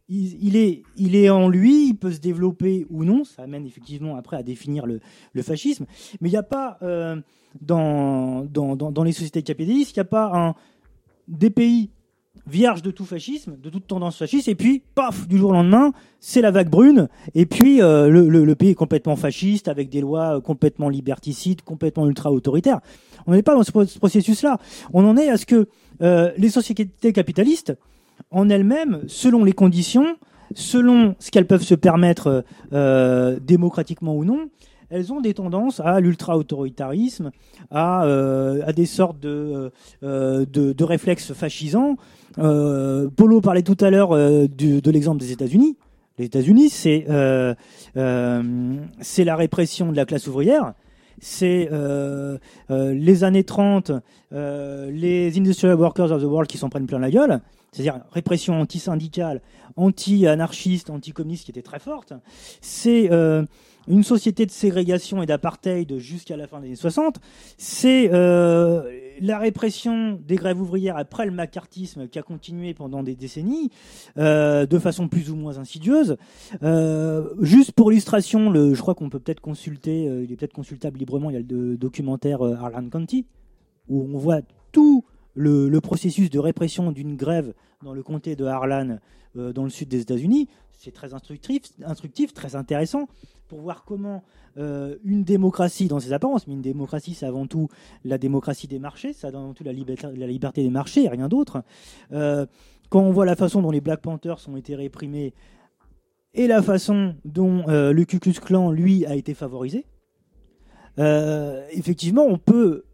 [0.08, 4.14] Il, est, il est en lui, il peut se développer ou non, ça amène effectivement
[4.14, 5.00] après à définir le,
[5.42, 5.84] fascisme,
[6.20, 7.16] mais il n'y a pas euh,
[7.60, 8.46] dans,
[9.04, 10.54] les sociétés capitalistes, il n'y a pas
[11.26, 11.90] des pays
[12.46, 15.92] vierges de tout fascisme, de toute tendance fasciste, et puis, paf, du jour au lendemain,
[16.20, 20.36] c'est la vague brune, et puis euh, le, pays est complètement fasciste, avec des lois
[20.36, 22.80] euh, complètement liberticides, complètement ultra-autoritaires.
[23.26, 24.58] On n'est pas dans ce, pro- ce processus-là.
[24.92, 25.66] On en est à ce que
[25.98, 27.72] les sociétés capitalistes,
[28.30, 30.16] en elles-mêmes, selon les conditions,
[30.54, 34.48] selon ce qu'elles peuvent se permettre euh, démocratiquement ou non,
[34.88, 37.30] elles ont des tendances à l'ultra-autoritarisme,
[37.70, 39.72] à, euh, des sortes de,
[40.02, 41.96] euh, réflexes fascisants.
[42.36, 45.76] Polo parlait tout à l'heure de l'exemple des États-Unis.
[46.18, 47.54] Les États-Unis, c'est la
[49.36, 50.74] répression de la classe ouvrière.
[51.18, 51.68] C'est
[52.68, 53.92] les années 30,
[54.32, 57.40] euh, les Industrial Workers of the World qui s'en prennent plein la gueule.
[57.72, 59.42] C'est-à-dire répression anti-syndicale,
[59.76, 62.14] anti-anarchiste, anti-communiste qui était très forte.
[62.60, 63.44] C'est euh,
[63.86, 67.20] une société de ségrégation et d'apartheid jusqu'à la fin des années 60.
[67.58, 68.90] C'est euh,
[69.20, 73.70] la répression des grèves ouvrières après le macartisme qui a continué pendant des décennies,
[74.16, 76.16] euh, de façon plus ou moins insidieuse.
[77.40, 81.34] Juste pour illustration, je crois qu'on peut peut-être consulter, il est peut-être consultable librement, il
[81.34, 83.26] y a le documentaire Harlan County,
[83.88, 84.40] où on voit
[84.72, 85.04] tout
[85.36, 88.98] le, processus de répression d'une grève dans le comté de Harlan,
[89.36, 90.48] euh, dans le sud des États-Unis.
[90.78, 93.08] C'est très instructif, très intéressant
[93.48, 94.24] pour voir comment
[94.58, 97.68] euh, une démocratie dans ses apparences, mais une démocratie c'est avant tout
[98.04, 101.62] la démocratie des marchés, c'est avant tout la liberté, des marchés rien d'autre.
[102.12, 102.46] Euh,
[102.88, 105.32] quand on voit la façon dont les Black Panthers ont été réprimés
[106.34, 109.86] et la façon dont le Ku Klux Klan, lui, a été favorisé,
[110.98, 112.84] effectivement, on peut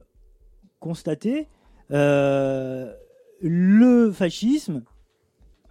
[0.78, 1.48] constater
[1.92, 2.92] euh,
[3.40, 4.82] le fascisme,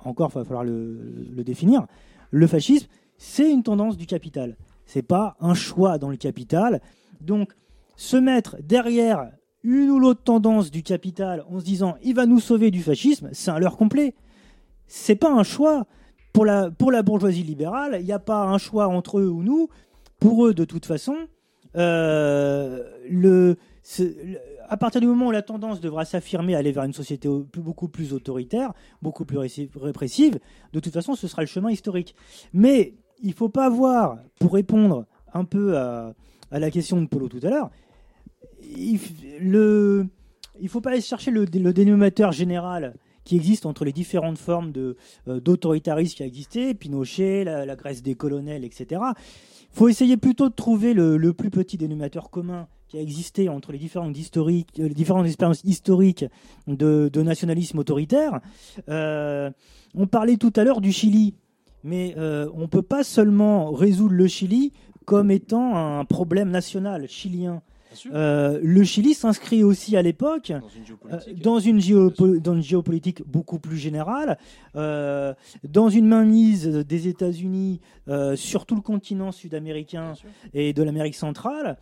[0.04, 1.86] encore il va falloir le, définir,
[2.32, 2.88] le fascisme,
[3.18, 4.58] c'est une tendance du capital.
[4.86, 6.82] C'est pas un choix dans le capital.
[7.22, 7.54] Donc,
[7.96, 9.32] se mettre derrière
[9.64, 13.30] une ou l'autre tendance du capital en se disant il va nous sauver du fascisme,
[13.32, 14.16] c'est un leurre complet.
[14.88, 15.86] C'est pas un choix
[16.34, 17.98] pour la, pour la bourgeoisie libérale.
[18.00, 19.70] Il n'y a pas un choix entre eux ou nous.
[20.20, 21.16] Pour eux, de toute façon,
[21.78, 23.56] euh, le-
[24.72, 27.28] à partir du moment où la tendance devra s'affirmer, aller vers une société
[27.58, 28.72] beaucoup plus autoritaire,
[29.02, 30.40] beaucoup plus ré- répressive,
[30.72, 32.16] de toute façon, ce sera le chemin historique.
[32.54, 36.14] Mais il ne faut pas voir, pour répondre un peu à,
[36.52, 37.70] la question de Polo tout à l'heure,
[38.64, 38.98] il
[40.62, 42.96] il faut pas aller chercher le, le dénominateur général
[43.26, 48.02] qui existe entre les différentes formes euh, d'autoritarisme qui a existé, Pinochet, la, la Grèce
[48.04, 49.02] des colonels, etc.
[49.20, 53.48] Il faut essayer plutôt de trouver le, le plus petit dénominateur commun qui a existé
[53.48, 56.26] entre les différentes, historiques, euh, les différentes expériences historiques
[56.68, 58.42] de, de nationalisme autoritaire.
[58.90, 59.50] Euh,
[59.96, 61.34] on parlait tout à l'heure du Chili,
[61.86, 64.74] mais euh, on ne peut pas seulement résoudre le Chili
[65.06, 67.62] comme étant un problème national chilien.
[68.14, 73.78] Euh, le Chili s'inscrit aussi à l'époque euh, dans géopo- dans une géopolitique beaucoup plus
[73.78, 74.38] générale,
[74.76, 77.80] euh, dans une mainmise des États-Unis
[78.36, 80.14] sur tout le continent sud-américain
[80.54, 81.78] et de l'Amérique centrale,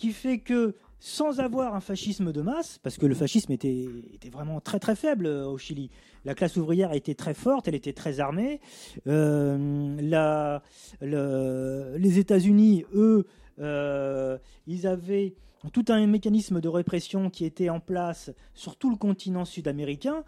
[0.00, 3.86] qui fait que sans avoir un fascisme de masse, parce que le fascisme était,
[4.32, 5.90] vraiment très très faible euh, au Chili.
[6.24, 8.60] La classe ouvrière était très forte, elle était très armée.
[9.06, 10.58] Euh,
[11.00, 13.26] les États-Unis, eux,
[13.60, 14.36] euh,
[14.66, 15.34] ils avaient
[15.72, 20.24] tout un mécanisme de répression qui était en place sur tout le continent sud-américain.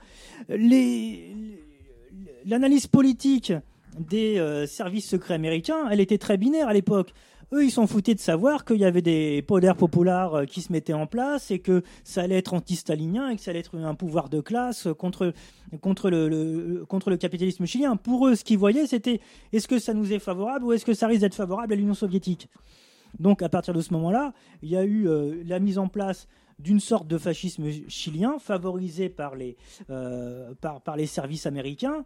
[2.45, 3.55] L'analyse politique
[3.99, 7.15] des services secrets américains, elle était très binaire à l'époque.
[7.53, 10.73] Eux, ils s'en foutaient de savoir qu'il y avait des poders populaires euh, qui se
[10.73, 13.95] mettaient en place et que ça allait être anti-stalinien et que ça allait être un
[13.95, 15.35] pouvoir de classe contre,
[15.83, 17.97] contre, le, contre le capitalisme chilien.
[17.97, 19.21] Pour eux, ce qu'ils voyaient, c'était
[19.53, 21.95] est-ce que ça nous est favorable ou est-ce que ça risque d'être favorable à l'Union
[21.95, 22.49] soviétique?
[23.19, 26.29] Donc à partir de ce moment-là, il y a eu euh, la mise en place
[26.59, 29.57] d'une sorte de fascisme chilien favorisé par les,
[29.91, 32.05] euh, par, par les services américains,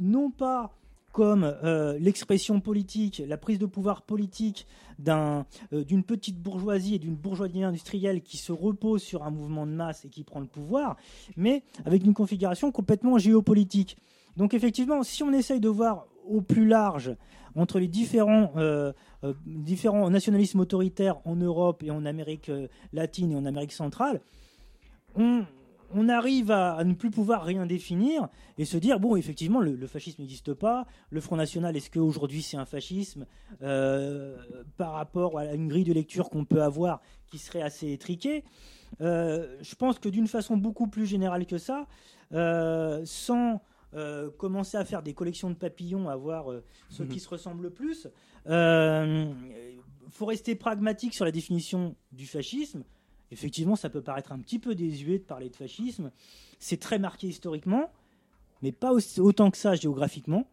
[0.00, 0.72] non pas
[1.16, 4.66] comme euh, l'expression politique, la prise de pouvoir politique
[5.08, 9.70] euh, d'une petite bourgeoisie et d'une bourgeoisie industrielle qui se repose sur un mouvement de
[9.70, 10.98] masse et qui prend le pouvoir,
[11.34, 13.96] mais avec une configuration complètement géopolitique.
[14.36, 17.16] Donc effectivement, si on essaye de voir au plus large
[17.54, 18.92] entre les différents, euh,
[19.46, 22.50] différents nationalismes autoritaires en Europe et en Amérique
[22.92, 24.20] latine et en Amérique centrale,
[25.14, 25.46] on,
[25.92, 29.74] on arrive à, à ne plus pouvoir rien définir et se dire bon effectivement le,
[29.76, 33.26] le fascisme n'existe pas le Front National est-ce qu'aujourd'hui c'est un fascisme
[33.62, 34.36] Euh,
[34.76, 38.44] par rapport à une grille de lecture qu'on peut avoir qui serait assez étriquée
[39.00, 41.86] Euh, je pense que d'une façon beaucoup plus générale que ça
[42.32, 43.60] euh, sans
[44.36, 46.44] commencer à faire des collections de papillons, à voir
[46.90, 47.10] ceux Mhm.
[47.10, 48.06] qui se ressemblent le plus.
[48.46, 52.84] Il faut rester pragmatique sur la définition du fascisme.
[53.32, 56.10] Effectivement, ça peut paraître un petit peu désuet de parler de fascisme.
[56.58, 57.90] C'est très marqué historiquement,
[58.62, 60.46] mais pas autant que ça géographiquement,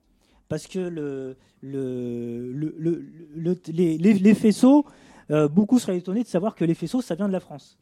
[0.49, 3.05] parce que le, le, le- le-
[3.35, 4.85] le- les, les- les faisceaux,
[5.31, 7.77] euh, beaucoup seraient étonnés de savoir que les faisceaux, ça vient de la France.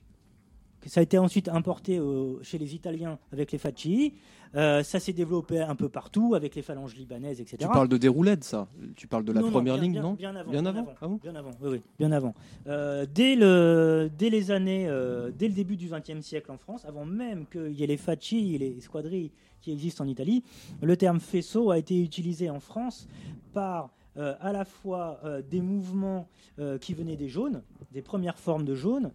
[0.86, 4.14] Ça a été ensuite importé euh, chez les Italiens avec les Facci.
[4.54, 7.58] Euh, ça s'est développé un peu partout avec les phalanges libanaises, etc.
[7.62, 8.68] Tu parles de déroulette, ça?
[8.98, 10.14] Tu parles de la Non, non, première bien- ligne, bien- non?
[10.14, 10.52] Bien avant.
[10.52, 11.20] Bien bien avant Ah bon?
[11.24, 12.34] bien avant, oui, oui, bien avant.
[12.68, 16.84] Euh, dès, le, dès les années, euh, dès le début du XXe siècle en France,
[16.86, 19.32] avant même qu'il y ait les Facci les squadrilles
[19.62, 20.44] qui existent en Italie,
[20.82, 23.08] le terme faisceau a été utilisé en France
[23.54, 26.28] par euh, à la fois euh, des mouvements
[26.60, 27.62] euh, qui venaient des jaunes,
[27.94, 29.12] des premières formes de jaunes,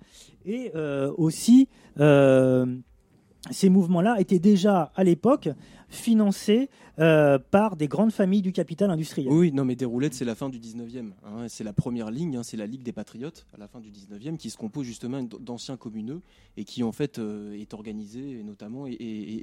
[0.46, 0.72] et
[1.16, 1.68] aussi
[3.50, 5.48] ces mouvements-là étaient déjà à l'époque
[5.88, 6.68] financés
[6.98, 9.30] euh, par des grandes familles du capital industriel.
[9.30, 11.10] Oui, non, mais Déroulette, c'est la fin du 19e.
[11.24, 13.90] hein, c'est la première ligne, hein, c'est la Ligue des Patriotes, à la fin du
[13.90, 16.22] 19e, qui se compose justement d'anciens communeux
[16.56, 18.94] et qui, en fait, euh, est organisé, et notamment, et,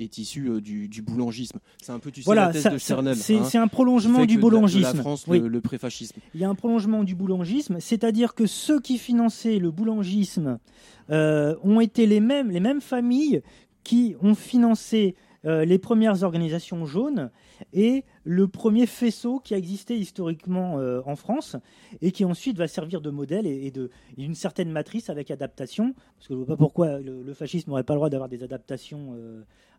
[0.03, 1.59] est issu euh, du, du boulangisme.
[1.81, 3.15] C'est un peu, tu sais, Voilà, la thèse ça- de ça- Chernel.
[3.15, 4.81] c'est- hein, c'est un prolongement du de la- boulangisme.
[4.83, 5.39] la France, Oui.
[5.39, 6.19] le, le préfascisme.
[6.33, 10.57] Il y a un prolongement du boulangisme, c'est-à-dire que ceux qui finançaient le boulangisme
[11.09, 13.41] ont été les mêmes, les mêmes familles
[13.83, 15.15] qui ont financé
[15.45, 17.29] euh, les premières organisations jaunes
[17.73, 21.57] et le premier faisceau qui a existé historiquement euh, en France
[22.01, 26.33] et qui ensuite va servir de modèle et, et certaine matrice avec adaptation, parce que
[26.33, 29.15] je ne vois pas pourquoi le, fascisme n'aurait pas le droit d'avoir des adaptations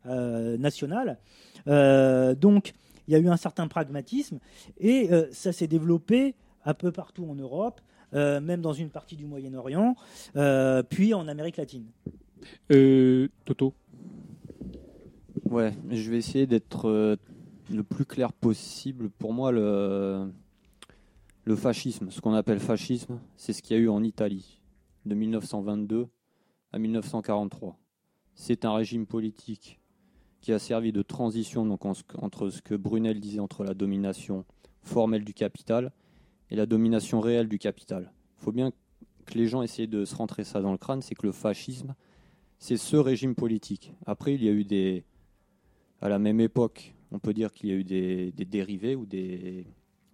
[0.07, 1.19] euh, nationales.
[1.67, 2.75] Donc
[3.09, 4.39] il y a eu un certain pragmatisme
[4.79, 6.35] et ça s'est développé
[6.67, 7.81] un peu partout en Europe,
[8.13, 9.97] même dans une partie du Moyen-Orient,
[10.91, 11.87] puis en Amérique latine.
[13.47, 13.75] Toto?
[15.51, 17.17] Ouais, je vais essayer d'être euh,
[17.71, 19.11] le plus clair possible.
[19.11, 20.33] Pour moi, le,
[21.57, 24.63] fascisme, ce qu'on appelle fascisme, c'est ce qu'il y a eu en Italie
[25.05, 26.09] de 1922
[26.73, 27.79] à 1943.
[28.35, 29.81] C'est un régime politique
[30.41, 34.45] qui a servi de transition donc, entre ce que Brunel disait entre la domination
[34.83, 35.93] formelle du capital
[36.51, 38.13] et la domination réelle du capital.
[38.41, 38.73] Il faut bien
[39.27, 41.95] que les gens essayent de se rentrer ça dans le crâne, c'est que le fascisme,
[42.59, 43.95] c'est ce régime politique.
[44.07, 45.05] Après, il y a eu des,
[46.05, 49.67] à la même époque, on peut dire qu'il y a eu des, dérivés ou des,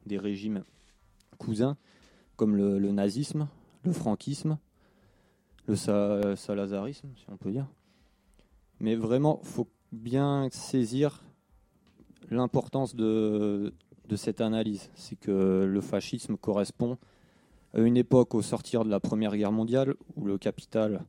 [0.06, 0.62] des régimes
[1.36, 1.76] cousins,
[2.36, 3.48] comme le, nazisme,
[3.82, 4.56] le franquisme,
[5.66, 7.66] le sa- salazarisme, si on peut dire.
[8.78, 11.24] Mais vraiment, faut bien saisir
[12.30, 13.74] l'importance de,
[14.08, 14.90] de cette analyse.
[14.94, 16.98] C'est que le fascisme correspond
[17.74, 21.04] à une époque au sortir de la Première Guerre mondiale où le capital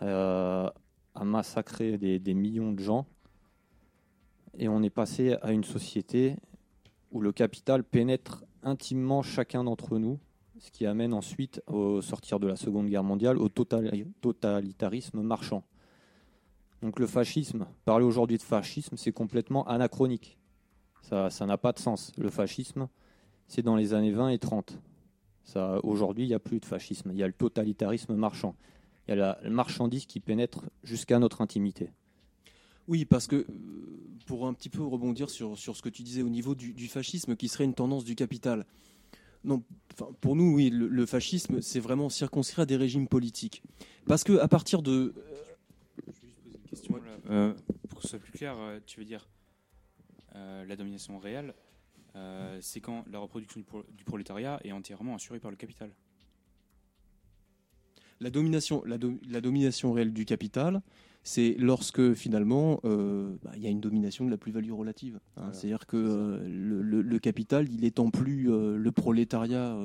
[0.00, 0.74] a
[1.22, 3.06] massacré des, des millions de gens
[4.58, 6.36] et on est passé à une société
[7.10, 10.18] où le capital pénètre intimement chacun d'entre nous,
[10.58, 15.64] ce qui amène ensuite au sortir de la Seconde Guerre mondiale au total- totalitarisme marchand.
[16.82, 20.38] Donc le fascisme, parler aujourd'hui de fascisme, c'est complètement anachronique.
[21.02, 22.12] Ça n'a pas de sens.
[22.16, 22.88] Le fascisme,
[23.46, 24.78] c'est dans les années 20 et 30.
[25.44, 27.10] Ça, aujourd'hui, il n'y a plus de fascisme.
[27.12, 28.54] Il y a le totalitarisme marchand.
[29.06, 31.90] Il y a la marchandise qui pénètre jusqu'à notre intimité.
[32.92, 33.46] Oui, parce que euh,
[34.26, 36.88] pour un petit peu rebondir sur, sur ce que tu disais au niveau du, du
[36.88, 38.66] fascisme, qui serait une tendance du capital.
[39.44, 39.62] Non,
[40.20, 43.62] pour nous, oui, le, le fascisme, c'est vraiment circonscrit à des régimes politiques.
[44.04, 45.14] Parce que à partir de,
[46.68, 47.02] question là.
[47.30, 47.54] Euh,
[47.88, 49.26] pour que ce soit plus clair, euh, tu veux dire
[50.34, 51.54] euh, la domination réelle,
[52.14, 55.90] euh, c'est quand la reproduction du, pro- du prolétariat est entièrement assurée par le capital.
[58.20, 60.82] la domination, la, do- la domination réelle du capital,
[61.24, 65.20] c'est lorsque finalement euh, bah, il y a une domination de la plus-value relative.
[65.36, 65.50] hein.
[65.52, 69.76] C'est-à-dire que euh, le, le- le capital, il étend plus euh, le prolétariat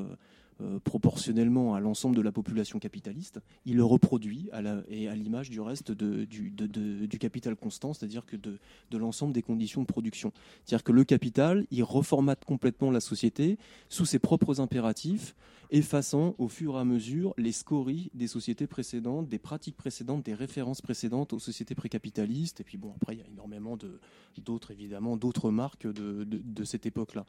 [0.59, 5.51] euh, proportionnellement à l'ensemble de la population capitaliste, il le reproduit à et à l'image
[5.51, 8.57] du reste du, capital constant, c'est-à-dire que de,
[8.91, 10.31] l'ensemble des conditions de production.
[10.65, 15.35] C'est-à-dire que le capital, il reformate complètement la société sous ses propres impératifs,
[15.69, 20.33] effaçant au fur et à mesure les scories des sociétés précédentes, des pratiques précédentes, des
[20.33, 22.61] références précédentes aux sociétés précapitalistes.
[22.61, 23.77] Et puis bon, après, il y a énormément
[24.37, 27.25] d'autres, évidemment, d'autres marques de cette époque-là.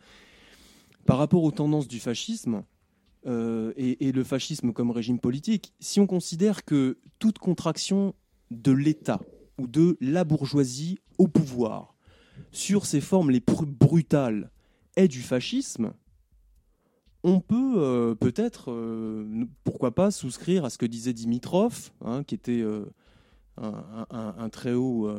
[1.05, 2.65] Par rapport aux tendances du fascisme,
[3.27, 8.15] euh, et, le fascisme comme régime politique, si on considère que toute contraction
[8.51, 9.21] de l'État
[9.59, 11.97] ou de la bourgeoisie au pouvoir
[12.53, 14.51] sur ses formes les plus brutales
[14.97, 15.93] est du fascisme,
[17.25, 22.37] on peut euh, peut-être, euh, pourquoi pas, souscrire à ce que disait Dimitrov, hein, qui
[22.37, 22.65] était
[23.57, 25.13] un, très haut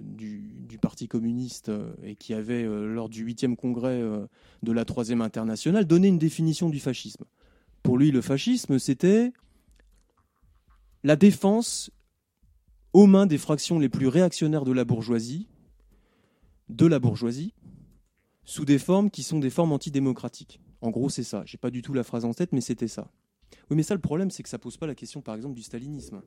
[0.00, 1.70] du, Parti communiste
[2.02, 4.02] et qui avait, lors du 8e congrès
[4.62, 7.24] de la Troisième Internationale, donné une définition du fascisme.
[7.84, 9.32] Pour lui, le fascisme, c'était
[11.04, 11.90] la défense
[12.94, 15.48] aux mains des fractions les plus réactionnaires de la bourgeoisie,
[16.70, 17.52] de la bourgeoisie,
[18.44, 20.60] sous des formes qui sont des formes antidémocratiques.
[20.80, 21.42] En gros, c'est ça.
[21.44, 23.10] J'ai pas du tout la phrase en tête, mais c'était ça.
[23.68, 25.62] Oui, mais ça, le problème, c'est que ça pose pas la question, par exemple, du
[25.62, 26.22] stalinisme,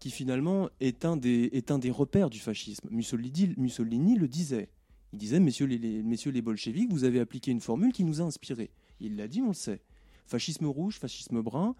[0.00, 1.50] qui finalement est un des,
[1.90, 2.88] repères du fascisme.
[2.90, 4.70] Mussolini, le disait.
[5.12, 8.24] Il disait, messieurs les, messieurs les bolcheviks, vous avez appliqué une formule qui nous a
[8.24, 8.70] inspirés.
[8.98, 9.82] Il l'a dit, on le sait.
[10.26, 11.74] Fascisme rouge, fascisme brun,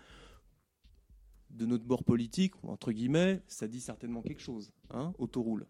[1.51, 4.73] de notre bord politique, entre guillemets, ça dit certainement quelque chose.
[4.91, 5.67] Hein, autoroule.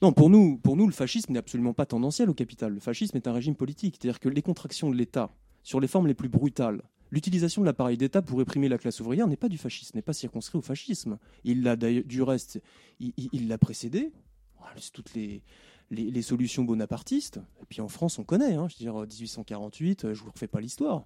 [0.00, 2.72] Non, pour nous, pour nous, le fascisme n'est absolument pas tendanciel au capital.
[2.72, 3.98] Le fascisme est un régime politique.
[4.00, 5.30] C'est-à-dire que les contractions de l'État,
[5.62, 6.82] sur les formes les plus brutales,
[7.12, 10.12] l'utilisation de l'appareil d'État pour réprimer la classe ouvrière n'est pas du fascisme, n'est pas
[10.12, 11.18] circonscrit au fascisme.
[11.44, 12.60] Il l'a du reste,
[12.98, 14.10] il l'a précédé.
[14.58, 17.40] Voilà, C'est toutes les solutions bonapartistes.
[17.60, 18.54] Et puis en France, on connaît.
[18.54, 21.04] hein, je veux dire, 1848, euh, je vous refais pas l'histoire.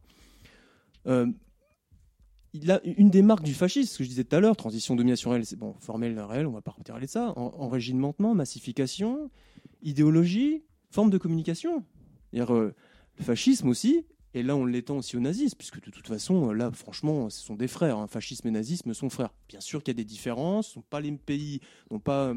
[1.06, 1.26] Euh,
[2.96, 5.44] une des marques du fascisme, ce que je disais tout à l'heure, transition, domination réelle,
[5.44, 9.30] c'est bon, formel, réel, on va pas reparler de ça, en, massification,
[9.82, 11.84] idéologie, forme de communication.
[12.34, 12.72] Euh,
[13.18, 16.52] le fascisme aussi, et là on l'étend aussi au nazisme, puisque de toute façon, euh,
[16.54, 19.34] là franchement, ce sont des frères, hein, fascisme et nazisme sont frères.
[19.48, 21.60] Bien sûr qu'il y a des différences, ce sont pas les pays,
[21.90, 22.34] n'ont pas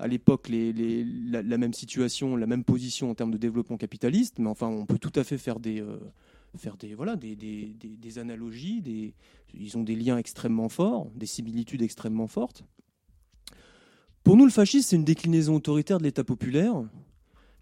[0.00, 4.66] à l'époque la, même situation, la même position en termes de développement capitaliste, mais enfin
[4.66, 5.84] on peut tout à fait faire des...
[6.56, 9.14] faire des voilà des, analogies, des,
[9.54, 12.64] ils ont des liens extrêmement forts, des similitudes extrêmement fortes.
[14.24, 16.74] Pour nous, le fascisme, c'est une déclinaison autoritaire de l'État populaire,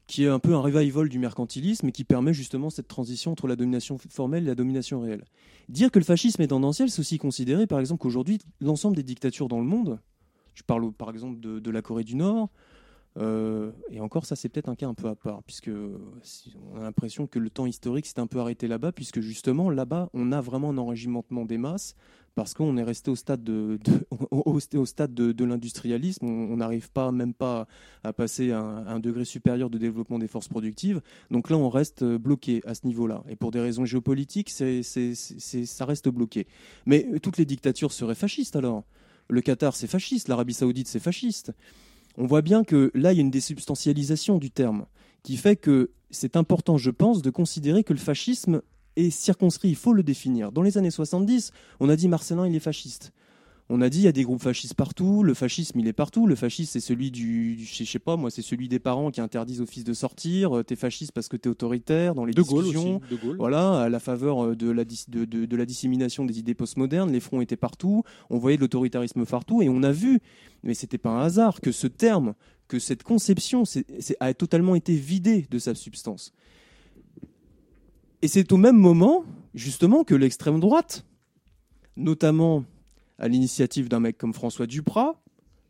[0.07, 3.47] qui est un peu un revival du mercantilisme et qui permet justement cette transition entre
[3.47, 5.25] la domination formelle et la domination réelle.
[5.69, 9.49] Dire que le fascisme est tendanciel, c'est aussi considérer, par exemple, qu'aujourd'hui, l'ensemble des dictatures
[9.49, 10.01] dans le monde,
[10.55, 12.49] je parle par exemple de la Corée du Nord,
[13.17, 15.99] euh, et encore, ça, c'est peut-être un cas un peu à part, puisque euh,
[16.73, 20.11] on a l'impression que le temps historique s'est un peu arrêté là-bas, puisque justement, là-bas,
[20.15, 21.97] on a vraiment un enrégimentement des masses,
[22.35, 23.81] parce qu'on est resté au stade de,
[25.45, 26.27] l'industrialisme.
[26.27, 27.67] On n'arrive pas, même pas,
[28.05, 31.01] à passer à un, degré supérieur de développement des forces productives.
[31.33, 33.25] Donc là, on reste euh, bloqué à ce niveau-là.
[33.29, 36.47] Et pour des raisons géopolitiques, ça reste bloqué.
[36.87, 38.85] Mais toutes les dictatures seraient fascistes alors.
[39.31, 40.29] Le Qatar, c'est fasciste.
[40.29, 41.53] L'Arabie Saoudite, c'est fasciste
[42.19, 44.87] on voit bien que là, il y a une désubstantialisation du terme,
[45.23, 48.61] qui fait que c'est important, je pense, de considérer que le fascisme
[48.97, 50.51] est circonscrit, il faut le définir.
[50.51, 53.13] Dans les années 70, on a dit Marcelin, il est fasciste.
[53.71, 56.27] On a dit il y a des groupes fascistes partout, le fascisme il est partout,
[56.27, 59.21] le fascisme c'est celui du, du- je sais pas moi, c'est celui des parents qui
[59.21, 62.41] interdisent aux fils de sortir, euh, t'es fasciste parce que t'es autoritaire dans les De
[62.41, 62.97] Gaulle discussions.
[63.03, 63.37] aussi, de Gaulle.
[63.37, 66.55] Voilà, à la faveur euh, de la, dis- de, de- de la dissémination des idées
[66.55, 70.21] postmodernes, les fronts étaient partout, on voyait de l'autoritarisme partout et on a vu,
[70.63, 72.33] mais c'était pas un hasard que ce terme,
[72.69, 73.65] que cette conception
[74.21, 76.33] a totalement été vidée de sa substance.
[78.23, 79.25] Et c'est au même moment,
[79.55, 81.05] justement, que l'extrême droite,
[81.97, 82.65] notamment
[83.19, 85.21] à l'initiative d'un mec comme François Duprat,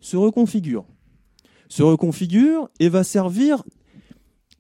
[0.01, 0.85] se reconfigure.
[1.69, 3.62] Se reconfigure et va servir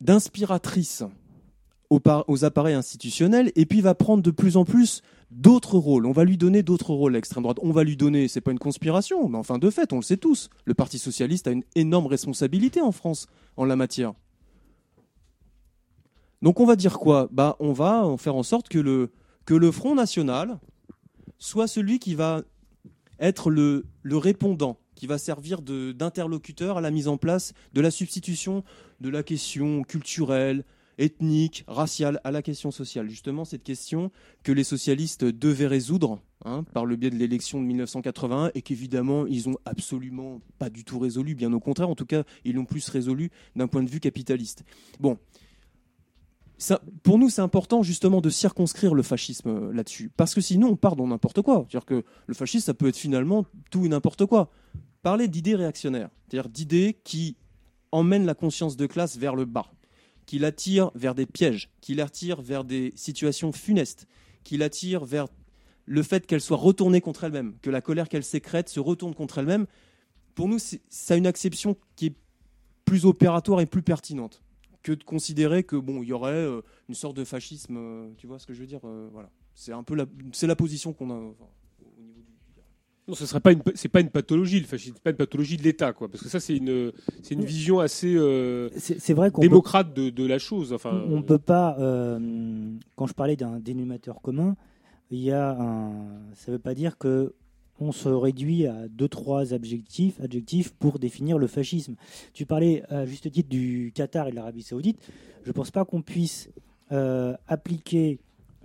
[0.00, 1.04] d'inspiratrice
[1.90, 6.06] aux, par- aux appareils institutionnels et puis va prendre de plus en plus d'autres rôles.
[6.06, 7.58] On va lui donner d'autres rôles à l'extrême droite.
[7.62, 10.16] On va lui donner, c'est pas une conspiration, mais enfin de fait, on le sait
[10.16, 14.12] tous, le Parti socialiste a une énorme responsabilité en France en la matière.
[16.40, 17.28] Donc on va dire quoi?
[17.32, 20.58] Bah on va faire en sorte que le Front national
[21.38, 22.42] soit celui qui va
[23.20, 28.64] être le, répondant, qui va servir d'interlocuteur à la mise en place de la substitution
[29.00, 30.64] de la question culturelle,
[30.98, 33.08] ethnique, raciale à la question sociale.
[33.08, 34.10] Justement, cette question
[34.42, 39.26] que les socialistes devaient résoudre hein, par le biais de l'élection de 1981 et qu'évidemment,
[39.26, 42.64] ils ont absolument pas du tout résolu, bien au contraire, en tout cas, ils l'ont
[42.64, 44.64] plus résolu d'un point de vue capitaliste.
[44.98, 45.18] Bon,
[47.02, 50.10] pour nous, c'est important justement de circonscrire le fascisme euh, là-dessus.
[50.16, 51.66] Parce que sinon, on part dans n'importe quoi.
[51.68, 54.50] C'est-à-dire que le fascisme, ça peut être finalement tout et n'importe quoi.
[55.02, 57.36] Parler d'idées réactionnaires, c'est-à-dire d'idées qui
[57.92, 59.70] emmènent la conscience de classe vers le bas,
[60.26, 64.06] qui l'attirent vers des pièges, qui l'attirent vers des situations funestes,
[64.42, 65.28] qui l'attirent vers
[65.86, 69.38] le fait qu'elle soit retournée contre elle-même, que la colère qu'elle sécrète se retourne contre
[69.38, 69.66] elle-même.
[70.34, 72.16] Pour nous, ça a une acception qui est
[72.84, 74.42] plus opératoire et plus pertinente
[74.82, 77.76] que de considérer que bon, il y aurait euh, une sorte de fascisme.
[77.76, 80.46] euh, tu vois ce que je veux dire euh, Voilà, c'est un peu la, c'est
[80.46, 81.14] la position qu'on a.
[81.14, 81.46] enfin,
[83.08, 85.56] Non, ce serait pas une, c'est pas une pathologie le fascisme, c'est pas une pathologie
[85.56, 86.08] de l'État, quoi.
[86.08, 86.92] Parce que ça, c'est une,
[87.22, 90.72] c'est une vision assez euh, C'est c'est vrai qu'on démocrate de, de la chose.
[90.72, 94.56] Enfin, On ne peut pas, euh, quand je parlais d'un dénominateur commun,
[95.10, 97.34] il y a un, ça ne veut pas dire que
[97.80, 100.20] on se réduit à deux trois adjectifs,
[100.78, 101.94] pour définir le fascisme.
[102.32, 104.98] Tu parlais à juste titre du Qatar et de l'Arabie Saoudite.
[105.44, 106.50] Je ne pense pas qu'on puisse
[106.90, 108.18] euh, appliquer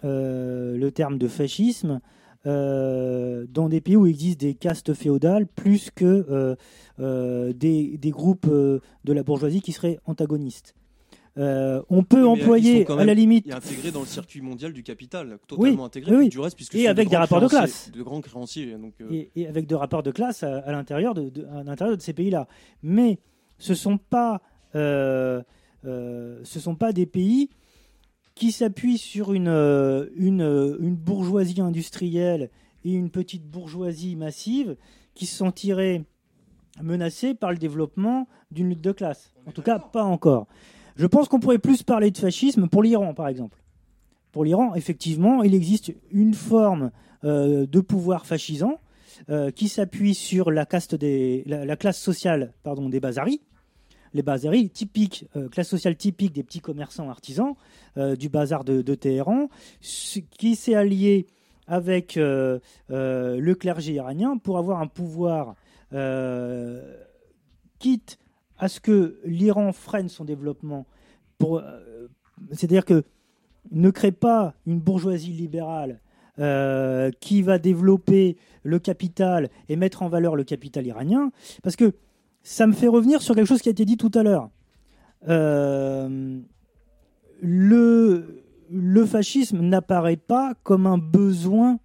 [0.03, 1.99] euh, le terme de fascisme
[2.45, 6.55] euh, dans des pays où il existe des castes féodales plus que
[6.97, 10.75] des, des groupes de la bourgeoisie qui seraient antagonistes.
[11.37, 15.39] Euh, on peut Mais, employer à la limite intégrés dans le circuit mondial du capital,
[15.47, 16.29] totalement oui.
[16.29, 17.91] Du reste, puisque Et ce sont avec de des grands rapports de créanciers- classe.
[17.91, 18.77] de grands créanciers.
[18.77, 21.63] Donc, euh, et, et avec de rapports de classe à, à l'intérieur de, de- à
[21.63, 22.47] l'intérieur de ces pays-là.
[22.83, 23.17] Mais
[23.57, 24.41] ce sont pas
[24.75, 25.41] euh,
[25.85, 27.49] euh, ce sont pas des pays
[28.35, 29.47] qui s'appuient sur une,
[30.15, 32.49] une, une bourgeoisie industrielle
[32.85, 34.75] et une petite bourgeoisie massive
[35.15, 36.03] qui se sentiraient
[36.81, 39.33] menacés par le développement d'une lutte de classe.
[39.45, 40.47] En tout cas, pas encore.
[40.95, 43.59] Je pense qu'on pourrait plus parler de fascisme pour l'Iran, par exemple.
[44.31, 46.91] Pour l'Iran, effectivement, il existe une forme
[47.23, 48.79] euh, de pouvoir fascisant
[49.29, 53.41] euh, qui s'appuie sur la, caste des, la, la classe sociale pardon, des Bazaris.
[54.15, 57.53] Les Bazaris, typiques, euh, classe sociale typique des petits commerçants artisans
[57.95, 59.49] du bazar de, de Téhéran,
[59.81, 61.27] qui s'est allié
[61.67, 65.53] avec le clergé iranien pour avoir un pouvoir,
[67.77, 68.17] quitte
[68.57, 70.85] à ce que l'Iran freine son développement.
[71.43, 72.07] euh,
[72.51, 73.03] C'est-à-dire que
[73.71, 76.01] ne crée pas une bourgeoisie libérale
[76.39, 81.31] euh, qui va développer le capital et mettre en valeur le capital iranien,
[81.61, 81.93] parce que
[82.41, 84.49] ça me fait revenir sur quelque chose qui a été dit tout à l'heure.
[85.29, 86.41] Euh,
[87.41, 91.79] le fascisme n'apparaît pas comme un besoin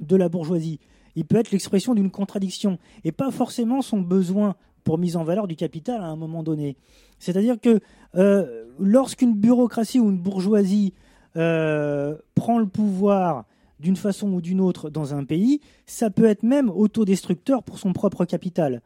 [0.00, 0.80] de la bourgeoisie.
[1.14, 4.54] Il peut être l'expression d'une contradiction et pas forcément son besoin
[4.86, 6.76] pour mise en valeur du capital à un moment donné.
[7.18, 7.80] C'est-à-dire que
[8.14, 10.94] euh, lorsqu'une bureaucratie ou une bourgeoisie
[11.36, 13.46] euh, prend le pouvoir
[13.80, 17.92] d'une façon ou d'une autre dans un pays, ça peut être même autodestructeur pour son
[17.92, 18.80] propre capital.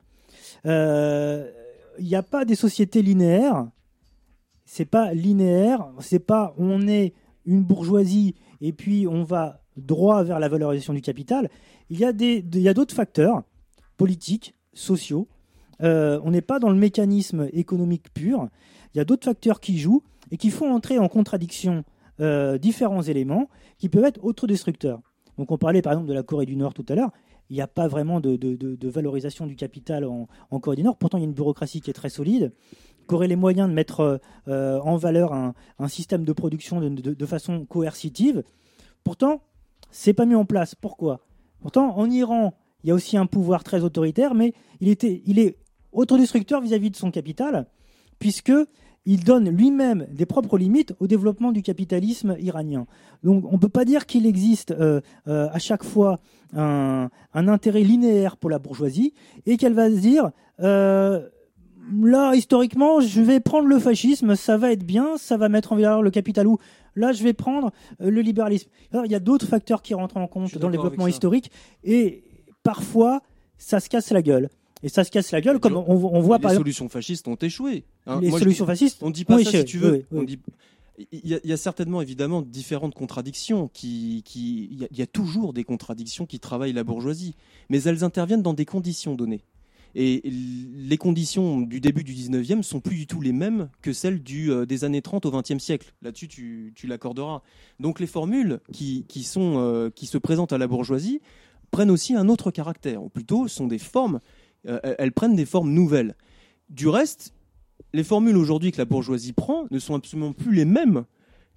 [0.65, 1.47] Euh,
[1.99, 3.69] Il n'y a pas des sociétés linéaires.
[4.65, 5.87] C'est pas linéaire.
[5.99, 7.13] C'est pas on est
[7.45, 11.51] une bourgeoisie et puis on va droit vers la valorisation du capital.
[11.91, 12.07] Il y
[12.69, 13.43] a d'autres facteurs
[13.99, 15.29] politiques, sociaux.
[15.83, 18.49] Euh, on n'est pas dans le mécanisme économique pur.
[18.95, 21.85] Il y a d'autres facteurs qui jouent et qui font entrer en contradiction
[22.21, 23.49] euh, différents éléments
[23.79, 25.01] qui peuvent être autodestructeurs.
[25.39, 27.11] Donc on parlait par exemple de la Corée du Nord tout à l'heure.
[27.49, 30.29] Il n'y a pas vraiment de, valorisation du capital en,
[30.61, 30.97] Corée du Nord.
[30.99, 32.53] Pourtant, il y a une bureaucratie qui est très solide,
[33.09, 37.27] qui aurait les moyens de mettre euh, en valeur un, un système de production de
[37.27, 38.45] façon coercitive?
[39.03, 39.43] Pourtant,
[39.91, 40.77] c'est pas mis en place.
[40.77, 41.27] Pourquoi?
[41.61, 42.55] Pourtant, en Iran,
[42.85, 45.57] il y a aussi un pouvoir très autoritaire, mais il, était, il est
[45.93, 47.67] autodestructeur vis-à-vis de son capital,
[48.19, 48.53] puisque
[49.07, 52.87] il donne lui-même des propres limites au développement du capitalisme iranien.
[53.23, 56.21] Donc on ne peut pas dire qu'il existe euh, euh, à chaque fois
[56.55, 59.15] un, un intérêt linéaire pour la bourgeoisie
[59.47, 60.31] et qu'elle va se dire
[60.61, 61.27] euh,
[62.03, 65.77] là historiquement je vais prendre le fascisme, ça va être bien, ça va mettre en
[65.77, 66.59] valeur le capital ou
[66.95, 68.69] là je vais prendre le libéralisme.
[68.93, 71.51] Alors, il y a d'autres facteurs qui rentrent en compte dans le développement historique
[71.85, 72.23] et
[72.63, 73.23] parfois
[73.57, 74.51] ça se casse la gueule.
[74.83, 77.37] Et ça se casse la gueule comme on, on voit les par solutions fascistes ont
[77.37, 77.85] échoué.
[78.07, 78.21] hein.
[78.21, 79.93] Les Moi, solutions dis- fascistes On dit pas ça échoué, si tu veux.
[79.93, 80.19] oui, oui.
[80.21, 80.39] On dit-
[81.13, 84.89] Il y, a, il y a certainement évidemment différentes contradictions qui, qui il, y a,
[84.91, 87.35] il y a toujours des contradictions qui travaillent la bourgeoisie,
[87.71, 89.43] mais elles interviennent dans des conditions données.
[89.97, 94.23] Et les conditions du début du 19e sont plus du tout les mêmes que celles
[94.23, 95.93] du, euh, des années 30 au 20e siècle.
[96.03, 97.43] Là-dessus, tu, tu l'accorderas.
[97.81, 101.21] Donc les formules qui, qui, sont, euh, qui se présentent à la bourgeoisie
[101.73, 104.21] prennent aussi un autre caractère, ou plutôt sont des formes,
[104.65, 106.15] elles prennent des formes nouvelles.
[106.69, 107.33] Du reste,
[107.93, 111.05] les formules aujourd'hui que la bourgeoisie prend ne sont absolument plus les mêmes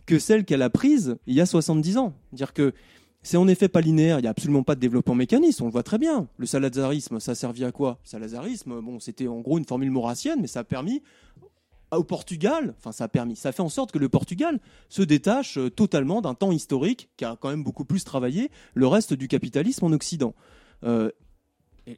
[0.05, 2.13] que celles qu'elle a prises il y a 70 ans.
[2.31, 2.73] Dire que
[3.21, 5.71] c'est en effet pas linéaire, il n'y a absolument pas de développement mécaniste, on le
[5.71, 6.27] voit très bien.
[6.37, 7.99] Le salazarisme, ça a servi à quoi?
[8.03, 11.01] Le salazarisme, bon, c'était en gros une formule maurassienne, mais ça a permis
[11.91, 14.59] au Portugal, enfin ça a permis, ça a fait en sorte que le Portugal
[14.89, 18.87] se détache euh, totalement d'un temps historique qui a quand même beaucoup plus travaillé le
[18.87, 20.33] reste du capitalisme en Occident.
[20.83, 21.11] Euh,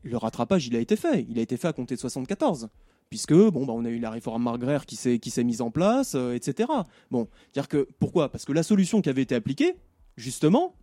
[0.03, 1.25] le rattrapage, il a été fait.
[1.29, 2.69] Il a été fait à compter de 74
[3.11, 6.33] puisque bon bah on a eu la réforme agraire qui s'est mise en place, euh,
[6.33, 6.67] etc.
[7.11, 8.31] Bon, dire que pourquoi?
[8.31, 9.75] Parce que la solution qui avait été appliquée,
[10.17, 10.75] justement,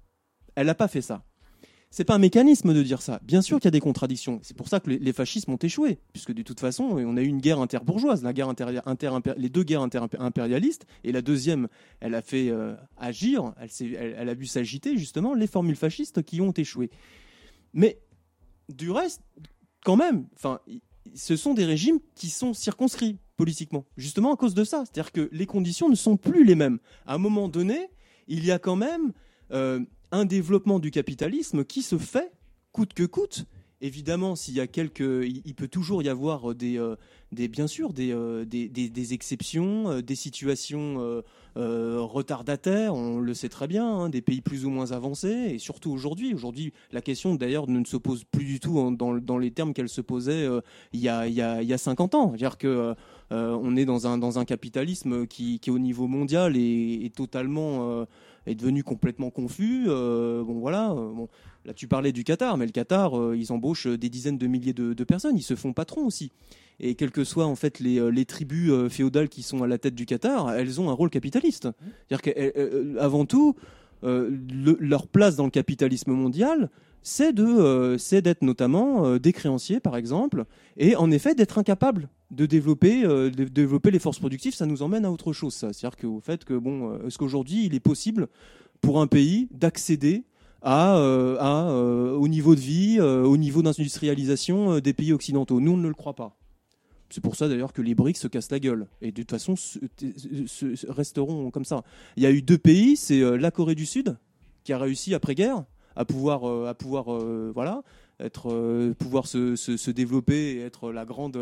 [0.54, 1.24] elle n'a pas fait ça.
[1.90, 3.20] C'est pas un mécanisme de dire ça.
[3.22, 4.38] Bien sûr qu'il y a des contradictions.
[4.42, 7.26] C'est pour ça que les- fascismes ont échoué, puisque de toute façon, on a eu
[7.26, 8.66] une guerre interbourgeoise, la guerre inter,
[9.36, 11.68] les deux guerres inter-impérialistes, et la deuxième,
[12.00, 16.40] elle a fait euh, agir, elle- elle a vu s'agiter justement les formules fascistes qui
[16.40, 16.88] ont échoué.
[17.74, 17.98] Mais
[18.68, 19.22] du reste,
[19.84, 20.60] quand même, enfin,
[21.14, 24.84] ce sont des régimes qui sont circonscrits politiquement, justement à cause de ça.
[24.84, 26.78] C'est-à-dire que les conditions ne sont plus les mêmes.
[27.06, 27.88] À un moment donné,
[28.28, 29.12] il y a quand même
[29.52, 29.80] euh,
[30.10, 32.32] un développement du capitalisme qui se fait
[32.70, 33.46] coûte que coûte.
[33.84, 36.94] Évidemment, s'il y a quelques, il, peut toujours y avoir des, euh,
[37.32, 41.22] des bien sûr, des, euh, des, des- exceptions, euh, des situations euh,
[41.56, 42.94] euh, retardataires.
[42.94, 46.32] On le sait très bien, hein, des pays plus ou moins avancés, et surtout aujourd'hui.
[46.32, 49.88] Aujourd'hui, la question d'ailleurs ne se pose plus du tout dans, dans les termes qu'elle
[49.88, 50.60] se posait euh,
[50.92, 52.28] il y a, il y a, il y a 50 ans.
[52.28, 52.94] C'est-à-dire que euh,
[53.32, 57.12] euh, on est dans un, dans un capitalisme qui, qui au niveau mondial est, est
[57.16, 58.04] totalement euh,
[58.46, 59.86] est devenu complètement confus.
[59.88, 60.92] Euh, bon voilà.
[60.92, 61.26] euh,
[61.64, 64.72] là tu parlais du Qatar, mais le Qatar, euh, ils embauchent des dizaines de milliers
[64.72, 65.36] de, de personnes.
[65.36, 66.32] Ils se font patrons aussi.
[66.80, 69.66] Et quelles que soient en fait les, euh, les tribus euh, féodales qui sont à
[69.66, 71.68] la tête du Qatar, elles ont un rôle capitaliste.
[72.08, 73.54] C'est-à-dire qu'avant tout,
[74.04, 76.70] euh, le- leur place dans le capitalisme mondial,
[77.04, 80.44] c'est de, euh, d'être notamment euh, des créanciers, par exemple,
[80.76, 84.54] et en effet d'être incapable de développer, euh, de développer les forces productives.
[84.54, 85.54] Ça nous emmène à autre chose.
[85.54, 88.28] C'est-à-dire qu'au fait que bon, euh, est-ce qu'aujourd'hui il est possible
[88.80, 90.24] pour un pays d'accéder
[90.62, 95.72] à, euh, euh, au niveau de vie, euh, au niveau d'industrialisation des pays occidentaux Nous,
[95.72, 96.36] on ne le croit pas.
[97.10, 99.54] C'est pour ça d'ailleurs que les BRICS se cassent la gueule et de toute façon
[99.54, 99.78] se-
[100.90, 101.82] resteront comme ça.
[102.16, 104.16] Il y a eu deux pays, c'est la Corée du Sud
[104.64, 105.64] qui a réussi après-guerre
[105.94, 107.04] à pouvoir, à pouvoir,
[107.52, 107.82] voilà,
[108.18, 111.36] être, pouvoir se, se- développer et être la grande,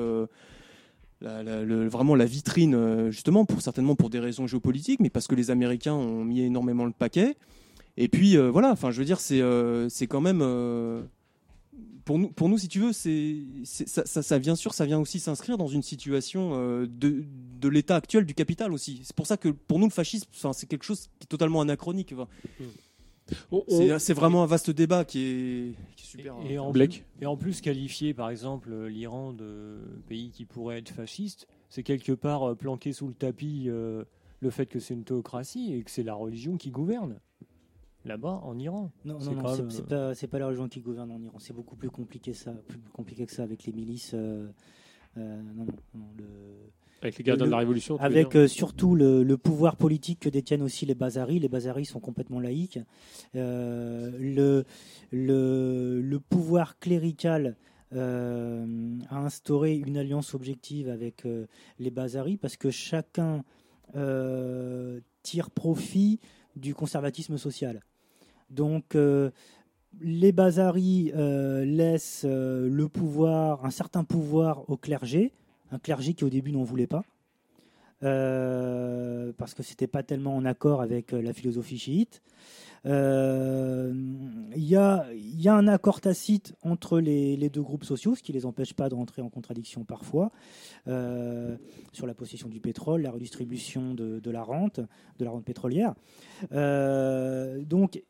[1.21, 5.53] la- vraiment la vitrine, justement pour certainement pour des raisons géopolitiques, mais parce que les
[5.53, 7.37] Américains ont mis énormément le paquet.
[8.01, 11.03] Et puis euh, voilà, enfin je veux dire, c'est euh, c'est quand même euh,
[12.05, 14.99] pour nous, pour nous, si tu veux, c'est ça, ça, ça vient sûr, ça vient
[14.99, 17.25] aussi s'inscrire dans une situation euh, de,
[17.61, 19.03] de l'état actuel du capital aussi.
[19.05, 21.61] C'est pour ça que pour nous, le fascisme, enfin, c'est quelque chose qui est totalement
[21.61, 22.13] anachronique.
[22.13, 22.27] enfin.
[23.69, 26.35] C'est c'est vraiment un vaste débat qui est, qui est super.
[26.49, 26.63] Et hein.
[26.63, 29.79] en, plus, et en plus, qualifier par exemple l'Iran de
[30.09, 34.03] pays qui pourrait être fasciste, c'est quelque part euh, planquer sous le tapis euh,
[34.41, 37.21] le fait que c'est une théocratie et que c'est la religion qui gouverne
[38.05, 38.91] là-bas en Iran.
[39.05, 39.71] Non, non, non, c'est- même-
[40.15, 41.39] c'est pas, pas la religion qui gouverne en Iran.
[41.39, 44.13] C'est beaucoup plus compliqué ça, plus compliqué que ça avec les milices.
[44.15, 44.49] euh,
[45.19, 46.25] euh, non, non, non, le-
[47.03, 50.63] Avec les gardiens de la Révolution, Avec euh, surtout le, le pouvoir politique que détiennent
[50.63, 51.39] aussi les bazaris.
[51.41, 52.79] Les bazaris sont complètement laïques.
[53.35, 54.65] Euh, le,
[55.11, 57.57] le, le pouvoir clérical
[57.93, 61.47] euh, a instauré une alliance objective avec euh,
[61.79, 63.43] les bazaris parce que chacun
[63.97, 66.21] euh, tire profit
[66.57, 67.81] du conservatisme social.
[68.51, 69.31] Donc, euh,
[70.01, 75.33] les bazaris euh, laissent euh, le pouvoir, un certain pouvoir au clergé,
[75.71, 77.05] un clergé qui au début n'en voulait pas,
[78.01, 82.23] parce que c'était pas tellement en accord avec la philosophie chiite.
[82.87, 82.91] Il
[84.57, 85.05] y, a,
[85.47, 89.21] un accord tacite entre les, deux groupes sociaux, ce qui les empêche pas de rentrer
[89.21, 90.33] en contradiction parfois,
[90.87, 94.81] sur la possession du pétrole, la redistribution de, la rente,
[95.19, 95.95] de la rente pétrolière.
[96.51, 98.03] Donc,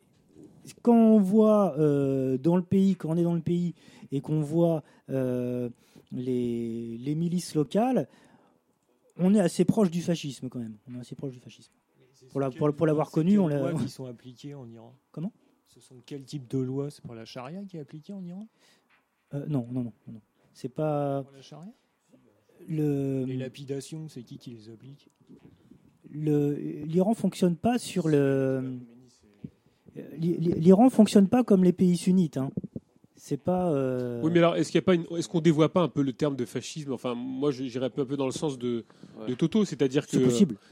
[0.83, 3.75] quand on voit euh, dans le pays, quand on est dans le pays
[4.13, 5.69] et qu'on voit euh,
[6.13, 8.09] les, les milices locales,
[9.17, 10.77] on est assez proche du fascisme quand même.
[10.89, 11.73] On est assez proche du fascisme.
[12.31, 13.61] Pour la- pour- pour l'avoir connu, on les l'a.
[13.73, 14.95] lois qui sont appliquées en Iran?
[15.11, 15.33] Comment?
[15.67, 18.47] Ce sont quel type de loi C'est pour la charia qui est appliquée en Iran?
[19.35, 20.21] Euh, non, non, non, non.
[20.53, 21.73] C'est pas Pour la charia?
[22.69, 23.25] le.
[23.25, 25.09] Les lapidations, c'est qui qui les applique?
[26.11, 28.79] Le- L'Iran fonctionne pas sur le.
[30.19, 32.37] L'I- L'Iran fonctionne pas comme les pays sunnites.
[32.37, 32.51] Hein.
[33.17, 33.71] C'est pas.
[33.71, 35.05] euh, Oui, mais alors, est-ce qu'il y a pas une...
[35.17, 36.93] est-ce qu'on dévoie pas un peu le terme de fascisme?
[36.93, 38.85] Enfin, moi, j'irais un peu, dans le sens de,
[39.29, 40.17] de Toto, c'est-à-dire que.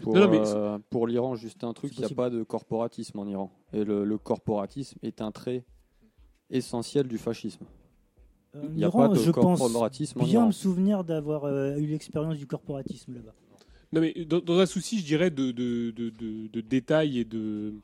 [0.03, 2.43] Pour, Non, non, mais euh, pour l'Iran, juste un truc, il n'y a pas de
[2.43, 3.53] corporatisme en Iran.
[3.74, 5.65] Et le, le corporatisme est un trait
[6.51, 7.65] essentiel du fascisme.
[8.55, 10.47] en Il n'y a Iran, pas de je pense en bien Iran.
[10.47, 13.35] me souvenir d'avoir euh, eu l'expérience du corporatisme là-bas.
[13.93, 17.24] Non, mais dans, dans un souci, je dirais, de, de, de, de- de détail et
[17.24, 17.74] de.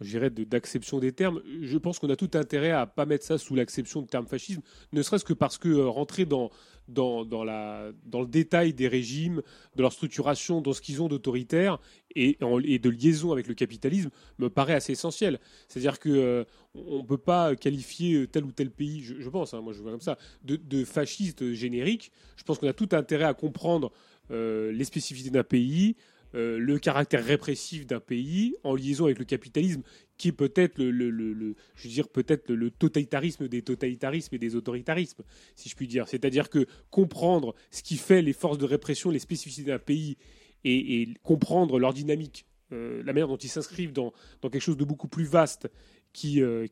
[0.00, 1.40] De- d'acception des termes.
[1.62, 4.60] Je pense qu'on a tout intérêt à pas mettre ça sous l'acception du terme fascisme,
[4.92, 6.50] ne serait-ce que parce que euh, rentrer dans,
[6.88, 9.40] dans, dans, la, dans le détail des régimes,
[9.76, 11.78] de leur structuration, dans ce qu'ils ont d'autoritaire
[12.16, 15.38] et, et de liaison avec le capitalisme me paraît assez essentiel.
[15.68, 16.44] C'est-à-dire que euh,
[16.74, 19.92] on ne peut pas qualifier tel ou tel pays, je, pense, hein, moi je vois
[19.92, 22.10] comme ça, de, de fasciste générique.
[22.36, 23.92] Je pense qu'on a tout intérêt à comprendre
[24.30, 25.96] euh, les spécificités d'un pays,
[26.34, 29.82] euh, le caractère répressif d'un pays en liaison avec le capitalisme,
[30.16, 35.22] qui est peut-être le, je dire peut-être le, totalitarisme des totalitarismes et des autoritarismes,
[35.54, 36.08] si je puis dire.
[36.08, 40.16] C'est-à-dire que comprendre ce qui fait les forces de répression, les spécificités d'un pays,
[40.64, 44.12] et, comprendre leur dynamique, euh, la manière dont ils s'inscrivent dans,
[44.42, 45.68] quelque chose de beaucoup plus vaste,
[46.12, 46.66] qui, euh,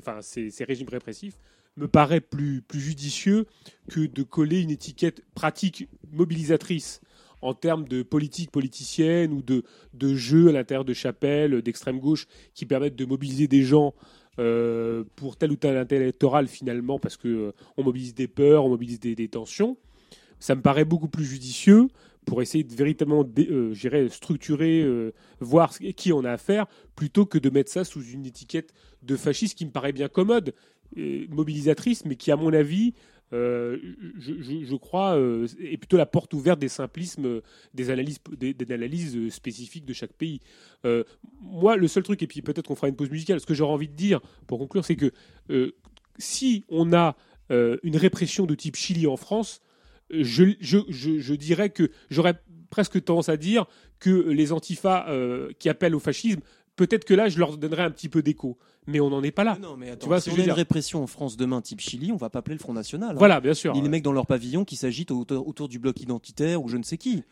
[0.00, 1.38] enfin, ces- ces régimes répressifs,
[1.76, 3.46] me paraît plus, plus judicieux
[3.90, 7.00] que de coller une étiquette pratique mobilisatrice
[7.44, 12.26] en termes de politique politicienne ou de, de jeux à l'intérieur de chapelles d'extrême gauche
[12.54, 13.94] qui permettent de mobiliser des gens
[14.40, 18.68] euh, pour tel ou tel électoral finalement parce que euh, on mobilise des peurs, on
[18.70, 19.76] mobilise des, tensions.
[20.40, 21.88] Ça me paraît beaucoup plus judicieux
[22.26, 26.66] pour essayer de véritablement euh, structurer, euh, voir qui on a affaire,
[26.96, 28.72] plutôt que de mettre ça sous une étiquette
[29.02, 30.54] de fasciste qui me paraît bien commode,
[31.28, 32.94] mobilisatrice, mais qui, à mon avis,
[33.34, 37.40] je, je- crois, euh, est plutôt la porte ouverte des simplismes, euh,
[37.72, 40.40] des analyses, des, analyses euh, spécifiques de chaque pays.
[40.84, 41.04] Euh,
[41.40, 43.72] moi, le seul truc, et puis peut-être qu'on fera une pause musicale, ce que j'aurais
[43.72, 45.10] envie de dire pour conclure, c'est que
[45.50, 45.72] euh,
[46.18, 47.16] si on a
[47.50, 49.60] euh, une répression de type Chili en France,
[50.12, 52.34] euh, je, dirais que j'aurais
[52.70, 53.66] presque tendance à dire
[53.98, 56.40] que les antifas euh, qui appellent au fascisme,
[56.76, 58.58] peut-être que là, je leur donnerais un petit peu d'écho.
[58.86, 59.56] Mais on n'en est pas là.
[59.62, 61.60] Non, mais attends, tu vois si on je a une dire répression en France demain,
[61.62, 63.10] type Chili, on va pas appeler le Front National.
[63.12, 63.18] hein.
[63.18, 63.90] Voilà, bien sûr, Ni les ouais.
[63.90, 66.98] mecs dans leur pavillon qui s'agitent autour, autour du bloc identitaire ou je ne sais
[66.98, 67.22] qui.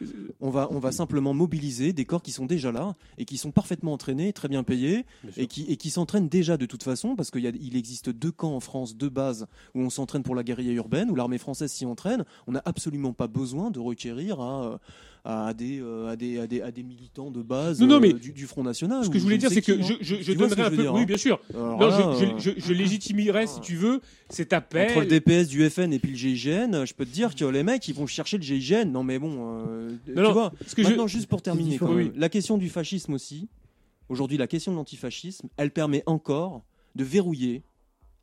[0.41, 3.51] On va, on va simplement mobiliser des corps qui sont déjà là et qui sont
[3.51, 5.05] parfaitement entraînés, très bien payés
[5.37, 8.09] et qui, et qui s'entraînent déjà de toute façon parce qu'il y a- il existe
[8.11, 11.39] deux camps en France, deux bases où on s'entraîne pour la guérilla urbaine, où l'armée
[11.39, 12.25] française s'y entraîne.
[12.47, 14.81] On n'a absolument pas besoin de requérir à,
[15.25, 18.13] à, des, euh, à, des, à, des, à des militants de base Non, non, mais
[18.13, 19.05] euh, du, du Front National.
[19.05, 19.97] Ce que je voulais dire, c'est que je, hein.
[20.01, 20.77] je, je que donnerais un peu.
[20.79, 21.05] dire, oui, hein.
[21.05, 21.41] bien sûr.
[21.55, 24.01] Alors non, là, je, euh, je, je, je légitimerais, si tu veux,
[24.31, 24.91] cet appel.
[24.91, 27.63] Entre le DPS du FN et puis le GIGN, je peux te dire que les
[27.63, 28.85] mecs ils vont chercher le GIGN.
[28.91, 30.53] Non mais bon, euh, tu non, vois.
[30.67, 31.91] ce que je- Maintenant juste pour terminer, différent.
[31.93, 32.13] quand même, Oui.
[32.17, 33.49] la question du fascisme aussi.
[34.09, 36.63] Aujourd'hui, la question de l'antifascisme, elle permet encore
[36.97, 37.63] de verrouiller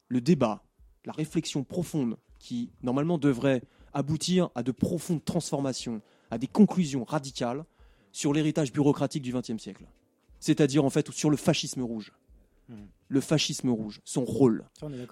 [0.08, 0.64] le débat,
[1.06, 3.62] la réflexion profonde qui normalement devrait
[3.94, 6.02] aboutir à de profondes transformations,
[6.32, 7.66] à des conclusions radicales
[8.12, 9.86] sur l'héritage bureaucratique du XXe siècle.
[10.40, 12.12] C'est-à-dire en fait sur le fascisme rouge.
[13.10, 14.64] Le fascisme rouge, son rôle.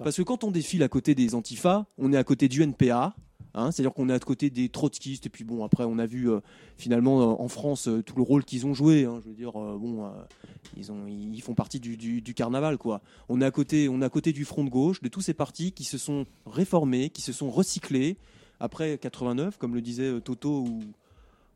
[0.04, 3.16] Parce que quand on défile à côté des antifas, on est à côté du NPA,
[3.56, 6.30] hein, c'est-à-dire qu'on est à côté des trotskistes, et puis bon, après, on a vu
[6.30, 6.40] euh,
[6.78, 9.06] finalement euh, en France euh, tout le rôle qu'ils ont joué.
[9.06, 10.12] hein, je veux dire, bon,
[10.78, 13.02] ils, ont, ils font partie du, du- du carnaval, quoi.
[13.30, 15.34] On est, à côté, on est à côté du front de gauche, de tous ces
[15.34, 18.18] partis qui se sont réformés, qui se sont recyclés
[18.60, 20.80] après 89, comme le disait Toto ou,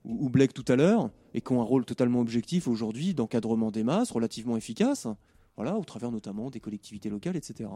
[0.05, 3.69] ou, ou Blake tout à l'heure, et qui ont un rôle totalement objectif aujourd'hui d'encadrement
[3.69, 5.05] des masses, relativement efficace,
[5.61, 7.69] voilà, au travers notamment des collectivités locales, etc.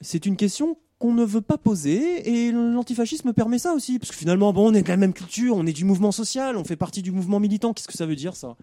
[0.00, 4.16] C'est une question qu'on ne veut pas poser et l'antifascisme permet ça aussi parce que
[4.16, 6.76] finalement bon on est de la même culture, on est du mouvement social, on fait
[6.76, 7.74] partie du mouvement militant.
[7.74, 8.56] Qu'est-ce que ça veut dire ça?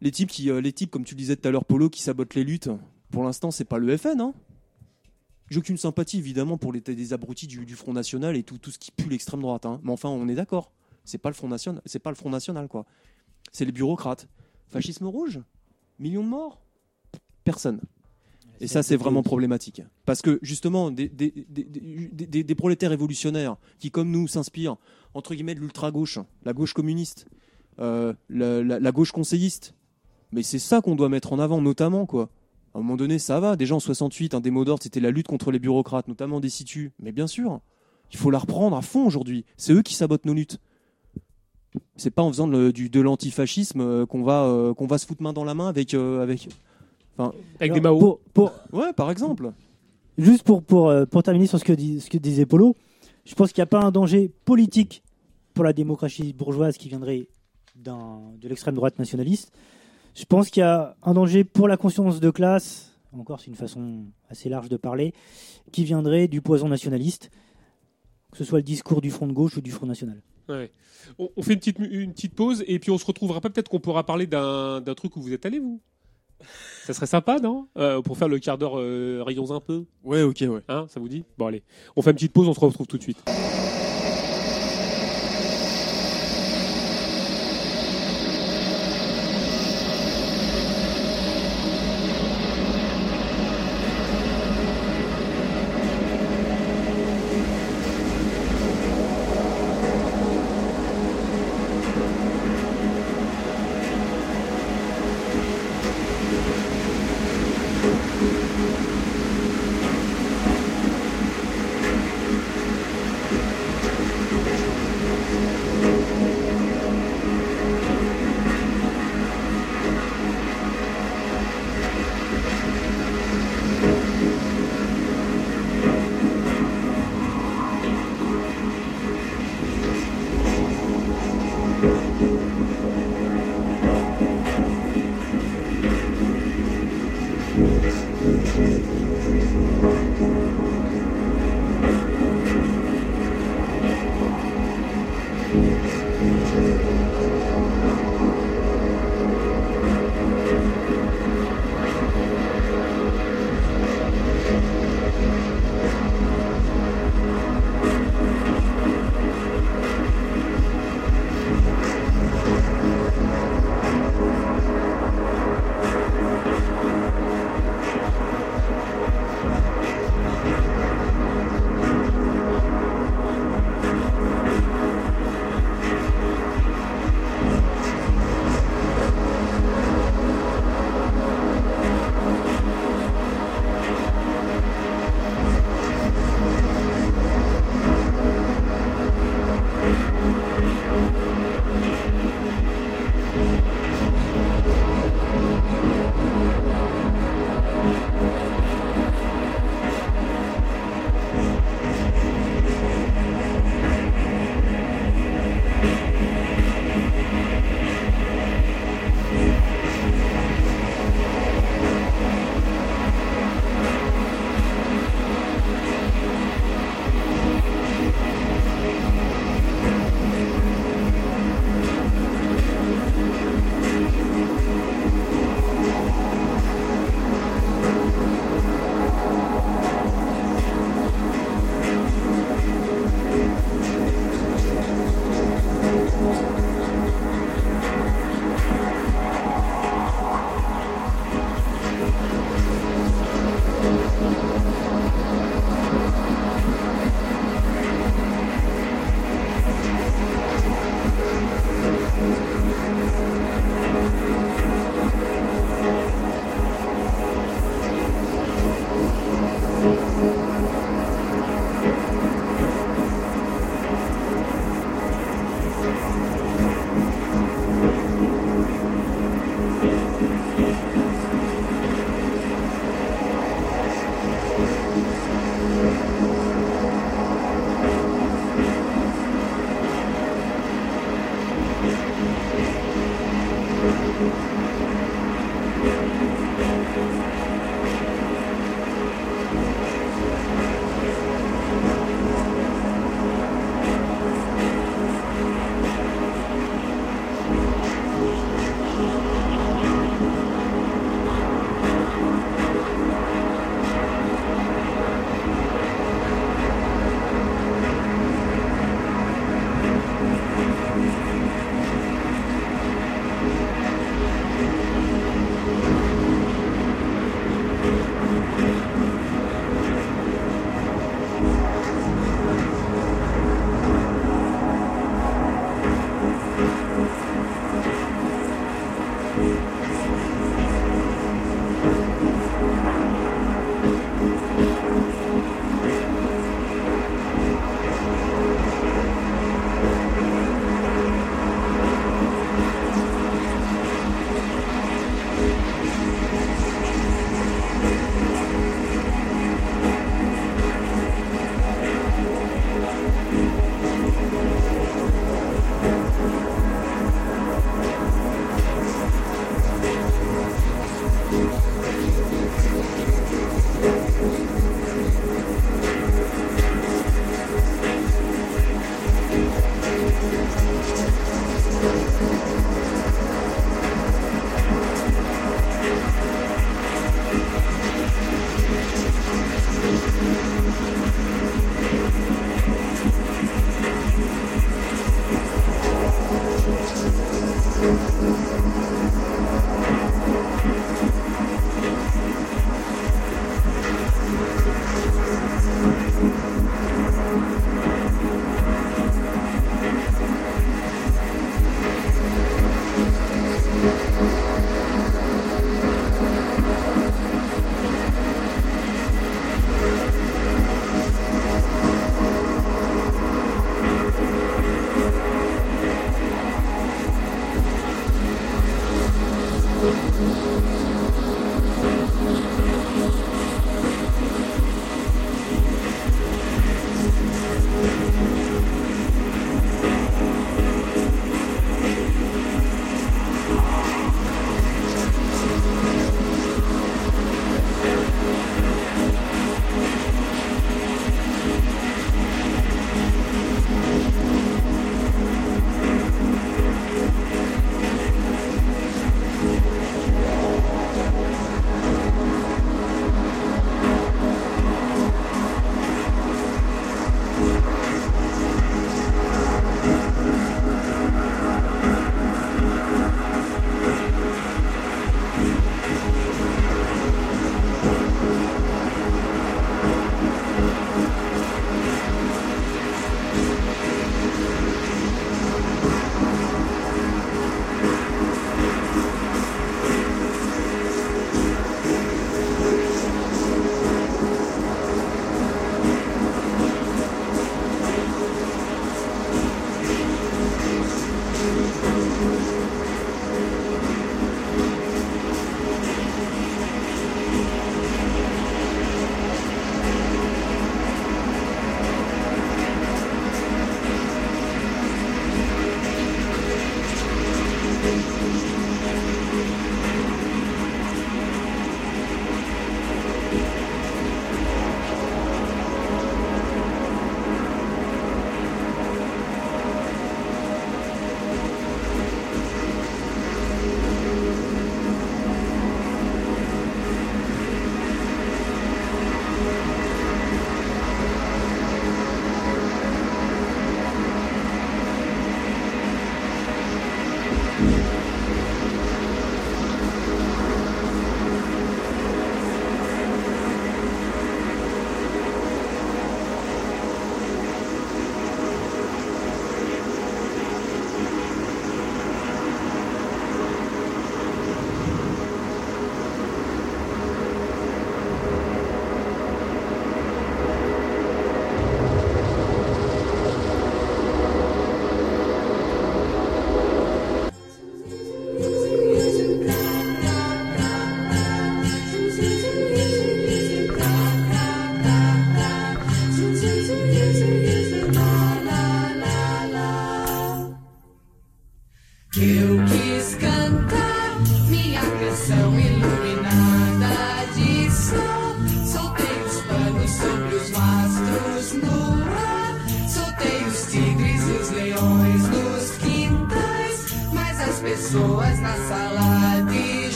[0.00, 2.00] Les types qui euh, les types comme tu le disais tout à l'heure Polo qui
[2.00, 2.70] sabotent les luttes.
[3.10, 4.32] Pour l'instant, c'est pas le FN hein.
[5.50, 8.92] J'ai aucune sympathie évidemment pour les des abrutis du, Front National et tout, ce qui
[8.92, 9.78] pue l'extrême droite hein.
[9.82, 10.72] Mais enfin, on est d'accord.
[11.04, 11.54] C'est pas le Front
[11.84, 12.86] c'est pas le Front National quoi.
[13.52, 14.26] C'est les bureaucrates.
[14.68, 15.40] Fascisme rouge?
[15.98, 16.60] Millions de morts?
[17.44, 17.80] Personne.
[18.60, 19.82] Et ça, c'est vraiment problématique.
[20.06, 24.76] Parce que justement, des, des, des, des- des- des prolétaires révolutionnaires qui, comme nous, s'inspirent,
[25.14, 27.26] entre guillemets, de l'ultra-gauche, la gauche communiste,
[27.80, 29.74] euh, la, la- la gauche conseilliste,
[30.32, 32.30] mais c'est ça qu'on doit mettre en avant, notamment, quoi.
[32.74, 33.56] À un moment donné, ça va.
[33.56, 36.48] Déjà en 68, un des mots d'ordre, c'était la lutte contre les bureaucrates, notamment des
[36.50, 36.90] situs.
[36.98, 37.60] Mais bien sûr,
[38.12, 39.44] il faut la reprendre à fond aujourd'hui.
[39.58, 40.58] C'est eux qui sabotent nos luttes.
[41.96, 45.06] C'est pas en faisant de, du, de l'antifascisme euh, qu'on va, euh, qu'on va se
[45.06, 45.94] foutre main dans la main avec.
[45.94, 46.48] euh, avec
[47.16, 47.98] enfin, Avec des Mao.
[47.98, 49.52] pour- pour- Ouais, par exemple.
[50.18, 52.74] Juste pour, pour, pour terminer sur ce que, ce que disait Polo,
[53.24, 55.02] je pense qu'il n'y a pas un danger politique
[55.52, 57.28] pour la démocratie bourgeoise qui viendrait
[57.76, 59.52] de l'extrême droite nationaliste.
[60.14, 63.54] Je pense qu'il y a un danger pour la conscience de classe, encore c'est une
[63.56, 65.12] façon assez large de parler,
[65.72, 67.30] qui viendrait du poison nationaliste,
[68.32, 70.22] que ce soit le discours du Front de gauche ou du Front national.
[70.48, 70.70] Ouais.
[71.18, 73.50] On, on fait une petite, une petite pause et puis on se retrouvera pas.
[73.50, 75.80] Peut-être qu'on pourra parler d'un d'un truc où vous êtes allé, vous.
[76.84, 77.66] Ça serait sympa, non?
[77.78, 79.84] Euh, Pour faire le quart d'heure, euh, rayons un peu.
[80.04, 80.60] Ouais, ok, ouais.
[80.68, 81.24] Hein, ça vous dit?
[81.38, 81.62] Bon, allez.
[81.96, 83.22] On fait une petite pause, on se retrouve tout de suite.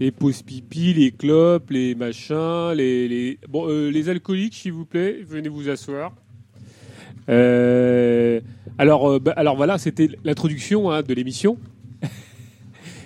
[0.00, 3.38] Les pauses pipi, les clopes, les machins, les, les...
[3.48, 6.14] bon euh, les alcooliques s'il vous plaît, venez vous asseoir.
[7.28, 8.40] Euh,
[8.78, 11.58] alors euh, bah, alors voilà, c'était l'introduction hein, de l'émission.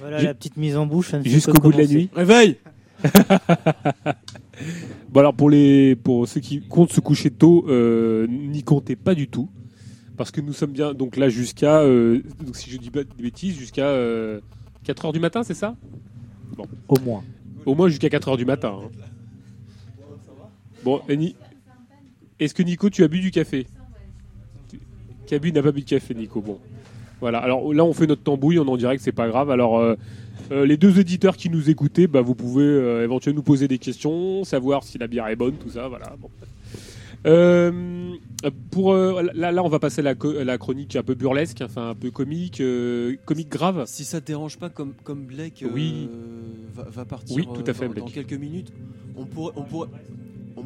[0.01, 1.11] Voilà la petite mise en bouche.
[1.11, 2.11] fait Jusqu'au bout de la nuit.
[2.15, 2.57] Réveil
[5.11, 7.67] Bon alors pour les pour ceux qui comptent se coucher tôt,
[8.29, 9.49] n'y comptez pas du tout
[10.17, 13.57] parce que nous sommes bien donc là jusqu'à donc si je dis pas de bêtises
[13.59, 13.97] jusqu'à
[14.85, 15.75] 4 heures du matin, c'est ça?
[16.57, 16.67] Bon.
[16.89, 17.23] Au moins.
[17.67, 18.79] Au moins jusqu'à 4 heures du matin.
[18.85, 18.91] hein.
[20.85, 21.37] Bon, et Ni-
[22.41, 23.67] est-ce que Nico, tu as bu du café?
[25.27, 26.41] Kabu n'a pas bu de café, Nico.
[26.41, 26.59] Bon,
[27.21, 27.39] voilà.
[27.39, 29.51] Alors là, on fait notre tambouille, on en dirait que c'est pas grave.
[29.51, 29.95] Alors, euh,
[30.51, 33.79] euh, les deux éditeurs qui nous écoutaient, bah, vous pouvez euh, éventuellement nous poser des
[33.79, 36.13] questions, savoir si la bière est bonne, tout ça, voilà.
[36.21, 36.29] Bon.
[37.27, 38.13] Euh,
[38.71, 41.91] pour euh, là, là, on va passer à la, la chronique un peu burlesque, enfin
[41.91, 43.85] un peu comique, euh, comique grave.
[43.87, 46.09] Si ça te dérange pas, comme, comme Blake Oui.
[46.75, 48.05] va, va partir Oui, tout à fait, dans, Blake.
[48.07, 48.73] dans quelques minutes,
[49.17, 49.53] on pourrait.
[49.57, 49.89] On pourrait
[50.57, 50.65] on-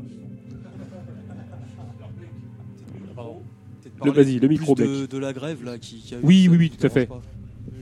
[4.04, 5.10] Le- vas-y, le micro, de, Blake.
[5.10, 7.06] de la grève là qui, qui a Oui, oui, oui, tout à fait.
[7.06, 7.20] pas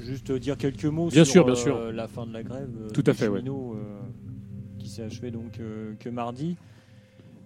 [0.01, 1.93] Juste dire quelques mots Bien sur sûr, bien sûr.
[1.93, 3.77] la fin de la grève Tout à fait, cheminots,
[4.79, 5.59] qui s'est achevée donc
[5.99, 6.57] que mardi,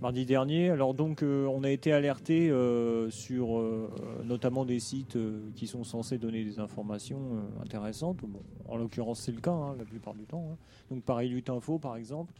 [0.01, 0.70] mardi dernier.
[0.70, 3.91] Alors donc euh, on a été alerté euh, sur euh,
[4.25, 5.18] notamment des sites
[5.57, 7.20] qui sont censés donner des informations
[7.62, 8.20] intéressantes.
[8.68, 10.47] En l'occurrence c'est le cas hein, la plupart du temps.
[10.52, 10.57] hein.
[10.91, 12.35] Donc Paris Lutte Info par exemple.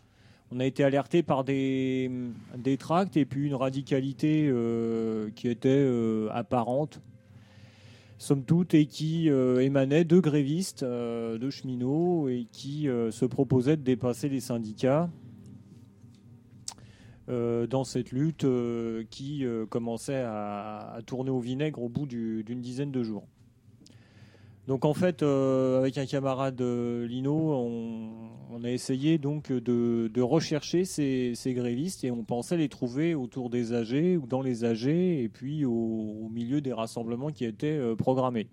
[0.51, 2.11] On a été alerté par des,
[2.57, 4.51] des tracts et puis une radicalité
[5.35, 5.87] qui était
[6.33, 7.03] apparente
[8.17, 14.31] somme toute, et qui émanait de grévistes, de cheminots, et qui se proposaient de dépasser
[14.31, 15.11] les syndicats
[17.29, 22.61] dans cette lutte euh, qui euh, commençait à, tourner au vinaigre au bout du- d'une
[22.61, 23.27] dizaine de jours.
[24.69, 30.85] Donc en fait, euh, avec un camarade euh, Lino, on, a essayé donc de, rechercher
[30.85, 35.31] ces, grévistes et on pensait les trouver autour des AG ou dans les AG et
[35.33, 38.49] puis au, milieu des rassemblements qui étaient euh, programmés.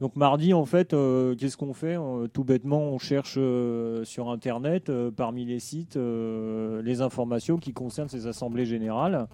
[0.00, 4.30] Donc mardi, en fait, euh, qu'est-ce qu'on fait Euh, Tout bêtement, on cherche euh, sur
[4.30, 9.26] Internet, parmi les sites, les informations qui concernent ces assemblées générales.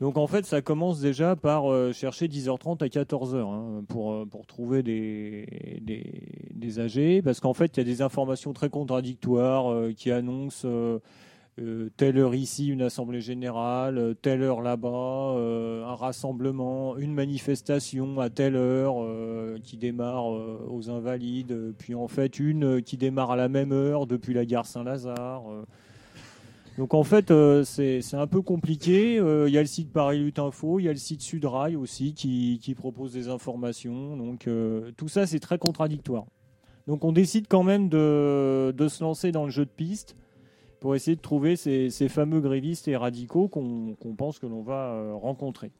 [0.00, 4.82] Donc en fait, ça commence déjà par chercher 10h30 à 14h hein, pour, pour trouver
[4.82, 6.04] des, des,
[6.52, 10.68] des AG, parce qu'en fait, il y a des informations très contradictoires qui annoncent
[11.60, 17.14] euh, telle heure ici une assemblée générale, euh, telle heure là-bas, euh, un rassemblement, une
[17.14, 18.96] manifestation à telle heure
[19.62, 24.34] qui démarre aux Invalides, puis en fait une qui démarre à la même heure depuis
[24.34, 25.44] la gare Saint-Lazare.
[26.76, 27.32] Donc en fait,
[27.64, 29.16] c'est un peu compliqué.
[29.16, 32.14] Il y a le site Paris Lutte Info, il y a le site Sudrail aussi
[32.14, 34.16] qui, qui propose des informations.
[34.16, 34.48] Donc
[34.96, 36.24] tout ça, c'est très contradictoire.
[36.86, 40.16] Donc on décide quand même de, de se lancer dans le jeu de piste
[40.84, 45.14] pour essayer de trouver ces, fameux grévistes et radicaux qu'on pense que l'on va euh,
[45.14, 45.70] rencontrer.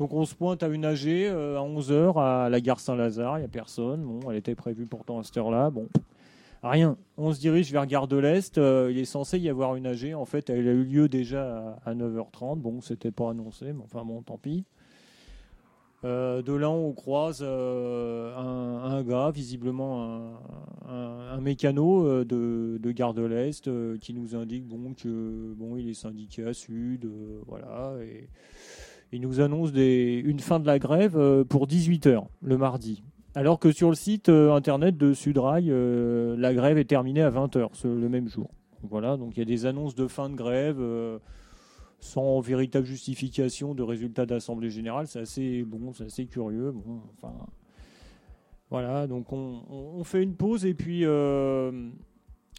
[0.00, 3.42] Donc on se pointe à une AG euh, à 11h à la gare Saint-Lazare, il
[3.42, 4.02] n'y a personne.
[4.02, 5.70] Bon, elle était prévue pourtant à cette heure-là.
[5.70, 5.86] Bon,
[6.64, 6.96] rien.
[7.16, 8.58] On se dirige vers Gare de l'Est.
[8.58, 10.12] euh, il est censé y avoir une AG.
[10.12, 12.58] En fait, elle a eu lieu déjà à 9h30.
[12.58, 14.64] Bon, c'était pas annoncé, mais enfin bon, tant pis.
[16.04, 20.38] Euh, de là, on croise euh, un, gars, visiblement
[20.88, 23.68] un, mécano euh, de, de Gare de l'Est,
[23.98, 27.08] qui nous indique bon, que bon, il est syndiqué à Sud,
[27.48, 28.28] voilà, et
[29.12, 33.02] il nous annonce des, une fin de la grève pour 18h le mardi.
[33.34, 35.72] Alors que sur le site internet de Sudrail,
[36.36, 38.50] la grève est terminée à 20h ce- le même jour.
[38.82, 40.80] Voilà, donc il y a des annonces de fin de grève
[42.00, 45.06] sans véritable justification de résultat d'assemblée générale.
[45.06, 46.72] C'est assez bon, c'est assez curieux.
[46.72, 47.34] Bon, enfin,
[48.70, 51.90] voilà, donc on, fait une pause et puis euh,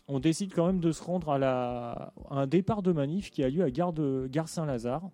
[0.07, 3.49] on décide quand même de se rendre à, la, un départ de manif qui a
[3.49, 3.93] lieu à Gare,
[4.47, 5.09] Saint-Lazare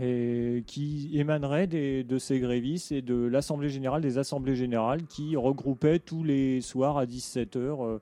[0.00, 5.98] et qui émanerait de ces grévistes et de l'Assemblée générale des Assemblées générales qui regroupait
[5.98, 7.98] tous les soirs à 17h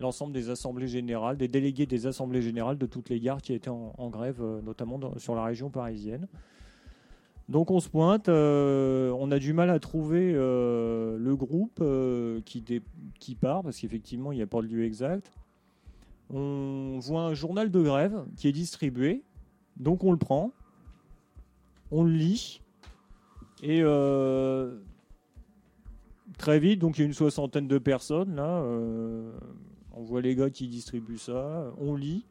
[0.00, 3.70] l'ensemble des assemblées générales, des délégués des assemblées générales de toutes les gares qui étaient
[3.70, 6.26] en, grève, euh, notamment sur la région parisienne.
[7.48, 11.82] Donc on se pointe, euh, on a du mal à trouver euh, le groupe
[12.44, 12.64] qui,
[13.20, 15.30] qui part, parce qu'effectivement il n'y a pas de lieu exact.
[16.28, 19.22] On voit un journal de grève qui est distribué,
[19.76, 20.50] donc on le prend,
[21.92, 22.60] on le lit,
[23.62, 23.80] et
[26.36, 28.60] très vite, donc il y a une soixantaine de personnes là.
[29.96, 32.26] On voit les gars qui distribuent ça, on lit.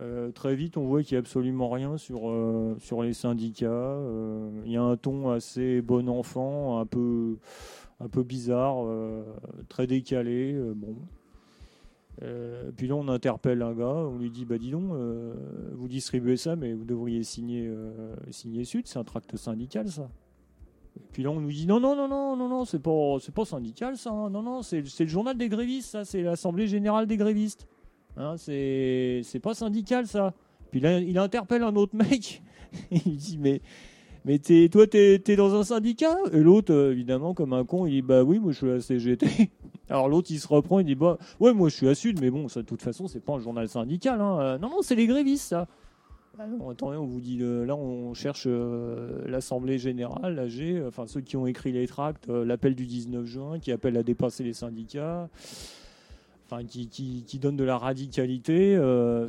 [0.00, 3.66] Euh, très vite, on voit qu'il n'y a absolument rien sur, euh, les syndicats.
[3.68, 7.36] Euh, Il y a un ton assez bon enfant, un peu,
[8.24, 8.86] bizarre,
[9.68, 10.54] très décalé.
[10.74, 10.96] bon.
[12.76, 14.92] Puis là, on interpelle un gars, on lui dit Bah, dis donc,
[15.74, 17.70] vous distribuez ça, mais vous devriez signer,
[18.30, 20.08] signer Sud, c'est un tract syndical, ça.
[21.12, 23.96] Puis là, on nous dit non, non, non, non, non, non, c'est pas, pas syndical,
[23.96, 24.10] ça.
[24.10, 24.30] hein.
[24.30, 26.04] Non, non, c'est le journal des grévistes, ça.
[26.04, 27.66] C'est l'Assemblée générale des grévistes.
[28.16, 30.34] Hein, c'est c'est pas syndical, ça.
[30.70, 32.42] Puis là, il interpelle un autre mec.
[32.90, 33.60] il dit mais
[34.24, 36.16] mais t'es, toi, t'es es dans un syndicat?
[36.32, 38.74] Et l'autre, euh, évidemment, comme un con, il dit bah oui, moi je suis à
[38.74, 39.50] la CGT.
[39.88, 42.30] Alors l'autre, il se reprend, il dit bah ouais, moi je suis à Sud, mais
[42.30, 44.20] bon, ça, de toute façon, c'est pas un journal syndical.
[44.20, 44.38] Hein.
[44.40, 45.66] Euh, non, non, c'est les grévistes, ça.
[46.70, 51.36] Attendez, on vous dit, euh, là on cherche euh, l'Assemblée Générale, l'AG, enfin ceux qui
[51.36, 55.28] ont écrit les tracts, euh, l'appel du 19 juin, qui appelle à dépasser les syndicats,
[56.46, 58.74] enfin qui, qui, qui donne de la radicalité.
[58.76, 59.26] euh,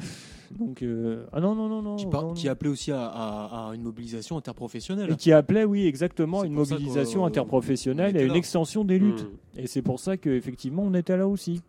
[0.59, 1.95] donc, euh, ah non, non, non, non.
[1.95, 5.11] Qui, par- non, qui appelait aussi à, à- à une mobilisation interprofessionnelle.
[5.11, 9.23] et qui appelait, oui, exactement, C'est une mobilisation interprofessionnelle on et une extension des luttes.
[9.23, 9.59] Hmm.
[9.59, 11.61] Et c'est pour ça qu'effectivement, on était là aussi.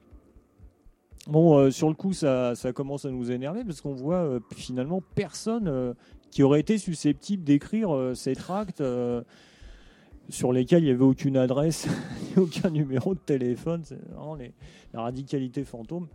[1.29, 5.01] Bon, euh, sur le coup, ça, commence à nous énerver parce qu'on voit euh, finalement
[5.15, 5.95] personne euh,
[6.31, 8.83] qui aurait été susceptible d'écrire ces tracts
[10.31, 11.87] sur lesquels il n'y avait aucune adresse,
[12.37, 13.83] aucun numéro de téléphone.
[13.85, 14.37] C'est vraiment
[14.95, 16.09] la radicalité fantôme.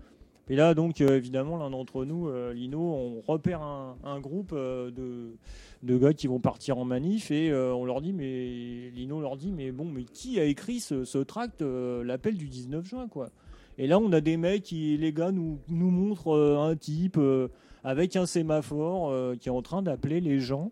[0.50, 5.38] Et là, donc, évidemment, l'un d'entre nous, Lino, on repère un, groupe de,
[5.84, 9.72] gars qui vont partir en manif et on leur dit, mais Lino leur dit, mais
[9.72, 13.30] bon, mais qui a écrit ce, ce tract, l'appel du 19 juin, quoi?
[13.78, 17.18] Et là, on a des mecs qui, les gars, nous, nous montrent euh, un type
[17.18, 17.48] euh,
[17.84, 20.72] avec un sémaphore euh, qui est en train d'appeler les gens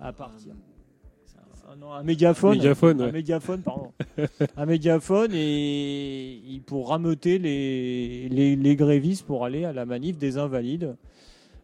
[0.00, 0.52] à partir.
[1.72, 2.58] Un- non, un mégaphone.
[2.58, 3.08] Mégaphone, ouais.
[3.08, 3.90] Un mégaphone, pardon.
[4.56, 10.36] un mégaphone et pour rameuter les, les, les grévistes pour aller à la manif des
[10.36, 10.94] Invalides.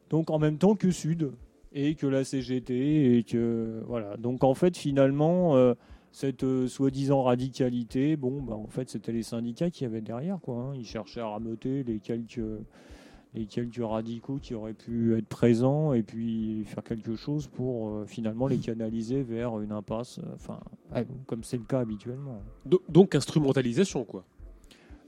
[0.09, 1.31] Donc en même temps que Sud
[1.73, 4.17] et que la CGT et que voilà.
[4.17, 5.75] Donc en fait finalement euh,
[6.13, 10.57] cette euh, soi-disant radicalité, bon bah en fait c'était les syndicats qui avaient derrière quoi.
[10.57, 10.73] hein.
[10.75, 12.41] Ils cherchaient à rameuter les quelques
[13.35, 18.05] les quelques radicaux qui auraient pu être présents et puis faire quelque chose pour euh,
[18.05, 20.59] finalement les canaliser vers une impasse, enfin
[20.93, 22.43] ouais, comme c'est le cas habituellement.
[22.67, 24.25] Do- Donc instrumentalisation, quoi.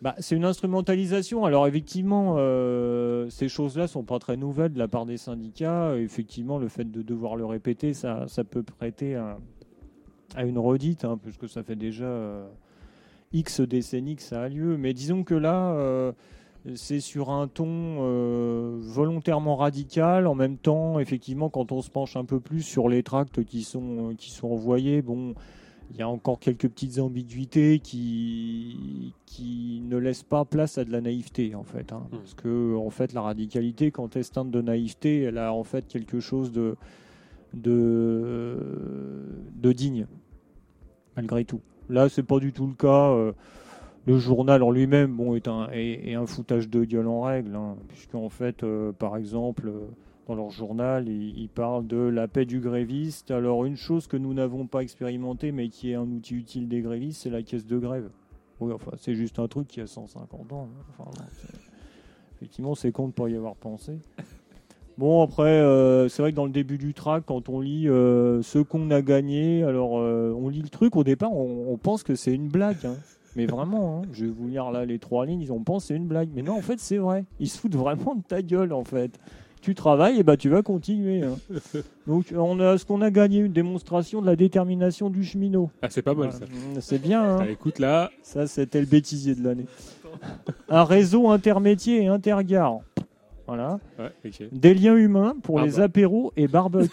[0.03, 1.45] Bah, c'est une instrumentalisation.
[1.45, 5.97] Alors effectivement, euh, ces choses-là sont pas très nouvelles de la part des syndicats.
[5.97, 9.39] Effectivement, le fait de devoir le répéter, ça, ça peut prêter à,
[10.35, 12.47] à une redite, hein, puisque ça fait déjà euh,
[13.33, 14.77] X décennies que ça a lieu.
[14.77, 16.12] Mais disons que là, euh,
[16.75, 20.27] c'est sur un ton euh, volontairement radical.
[20.27, 23.62] En même temps, effectivement, quand on se penche un peu plus sur les tracts qui
[23.62, 25.35] sont, qui sont envoyés, bon,
[25.91, 30.91] il y a encore quelques petites ambiguïtés qui, qui ne laissent pas place à de
[30.93, 31.93] la naïveté, en fait.
[31.93, 32.05] hein.
[32.11, 35.86] Parce que, en fait, la radicalité, quand elle teinte de naïveté, elle a en fait
[35.89, 36.77] quelque chose de,
[37.52, 38.57] de,
[39.55, 40.07] de digne,
[41.17, 41.61] malgré tout.
[41.89, 43.11] Là, c'est pas du tout le cas.
[43.11, 43.33] euh,
[44.07, 47.77] le journal en lui-même bon, est, un, est, un foutage de gueule en règle, hein,
[47.89, 49.87] puisqu'en fait, euh, par exemple, euh,
[50.27, 53.31] dans leur journal, ils, parlent de la paix du gréviste.
[53.31, 56.81] Alors, une chose que nous n'avons pas expérimentée, mais qui est un outil utile des
[56.81, 58.11] grévistes, c'est la caisse de grève.
[58.61, 60.69] Oui, enfin, c'est juste un truc qui a 150 ans.
[60.69, 60.85] hein.
[60.99, 61.11] Enfin,
[62.37, 63.99] effectivement, c'est con de pas y avoir pensé.
[64.99, 68.43] Bon, après, euh, c'est vrai que dans le début du track, quand on lit euh,
[68.43, 72.03] ce qu'on a gagné, alors euh, on lit le truc, au départ, on, on pense
[72.03, 72.77] que c'est une blague.
[72.85, 72.95] hein.
[73.35, 75.97] Mais vraiment, hein, je vais vous lire là les trois lignes, ils ont pensé c'est
[75.97, 76.29] une blague.
[76.35, 77.25] Mais non, en fait, c'est vrai.
[77.41, 79.19] Ils se foutent vraiment de ta gueule, en fait.
[79.62, 81.23] Tu travailles, et bah tu vas continuer.
[81.23, 81.37] hein.
[82.07, 85.71] Donc, on a ce qu'on a gagné, une démonstration de la détermination du cheminot.
[85.81, 86.33] Ah, c'est pas mal, Voilà.
[86.33, 86.45] ça.
[86.45, 87.39] Mm, C'est bien.
[87.41, 88.11] Ah, écoute, là.
[88.23, 89.67] Ça, c'était le bêtisier de l'année.
[90.69, 92.81] Un réseau intermétier et intergare.
[93.55, 93.79] Voilà.
[93.99, 94.49] Ouais, ok.
[94.53, 95.83] Des liens humains pour Ah les bah.
[95.85, 96.89] apéros et barbecue.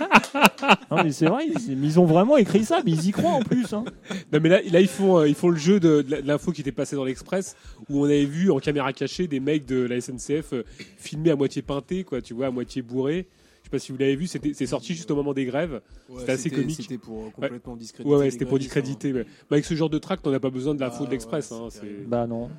[0.90, 3.30] non, mais c'est vrai, ils, mais ils ont vraiment écrit ça, mais ils y croient
[3.30, 3.72] en plus.
[3.72, 3.84] hein.
[4.32, 6.26] Non mais là, là ils font euh, ils font le jeu de, de la- de
[6.26, 7.54] l'info qui était passée dans l'Express
[7.88, 10.64] où on avait vu en caméra cachée des mecs de la SNCF euh,
[10.96, 13.28] filmés à moitié peintés quoi, tu vois, à moitié bourrés.
[13.62, 15.80] Je sais pas si vous l'avez vu, c'était c'est sorti juste au moment des grèves.
[16.08, 16.78] Ouais, c'était assez comique.
[16.82, 19.12] c'était pour, euh, complètement discréditer Ouais ouais, les c'était pour grévistes, discréditer.
[19.12, 21.52] Mais avec ce genre de tract, on n'a pas besoin de l'info de l'Express.
[21.52, 22.50] hein, c'est- Bah non.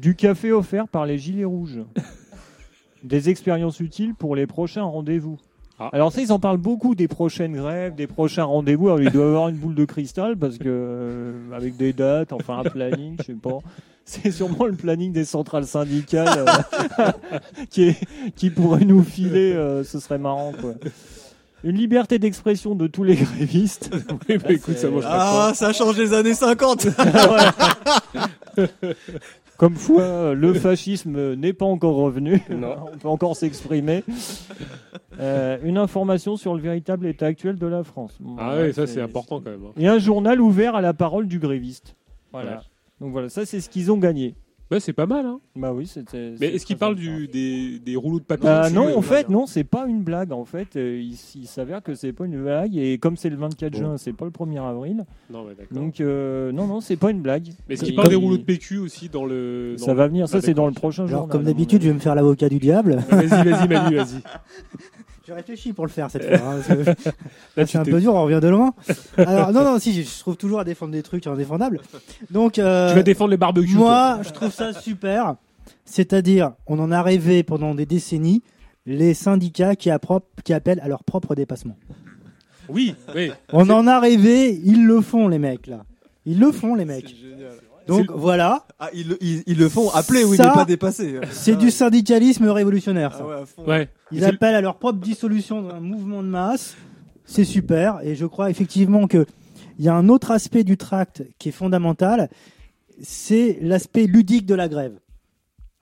[0.00, 1.80] Du café offert par les Gilets Rouges.
[3.04, 5.38] Des expériences utiles pour les prochains rendez-vous.
[5.78, 5.90] Ah.
[5.92, 8.86] Alors ça, ils en parlent beaucoup des prochaines grèves, des prochains rendez-vous.
[8.88, 12.32] Alors, il doit y avoir une boule de cristal parce que euh, avec des dates,
[12.32, 13.58] enfin un planning, je sais pas.
[14.06, 16.44] C'est sûrement le planning des centrales syndicales
[16.98, 17.10] euh,
[17.70, 18.00] qui, est-
[18.36, 19.52] qui pourrait nous filer.
[19.52, 20.74] euh, ce serait marrant, quoi.
[21.64, 23.90] Une liberté d'expression de tous les grévistes.
[24.28, 26.86] Oui, bah, écoute, ça, moi, je Ah, ça change les années 50
[29.56, 32.42] Comme fois, euh, le fascisme n'est pas encore revenu.
[32.50, 32.74] Non.
[32.92, 34.02] On peut encore s'exprimer.
[35.20, 38.16] Euh, une information sur le véritable état actuel de la France.
[38.20, 39.64] Bon, Ah oui, ça c'est important quand même.
[39.66, 39.72] hein.
[39.78, 41.94] Et un journal ouvert à la parole du gréviste.
[42.32, 42.50] Voilà.
[42.52, 42.62] Ouais.
[43.00, 44.34] Donc voilà, ça c'est ce qu'ils ont gagné.
[44.70, 45.26] Ouais, c'est pas mal.
[45.26, 45.40] Hein.
[45.56, 46.34] Bah oui, c'était.
[46.40, 49.28] Mais est-ce parlent du, des, des rouleaux de papier Ah dessus, non, euh, en fait,
[49.28, 50.32] non, c'est pas une blague.
[50.32, 52.74] En fait, Euh, il, il s'avère que c'est pas une blague.
[52.76, 53.78] Et comme c'est le 24 Bon.
[53.78, 55.04] juin, c'est pas le 1er avril.
[55.30, 55.76] Non, ouais, d'accord.
[55.76, 57.48] Donc, euh, non, non, c'est pas une blague.
[57.68, 59.74] Mais est-ce qu'ils Et- parlent des rouleaux de PQ aussi dans le.
[59.76, 60.74] Ça dans- va venir, ça Ah, c'est dans d'accord.
[60.74, 61.28] le prochain journal.
[61.28, 63.04] comme mon d'habitude, je vais me faire l'avocat du diable.
[63.10, 64.22] Vas-y, vas-y, Manu, vas-y.
[65.26, 66.36] J'ai réfléchi pour le faire cette fois.
[66.48, 67.10] hein, parce que-
[67.56, 68.74] Là, c'est un peu dur, on revient de loin.
[69.16, 71.80] Alors, non, non, si, je trouve toujours à défendre des trucs indéfendables.
[72.30, 73.74] Donc, euh, Tu vas défendre les barbecues.
[73.74, 75.36] moi, je trouve ça super.
[75.86, 78.42] C'est-à-dire, on en a rêvé pendant des décennies,
[78.86, 81.76] les syndicats qui, approp- qui appellent à leur propre dépassement.
[82.68, 83.30] Oui, oui.
[83.52, 85.84] On en a rêvé, ils le font, les mecs, là.
[86.26, 87.14] Ils le font, les mecs.
[87.86, 88.66] Donc, voilà.
[88.78, 91.20] Ah, ils, le- ils, ils le font appeler, oui, Ça, mais pas dépasser.
[91.30, 93.20] C'est du syndicalisme révolutionnaire, ça.
[93.22, 93.64] Ah ouais, à fond.
[93.66, 93.88] Ouais.
[94.10, 96.76] Ils appellent à leur propre dissolution d'un mouvement de masse.
[97.26, 98.00] C'est super.
[98.02, 99.26] Et je crois effectivement que
[99.78, 102.28] il y a un autre aspect du tract qui est fondamental.
[103.02, 104.98] C'est l'aspect ludique de la grève.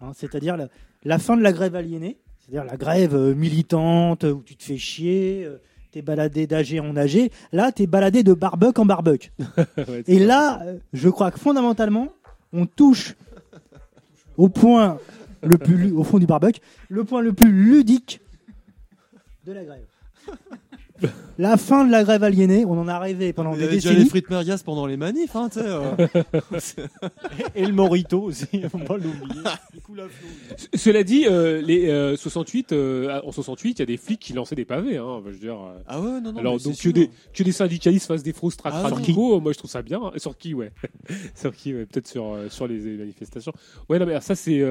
[0.01, 0.69] Hein, C'est-à-dire la,
[1.05, 2.19] la fin de la grève aliénée.
[2.41, 5.47] C'est-à-dire la grève euh, militante où tu te fais chier.
[5.93, 7.31] T'es baladé d'AG en AG.
[7.53, 9.31] Là, t'es baladé de barbecue en.
[9.77, 12.09] Ouais, Et là, euh, je crois que fondamentalement,
[12.53, 13.15] on touche
[14.37, 14.99] au point
[15.43, 18.21] le plus, lu- au fond du barbecue, le point le plus ludique
[19.45, 19.85] de la grève.
[21.39, 23.75] la fin de la grève aliénée, on en a rêvé pendant Il y des avait
[23.77, 24.05] déjà décennies.
[24.05, 25.65] les frites merguez pendant les manifs, hein, tu sais.
[25.67, 25.91] euh.
[27.55, 29.43] Et le Morito aussi, faut pas l'oublier.
[30.75, 34.33] Cela dit, euh, les euh, 68, euh, en 68, il y a des flics qui
[34.33, 34.97] lançaient des pavés.
[34.99, 35.55] Hein, je veux dire.
[35.55, 35.79] euh.
[35.87, 36.39] Ah ouais, non, non.
[36.39, 39.53] Alors donc que des, que des syndicalistes fassent des fausses tracts Ah, sur radicaux, moi
[39.53, 40.01] je trouve ça bien.
[40.03, 40.13] hein.
[40.17, 40.73] Sur qui, ouais?
[41.35, 41.87] sur qui, ouais?
[41.87, 43.53] Peut-être sur euh, sur les manifestations.
[43.89, 44.63] Ouais, non mais alors ça c'est.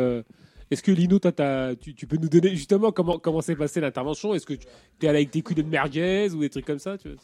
[0.71, 1.31] Est-ce que Lino, toi,
[1.75, 4.33] tu, tu peux nous donner justement comment comment s'est passée l'intervention?
[4.33, 4.65] Est-ce que tu
[5.01, 7.17] es allé avec tes coups de merguez ou des trucs comme ça tu vois?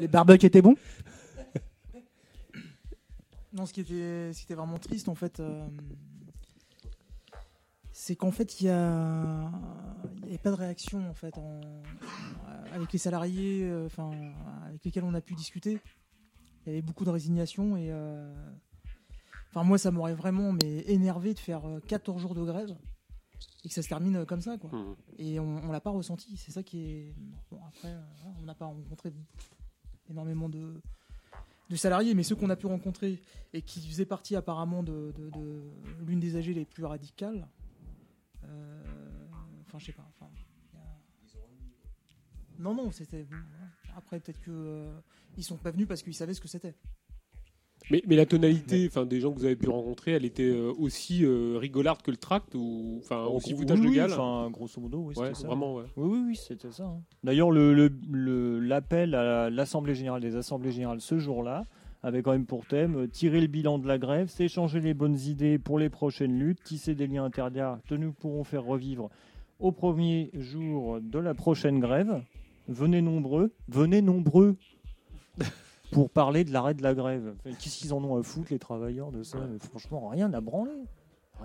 [0.00, 0.76] Les barbecues étaient bons?
[3.52, 5.66] Non, ce qui était, ce qui était vraiment triste, en fait, euh,
[7.90, 9.50] c'est qu'en fait, il y a,
[10.18, 11.60] il y avait pas de réaction, en fait, en-
[12.72, 14.12] avec les salariés, euh, enfin,
[14.68, 15.80] avec lesquels on a pu discuter.
[16.64, 18.32] Il y avait beaucoup de résignation et, euh,
[19.50, 22.76] enfin, moi, ça m'aurait vraiment, mais énervé de faire euh, 14 jours de grève
[23.64, 24.70] et que ça se termine euh, comme ça, quoi.
[24.72, 24.96] Mhm.
[25.18, 26.36] Et on, on l'a pas ressenti.
[26.36, 27.14] C'est ça qui est,
[27.50, 28.00] bon, après, euh,
[28.40, 29.12] on n'a pas rencontré
[30.08, 30.80] énormément de
[31.68, 33.22] de salariés, mais ceux qu'on a pu rencontrer
[33.52, 35.62] et qui faisaient partie apparemment de, de- de
[36.04, 37.46] l'une des AG les plus radicales.
[38.42, 38.82] euh,
[39.66, 40.04] Enfin, je sais pas.
[40.16, 40.28] enfin,
[40.74, 40.78] a-
[42.58, 43.24] Non, non, c'était.
[43.96, 45.00] Après, peut-être que euh,
[45.36, 46.74] ils sont pas venus parce qu'ils savaient ce que c'était.
[47.90, 50.72] Mais, mais la tonalité, enfin des gens que vous avez pu rencontrer, elle était euh,
[50.78, 54.12] aussi euh, rigolarde que le tract ou enfin En aussi foutage de gueule.
[54.12, 55.46] Enfin, grosso modo, oui, c'était ça.
[55.46, 55.84] vraiment, ouais.
[55.96, 56.84] Oui, oui, oui, c'était ça.
[56.84, 57.00] hein.
[57.24, 61.66] D'ailleurs, le- le- l'appel à l'Assemblée générale des Assemblées générales ce jour-là
[62.02, 65.18] avait quand même pour thème euh, tirer le bilan de la grève, s'échanger les bonnes
[65.18, 69.10] idées pour les prochaines luttes, tisser des liens interdiaires que nous pourrons faire revivre
[69.58, 72.22] au premier jour de la prochaine grève.
[72.68, 74.56] Venez nombreux, venez nombreux
[75.92, 77.34] pour parler de l'arrêt de la grève.
[77.58, 80.70] Qu'est-ce qu'ils en ont à foutre, les travailleurs, de ça Mais Franchement, rien à branler.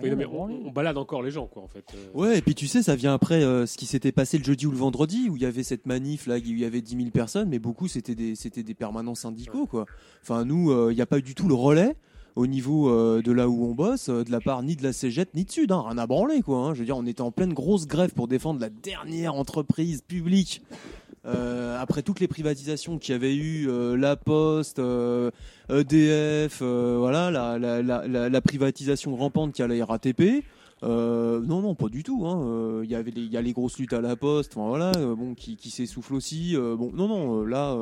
[0.03, 1.85] Oui, non, mais on, on balade encore les gens, quoi, en fait.
[1.95, 2.17] euh.
[2.19, 4.65] Ouais, et puis tu sais, ça vient après euh, ce qui s'était passé le jeudi
[4.67, 6.97] ou le vendredi, où il y avait cette manif là, où il y avait 10
[6.97, 9.85] 000 personnes, mais beaucoup c'était des, c'était des permanents syndicaux, quoi.
[10.21, 11.95] Enfin, nous, euh, il n'y a pas eu du tout le relais
[12.35, 14.91] au niveau euh, de là où on bosse, euh, de la part ni de la
[14.91, 16.57] CGT ni de Sud, hein, rien à branler, quoi.
[16.57, 16.73] hein.
[16.73, 20.61] Je veux dire, on était en pleine grosse grève pour défendre la dernière entreprise publique.
[21.25, 24.79] Euh, après toutes les privatisations qu'il y avait eu, euh, La Poste,
[25.69, 30.43] EDF, euh, voilà, la, privatisation rampante qu'il y a à la RATP.
[30.83, 32.25] Non, non, pas du tout.
[32.27, 32.81] hein.
[32.83, 35.71] Il y avait y a les grosses luttes à la poste, voilà, bon, qui, qui
[35.71, 36.55] s'essoufflent aussi.
[36.55, 37.75] bon, non, non, là,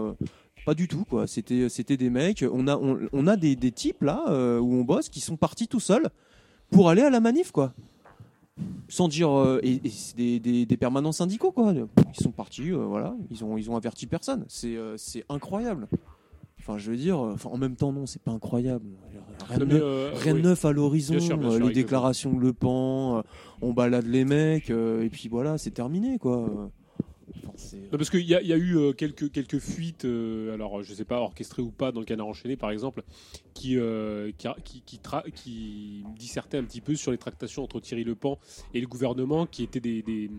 [0.65, 1.27] pas du tout, quoi.
[1.27, 2.45] C'était, c'était des mecs.
[2.49, 4.23] On a, on, a des, des types là
[4.61, 6.09] où on bosse qui sont partis tout seuls
[6.72, 7.73] pour aller à la manif, quoi.
[8.88, 11.73] Sans dire, euh, et, et c'est des, des, des permanents syndicaux, quoi.
[11.73, 14.45] Ils sont partis, euh, voilà, ils ont, ils ont averti personne.
[14.48, 15.88] C'est, euh, c'est incroyable.
[16.59, 18.85] Enfin, je veux dire, enfin, en même temps, non, c'est pas incroyable.
[19.49, 20.69] Rien, de, neuf- oui.
[20.69, 21.14] à l'horizon.
[21.67, 23.23] Les déclarations de Le Pen,
[23.61, 26.69] on balade les mecs, et puis voilà, c'est terminé, quoi.
[27.73, 31.05] Euh, parce qu'il y, y a eu euh, quelques, quelques fuites, euh, alors je sais
[31.05, 33.03] pas, orchestrées ou pas, dans le canard enchaîné par exemple,
[33.53, 34.31] qui, euh,
[34.63, 38.39] qui, qui, dissertaient un petit peu sur les tractations entre Thierry Lepan
[38.73, 40.29] et le gouvernement, qui étaient des, des,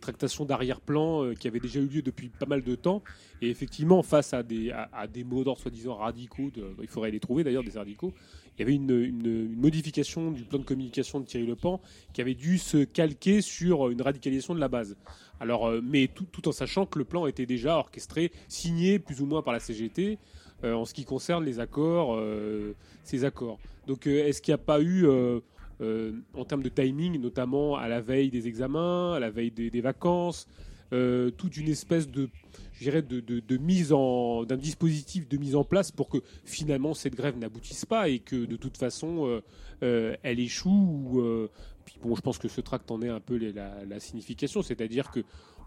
[0.00, 3.00] tractations d'arrière-plan qui avaient déjà eu lieu depuis pas mal de temps.
[3.40, 6.50] Et effectivement, face à des, à, des mots d'ordre soi-disant radicaux,
[6.82, 8.12] il faudrait les trouver d'ailleurs, des radicaux,
[8.56, 11.80] il y avait une, modification du plan de communication de Thierry Lepan
[12.12, 14.96] qui avait dû se calquer sur une radicalisation de la base.
[15.40, 19.26] Alors, euh, mais tout, en sachant que le plan était déjà orchestré, signé plus ou
[19.26, 20.18] moins par la CGT
[20.62, 23.58] euh, en ce qui concerne les accords, euh, ces accords.
[23.86, 28.30] Donc, est-ce qu'il n'y a pas eu, en termes de timing, notamment à la veille
[28.30, 30.46] des examens, à la veille des vacances,
[30.92, 32.28] euh, toute une espèce de,
[32.72, 36.18] je dirais, de, de- de mise en, d'un dispositif de mise en place pour que
[36.44, 39.40] finalement cette grève n'aboutisse pas et que de toute façon euh,
[39.82, 40.70] euh, elle échoue.
[40.70, 41.50] Ou, euh,
[41.84, 44.62] puis bon, je pense que ce tract en est un peu les- la, la signification,
[44.62, 45.20] c'est-à-dire que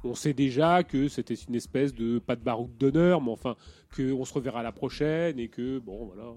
[0.04, 3.56] on sait déjà que c'était une espèce de pas de baroud d'honneur, mais enfin
[3.96, 6.34] qu'on se reverra la prochaine et que bon voilà.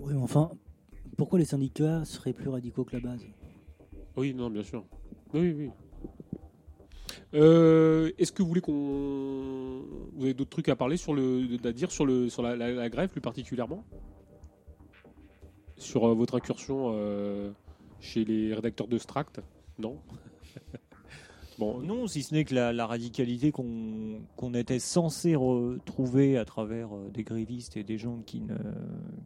[0.00, 0.50] Oui, mais enfin,
[1.16, 3.24] pourquoi les syndicats seraient plus radicaux que la base?
[4.16, 4.84] Oui, non, bien sûr.
[5.32, 5.70] Oui, oui.
[7.34, 9.82] Euh, Est-ce que vous voulez qu'on,
[10.14, 12.72] vous avez d'autres trucs à parler sur le, à dire sur le, sur la, la-
[12.72, 13.84] la grève plus particulièrement,
[15.76, 17.50] sur euh, votre incursion euh,
[18.00, 19.40] chez les rédacteurs de Stract
[19.78, 19.98] Non?
[21.58, 26.44] bon, Non, si ce n'est que la, la radicalité qu'on qu'on était censé retrouver à
[26.46, 28.56] travers des grévistes et des gens qui ne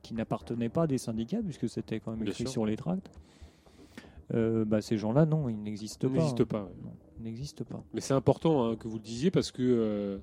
[0.02, 3.10] qui n'appartenaient pas à des syndicats, puisque c'était quand même écrit sur les tracts.
[4.32, 6.18] bah, ces gens-là, non, ils n'existent Ils pas.
[6.18, 6.46] n'existent hein.
[6.46, 6.92] pas, ouais.
[7.22, 7.82] N'existent pas.
[7.94, 10.18] Mais c'est important hein, que vous le disiez parce que euh,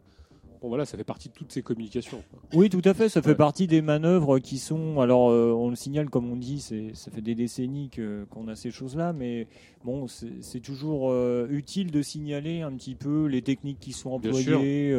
[0.62, 2.22] bon voilà, ça fait partie de toutes ces communications.
[2.54, 3.08] Oui, tout à fait.
[3.10, 3.36] Ça fait Ouais.
[3.36, 5.00] partie des manœuvres qui sont.
[5.00, 7.90] Alors, euh, on le signale, comme on dit, c'est, ça fait des décennies
[8.30, 9.48] qu'on a ces choses-là, mais
[9.84, 14.94] bon, c'est, toujours euh, utile de signaler un petit peu les techniques qui sont employées.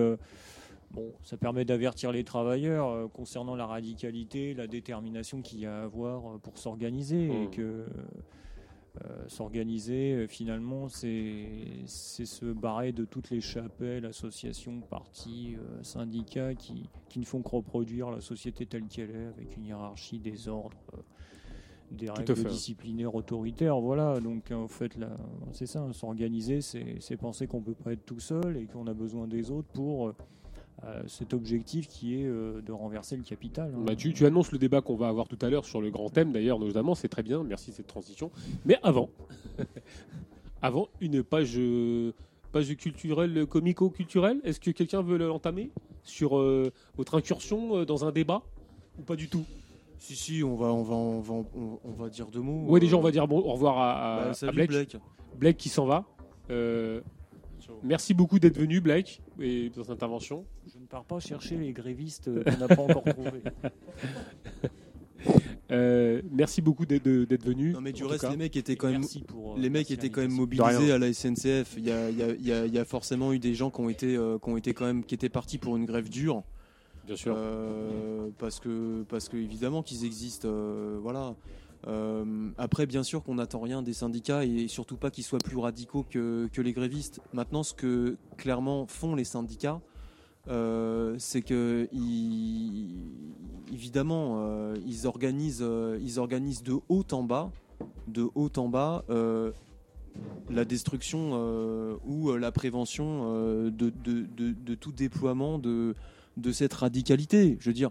[0.92, 5.82] Bon, ça permet d'avertir les travailleurs euh, concernant la radicalité, la détermination qu'il y a
[5.82, 7.50] à avoir euh, pour s'organiser et Mmh.
[7.50, 7.86] que
[9.04, 11.46] euh, s'organiser euh, finalement c'est
[11.86, 17.50] se barrer de toutes les chapelles, associations, partis, euh, syndicats qui, qui ne font que
[17.50, 21.02] reproduire la société telle qu'elle est avec une hiérarchie, des ordres, euh,
[21.92, 23.78] des règles disciplinaires autoritaires.
[23.80, 24.98] Voilà, donc en fait
[25.52, 28.94] c'est ça, hein, s'organiser, c'est penser qu'on peut pas être tout seul et qu'on a
[28.94, 30.12] besoin des autres pour
[30.84, 33.72] euh, cet objectif qui est euh, de renverser le capital.
[33.76, 33.82] hein.
[33.86, 36.08] Bah, tu, tu annonces le débat qu'on va avoir tout à l'heure sur le grand
[36.10, 38.30] thème, d'ailleurs, notamment, c'est très bien, merci cette transition.
[38.64, 39.10] Mais avant,
[40.62, 42.12] avant une page, euh,
[42.52, 45.70] page culturelle, comico-culturelle, est-ce que quelqu'un veut l'entamer
[46.02, 48.42] sur euh, votre incursion euh, dans un débat
[48.98, 49.44] ou pas du tout?
[49.98, 52.64] Si, si, on va, on va, on va, on, on va dire deux mots.
[52.70, 54.70] Ouais, déjà, on va dire bon, au revoir à, à, Bah, à Blake.
[54.70, 54.96] Blake.
[55.38, 56.04] Blake qui s'en va.
[56.50, 57.02] Euh,
[57.82, 60.44] merci beaucoup d'être venu, Blake, et pour cette intervention.
[60.72, 63.42] Je ne pars pas chercher les grévistes qu'on n'a pas encore trouvés.
[65.70, 67.06] Euh, merci beaucoup d'être
[67.44, 67.72] venu.
[67.72, 68.30] Non mais du reste cas.
[68.30, 71.12] les mecs étaient quand même pour, euh, les mecs étaient quand même mobilisés à la
[71.12, 71.74] SNCF.
[71.76, 73.54] Il y a, il y a- il y a- il y a forcément eu des
[73.54, 75.84] gens qui ont été euh, qui ont été quand même qui étaient partis pour une
[75.84, 76.42] grève dure.
[77.06, 77.34] Bien sûr.
[77.36, 80.48] Euh, parce que parce que évidemment qu'ils existent.
[80.50, 81.36] euh, voilà.
[81.86, 85.56] Euh, après, bien sûr qu'on n'attend rien des syndicats et surtout pas qu'ils soient plus
[85.56, 87.20] radicaux que, les grévistes.
[87.32, 89.80] Maintenant, ce que clairement font les syndicats,
[90.48, 92.96] euh, c'est que ils-
[93.72, 95.64] évidemment euh, ils organisent
[96.00, 97.50] ils organisent de haut en bas
[98.08, 99.04] de haut en bas
[100.50, 101.32] la destruction
[102.06, 105.94] ou la prévention de tout déploiement de,
[106.36, 107.56] de cette radicalité.
[107.60, 107.90] Je veux dire,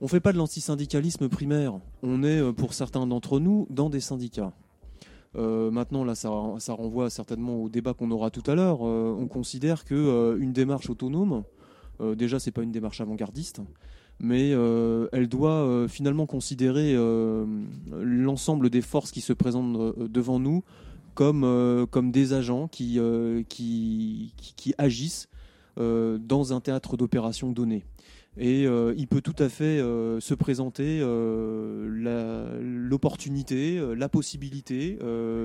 [0.00, 1.78] on fait pas de l'antisyndicalisme primaire.
[2.02, 4.52] On est, euh, pour certains d'entre nous, dans des syndicats.
[5.36, 8.80] Euh, maintenant, là, ça, renvoie certainement au débat qu'on aura tout à l'heure.
[8.82, 11.44] Euh, on considère que euh, une démarche autonome,
[12.16, 13.60] déjà, c'est pas une démarche avant-gardiste,
[14.20, 16.94] mais elle doit finalement considérer
[17.90, 20.62] l'ensemble des forces qui se présentent devant nous
[21.16, 23.00] comme, des agents qui,
[23.48, 25.28] qui, agissent
[25.76, 27.84] dans un théâtre d'opération donné.
[28.40, 34.98] Et euh, il peut tout à fait euh, se présenter euh, l'opportunité, la possibilité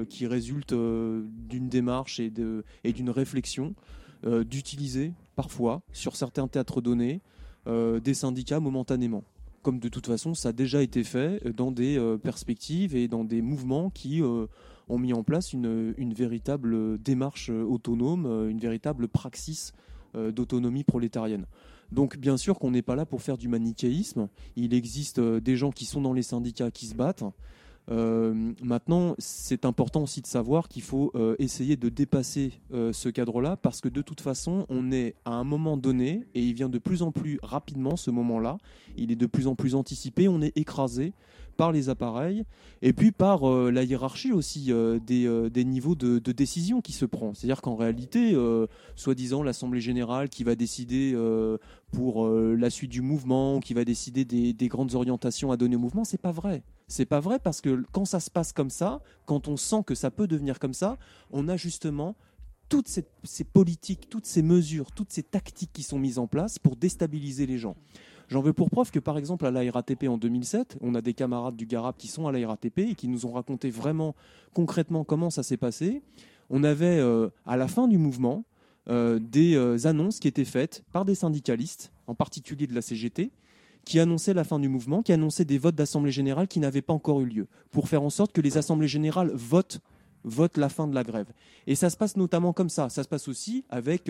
[0.10, 3.74] qui résulte d'une démarche et d'une réflexion
[4.26, 7.22] d'utiliser parfois sur certains théâtres donnés
[7.68, 9.24] des syndicats momentanément.
[9.62, 13.42] Comme de toute façon ça a déjà été fait dans des perspectives et dans des
[13.42, 19.74] mouvements qui ont mis en place une, véritable démarche autonome, une véritable praxis
[20.16, 21.46] d'autonomie prolétarienne.
[21.94, 24.28] Donc bien sûr qu'on n'est pas là pour faire du manichéisme.
[24.56, 27.24] Il existe euh, des gens qui sont dans les syndicats qui se battent.
[27.92, 33.58] Euh, maintenant, c'est important aussi de savoir qu'il faut euh, essayer de dépasser ce cadre-là
[33.58, 36.80] parce que de toute façon, on est à un moment donné et il vient de
[36.80, 38.58] plus en plus rapidement ce moment-là.
[38.98, 40.28] Il est de plus en plus anticipé.
[40.28, 41.14] On est écrasé
[41.54, 42.44] par les appareils
[42.82, 46.92] et puis par euh, la hiérarchie aussi euh, des, euh, des niveaux de, décision qui
[46.92, 47.34] se prend.
[47.34, 48.36] C'est-à-dire qu'en réalité,
[48.96, 51.16] soi-disant l'Assemblée générale qui va décider
[51.92, 55.80] pour la suite du mouvement, qui va décider des, des grandes orientations à donner au
[55.80, 56.64] mouvement, c'est pas vrai.
[56.88, 59.96] C'est pas vrai parce que quand ça se passe comme ça, quand on sent que
[59.96, 60.98] ça peut devenir comme ça,
[61.32, 62.16] on a justement
[62.70, 66.76] toutes ces politiques, toutes ces mesures, toutes ces tactiques qui sont mises en place pour
[66.76, 67.76] déstabiliser les gens.
[68.34, 71.14] J'en veux pour preuve que par exemple à la RATP en 2007, on a des
[71.14, 74.16] camarades du Garab qui sont à la RATP et qui nous ont raconté vraiment
[74.54, 76.02] concrètement comment ça s'est passé.
[76.50, 78.44] On avait euh, à la fin du mouvement
[78.90, 83.30] euh, des euh, annonces qui étaient faites par des syndicalistes, en particulier de la CGT,
[83.86, 86.94] qui annonçaient la fin du mouvement, qui annonçaient des votes d'assemblée générale qui n'avaient pas
[86.94, 89.80] encore eu lieu, pour faire en sorte que les assemblées générales votent,
[90.24, 91.32] votent la fin de la grève.
[91.68, 92.90] Et ça se passe notamment comme ça.
[92.90, 94.10] Ça se passe aussi avec,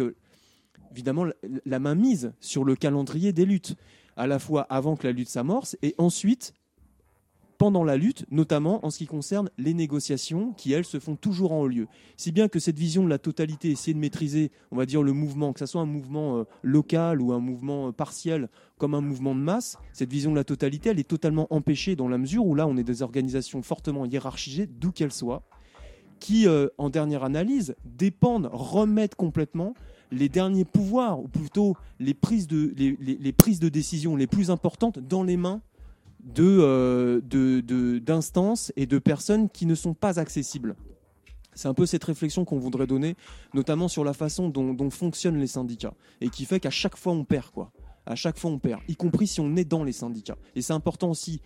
[0.93, 1.33] évidemment, la,
[1.65, 3.75] la main mise sur le calendrier des luttes,
[4.17, 6.53] à la fois avant que la lutte s'amorce et ensuite
[7.63, 11.53] pendant la lutte, notamment en ce qui concerne les négociations qui, elles, se font toujours
[11.53, 11.87] en haut lieu.
[12.17, 15.13] Si bien que cette vision de la totalité, essayer de maîtriser, on va dire, le
[15.13, 18.99] mouvement, que ce soit un mouvement euh, local ou un mouvement euh, partiel, comme un
[18.99, 22.45] mouvement de masse, cette vision de la totalité, elle est totalement empêchée dans la mesure
[22.45, 25.43] où là, on est des organisations fortement hiérarchisées, d'où qu'elles soient,
[26.19, 29.73] qui, euh, en dernière analyse, dépendent, remettent complètement
[30.13, 34.99] les derniers pouvoirs, ou plutôt les prises de, les, prises de décision les plus importantes
[34.99, 35.61] dans les mains
[36.23, 40.75] de, euh, de- de- d'instances et de personnes qui ne sont pas accessibles.
[41.55, 43.15] C'est un peu cette réflexion qu'on voudrait donner,
[43.53, 47.13] notamment sur la façon dont, dont fonctionnent les syndicats, et qui fait qu'à chaque fois
[47.13, 47.71] on perd, quoi.
[48.05, 50.37] À chaque fois on perd, y compris si on est dans les syndicats.
[50.55, 51.41] Et c'est important aussi,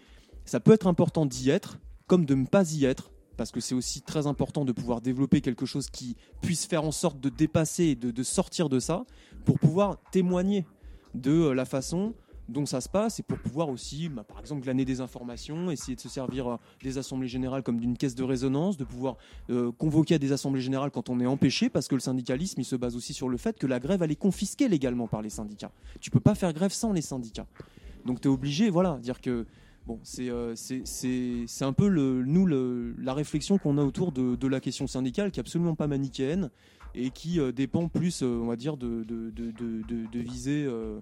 [0.45, 3.75] ça peut être important d'y être, comme de ne pas y être, parce que c'est
[3.75, 7.83] aussi très important de pouvoir développer quelque chose qui puisse faire en sorte de dépasser
[7.85, 9.05] et de, sortir de ça,
[9.45, 10.65] pour pouvoir témoigner
[11.13, 12.13] de euh, la façon
[12.49, 15.95] dont ça se passe et pour pouvoir aussi, bah, par exemple, glaner des informations, essayer
[15.95, 19.17] de se servir euh, des assemblées générales comme d'une caisse de résonance, de pouvoir
[19.49, 22.65] euh, convoquer à des assemblées générales quand on est empêché, parce que le syndicalisme, il
[22.65, 25.29] se base aussi sur le fait que la grève, elle est confisquée légalement par les
[25.29, 25.71] syndicats.
[25.99, 27.47] Tu peux pas faire grève sans les syndicats.
[28.05, 29.45] Donc tu es obligé, voilà, dire que
[29.87, 34.35] bon, c'est euh, c'est- un peu le, nous le- la réflexion qu'on a autour de,
[34.35, 36.49] de la question syndicale, qui est absolument pas manichéenne
[36.93, 40.19] et qui euh, dépend plus, euh, on va dire, de, de, de, de, de- de
[40.19, 40.99] visées euh,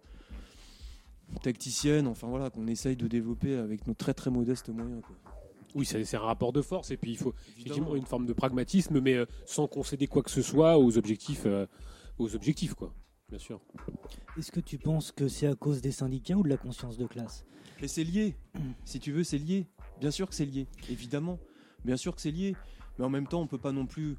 [1.42, 5.02] tacticiennes, enfin voilà, qu'on essaye de développer avec nos très très modestes moyens.
[5.06, 5.16] Quoi.
[5.76, 9.00] Oui, c'est un rapport de force et puis il faut effectivement une forme de pragmatisme,
[9.02, 11.66] mais euh, sans concéder quoi que ce soit aux objectifs, euh,
[12.18, 12.94] aux objectifs quoi.
[13.30, 13.60] Bien sûr.
[14.38, 17.06] Est-ce que tu penses que c'est à cause des syndicats ou de la conscience de
[17.06, 17.45] classe?
[17.82, 18.36] Et c'est lié.
[18.86, 19.68] Si tu veux, c'est lié.
[20.00, 21.40] Bien sûr que c'est lié, évidemment.
[21.84, 22.56] Bien sûr que c'est lié.
[22.98, 24.16] Mais en même temps, on peut pas non plus,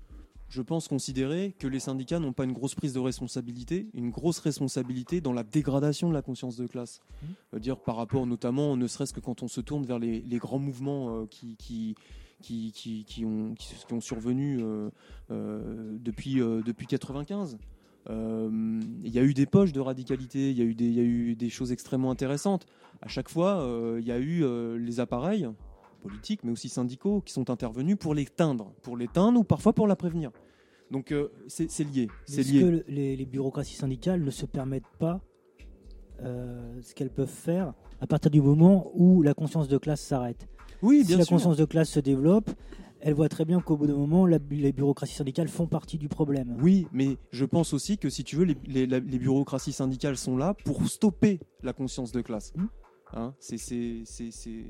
[0.48, 4.40] je pense, considérer que les syndicats n'ont pas une grosse prise de responsabilité, une grosse
[4.40, 7.00] responsabilité dans la dégradation de la conscience de classe.
[7.54, 10.38] Euh, dire par rapport notamment, ne serait-ce que quand on se tourne vers les, les
[10.38, 11.94] grands mouvements euh, qui, qui,
[12.42, 14.90] qui, qui, qui ont, qui, qui ont survenu euh,
[15.30, 17.58] euh, depuis, euh, depuis 95.
[18.08, 20.94] Euh, Il y a eu des poches de radicalité, il y, a eu des- il
[20.94, 22.66] y a eu des choses extrêmement intéressantes.
[23.02, 25.48] À chaque fois, euh, il y a eu euh, les appareils
[26.02, 29.96] politiques, mais aussi syndicaux, qui sont intervenus pour l'éteindre, pour l'éteindre ou parfois pour la
[29.96, 30.30] prévenir.
[30.90, 32.60] Donc euh, c'est lié, c'est Est-ce lié.
[32.60, 35.20] que le- les, les bureaucraties syndicales ne se permettent pas
[36.22, 40.46] euh, ce qu'elles peuvent faire à partir du moment où la conscience de classe s'arrête?
[40.82, 41.34] Oui, si bien la sûr.
[41.34, 42.50] conscience de classe se développe,
[43.06, 46.08] elle voit très bien qu'au bout d'un moment, la- les bureaucraties syndicales font partie du
[46.08, 46.56] problème.
[46.60, 50.16] Oui, mais je pense aussi que si tu veux, les, les- la- les bureaucraties syndicales
[50.16, 52.52] sont là pour stopper la conscience de classe.
[53.14, 54.64] Hein, c'est c'est- c'est- c'est-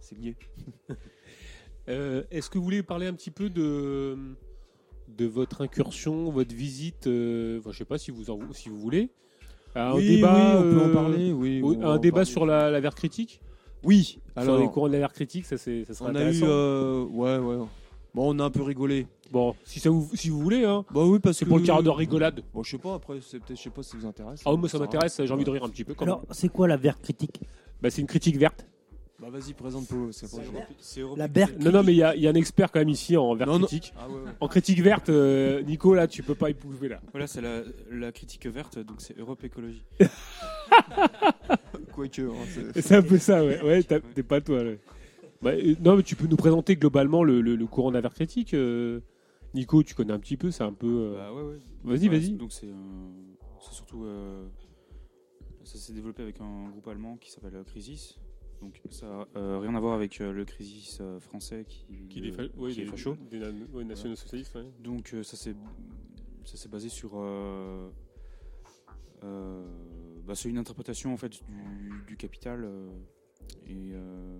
[0.00, 0.34] c'est lié.
[1.90, 4.14] Euh, Est-ce que vous voulez parler un petit peu de,
[5.16, 8.76] de votre incursion, votre visite euh, enfin, Je sais pas si vous, en, si vous
[8.78, 9.08] voulez.
[9.74, 12.30] Un Oui, débat, oui, on peut en euh, parler, oui, un en débat parler.
[12.30, 13.40] sur la, la verre critique?
[13.84, 16.18] Oui, Sur alors- les courants de la verre critique, ça, c'est- ça serait On a
[16.20, 16.46] eu, intéressant.
[16.48, 17.56] euh, ouais, ouais.
[18.14, 19.06] Bon, on a un peu rigolé.
[19.30, 20.84] Bon, si ça vous, si vous voulez, hein.
[20.92, 22.42] Bah oui, parce c'est que pour le quart d'heure rigolade.
[22.54, 22.94] Bon, je sais pas.
[22.94, 24.40] Après, c'est peut-être, je sais pas si ça vous intéresse.
[24.46, 25.20] Ah, moi ça m'intéresse.
[25.22, 25.92] J'ai envie de rire un petit peu.
[25.94, 26.26] Quand Alors, même.
[26.30, 27.40] c'est quoi la verre critique?
[27.82, 28.66] Bah, c'est une critique verte.
[29.20, 30.10] Bah vas-y, présente Polo.
[31.16, 32.88] La verre Non, non, mais il y, a- il y a un expert quand même
[32.88, 33.66] ici en verre Non, non.
[33.66, 33.92] critique.
[33.98, 34.30] Ah ouais, ouais.
[34.40, 37.00] En critique verte, euh, Nico, là, tu peux pas épouser là.
[37.12, 39.82] Voilà, c'est la, la critique verte, donc c'est Europe Écologie.
[41.98, 42.22] Quoique.
[42.22, 43.60] hein, C'est un peu ça, ouais.
[43.62, 44.62] Ouais, t'es pas toi.
[44.62, 44.72] là.
[45.42, 48.54] Bah, euh, non, mais tu peux nous présenter globalement le, le- le courant verre critique.
[48.54, 49.00] euh,
[49.54, 50.86] Nico, tu connais un petit peu, c'est un peu.
[50.86, 51.58] euh, Bah ouais, ouais.
[51.84, 52.30] Vas-y, Voilà, vas-y.
[52.32, 52.72] Donc c'est euh,
[53.60, 54.04] c'est surtout.
[54.04, 54.46] euh,
[55.64, 58.18] ça s'est développé avec un groupe allemand qui s'appelle euh, Crisis.
[58.62, 62.26] Donc ça n'a euh, rien à voir avec euh, le Crisis euh, français qui, Qui
[62.26, 63.16] est euh, fa- ouais, qui est des- facho.
[63.30, 64.66] des na- ouais, nationaux-socialistes, ouais.
[64.80, 65.54] Donc euh, ça s'est
[66.44, 67.12] ça s'est basé sur.
[67.14, 67.88] euh,
[69.22, 71.40] bah, c'est une interprétation en fait
[72.06, 72.90] du, capital euh,
[73.70, 74.38] euh,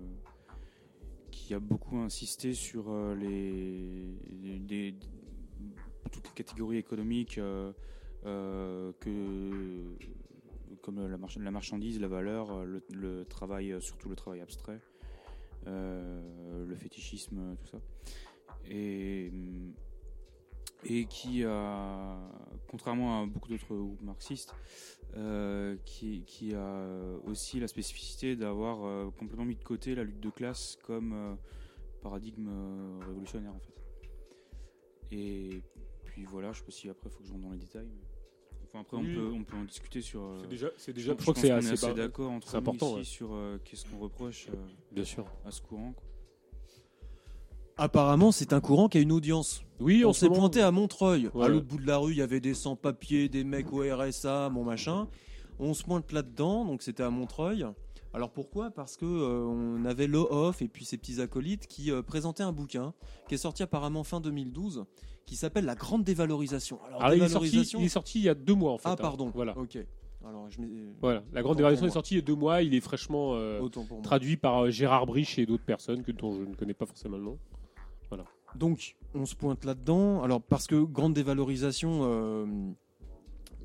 [1.31, 4.93] qui a beaucoup insisté sur euh, les,
[6.11, 7.73] toutes les catégories économiques euh,
[8.25, 9.09] euh, que
[10.83, 14.79] comme la, march- la marchandise, la valeur, euh, le, travail, euh, surtout le travail abstrait,
[15.65, 17.79] euh, le fétichisme, tout ça.
[20.85, 22.17] Et qui a,
[22.69, 24.53] contrairement à beaucoup d'autres groupes marxistes,
[25.15, 26.85] euh, qui, qui a
[27.25, 31.35] aussi la spécificité d'avoir euh, complètement mis de côté la lutte de classe comme euh,
[32.01, 33.73] paradigme euh, révolutionnaire en fait.
[35.11, 35.61] Et
[36.05, 37.87] puis voilà, je sais pas si après il faut que je rentre dans les détails.
[37.87, 38.05] mais-
[38.71, 39.07] Enfin après Oui.
[39.09, 40.21] on peut on peut en discuter sur.
[40.21, 41.87] euh, C'est déjà- c'est déjà- je je crois que pense c'est qu'on assez est assez
[41.87, 43.03] bas- d'accord entre c'est nous important, ici ouais.
[43.03, 44.47] sur euh, qu'est-ce qu'on reproche.
[44.49, 45.25] euh, Bien sûr.
[45.43, 45.93] À ce courant.
[45.93, 46.03] quoi.
[47.79, 49.63] Apparemment, c'est un courant qui a une audience.
[49.79, 51.29] Oui, on s'est moment- pointé à Montreuil.
[51.33, 51.45] Ouais.
[51.45, 54.49] À l'autre bout de la rue, il y avait des sans-papiers, des mecs au RSA,
[54.49, 55.07] mon machin.
[55.59, 57.65] On se pointe là-dedans, donc c'était à Montreuil.
[58.13, 58.69] Alors pourquoi?
[58.71, 62.43] Parce que euh, on avait le off et puis ses petits acolytes qui euh, présentaient
[62.43, 62.93] un bouquin
[63.27, 64.83] qui est sorti apparemment fin 2012,
[65.25, 66.79] qui s'appelle La Grande Dévalorisation.
[66.87, 68.77] Alors, Alors, il, est sorti, dévalorisation- il est sorti il y a deux mois en
[68.77, 68.89] fait.
[68.89, 68.95] Ah hein.
[68.97, 69.31] pardon.
[69.33, 69.57] Voilà.
[69.57, 69.77] Ok.
[70.27, 70.67] Alors je m'ai-
[71.01, 72.61] Voilà, la grande pour est sortie il y a deux mois.
[72.61, 73.61] Il est fraîchement euh,
[74.03, 77.23] traduit par Gérard Briche et d'autres personnes que, dont je ne connais pas forcément le
[77.23, 77.39] nom.
[78.55, 80.23] Donc, on se pointe là-dedans.
[80.23, 82.45] Alors, parce que grande dévalorisation, euh,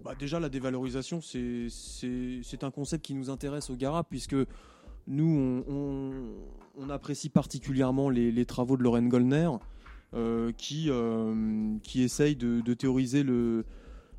[0.05, 1.69] bah, déjà, la dévalorisation, c'est-
[2.63, 4.37] un concept qui nous intéresse au Gara, puisque
[5.07, 9.51] nous, on, apprécie particulièrement les, travaux de Lorraine Goldner,
[10.15, 13.65] euh, qui, euh, qui essaye de théoriser le,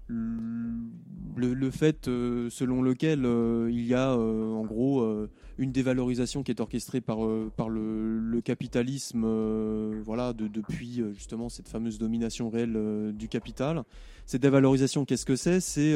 [0.08, 5.06] le, le fait euh, selon lequel euh, il y a euh, en gros
[5.58, 7.20] une dévalorisation qui est orchestrée par,
[7.56, 9.26] par le, capitalisme
[10.04, 13.84] voilà, de- depuis justement cette fameuse domination réelle du capital.
[14.26, 15.60] Cette dévalorisation, qu'est-ce que c'est?
[15.60, 15.96] C'est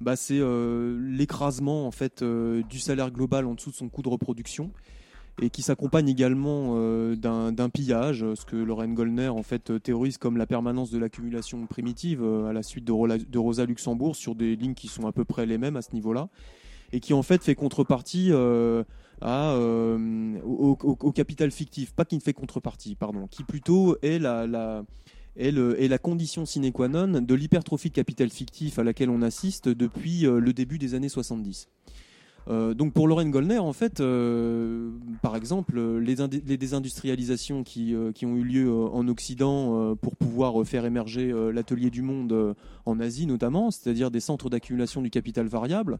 [0.00, 4.70] bah, l'écrasement en fait du salaire global en dessous de son coût de reproduction
[5.42, 10.16] et qui s'accompagne également euh, d'un pillage, ce que Lorraine Goldner en fait euh, théorise
[10.16, 14.56] comme la permanence de l'accumulation primitive euh, à la suite de, Rosa Luxembourg sur des
[14.56, 16.28] lignes qui sont à peu près les mêmes à ce niveau-là,
[16.92, 18.86] et qui en fait fait contrepartie au,
[21.14, 24.84] capital fictif, pas qui ne fait contrepartie, pardon, qui plutôt est la,
[25.36, 25.50] est,
[25.88, 30.22] la condition sine qua non de l'hypertrophie de capital fictif à laquelle on assiste depuis
[30.22, 31.68] le début des années 70.
[32.48, 34.90] Euh, donc pour Lorraine Goldner, en fait, euh,
[35.22, 36.16] par exemple, les,
[36.56, 42.02] désindustrialisations qui, euh, qui ont eu lieu en Occident pour pouvoir faire émerger l'atelier du
[42.02, 45.98] monde en Asie notamment, c'est-à-dire des centres d'accumulation du capital variable,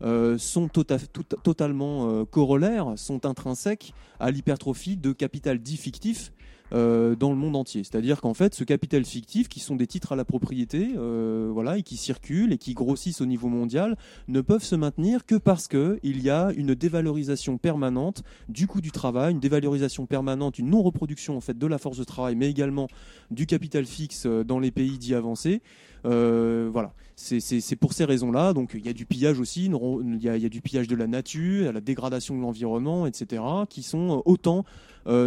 [0.00, 6.32] sont tota- tout- totalement corollaires, sont intrinsèques à l'hypertrophie de capital dit fictif
[6.72, 7.82] euh, dans le monde entier.
[7.82, 11.78] C'est-à-dire qu'en fait, ce capital fictif, qui sont des titres à la propriété, euh, voilà,
[11.78, 13.96] et qui circulent et qui grossissent au niveau mondial,
[14.28, 18.80] ne peuvent se maintenir que parce que il y a une dévalorisation permanente du coût
[18.80, 22.50] du travail, une dévalorisation permanente, une non-reproduction en fait de la force de travail, mais
[22.50, 22.88] également
[23.30, 25.62] du capital fixe euh, dans les pays dits avancés.
[26.04, 28.52] Voilà, c'est pour ces raisons-là.
[28.52, 30.96] Donc il y a du pillage aussi, il y a, y a du pillage de
[30.96, 34.64] la nature, il la dégradation de l'environnement, etc., qui sont autant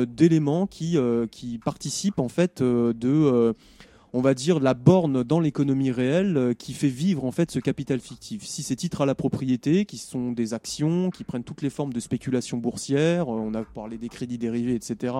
[0.05, 3.53] d'éléments qui, euh, qui participent en fait euh, de, euh,
[4.13, 7.59] on va dire, la borne dans l'économie réelle euh, qui fait vivre en fait ce
[7.59, 8.43] capital fictif.
[8.45, 11.93] Si ces titres à la propriété, qui sont des actions, qui prennent toutes les formes
[11.93, 15.13] de spéculation boursière, euh, on a parlé des crédits dérivés, etc.,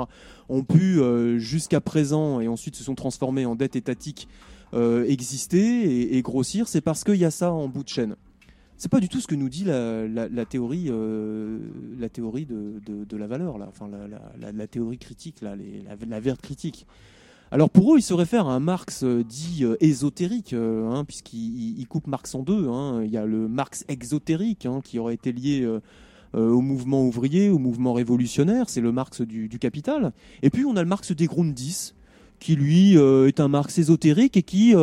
[0.49, 4.27] ont pu euh, jusqu'à présent et ensuite se sont transformés en dette étatique
[4.73, 8.15] euh, exister et grossir, c'est parce qu'il y a ça en bout de chaîne.
[8.82, 11.60] C'est pas du tout ce que nous dit la, théorie, euh,
[12.00, 16.88] la théorie de, la valeur, la, théorie critique, la, verte critique.
[17.51, 21.80] Alors pour eux, ils se réfèrent à un Marx euh, dit euh, ésotérique, hein, puisqu'ils
[21.80, 22.69] ils coupent Marx en deux.
[22.69, 23.03] hein.
[23.03, 25.64] Il y a le Marx exotérique, hein, qui aurait été lié
[26.34, 30.11] au mouvement ouvrier, au mouvement révolutionnaire, c'est le Marx du, capital.
[30.42, 31.93] Et puis on a le Marx des Grundis,
[32.40, 34.74] qui lui est un Marx ésotérique et qui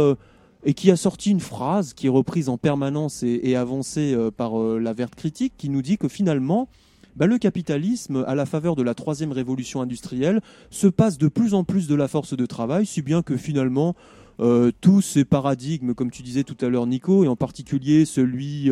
[0.65, 4.61] et qui a sorti une phrase qui est reprise en permanence et, avancée euh, par
[4.61, 6.69] euh, la verte critique, qui nous dit que finalement,
[7.17, 11.55] bah, le capitalisme, à la faveur de la troisième révolution industrielle, se passe de plus
[11.55, 13.95] en plus de la force de travail, si bien que finalement,
[14.41, 18.71] euh, tous ces paradigmes, comme tu disais tout à l'heure, Nico, et en particulier celui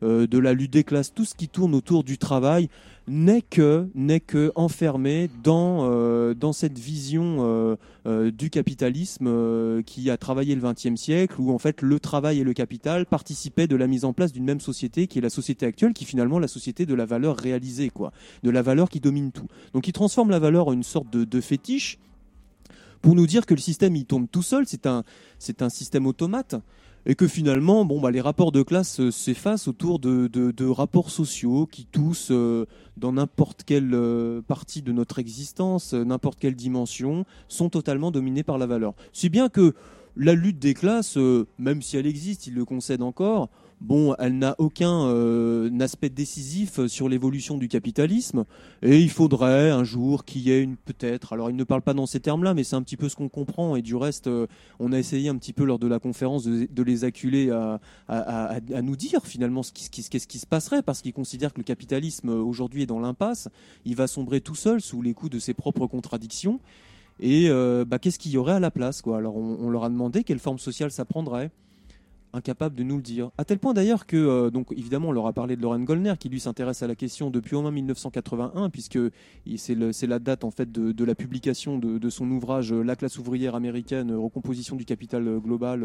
[0.00, 2.68] de la lutte des classes, tout ce qui tourne autour du travail,
[3.08, 10.10] n'est que, n'est que enfermé dans, euh, dans cette vision euh, euh, du capitalisme qui
[10.10, 13.76] a travaillé le XXe siècle, où en fait le travail et le capital participaient de
[13.76, 16.38] la mise en place d'une même société, qui est la société actuelle, qui est finalement
[16.38, 18.12] la société de la valeur réalisée, quoi,
[18.42, 19.48] de la valeur qui domine tout.
[19.72, 21.98] Donc il transforme la valeur en une sorte de, de fétiche
[23.00, 25.04] pour nous dire que le système il tourne tout seul, c'est un,
[25.38, 26.56] c'est un système automate.
[27.06, 31.66] Et que finalement, bon, bah, les rapports de classe euh, s'effacent autour de, rapports sociaux
[31.66, 37.70] qui tous, euh, dans n'importe quelle euh, partie de notre existence, n'importe quelle dimension, sont
[37.70, 38.94] totalement dominés par la valeur.
[39.12, 39.74] Si bien que
[40.16, 41.16] la lutte des classes,
[41.58, 43.48] même si elle existe, il le concède encore,
[43.80, 48.44] bon, elle n'a aucun euh, aspect décisif sur l'évolution du capitalisme.
[48.82, 51.32] Et il faudrait un jour qu'il y ait une peut-être.
[51.32, 53.28] Alors il ne parle pas dans ces termes-là, mais c'est un petit peu ce qu'on
[53.28, 53.76] comprend.
[53.76, 54.46] Et du reste, euh,
[54.78, 58.96] on a essayé un petit peu lors de la conférence de, les acculer à, nous
[58.96, 62.86] dire finalement ce qui, se passerait, parce qu'ils considèrent que le capitalisme euh, aujourd'hui est
[62.86, 63.48] dans l'impasse.
[63.84, 66.60] Il va sombrer tout seul sous les coups de ses propres contradictions.
[67.20, 69.18] Et euh, bah, qu'est-ce qu'il y aurait à la place quoi?
[69.18, 71.50] Alors on leur a demandé quelle forme sociale ça prendrait
[72.32, 73.30] incapable de nous le dire.
[73.38, 76.14] À tel point d'ailleurs que, euh, donc évidemment, on leur a parlé de Loren Goldner,
[76.18, 78.98] qui lui s'intéresse à la question depuis au moins 1981, puisque
[79.56, 83.54] c'est la date en fait de, la publication de, son ouvrage euh, La classe ouvrière
[83.54, 85.84] américaine, euh, recomposition du capital global.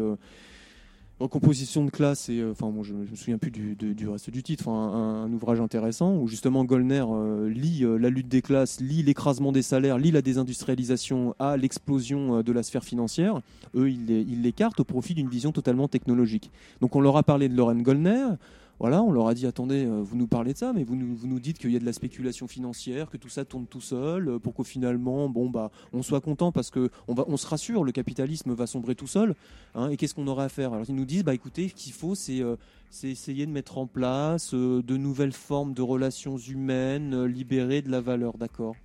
[1.20, 4.68] Recomposition de classe et euh, enfin je, je me souviens plus du, reste du titre.
[4.68, 9.04] Un, un ouvrage intéressant où justement Goldner euh, lit euh, la lutte des classes, lit
[9.04, 13.40] l'écrasement des salaires, lit la désindustrialisation à l'explosion de la sphère financière.
[13.76, 16.50] Eux, ils l'écartent au profit d'une vision totalement technologique.
[16.80, 18.30] Donc on leur a parlé de Loren Goldner.
[18.80, 21.40] Voilà, on leur a dit attendez, euh, vous nous parlez de ça, mais vous nous,
[21.40, 24.38] dites qu'il y a de la spéculation financière, que tout ça tourne tout seul, euh,
[24.38, 27.92] pour qu'au finalement, bah, on soit content parce que on va, on se rassure, le
[27.92, 29.34] capitalisme va sombrer tout seul.
[29.74, 30.72] hein, et qu'est-ce qu'on aurait à faire?
[30.72, 32.56] Alors ils nous disent bah écoutez, ce qu'il faut, c'est euh,
[32.90, 38.00] c'est essayer de mettre en place de nouvelles formes de relations humaines libérées de la
[38.00, 38.76] valeur, d'accord?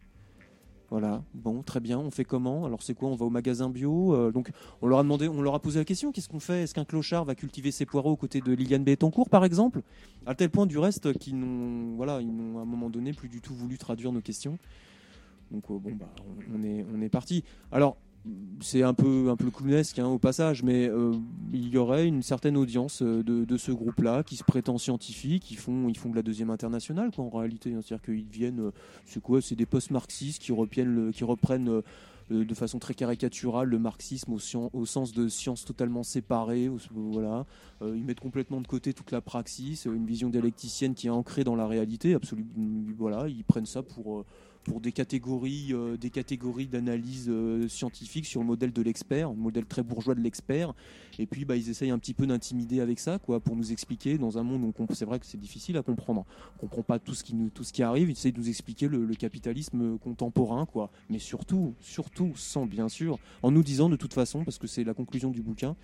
[0.92, 2.00] Voilà, bon, très bien.
[2.00, 2.66] On fait comment?
[2.66, 3.10] Alors c'est quoi?
[3.10, 4.14] On va au magasin bio.
[4.14, 4.52] euh, donc
[4.82, 6.64] on leur a demandé, on leur a posé la question qu'est-ce qu'on fait?
[6.64, 9.82] Est-ce qu'un clochard va cultiver ses poireaux aux côtés de Liliane Bettencourt, par exemple?
[10.26, 13.30] À tel point du reste qu'ils n'ont, voilà, ils n'ont à un moment donné plus
[13.30, 14.58] du tout voulu traduire nos questions.
[15.52, 17.44] Donc euh, bon, bah, on, on est, on est parti.
[17.72, 17.98] Alors
[18.62, 21.14] c'est un peu un peu clownesque hein, au passage, mais euh,
[21.54, 25.50] il y aurait une certaine audience euh, de, de ce groupe-là qui se prétend scientifique,
[25.52, 27.80] ils font ils font de la deuxième internationale quoi en réalité, hein.
[27.82, 28.72] c'est-à-dire qu'ils viennent, euh,
[29.06, 31.82] c'est quoi, c'est des post-marxistes qui reprennent qui reprennent
[32.30, 36.70] de façon très caricaturale le marxisme au, sens de sciences totalement séparées.
[36.70, 37.48] au- voilà.
[37.82, 41.56] Ils mettent complètement de côté toute la praxis, une vision dialecticienne qui est ancrée dans
[41.56, 42.14] la réalité.
[42.14, 42.48] Absolument,
[43.00, 44.26] voilà, ils prennent ça pour,
[44.64, 49.36] pour des catégories, euh, des catégories d'analyse euh, scientifique sur le modèle de l'expert, le
[49.36, 50.74] modèle très bourgeois de l'expert.
[51.18, 54.18] Et puis, bah, ils essayent un petit peu d'intimider avec ça, quoi, pour nous expliquer
[54.18, 56.26] dans un monde où c'est vrai que c'est difficile à comprendre.
[56.58, 58.10] On comprend pas tout ce qui arrive.
[58.10, 60.92] Ils essayent de nous expliquer le, capitalisme contemporain, quoi.
[61.10, 64.84] Mais surtout, surtout, sans bien sûr, en nous disant de toute façon, parce que c'est
[64.84, 65.76] la conclusion du bouquin.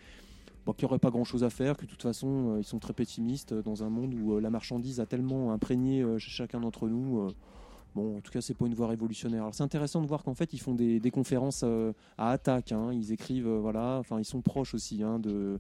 [0.66, 2.80] qu'il n'y aurait pas grand chose à faire, que de toute façon euh, ils sont
[2.80, 7.30] très pessimistes euh, dans un monde où la marchandise a tellement imprégné chacun d'entre nous.
[7.96, 9.44] Bon, en tout cas, c'est pas une voie révolutionnaire.
[9.44, 12.74] Alors, c'est intéressant de voir qu'en fait, ils font des, des conférences euh, à attaque.
[12.74, 12.92] hein.
[12.92, 15.58] Ils écrivent, euh, voilà, enfin, ils sont proches aussi hein, de,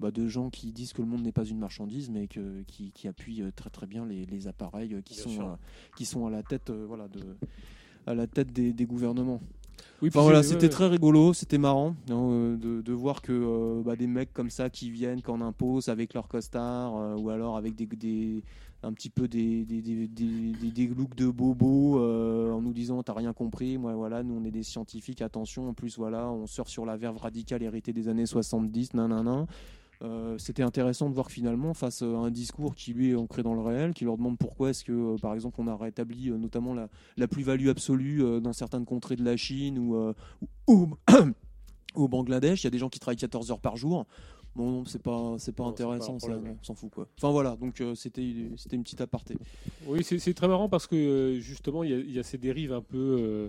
[0.00, 2.90] bah, de gens qui disent que le monde n'est pas une marchandise, mais que, qui,
[2.92, 5.56] qui appuient euh, très très bien les, les appareils qui Bien sont, euh,
[5.94, 7.20] qui sont à la tête, euh, voilà, de,
[8.06, 9.40] à la tête des, des gouvernements.
[10.00, 13.82] Oui, Enfin, voilà, c'était ouais, très rigolo, c'était marrant hein, de, de voir que euh,
[13.84, 17.56] bah, des mecs comme ça qui viennent, qu'on impose avec leur costard, euh, ou alors
[17.56, 18.42] avec des, des-
[18.84, 23.14] un petit peu des, des, des, des, looks de bobos euh, en nous disant t'as
[23.14, 26.68] rien compris, moi voilà, nous on est des scientifiques, attention, en plus voilà, on sort
[26.68, 29.46] sur la verve radicale héritée des années 70, nanana.
[30.02, 33.42] Euh, c'était intéressant de voir que finalement, face à un discours qui lui est ancré
[33.42, 36.30] dans le réel, qui leur demande pourquoi est-ce que, euh, par exemple, on a rétabli
[36.30, 40.12] euh, notamment la, la plus-value absolue euh, dans certaines contrées de la Chine euh,
[40.66, 40.90] ou
[41.94, 44.06] au Bangladesh, il y a des gens qui travaillent 14 heures par jour.
[44.56, 47.08] Bon, non, c'est pas, c'est pas Non, intéressant, ça, on s'en fout quoi.
[47.18, 49.36] Enfin voilà, donc euh, c'était, c'était une petite aparté.
[49.86, 52.22] Oui, c'est c'est très marrant parce que euh, justement, il y, a- il y a
[52.22, 52.98] ces dérives un peu.
[52.98, 53.48] euh,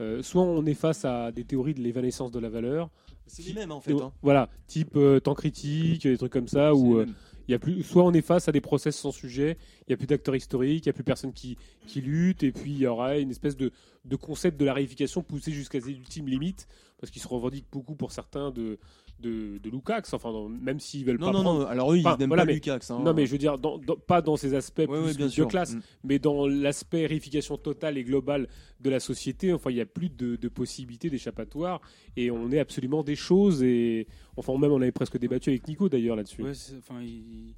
[0.00, 2.90] euh, soit on est face à des théories de l'évanescence de la valeur.
[3.26, 4.12] C'est les mêmes, en fait, hein.
[4.22, 7.06] Voilà, type euh, temps critique, des trucs comme ça, où euh,
[7.48, 7.82] il y a plus.
[7.82, 10.84] Soit on est face à des process sans sujet, il n'y a plus d'acteurs historiques,
[10.84, 11.56] il n'y a plus personne qui,
[11.86, 13.70] qui lutte, et puis il y aura une espèce de,
[14.04, 16.66] de concept de la réification poussé jusqu'à ses ultimes limites,
[17.00, 18.78] parce qu'ils se revendiquent beaucoup pour certains de.
[19.20, 21.32] De, de Lukács, enfin, dans- même s'ils veulent Non, pas.
[21.32, 23.00] non, prendre- non, alors eux, ils Enfin, n'aiment voilà, pas mais- Lukács, hein.
[23.02, 25.26] Non, mais je veux dire, dans- dans- pas dans ces aspects Ouais, plus ouais, bien
[25.26, 25.48] de sûr.
[25.48, 25.80] classe, Mm.
[26.02, 28.48] mais dans l'aspect réification totale et globale
[28.80, 31.80] de la société, enfin, il n'y a plus de, de possibilités d'échappatoire
[32.16, 35.88] et on est absolument des choses et enfin, même on avait presque débattu avec Nico
[35.88, 36.42] d'ailleurs là-dessus.
[36.42, 37.54] Ouais, c'est- enfin, il-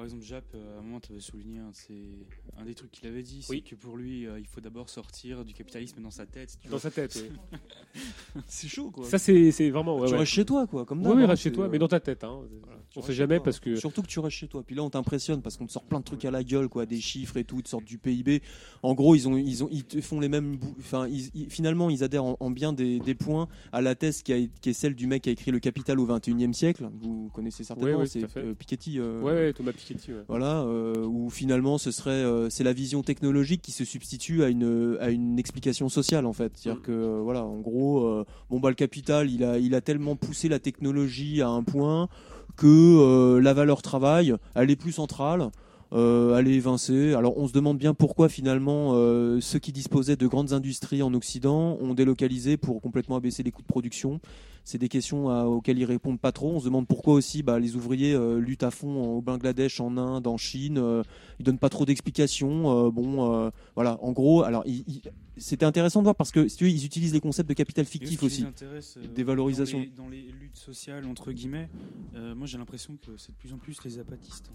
[0.00, 2.26] Par exemple, Jap, euh, à un moment, tu avais souligné un, de ses-
[2.58, 5.44] un des trucs qu'il avait dit, c'est que pour lui, euh, il faut d'abord sortir
[5.44, 6.48] du capitalisme dans sa tête.
[6.48, 7.58] si tu Dans sa tête, oui.
[8.46, 9.04] c'est chaud, quoi.
[9.04, 9.98] Ça, c'est c'est vraiment.
[9.98, 10.20] ouais, tu ouais.
[10.20, 11.86] restes chez toi, quoi, comme Oui, oui, hein, reste chez c'est, toi, euh, mais dans
[11.88, 12.24] ta tête.
[12.24, 12.40] Hein.
[12.88, 13.44] Tu on sait jamais toi.
[13.44, 13.76] parce que.
[13.76, 14.62] Surtout que tu restes chez toi.
[14.62, 16.86] Puis là, on t'impressionne parce qu'on te sort plein de trucs à la gueule, quoi,
[16.86, 18.40] des chiffres et tout, ils te sortent du PIB.
[18.82, 20.56] En gros, ils ont, ils ont, ils te font les mêmes.
[20.56, 23.94] bou- Enfin, ils- ils- finalement, ils adhèrent en, en bien des, des points à la
[23.94, 26.54] thèse qui, a- qui est celle du mec qui a écrit Le Capital au 21e
[26.54, 26.88] siècle.
[27.02, 28.98] Vous connaissez certainement, Ouais, ouais, c'est euh, Piketty.
[28.98, 29.89] euh, Ouais, ouais, Thomas Piketty.
[29.94, 30.24] Ouais.
[30.28, 34.48] Voilà, euh, où finalement, ce serait, euh, c'est la vision technologique qui se substitue à
[34.48, 36.52] une, à une explication sociale en fait.
[36.56, 39.80] C'est-à-dire que, euh, voilà, en gros, euh, bon bah le capital, il a, il a
[39.80, 42.08] tellement poussé la technologie à un point
[42.56, 45.50] que la valeur travail, elle est plus centrale.
[45.92, 47.14] Euh, elle est évincée.
[47.14, 51.12] Alors on se demande bien pourquoi finalement euh, ceux qui disposaient de grandes industries en
[51.14, 54.20] Occident ont délocalisé pour complètement abaisser les coûts de production.
[54.62, 56.50] C'est des questions à- auxquelles ils répondent pas trop.
[56.50, 59.96] On se demande pourquoi aussi bah, les ouvriers euh, luttent à fond au Bangladesh, en
[59.96, 60.78] Inde, en Chine.
[60.78, 61.02] Euh,
[61.40, 62.86] ils donnent pas trop d'explications.
[62.86, 63.98] Euh, bon, euh, voilà.
[64.00, 64.64] En gros, alors
[65.38, 67.84] c'était intéressant de voir parce que si tu veux, ils utilisent les concepts de capital
[67.86, 68.80] fictif aussi, euh,
[69.12, 69.78] des valorisations.
[69.78, 71.68] Dans les, dans les luttes sociales, entre guillemets,
[72.14, 74.52] euh, moi j'ai l'impression que c'est de plus en plus les apatistes.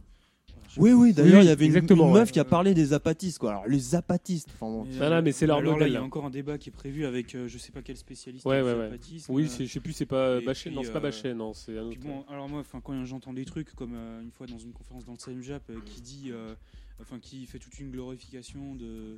[0.77, 1.14] Oui, oui.
[1.14, 2.11] D'ailleurs, il y avait une, ouais.
[2.11, 3.51] meuf qui a parlé des apatistes, quoi.
[3.51, 4.50] Alors les apatistes.
[4.53, 4.84] Enfin, bon.
[4.85, 6.58] Mais, Non, non, mais c'est leur alors là, modèle, il y a encore un débat
[6.58, 8.90] qui est prévu avec euh, je sais pas quel spécialiste Ouais, ouais,
[9.30, 10.69] Oui, euh, je sais plus, c'est pas et Bachet.
[10.69, 12.08] puis, Non, c'est pas euh, Bachet, non, c'est un puis autre.
[12.08, 15.06] bon, alors moi, enfin, quand j'entends des trucs comme euh, une fois dans une conférence
[15.06, 16.53] dans le CMJAP euh, qui dit, euh,
[17.01, 19.17] enfin, qui fait toute une glorification de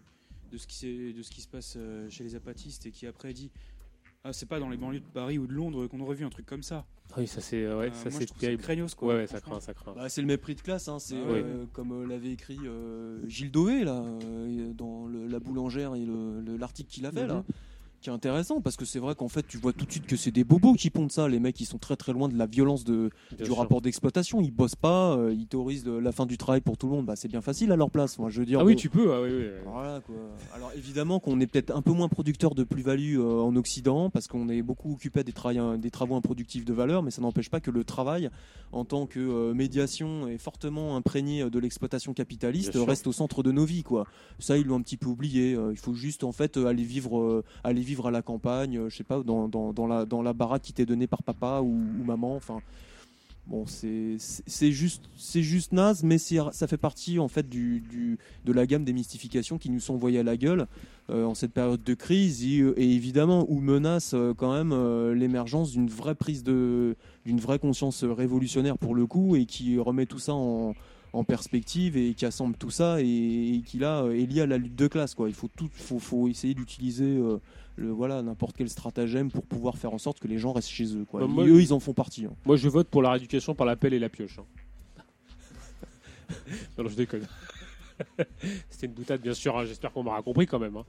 [0.51, 3.33] de ce qui de ce qui se passe euh, chez les apatistes et qui après
[3.33, 3.51] dit
[4.23, 6.29] ah c'est pas dans les banlieues de Paris ou de Londres qu'on aurait vu un
[6.29, 6.85] truc comme ça.
[7.17, 8.61] Oui, ça c'est ouais, Euh, ça c'est terrible.
[8.61, 9.93] craignos, quoi, Ouais, ouais, ça craint, ça craint.
[9.95, 13.25] Bah, c'est le mépris de classe, hein, c'est Ah euh, comme euh, l'avait écrit euh,
[13.27, 17.25] Gilles Dové là, euh, dans le- la boulangère et le- le- l'article qu'il a fait
[17.27, 17.43] là.
[18.01, 20.15] Qui est intéressant parce que c'est vrai qu'en fait tu vois tout de suite que
[20.15, 22.45] c'est des bobos qui pondent ça, les mecs ils sont très très loin de la
[22.45, 23.57] violence de, Bien du sûr.
[23.57, 26.87] rapport d'exploitation, ils bossent pas, euh, ils théorisent le- la fin du travail pour tout
[26.87, 28.59] le monde, bah c'est bien facile à leur place, moi je veux dire.
[28.59, 29.11] Ah oui, bon, tu peux.
[29.13, 29.45] Ah, oui, oui.
[29.65, 30.15] voilà quoi.
[30.53, 34.27] Alors évidemment qu'on est peut-être un peu moins producteur de plus-value euh, en Occident parce
[34.27, 37.49] qu'on est beaucoup occupé à des, travail- des travaux improductifs de valeur, mais ça n'empêche
[37.49, 38.29] pas que le travail
[38.71, 42.87] en tant que euh, médiation est fortement imprégné de l'exploitation capitaliste Bien sûr.
[42.89, 44.05] reste au centre de nos vies quoi.
[44.39, 45.53] Ça ils l'ont un petit peu oublié.
[45.55, 48.77] Euh, il faut juste en fait euh, aller vivre, euh, aller vivre à la campagne,
[48.77, 51.73] euh, je sais pas, dans, la, baraque qui t'est donnée par papa ou,
[52.05, 52.35] maman.
[52.35, 52.59] Enfin,
[53.47, 58.83] bon, c'est juste, c'est juste naze, mais ça fait partie en fait de la gamme
[58.83, 60.67] des mystifications qui nous sont envoyées à la gueule
[61.09, 64.73] euh, en cette période de crise et, euh, évidemment où menace quand même
[65.13, 70.05] l'émergence d'une vraie prise de, d'une vraie conscience révolutionnaire pour le coup et qui remet
[70.05, 74.45] tout ça en perspective et qui assemble tout ça et, qui là est lié à
[74.45, 75.29] la lutte de classe quoi.
[75.29, 77.19] Il faut tout, faut, faut essayer d'utiliser
[77.77, 80.95] le voilà n'importe quel stratagème pour pouvoir faire en sorte que les gens restent chez
[80.95, 81.21] eux quoi.
[81.21, 82.25] Bah, moi- eux ils en font partie.
[82.25, 82.33] hein.
[82.45, 84.39] Moi, je vote pour la rééducation par la pelle et la pioche.
[84.39, 84.45] hein.
[86.77, 87.27] non, non, je déconne.
[88.69, 89.57] C'était une boutade, bien sûr.
[89.57, 90.77] hein, J'espère qu'on m'aura compris quand même.
[90.77, 90.85] hein.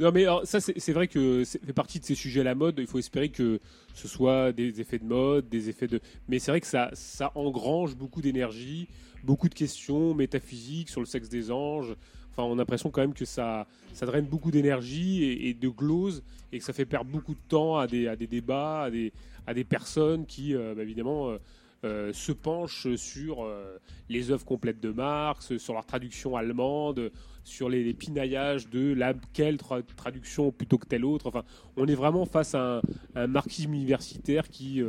[0.00, 2.44] Non, mais alors, ça, c'est c'est vrai que c'est fait partie de ces sujets à
[2.44, 2.76] la mode.
[2.78, 3.60] Il faut espérer que
[3.94, 6.00] ce soit des effets de mode, des effets de.
[6.28, 8.88] Mais c'est vrai que ça, ça engrange beaucoup d'énergie,
[9.22, 11.94] beaucoup de questions métaphysiques sur le sexe des anges.
[12.36, 16.22] Enfin, on a l'impression quand même que ça, ça draine beaucoup d'énergie et, de glose
[16.52, 18.90] et que ça fait perdre beaucoup de temps à des, débats,
[19.46, 21.38] à des, personnes qui, euh, bah, évidemment, euh,
[21.84, 23.48] euh, se penchent sur
[24.10, 27.10] les œuvres complètes de Marx, sur leur traduction allemande,
[27.42, 31.28] sur les, les pinaillages de laquelle tra- traduction plutôt que telle autre.
[31.28, 31.44] Enfin,
[31.78, 32.82] on est vraiment face à
[33.14, 34.82] un, marxisme universitaire qui,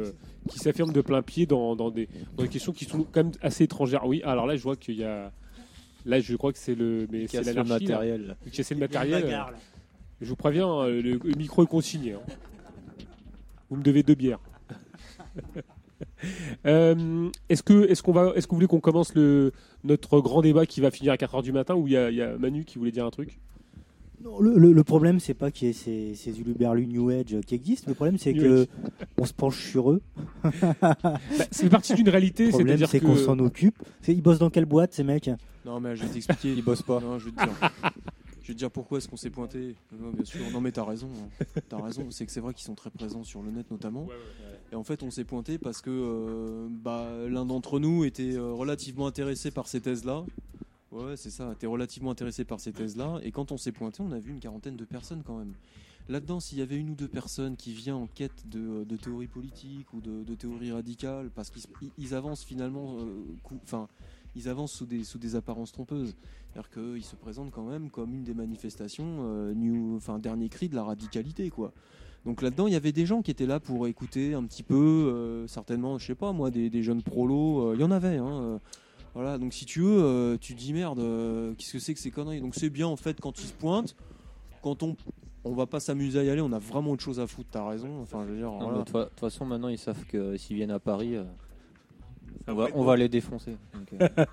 [0.54, 2.10] s'affirme de plein pied dans des
[2.52, 4.06] questions qui sont quand même assez étrangères.
[4.06, 5.32] Oui, alors là, je vois qu'il y a.
[6.08, 7.06] Là, je crois que c'est le.
[7.12, 8.36] Mais c'est le matériel.
[8.72, 9.24] Le matériel.
[9.24, 9.58] bagarre, là.
[10.22, 12.14] Je vous préviens, euh, le, le micro est consigné.
[12.14, 12.22] hein.
[13.70, 14.40] Vous me devez deux bières.
[16.66, 19.52] Euh, est-ce que, est-ce qu'on va, est-ce que vous voulez qu'on commence le
[19.84, 22.10] notre grand débat qui va finir à 4 h du matin ou il y, a-
[22.12, 23.40] il y a Manu qui voulait dire un truc?
[24.24, 27.38] Non, le, le- le problème, c'est pas qu'il y ait ces, ces uluberlus New Age
[27.46, 27.86] qui existent.
[27.88, 28.68] Le problème, c'est que
[29.20, 30.02] on se penche sur eux.
[31.52, 33.78] c'est partie d'une réalité, Le problème, c'est qu'on s'en occupe.
[34.08, 35.30] Ils bossent dans quelle boîte, ces mecs?
[35.66, 36.54] Non, mais je vais t'expliquer.
[36.54, 37.00] Il bosse pas.
[37.00, 37.72] Non, je vais te dire.
[38.42, 39.76] Je vais te dire pourquoi est-ce qu'on s'est pointé.
[39.92, 40.40] Non, bien sûr.
[40.54, 41.10] Non, mais t'as raison.
[41.42, 41.46] hein.
[41.68, 42.08] T'as raison.
[42.10, 44.08] C'est que c'est vrai qu'ils sont très présents sur le net notamment.
[44.72, 48.52] Et en fait, on s'est pointé parce que euh, bah, l'un d'entre nous était euh,
[48.54, 50.24] relativement intéressé par ces thèses-là.
[50.92, 51.52] Ouais, c'est ça.
[51.52, 53.20] Était relativement intéressé par ces thèses-là.
[53.24, 55.54] Et quand on s'est pointé, on a vu une quarantaine de personnes quand même.
[56.10, 59.28] Là-dedans, s'il y avait une ou deux personnes qui viennent en quête de, de théorie
[59.28, 63.24] politique ou de, de théorie radicale, parce qu'ils ils- ils avancent finalement, euh,
[63.66, 63.90] enfin,
[64.34, 66.16] ils avancent sous des, sous des apparences trompeuses.
[66.54, 70.70] C'est-à-dire qu'ils se présentent quand même comme une des manifestations, euh, new, enfin, dernier cri
[70.70, 71.74] de la radicalité, quoi.
[72.26, 74.76] Donc là-dedans, il y avait des gens qui étaient là pour écouter un petit peu,
[75.14, 77.72] euh, certainement, je sais pas moi, des, des jeunes prolos.
[77.72, 78.62] euh, Il y en avait, hein.
[79.18, 82.00] Voilà, donc si tu veux, euh, tu te dis merde, euh, qu'est-ce que c'est que
[82.00, 82.40] ces conneries?
[82.40, 83.96] Donc c'est bien en fait quand ils se pointent,
[84.62, 84.96] quand on
[85.48, 87.68] on va pas s'amuser à y aller, on a vraiment autre chose à foutre, t'as
[87.68, 88.02] raison.
[88.02, 88.78] Enfin, je veux dire, Non, voilà.
[88.80, 91.24] mais De toute façon, maintenant, ils savent que s'ils viennent à Paris, euh,
[92.48, 93.56] on, va on les défoncer.
[93.74, 94.08] Donc, euh,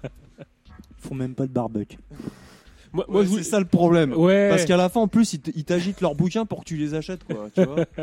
[0.99, 1.99] Ils font même pas de barbecue.
[2.95, 4.13] Moi, Ouais, c'est ça le problème.
[4.15, 4.49] Ouais.
[4.49, 7.25] Parce qu'à la fin, en plus, ils t'agitent leurs bouquins pour que tu les achètes,
[7.25, 7.51] quoi.
[7.55, 7.77] Tu vois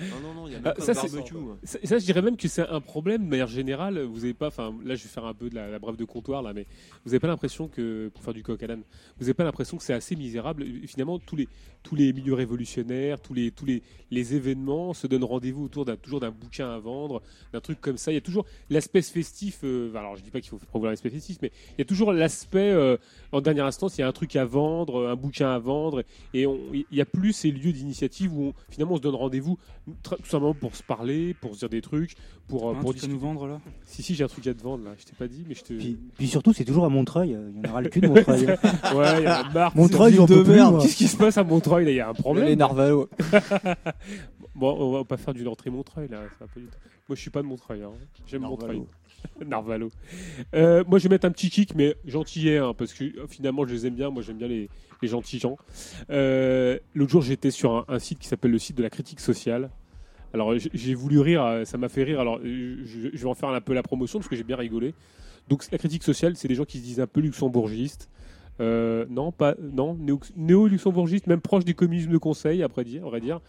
[0.00, 1.34] non, non, non, il y a même Ah, pas ça, de c'est- barbecue.
[1.64, 3.98] ça, ça, je dirais même que c'est un problème de manière générale.
[4.02, 6.04] Vous avez pas, enfin, là, je vais faire un peu de la, la brève de
[6.04, 6.66] comptoir là, mais
[7.04, 8.82] vous n'avez pas l'impression que, pour faire du coq à l'âne,
[9.18, 10.64] vous n'avez pas l'impression que c'est assez misérable.
[10.86, 11.48] Finalement, tous les
[11.82, 15.96] tous les milieux révolutionnaires, tous les tous les les événements se donnent rendez-vous autour d'un
[15.96, 18.10] toujours d'un bouquin à vendre, d'un truc comme ça.
[18.12, 19.60] Il y a toujours l'aspect festif.
[19.64, 22.12] euh, alors, je dis pas qu'il faut promouvoir l'aspect festif, mais il y a toujours
[22.12, 22.96] l'aspect euh,
[23.32, 26.46] en dernière instance, il y a un truc à vendre, un bouquin à vendre, et
[26.46, 29.58] on- il n'y a plus ces lieux d'initiative où on- finalement on se donne rendez-vous
[30.02, 32.14] tout simplement pour se parler, pour se dire des trucs,
[32.48, 33.12] pour, euh, un pour truc à discuter.
[33.14, 33.60] nous vendre, là?
[33.84, 35.62] Si, si, j'ai un truc à te vendre là, je t'ai pas dit, mais je
[35.62, 35.74] te.
[35.74, 37.30] Puis, puis surtout, c'est toujours à Montreuil.
[37.54, 38.46] Il y en aura le cul de Montreuil.
[38.46, 39.76] ouais, il y a marre.
[39.76, 40.26] Montreuil, moi.
[40.82, 41.90] Qu'est-ce qui se passe à Montreuil là?
[41.90, 42.46] Il y a un problème.
[42.46, 43.08] Les Narvalo.
[44.54, 46.20] bon, on va pas faire d'une entrée Montreuil là.
[46.38, 46.72] ça va pas du tout.
[47.08, 47.82] Moi, je suis pas de Montreuil.
[47.82, 47.90] hein.
[48.26, 48.42] J'aime.
[48.42, 48.82] Montreuil.
[49.46, 49.90] Narvalo.
[50.54, 53.66] Euh, moi, je vais mettre un petit kick, mais gentillet, hein, parce que euh, finalement,
[53.66, 54.10] je les aime bien.
[54.10, 54.68] Moi, j'aime bien les,
[55.02, 55.58] gentils gens.
[56.08, 59.70] Euh, L'autre jour, j'étais sur un, site qui s'appelle le site de la critique sociale.
[60.32, 62.20] Alors, j'ai voulu rire, ça m'a fait rire.
[62.20, 64.94] Alors, je, vais en faire un peu la promotion parce que j'ai bien rigolé.
[65.48, 68.08] Donc, la critique sociale, c'est des gens qui se disent un peu luxembourgistes.
[68.58, 73.20] Non, pas non, néo- néo-luxembourgiste, même proche du communisme de conseil, après dire, on va
[73.20, 73.40] dire.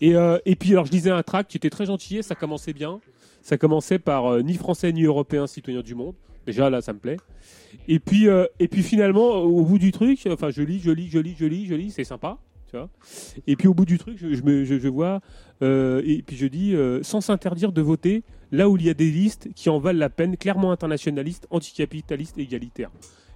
[0.00, 0.14] Et,
[0.44, 3.00] et puis alors je lisais un tract qui était très gentil, ça commençait bien.
[3.44, 6.14] Ça commençait par euh, ni français ni européen, citoyen du monde.
[6.46, 7.18] Déjà là, ça me plaît.
[7.88, 11.10] Et puis euh, et puis finalement, au bout du truc, enfin je lis, je lis,
[11.10, 12.38] je lis, je lis, je lis, c'est sympa,
[12.70, 12.88] tu vois.
[13.46, 14.24] Et puis au bout du truc, je,
[14.64, 15.20] je vois
[15.60, 19.10] euh, et puis je dis sans s'interdire de voter là où il y a des
[19.10, 22.90] listes qui en valent la peine, clairement internationalistes, anticapitalistes, égalitaires.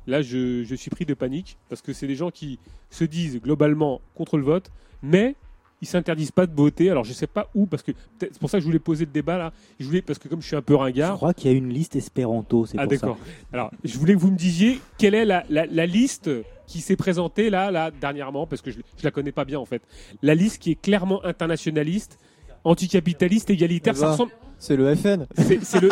[0.06, 3.42] Là, je, je suis pris de panique parce que c'est des gens qui se disent
[3.42, 4.70] globalement contre le vote,
[5.02, 5.34] mais
[5.80, 6.90] ils s'interdisent pas de voter.
[6.90, 9.10] Alors je sais pas où parce que c'est pour ça que je voulais poser le
[9.12, 9.52] débat là.
[9.78, 11.16] Je voulais parce que comme je suis un peu Je ringard.
[11.16, 12.66] crois qu'il y a une liste espéranto.
[12.66, 12.98] C'est Ah pour ça.
[12.98, 13.18] d'accord.
[13.52, 16.30] Alors je voulais que vous me disiez quelle est la, la, la liste
[16.66, 19.64] qui s'est présentée là, là, dernièrement, parce que je, je la connais pas bien en
[19.64, 19.82] fait.
[20.22, 22.18] La liste qui est clairement internationaliste,
[22.64, 23.94] anticapitaliste, égalitaire.
[23.96, 24.32] Eh Ça ben, ressemble.
[24.58, 25.26] C'est le FN.
[25.36, 25.88] C'est c'est le.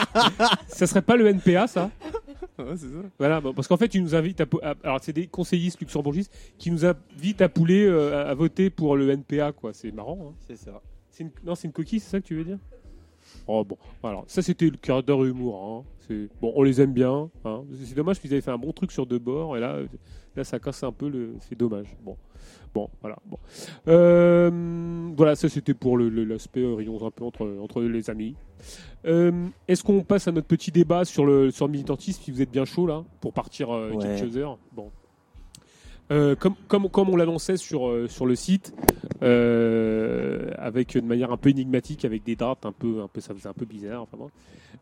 [0.68, 1.90] ça serait pas le NPA, ça?
[2.58, 3.02] Ouais, c'est ça.
[3.18, 6.70] Voilà, bon, parce qu'en fait, ils nous invitent à, alors c'est des conseillistes luxembourgistes qui
[6.70, 9.72] nous invitent à pouler euh, à, à voter pour le NPA, quoi.
[9.72, 10.18] C'est marrant.
[10.30, 10.34] Hein.
[10.46, 10.80] C'est ça.
[11.10, 11.30] C'est une...
[11.44, 12.58] Non, c'est une coquille, c'est ça que tu veux dire?
[13.46, 15.62] Oh bon, alors ça c'était le quart d'heure humour.
[15.62, 15.90] Hein.
[16.06, 17.30] C'est bon, on les aime bien.
[17.44, 17.64] Hein.
[17.84, 19.86] C'est dommage qu'ils avaient fait un bon truc sur deux bords et là, euh,
[20.36, 21.34] là ça casse un peu le.
[21.40, 21.96] C'est dommage.
[22.02, 22.16] Bon,
[22.74, 23.16] bon, voilà.
[23.26, 23.38] Bon,
[23.88, 28.34] Euh, voilà, ça c'était pour l'aspect euh, rions un peu entre entre les amis.
[29.06, 32.42] Euh, Est-ce qu'on passe à notre petit débat sur le sur le militantisme Si vous
[32.42, 34.16] êtes bien chaud là pour partir euh, Ouais.
[34.16, 34.58] quelques heures?
[34.72, 34.90] Bon.
[36.40, 38.74] Comme, comme, comme on l'annonçait sur, sur le site,
[39.20, 43.48] avec de manière un peu énigmatique, avec des dates un peu, un peu, ça faisait
[43.48, 44.02] un peu bizarre.
[44.02, 44.26] Enfin,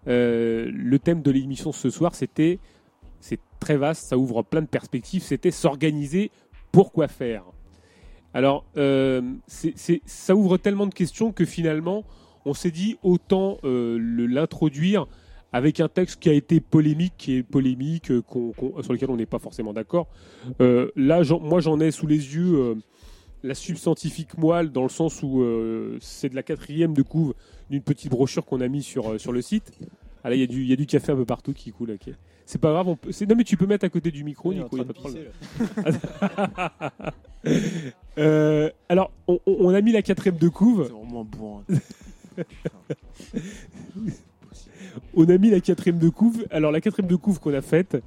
[0.06, 2.58] le thème de l'émission ce soir, c'était,
[3.20, 6.30] c'est très vaste, ça ouvre plein de perspectives, c'était s'organiser,
[6.72, 7.44] pourquoi faire
[8.34, 12.04] Alors, euh, ça ouvre tellement de questions que finalement,
[12.44, 13.98] on s'est dit autant euh,
[14.28, 15.06] l'introduire
[15.52, 18.22] avec un texte qui a été polémique, qui est polémique, euh,
[18.82, 20.08] sur lequel on n'est pas forcément d'accord.
[20.60, 22.76] Là, moi, j'en ai sous les yeux
[23.42, 25.42] la substantifique moelle, dans le sens où
[26.00, 27.34] c'est de la quatrième de couve
[27.70, 29.72] d'une petite brochure qu'on a mis sur, sur le site.
[30.24, 31.96] Ah là, il y, a du- café un peu partout qui coule.
[32.48, 33.10] C'est pas grave, on peut...
[33.28, 35.28] non mais tu peux mettre à côté du micro, Nico, il a pas de.
[38.18, 39.12] Euh, alors,
[39.46, 40.86] on, a mis la quatrième de couve.
[40.86, 41.62] C'est vraiment bourrin.
[45.14, 46.46] On a mis la quatrième de couve.
[46.50, 47.98] Alors la quatrième de couve qu'on a faite,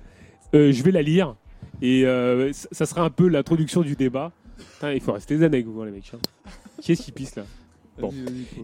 [0.53, 1.36] euh, je vais la lire
[1.82, 4.32] et euh, ça sera un peu l'introduction du débat.
[4.74, 6.11] Putain, il faut rester zen avec vous hein, les mecs.
[6.14, 6.20] hein.
[6.82, 7.44] Qui est-ce qui pisse là?
[8.00, 8.11] Bon.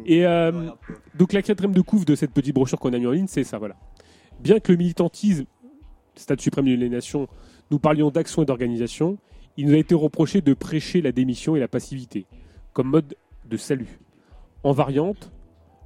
[0.05, 0.69] Et euh,
[1.15, 3.43] donc la quatrième de couve de cette petite brochure qu'on a mis en ligne, c'est
[3.43, 3.75] ça voilà.
[4.39, 5.45] Bien que le militantisme,
[6.19, 7.27] stade suprême de les nations,
[7.71, 9.17] nous parlions d'action et d'organisation,
[9.57, 12.25] il nous a été reproché de prêcher la démission et la passivité
[12.73, 13.15] comme mode
[13.45, 13.99] de salut.
[14.63, 15.31] En variante,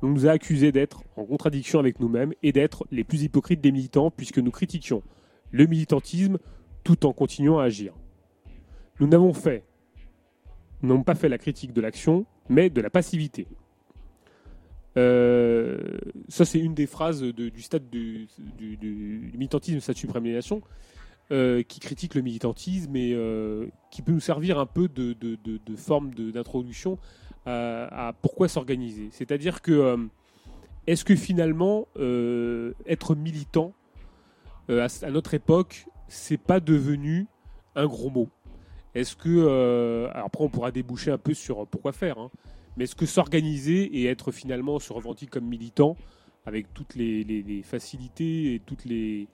[0.01, 3.71] on nous a accusés d'être en contradiction avec nous-mêmes et d'être les plus hypocrites des
[3.71, 5.03] militants puisque nous critiquions
[5.51, 6.37] le militantisme
[6.83, 7.93] tout en continuant à agir.
[8.99, 9.63] Nous n'avons fait,
[10.81, 13.47] nous n'avons pas fait la critique de l'action, mais de la passivité.
[14.97, 15.79] Euh,
[16.27, 20.61] ça, c'est une des phrases du stade du, du- du- militantisme, stade suprême des nations,
[21.31, 25.15] euh, qui critique le militantisme et euh, qui peut nous servir un peu de,
[25.77, 26.97] forme d'introduction
[27.45, 29.09] à, pourquoi s'organiser.
[29.11, 29.97] C'est-à-dire que
[30.87, 31.87] est-ce que finalement
[32.85, 33.73] être militant
[34.69, 37.27] à, notre époque, c'est pas devenu
[37.75, 38.29] un gros mot?
[38.93, 42.29] Est-ce que après on pourra déboucher un peu sur pourquoi faire, hein,
[42.77, 45.97] mais est-ce que s'organiser et être finalement se revendiquer comme militant
[46.45, 49.27] avec toutes les, facilités et toutes les,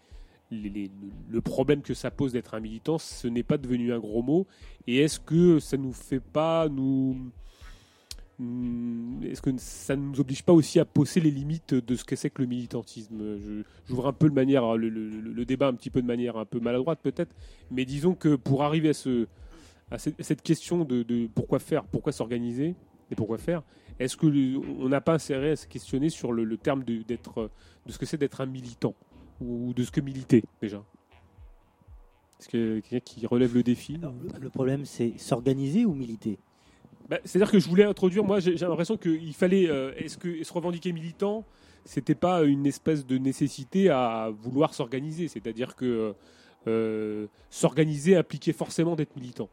[0.51, 0.91] les-
[1.29, 4.45] le problème que ça pose d'être un militant, ce n'est pas devenu un gros mot.
[4.87, 7.17] Et est-ce que ça nous fait pas nous
[8.39, 12.03] Hmm, Est-ce que ça ne nous oblige pas aussi à poser les limites de ce
[12.05, 13.39] que c'est que le militantisme?
[13.87, 16.59] J'ouvre un peu le, manière, le, le- débat un petit peu de manière un peu
[16.59, 17.33] maladroite peut-être,
[17.71, 19.27] mais disons que pour arriver à, ce,
[19.89, 22.75] à cette, question de, de pourquoi faire, pourquoi s'organiser
[23.11, 23.61] et pourquoi faire,
[23.99, 27.01] est-ce que le- on n'a pas inséré à se questionner sur le, le terme de,
[27.03, 27.49] d'être,
[27.85, 28.93] de ce que c'est d'être un militant
[29.41, 30.83] ou de ce que militer déjà?
[32.39, 33.99] Est-ce que quelqu'un qui relève le défi
[34.39, 36.37] Le problème, c'est s'organiser ou militer?
[37.09, 40.43] Bah, C'est-à-dire que je voulais introduire, moi j'ai j'ai l'impression qu'il fallait, euh, est-ce que
[40.43, 41.45] se revendiquer militant,
[41.85, 46.13] c'était pas une espèce de nécessité à vouloir s'organiser, c'est-à-dire que
[46.67, 49.49] euh, s'organiser impliquait forcément d'être militant.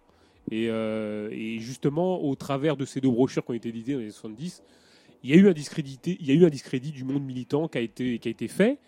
[0.51, 3.99] Et, euh, et justement, au travers de ces deux brochures qui ont été éditées dans
[3.99, 4.63] les années 70,
[5.25, 7.79] il y a eu un il y a eu un discrédit du monde militant qui
[7.79, 8.79] a été, fait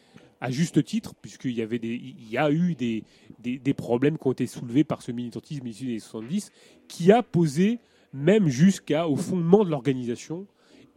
[0.42, 4.84] à juste titre, puisqu'il y avait des, a eu des, problèmes qui ont été soulevés
[4.84, 6.52] par ce militantisme issu des années 70,
[6.88, 7.78] qui a posé
[8.12, 10.46] même jusqu'au fondement de l'organisation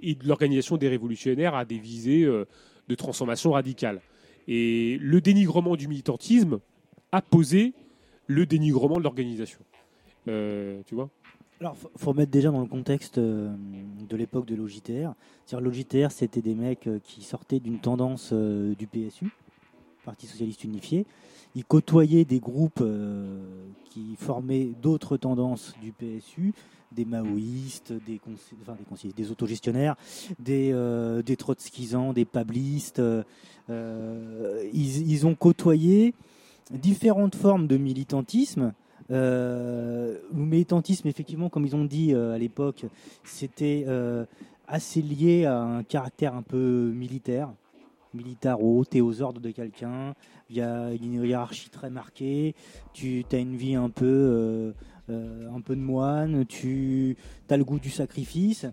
[0.02, 2.46] et de l'organisation des révolutionnaires à des visées euh,
[2.90, 4.02] de transformation radicale.
[4.50, 6.60] Et le dénigrement du militantisme
[7.14, 7.74] a posé
[8.28, 9.60] le dénigrement de l'organisation.
[10.28, 10.96] Euh, tu
[11.60, 13.54] Alors, faut, faut remettre déjà dans le contexte euh,
[14.08, 15.14] de l'époque de l'OJTR.
[15.46, 19.32] C'est-à-dire, l'OJTR, c'était des mecs euh, qui sortaient d'une tendance du PSU,
[20.06, 21.06] Parti Socialiste Unifié.
[21.56, 22.84] Ils côtoyaient des groupes
[23.86, 26.54] qui formaient d'autres tendances du PSU,
[26.92, 28.22] des maoïstes, des,
[28.62, 29.96] enfin, des, conseillers, des autogestionnaires,
[30.38, 30.72] des,
[31.26, 33.02] des trotskisants, des pablistes.
[33.68, 36.14] ils ont côtoyé
[36.70, 38.74] différentes formes de militantisme.
[39.12, 42.86] Euh, le militantisme, effectivement, comme ils ont dit euh, à l'époque,
[43.24, 44.26] c'était euh,
[44.68, 47.50] assez lié à un caractère un peu militaire.
[48.14, 50.14] militaro, t'es aux ordres de quelqu'un,
[50.50, 52.56] il y a une hiérarchie très marquée,
[52.94, 54.74] tu as une vie un peu,
[55.10, 57.18] un peu de moine, tu
[57.50, 58.66] as le goût du sacrifice.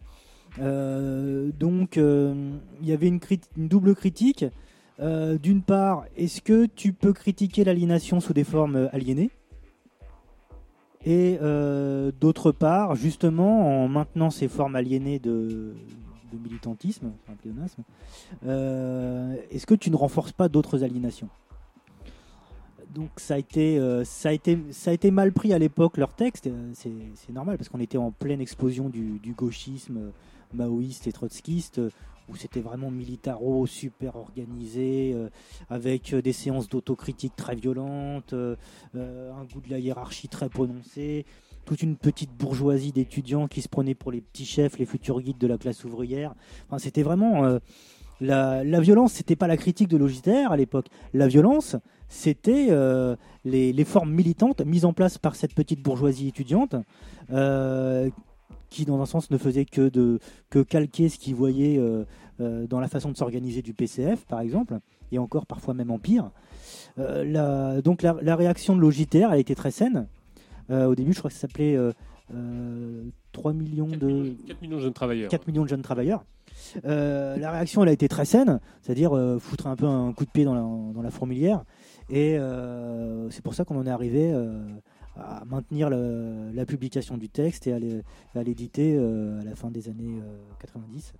[0.58, 3.20] Donc il y avait une,
[3.58, 4.46] une double critique.
[4.98, 9.30] D'une part, est-ce que tu peux critiquer l'aliénation sous des formes aliénées?
[11.06, 15.72] Et euh, d'autre part, justement, en maintenant ces formes aliénées de,
[16.32, 17.12] militantisme,
[18.44, 21.28] euh, est-ce que tu ne renforces pas d'autres aliénations?
[22.92, 25.96] Donc ça a été, euh, ça a été, ça a été mal pris à l'époque
[25.96, 26.50] leur texte.
[26.74, 30.10] C'est normal parce qu'on était en pleine explosion du, gauchisme
[30.52, 31.80] maoïste et trotskiste,
[32.28, 35.28] où c'était vraiment militaro, super organisé, euh,
[35.68, 38.56] avec euh, des séances d'autocritique très violentes, euh,
[38.94, 41.24] un goût de la hiérarchie très prononcé,
[41.64, 45.38] toute une petite bourgeoisie d'étudiants qui se prenaient pour les petits chefs, les futurs guides
[45.38, 46.34] de la classe ouvrière.
[46.66, 47.58] Enfin, c'était vraiment
[48.20, 49.14] la, la violence.
[49.14, 50.86] C'était pas la critique de Logitaire à l'époque.
[51.12, 51.74] La violence,
[52.08, 52.68] c'était
[53.44, 56.76] les, formes militantes mises en place par cette petite bourgeoisie étudiante.
[58.70, 60.18] Qui dans un sens ne faisait que, de,
[60.50, 62.04] que calquer ce qu'ils voyaient euh,
[62.40, 64.78] euh, dans la façon de s'organiser du PCF, par exemple,
[65.12, 66.30] et encore parfois même en pire.
[66.98, 70.06] Euh, la- donc la, la réaction de Logitaire, elle a été très saine.
[70.68, 71.92] Au début, je crois que ça s'appelait euh,
[72.34, 74.34] euh, 3 millions de...
[74.48, 75.30] 4 millions de jeunes travailleurs.
[75.30, 76.24] 4 millions de jeunes travailleurs.
[76.84, 80.44] La réaction, elle a été très saine, c'est-à-dire foutre un peu un coup de pied
[80.44, 81.62] dans la, dans la fourmilière.
[82.10, 82.36] Et
[83.30, 84.32] c'est pour ça qu'on en est arrivé
[85.18, 88.02] à maintenir la publication du texte et à l'é-
[88.34, 91.14] à l'éditer euh, à la fin des années euh, 90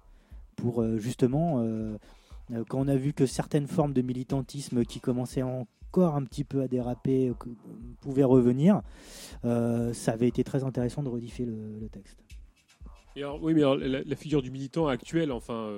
[0.57, 1.97] pour euh, justement, euh,
[2.53, 6.45] euh, quand on a vu que certaines formes de militantisme qui commençaient encore un petit
[6.45, 7.33] peu à déraper
[8.01, 8.83] pouvaient revenir,
[9.43, 12.19] ça avait été très intéressant de redifier le- texte.
[13.41, 13.63] Oui, mais
[14.05, 15.71] la, figure du militant actuel, enfin,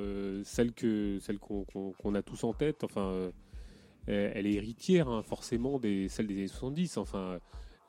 [0.45, 3.31] celle que celle qu'on a tous en tête, enfin,
[4.07, 7.39] elle est héritière hein, forcément des celle des années 70, enfin,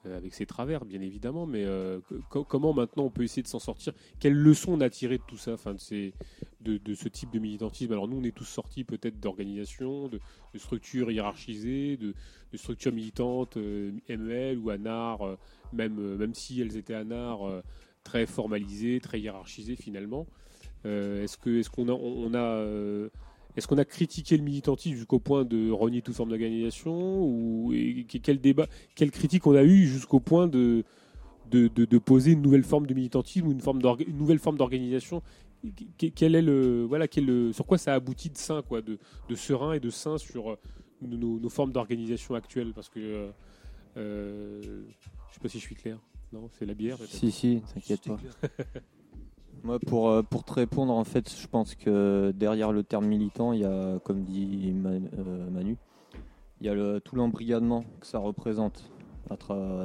[0.05, 1.45] avec ses travers, bien évidemment.
[1.45, 3.93] Mais euh, co- comment maintenant on peut essayer de s'en sortir?
[4.19, 6.13] Quelles leçons on a tirées de tout ça, de, ces,
[6.61, 7.91] de, ce type de militantisme?
[7.91, 10.19] Alors nous, on est tous sortis peut-être d'organisations, de,
[10.57, 12.13] structures hiérarchisées, de,
[12.55, 15.35] structures militantes, euh, MEL ou ANAR, euh,
[15.73, 17.47] même euh, même si elles étaient ANAR.
[17.47, 17.61] euh,
[18.03, 20.25] très formalisé, très hiérarchisé finalement.
[20.85, 23.09] Euh, est-ce qu'on a on a euh,
[23.59, 28.05] est-ce qu'on a critiqué le militantisme jusqu'au point de renier toute forme d'organisation ou et
[28.05, 30.83] que- quel débat, quelle critique on a eu jusqu'au point de
[31.51, 34.57] de, de- de poser une nouvelle forme de militantisme ou une forme une nouvelle forme
[34.57, 35.21] d'organisation?
[35.97, 38.81] Que- quel est le voilà quel est le- sur quoi ça aboutit de sain quoi
[38.81, 38.97] de,
[39.29, 40.55] de serein et de sain sur euh,
[41.01, 42.71] nos, nos formes d'organisation actuelles?
[42.73, 43.29] Parce que euh,
[43.97, 44.61] euh,
[45.29, 45.97] je sais pas si je suis clair.
[46.31, 48.19] Non c'est la bière Si, si, t'inquiète pas.
[49.63, 53.51] Moi, pour, euh, pour te répondre, en fait, je pense que derrière le terme militant,
[53.51, 55.77] il y a, comme dit euh, Manu,
[56.61, 58.89] il y a tout l'embrigadement que ça représente,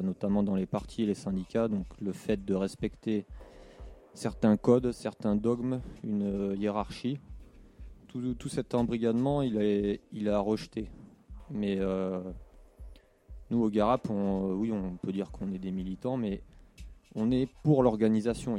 [0.03, 1.69] notamment dans les partis et les syndicats.
[1.69, 3.27] Donc, le fait de respecter
[4.13, 7.19] certains codes, certains dogmes, une hiérarchie.
[8.09, 10.89] Tout, tout cet embrigadement, il est, il à rejeter.
[11.51, 12.21] Mais euh,
[13.51, 16.43] nous, au Garap, on, oui, on peut dire qu'on est des militants, mais
[17.15, 18.57] on est pour l'organisation.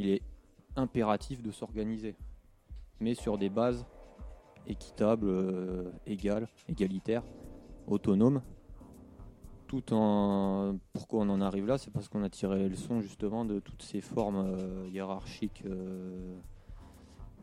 [0.75, 2.15] Impératif de s'organiser,
[2.99, 3.85] mais sur des bases
[4.67, 7.23] équitables, euh, égales, égalitaires,
[7.87, 8.41] autonomes.
[9.67, 10.77] Tout en.
[10.93, 11.77] Pourquoi on en arrive là?
[11.77, 16.35] C'est parce qu'on a tiré les leçons justement de toutes ces formes euh, hiérarchiques euh,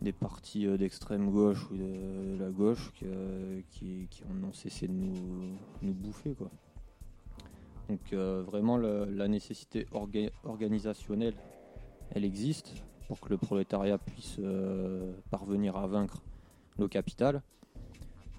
[0.00, 2.92] des partis d'extrême gauche ou de la gauche
[3.70, 6.34] qui, qui, ont cessé de nous, nous bouffer.
[6.34, 6.50] Quoi.
[7.88, 11.34] Donc vraiment la nécessité orga- organisationnelle,
[12.10, 16.22] elle existe pour que le prolétariat puisse euh, parvenir à vaincre
[16.78, 17.42] le capital.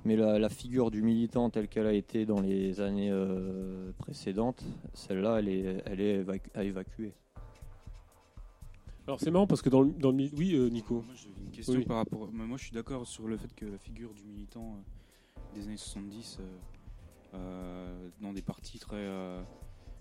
[0.03, 4.63] Mais la, la figure du militant telle qu'elle a été dans les années euh, précédentes,
[4.95, 7.13] celle-là, elle est, elle est évacu- à évacuer.
[9.05, 11.51] alors c'est marrant parce que dans le, dans le oui euh, Nico Moi, j'ai une
[11.51, 11.85] question Oui.
[11.85, 12.27] par rapport.
[12.33, 14.75] mais Moi, je suis d'accord sur le fait que la figure du militant
[15.37, 16.43] euh, des années 70, euh,
[17.35, 19.39] euh, dans des partis très, euh,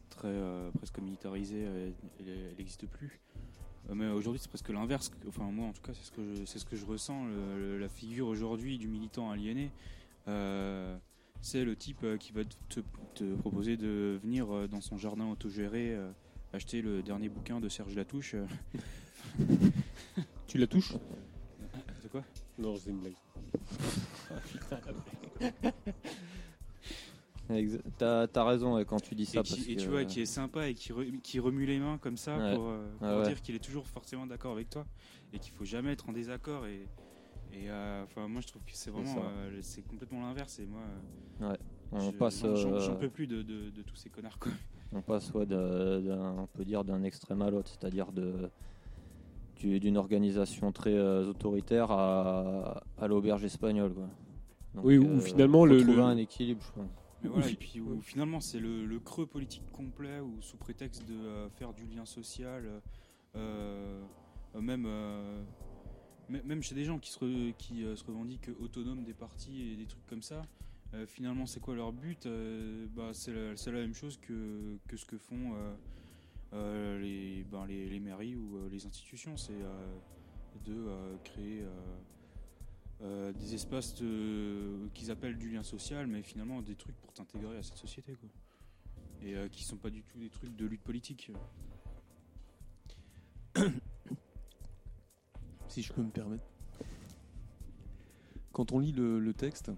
[0.09, 3.21] très euh, presque militarisés, euh, elle n'existe plus.
[3.91, 5.11] Euh, mais aujourd'hui, c'est presque l'inverse.
[5.29, 7.25] Enfin, moi, en tout cas, c'est ce que je, c'est ce que je ressens.
[7.27, 9.71] Le- le- la figure aujourd'hui du militant aliéné,
[10.29, 10.97] euh,
[11.41, 12.81] c'est le type euh, qui va te,
[13.15, 15.95] te proposer de venir dans son jardin autogéré.
[15.95, 16.11] euh,
[16.55, 18.35] acheter le dernier bouquin de Serge Latouche.
[20.47, 20.93] Tu la touches?
[22.03, 22.23] De quoi?
[22.59, 23.15] Non, c'est une blague.
[27.99, 29.41] T'as as raison quand tu dis ça.
[29.41, 31.79] et, qui, parce et tu vois, qui est sympa et qui, re- qui remue les
[31.79, 32.55] mains comme ça Ouais.
[32.55, 33.29] pour, euh, ouais.
[33.29, 34.85] dire qu'il est toujours forcément d'accord avec toi
[35.33, 36.87] et qu'il faut jamais être en désaccord et,
[37.55, 40.59] Et euh, enfin, moi, je trouve que c'est vraiment, euh, c'est complètement l'inverse.
[40.59, 40.81] Et moi,
[41.43, 41.59] euh, Ouais.
[41.93, 44.39] On je- passe, j'en- euh, peux plus de, de- de tous ces connards.
[44.39, 44.53] Quoi.
[44.95, 48.49] On passe, ouais, d'un- on peut dire d'un extrême à l'autre, c'est-à-dire de
[49.57, 53.93] du- d'une organisation très euh, autoritaire à, à l'auberge espagnole.
[53.93, 54.09] Quoi.
[54.75, 56.63] Donc, Oui, où euh, finalement, le- trouver le- un équilibre.
[56.65, 56.91] je pense.
[57.23, 61.07] Mais voilà, et puis où, finalement, c'est le, le creux politique complet où, sous prétexte
[61.09, 62.67] de euh, faire du lien social,
[63.37, 64.03] euh,
[64.55, 64.87] euh, même,
[66.31, 69.77] mê- même chez des gens qui se, re- qui, se revendiquent autonomes des partis et
[69.77, 70.43] des trucs comme ça,
[71.07, 72.29] finalement, c'est quoi leur but
[72.95, 75.55] bah, C'est la, même chose que, que ce que font
[76.53, 79.57] les, ben, les, les mairies ou les institutions, c'est
[80.67, 80.87] de
[81.25, 81.65] créer.
[83.03, 83.95] Euh, des espaces
[84.95, 88.29] qu'ils appellent du lien social, mais finalement des trucs pour t'intégrer à cette société, quoi.
[89.23, 91.31] Et euh, qui sont pas du tout des trucs de lutte politique.
[95.69, 96.45] si je peux me permettre.
[98.53, 99.71] Quand on lit le, texte,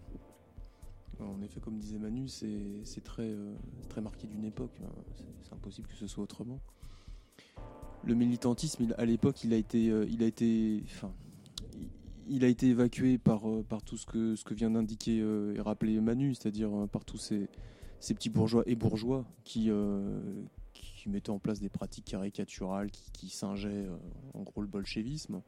[1.21, 2.49] en effet, comme disait Manu, c'est
[3.21, 3.55] euh,
[3.89, 4.77] très marqué d'une époque.
[4.83, 4.91] hein.
[5.17, 6.59] C'est- impossible que ce soit autrement.
[8.03, 11.15] Le militantisme, il- à l'époque, il a été, euh, il a été, enfin,
[12.29, 16.35] il- a été évacué par, euh, tout ce que, vient d'indiquer euh, et rappeler Manu,
[16.35, 17.49] c'est-à-dire euh, par tous ces,
[18.15, 19.71] petits bourgeois et bourgeois qui,
[21.07, 25.43] mettaient en place des pratiques caricaturales, qui, qui en gros le bolchevisme.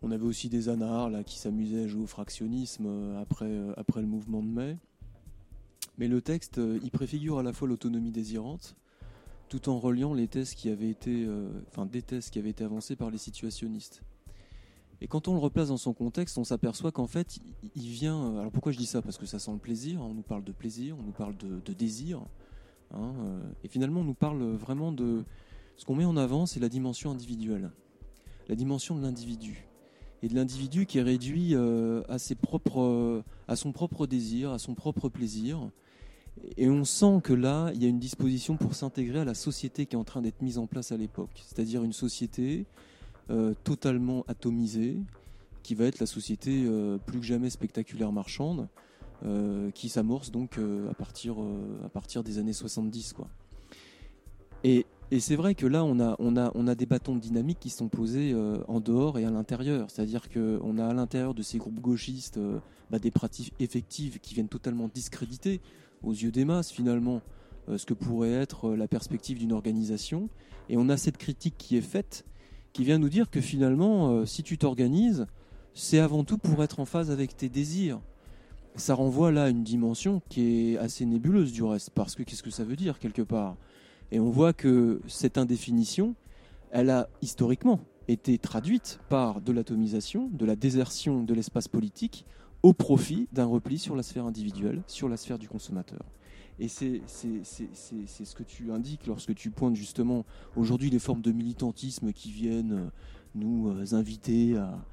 [0.00, 4.48] On avait aussi des anards qui s'amusaient à jouer au fractionnisme après, le mouvement de
[4.48, 4.78] mai.
[5.98, 8.74] Mais le texte, il préfigure à la fois l'autonomie désirante,
[9.48, 11.26] tout en reliant les thèses qui avaient été,
[11.90, 14.02] des thèses qui avaient été avancées par les situationnistes.
[15.00, 17.38] Et quand on le replace dans son contexte, on s'aperçoit qu'en fait,
[17.76, 18.18] il- vient.
[18.34, 19.00] euh, Alors pourquoi je dis ça?
[19.00, 20.00] Parce que ça sent le plaisir.
[20.02, 22.20] On nous parle de plaisir, on nous parle de, désir.
[22.92, 25.24] hein, euh, et finalement, on nous parle vraiment de.
[25.76, 27.70] Ce qu'on met en avant, c'est la dimension individuelle,
[28.48, 29.68] la dimension de l'individu
[30.22, 34.58] et de l'individu qui est réduit euh, à ses propres, à son propre désir, à
[34.58, 35.70] son propre plaisir.
[36.56, 39.86] Et on sent que là, il y a une disposition pour s'intégrer à la société
[39.86, 42.66] qui est en train d'être mise en place à l'époque, c'est-à-dire une société
[43.30, 44.96] euh, totalement atomisée,
[45.62, 48.68] qui va être la société euh, plus que jamais spectaculaire marchande,
[49.22, 50.58] euh, qui s'amorce donc
[50.90, 51.36] à, partir,
[51.84, 53.12] à partir des années 70.
[53.12, 53.28] Quoi.
[54.64, 57.20] Et, et c'est vrai que là, on a, on, a, on a des bâtons de
[57.20, 58.34] dynamique qui sont posés
[58.66, 59.90] en dehors et à l'intérieur.
[59.90, 62.40] C'est-à-dire qu'on a à l'intérieur de ces groupes gauchistes
[62.90, 65.60] bah, des pratiques effectives qui viennent totalement discréditer
[66.02, 67.20] aux yeux des masses finalement
[67.68, 70.30] ce que pourrait être la perspective d'une organisation.
[70.70, 72.24] Et on a cette critique qui est faite
[72.78, 75.26] qui vient nous dire que finalement, euh, si tu t'organises,
[75.74, 77.98] c'est avant tout pour être en phase avec tes désirs.
[78.76, 82.44] Ça renvoie là à une dimension qui est assez nébuleuse du reste, parce que qu'est-ce
[82.44, 83.56] que ça veut dire quelque part?
[84.12, 86.14] Et on voit que cette indéfinition,
[86.70, 92.26] elle a historiquement été traduite par de l'atomisation, de la désertion de l'espace politique,
[92.62, 96.04] au profit d'un repli sur la sphère individuelle, sur la sphère du consommateur.
[96.60, 100.24] Et c'est ce que tu indiques lorsque tu pointes justement
[100.56, 102.90] aujourd'hui les formes de militantisme qui viennent euh,
[103.34, 104.84] nous euh, inviter à,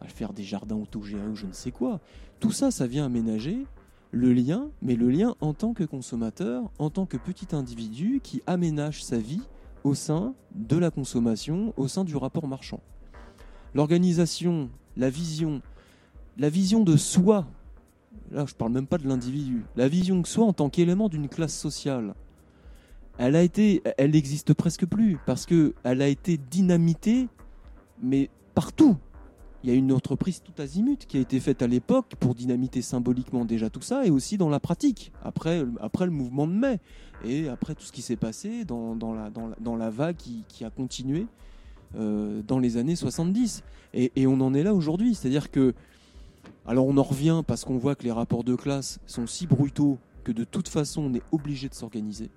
[0.00, 2.00] à faire des jardins autogérés ou je ne sais quoi.
[2.38, 3.66] Tout ça, ça vient aménager
[4.12, 8.42] le lien, mais le lien en tant que consommateur, en tant que petit individu qui
[8.46, 9.42] aménage sa vie
[9.84, 12.80] au sein de la consommation, au sein du rapport marchand.
[13.74, 15.62] L'organisation, la vision,
[16.36, 17.46] la vision de soi,
[18.30, 21.28] là je parle même pas de l'individu, la vision de soi en tant qu'élément d'une
[21.28, 22.14] classe sociale,
[23.18, 27.28] elle a été, elle n'existe presque plus parce que elle a été dynamitée,
[28.02, 28.96] mais partout.
[29.62, 32.80] Il y a une entreprise tout azimut qui a été faite à l'époque pour dynamiter
[32.80, 36.80] symboliquement déjà tout ça et aussi dans la pratique, après, après le mouvement de mai
[37.26, 40.70] et après tout ce qui s'est passé dans, la, dans, la, vague qui, qui a
[40.70, 41.26] continué
[41.94, 43.62] euh, dans les années 70.
[43.92, 45.74] Et, et on en est là aujourd'hui, c'est-à-dire que
[46.66, 49.98] alors on en revient parce qu'on voit que les rapports de classe sont si brutaux
[50.24, 52.30] que de toute façon on est obligé de s'organiser.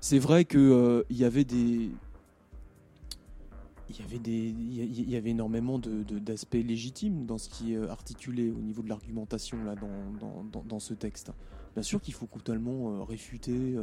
[0.00, 1.90] C'est vrai qu'il euh, y avait des
[3.90, 7.72] il y avait des il y avait énormément de- de- d'aspects légitimes dans ce qui
[7.72, 11.32] est euh, articulé au niveau de l'argumentation là dans, dans, dans- ce texte.
[11.74, 13.76] Bien sûr qu'il faut totalement euh, réfuter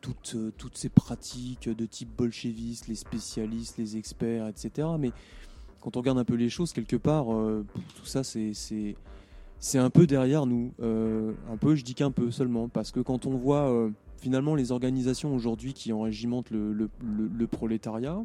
[0.00, 4.88] toutes, toutes ces pratiques de type bolchevistes, les spécialistes, les experts, etc.
[4.98, 5.12] Mais
[5.82, 10.06] quand on regarde un peu les choses, quelque part, euh, tout ça, c'est un peu
[10.06, 10.72] derrière nous.
[10.80, 14.54] Euh, un peu, je dis qu'un peu seulement, parce que quand on voit euh, finalement
[14.54, 18.22] les organisations aujourd'hui qui enrégimentent le, le, le- prolétariat,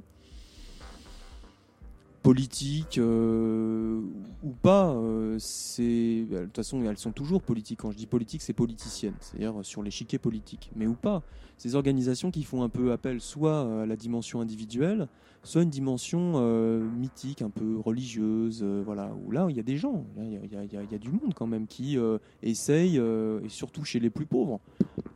[2.22, 4.96] politique ou pas,
[5.40, 7.80] c'est de toute façon elles sont toujours politiques.
[7.80, 11.24] Quand je dis politique, c'est politicienne, c'est-à-dire sur l'échiquier politique, mais ou pas.
[11.58, 15.08] Ces organisations qui font un peu appel soit à la dimension individuelle,
[15.44, 19.12] soit une dimension euh, mythique, un peu religieuse, euh, voilà.
[19.26, 21.98] Où là, il y a des gens, il y a, du monde quand même qui
[21.98, 24.60] euh, essaye, euh, et surtout chez les plus pauvres,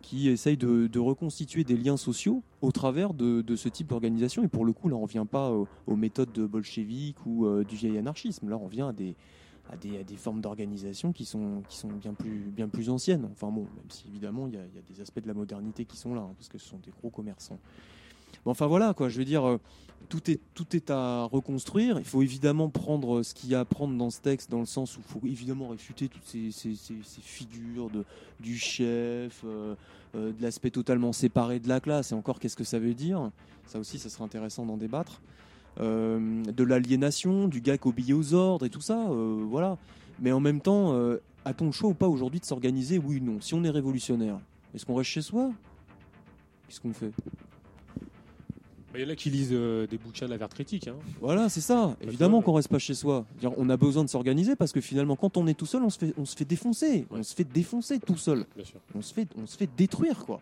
[0.01, 4.43] qui essaye de, reconstituer des liens sociaux au travers de, ce type d'organisation.
[4.43, 7.63] Et pour le coup, là, on ne revient pas aux, méthodes de bolcheviques ou euh,
[7.63, 8.49] du vieil anarchisme.
[8.49, 9.15] Là, on revient à des,
[9.69, 11.63] à des, à des formes d'organisation qui sont,
[12.01, 12.13] bien,
[12.67, 13.29] plus, anciennes.
[13.31, 16.13] Enfin bon, même si évidemment, il y a, des aspects de la modernité qui sont
[16.13, 17.59] là, hein, parce que ce sont des gros commerçants.
[18.45, 18.93] Enfin voilà.
[18.99, 19.57] Je veux dire, euh,
[20.09, 20.29] tout
[20.75, 21.99] est, à reconstruire.
[21.99, 24.65] Il faut évidemment prendre ce qu'il y a à prendre dans ce texte, dans le
[24.65, 26.51] sens où il faut évidemment réfuter toutes ces
[27.21, 28.03] figures de,
[28.39, 29.75] du chef, euh,
[30.15, 32.11] euh, de l'aspect totalement séparé de la classe.
[32.11, 33.31] Et encore, qu'est-ce que ça veut dire?
[33.67, 35.21] Ça aussi, ça serait intéressant d'en débattre.
[35.79, 39.77] Euh, de l'aliénation, du gars qui obéit aux ordres et tout ça, euh, voilà.
[40.19, 43.23] Mais en même temps, euh, a-t-on le choix ou pas aujourd'hui de s'organiser Oui ou
[43.23, 44.39] non Si on est révolutionnaire,
[44.75, 45.51] est-ce qu'on reste chez soi?
[46.67, 47.11] Qu'est-ce qu'on fait?
[48.93, 50.87] Bah, Il y en a qui lisent euh, des bouquins de la verte critique.
[50.87, 50.95] Hein.
[51.21, 51.95] Voilà, c'est ça.
[52.01, 53.25] Évidemment qu'on reste pas chez soi.
[53.57, 55.97] On a besoin de s'organiser parce que finalement, quand on est tout seul, on se
[55.97, 57.05] fait, on se fait défoncer.
[57.09, 58.45] On se fait défoncer tout seul.
[58.55, 58.79] Bien sûr.
[58.93, 60.41] On se fait, on se fait détruire, quoi.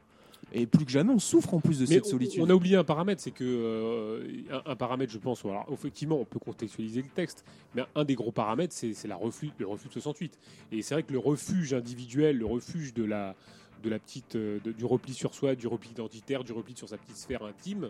[0.53, 2.41] Et plus que jamais, on souffre en plus de Mais cette on- solitude.
[2.41, 4.27] On a oublié un paramètre, c'est que euh,
[4.65, 5.45] un, un paramètre, je pense.
[5.45, 7.45] Alors effectivement, on peut contextualiser le texte,
[7.75, 10.37] mais un des gros paramètres, c'est la refus, le refus de 68.
[10.71, 13.35] Et c'est vrai que le refuge individuel, le refuge de la
[13.83, 16.89] de la petite, euh, de- du repli sur soi, du repli identitaire, du repli sur
[16.89, 17.89] sa petite sphère intime,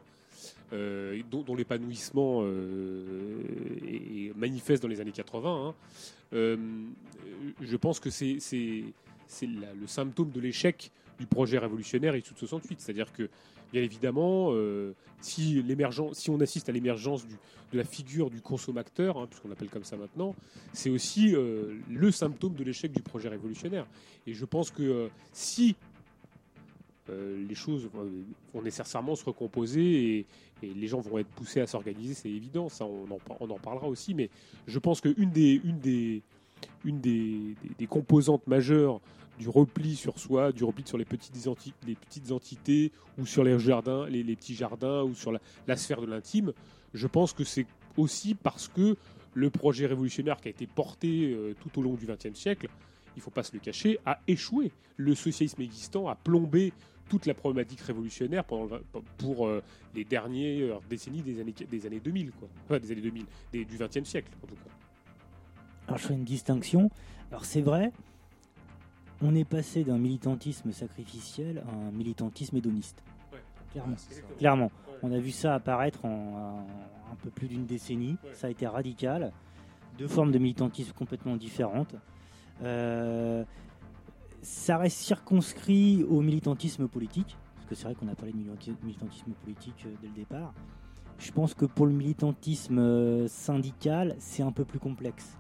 [0.72, 3.42] euh, dont, dont l'épanouissement euh,
[3.88, 5.70] est, est manifeste dans les années 80.
[5.70, 5.76] hein.
[6.34, 6.58] Euh,
[7.60, 8.38] je pense que c'est
[9.42, 12.80] le symptôme de l'échec du projet révolutionnaire issu de 68.
[12.82, 13.30] C'est-à-dire que,
[13.72, 15.64] bien évidemment, euh, si,
[16.14, 19.98] si on assiste à l'émergence de la figure du consommateur, hein, puisqu'on l'appelle comme ça
[19.98, 20.36] maintenant,
[20.74, 23.86] c'est aussi euh, le symptôme de l'échec du projet révolutionnaire.
[24.26, 25.76] Et je pense que euh, si
[27.10, 27.90] euh, les choses
[28.54, 30.26] vont, nécessairement se recomposer et,
[30.62, 34.30] les gens vont être poussés à s'organiser, c'est évident, ça on en, parlera aussi, mais
[34.68, 36.22] je pense qu'une des, une des,
[36.84, 39.00] une des, des- des composantes majeures
[39.40, 41.34] du repli sur soi, du repli sur les petites,
[41.88, 46.08] les petites entités ou sur les jardins, les, petits jardins ou sur la, sphère de
[46.08, 46.54] l'intime,
[46.94, 47.66] je pense que c'est
[47.98, 48.98] aussi parce que
[49.34, 52.68] le projet révolutionnaire qui a été porté euh, tout au long du XXe siècle,
[53.16, 54.72] il faut pas se le cacher, a échoué.
[54.98, 56.74] Le socialisme existant a plombé
[57.08, 59.64] toute la problématique révolutionnaire pour euh,
[59.96, 62.48] les dernières décennies des années, des années 2000, quoi.
[62.66, 64.72] Enfin, des années 2000, des- du XXe siècle en tout cas.
[65.88, 66.92] Alors je fais une distinction.
[67.32, 67.92] Alors c'est vrai,
[69.22, 73.04] on est passé d'un militantisme sacrificiel à un militantisme hédoniste.
[73.72, 73.96] Clairement.
[74.38, 74.72] Clairement.
[75.04, 76.66] On a vu ça apparaître en,
[77.12, 78.18] un peu plus d'une décennie.
[78.34, 79.32] Ça a été radical.
[79.98, 81.96] Deux formes de militantisme complètement différentes.
[82.64, 83.44] Euh,
[84.42, 88.76] ça reste circonscrit au militantisme politique, parce que c'est vrai qu'on a parlé de militanti-
[88.84, 90.54] militantisme politique euh, dès le départ.
[91.18, 95.38] Je pense que pour le militantisme euh, syndical, c'est un peu plus complexe.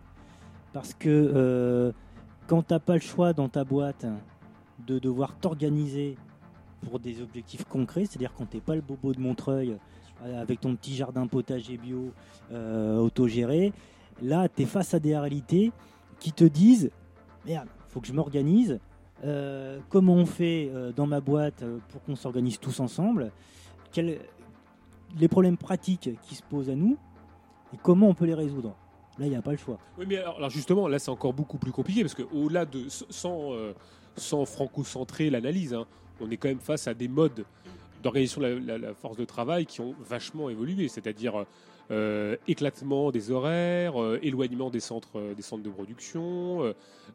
[0.73, 1.91] Parce que euh,
[2.49, 4.07] quand tu n'as pas le choix dans ta boîte
[4.87, 6.17] de devoir t'organiser
[6.81, 9.77] pour des objectifs concrets, c'est-à-dire quand tu n'es pas le bobo de Montreuil
[10.23, 12.11] euh, avec ton petit jardin potager bio
[12.51, 13.71] euh, autogéré,
[14.23, 15.71] là tu es face à des réalités
[16.19, 16.89] qui te disent
[17.45, 18.79] merde, faut que je m'organise.
[19.25, 23.31] Euh, comment on fait dans ma boîte pour qu'on s'organise tous ensemble
[23.97, 26.97] les problèmes pratiques qui se posent à nous
[27.73, 28.75] et comment on peut les résoudre
[29.19, 29.77] Là, il n'y a pas le choix.
[29.97, 33.53] Oui, mais alors, justement, là, c'est encore beaucoup plus compliqué parce que au-delà de sans
[33.53, 33.73] euh,
[34.15, 35.85] sans franco-centrer l'analyse, hein,
[36.21, 37.45] on est quand même face à des modes
[38.03, 41.45] d'organisation de la, force de travail qui ont vachement évolué, c'est-à-dire
[41.91, 46.73] euh, éclatement des horaires, euh, éloignement des centres euh, des centres de production, euh,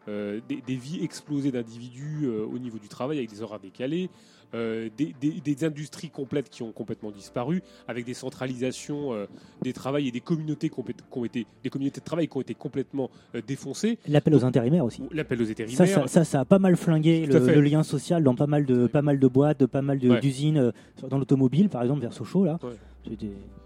[0.08, 4.10] euh, des, vies explosées d'individus euh, au niveau du travail avec des horaires décalés.
[4.54, 9.26] Euh, des, des- des industries complètes qui ont complètement disparu, avec des centralisations euh,
[9.62, 10.76] des travails et des communautés qui
[11.18, 13.98] ont été des communautés de travail qui ont été complètement euh, défoncées.
[14.08, 15.02] L'appel aux intérimaires aussi.
[15.12, 15.88] L'appel aux Ça, intérimaires.
[15.88, 19.02] ça, ça, ça a pas mal flingué le, lien social dans pas mal de, pas
[19.02, 20.20] mal de boîtes, de pas mal Ouais.
[20.20, 20.72] d'usines,
[21.08, 22.58] dans l'automobile, par exemple, vers Sochaux, là.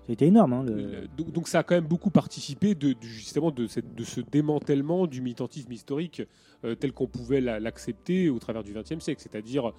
[0.07, 0.53] C'était énorme.
[0.53, 4.05] Hein, le- donc, donc ça a quand même beaucoup participé de, justement de, cette, de
[4.05, 6.23] ce démantèlement du militantisme historique
[6.65, 9.73] euh, tel qu'on pouvait la- l'accepter au travers du XXe siècle, c'est-à-dire euh,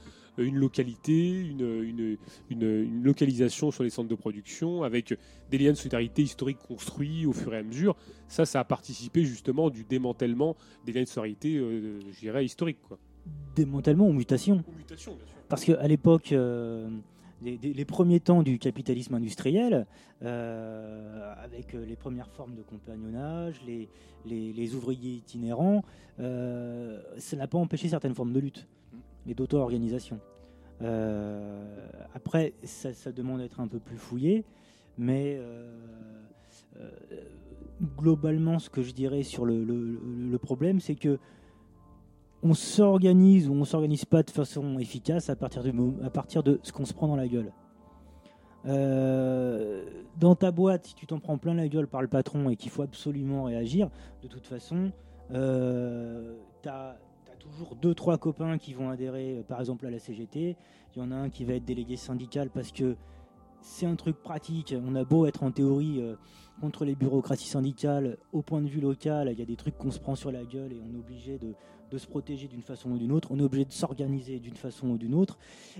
[0.43, 2.17] une localité, une, une,
[2.49, 5.17] une- une localisation sur les centres de production avec
[5.49, 7.95] des liens de solidarité historiques construits au fur et à mesure.
[8.27, 10.55] Ça, ça a participé justement du démantèlement
[10.85, 12.81] des liens de solidarité, euh, je dirais, historiques.
[12.87, 12.97] Quoi.
[13.55, 14.63] démantèlement ou mutation.
[14.77, 15.35] mutation, bien sûr.
[15.49, 16.87] Parce qu'à l'époque, euh,
[17.41, 19.85] les premiers temps du capitalisme industriel,
[20.23, 25.83] euh, avec euh, les premières formes de compagnonnage, les, ouvriers itinérants,
[26.19, 28.67] euh, ça n'a pas empêché certaines formes de lutte
[29.27, 30.19] et d'auto-organisation.
[32.13, 34.45] Après, ça, demande d'être un peu plus fouillé,
[34.97, 35.39] mais
[37.97, 41.19] globalement, ce que je dirais sur le problème, c'est que
[42.43, 46.93] on s'organise ou on s'organise pas de façon efficace à partir, de ce qu'on se
[46.93, 47.51] prend dans la gueule.
[48.65, 49.85] Euh,
[50.19, 52.71] dans ta boîte, si tu t'en prends plein la gueule par le patron et qu'il
[52.71, 53.89] faut absolument réagir,
[54.21, 54.91] de toute façon,
[55.31, 56.97] euh, tu as,
[57.39, 60.57] toujours deux, trois copains qui vont adhérer, euh, par exemple, à la CGT.
[60.95, 62.97] Il y en a un qui va être délégué syndical parce que
[63.61, 64.75] c'est un truc pratique.
[64.85, 66.01] On a beau être en théorie
[66.59, 69.91] contre les bureaucraties syndicales, au point de vue local, il y a des trucs qu'on
[69.91, 71.53] se prend sur la gueule et on est obligé de,
[71.89, 73.29] de se protéger d'une façon ou d'une autre.
[73.31, 75.37] On est obligé de s'organiser d'une façon ou d'une autre.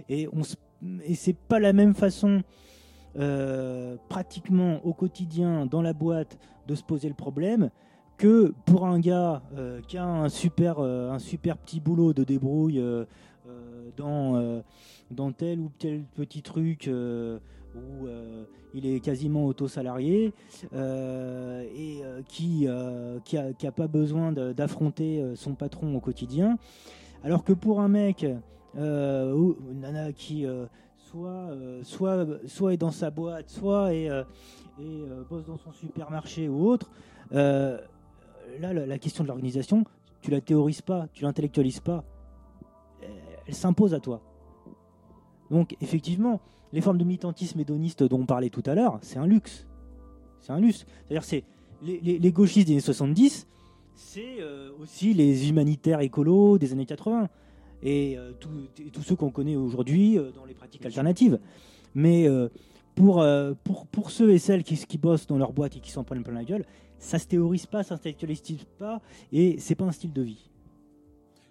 [0.10, 0.56] Et, on se-
[1.14, 2.42] c'est pas la même façon,
[3.18, 7.70] euh, pratiquement au quotidien, dans la boîte, de se poser le problème
[8.18, 12.24] que pour un gars euh, qui a un super, euh, un super petit boulot de
[12.24, 12.84] débrouille
[13.98, 14.62] dans,
[15.10, 16.90] dans tel ou tel petit truc
[17.80, 20.34] où euh, il est quasiment auto-salarié
[20.74, 26.58] euh, et euh, qui n'a qui a, pas besoin d'affronter son patron au quotidien.
[27.24, 28.26] Alors que pour un mec
[28.76, 30.46] ou une nana qui
[30.98, 31.50] soit,
[31.84, 34.10] soit, soit est dans sa boîte, soit est,
[34.80, 36.90] et bosse dans son supermarché ou autre,
[37.32, 37.80] là,
[38.60, 39.84] la, la question de l'organisation,
[40.22, 42.04] tu la théorises pas, tu l'intellectualises pas,
[43.48, 44.22] elle s'impose à toi.
[45.50, 46.40] Donc, effectivement,
[46.74, 49.68] les formes de militantisme hédoniste dont on parlait tout à l'heure, c'est un luxe.
[50.42, 50.86] C'est un luxe.
[51.06, 51.44] C'est-à-dire, c'est
[51.82, 53.48] les, gauchistes des années 70,
[53.96, 57.28] c'est euh, aussi les humanitaires écolos des années 80
[57.82, 58.32] et euh,
[58.80, 61.40] et tous ceux qu'on connaît aujourd'hui euh, dans les pratiques alternatives.
[61.96, 62.28] Mais
[62.94, 63.26] pour,
[63.64, 66.24] pour, pour ceux et celles qui, qui bossent dans leur boîte et qui s'en prennent
[66.24, 66.66] plein la gueule,
[67.00, 68.44] ça se théorise pas, ça s'intellectualise
[68.78, 70.50] pas, et c'est pas un style de vie.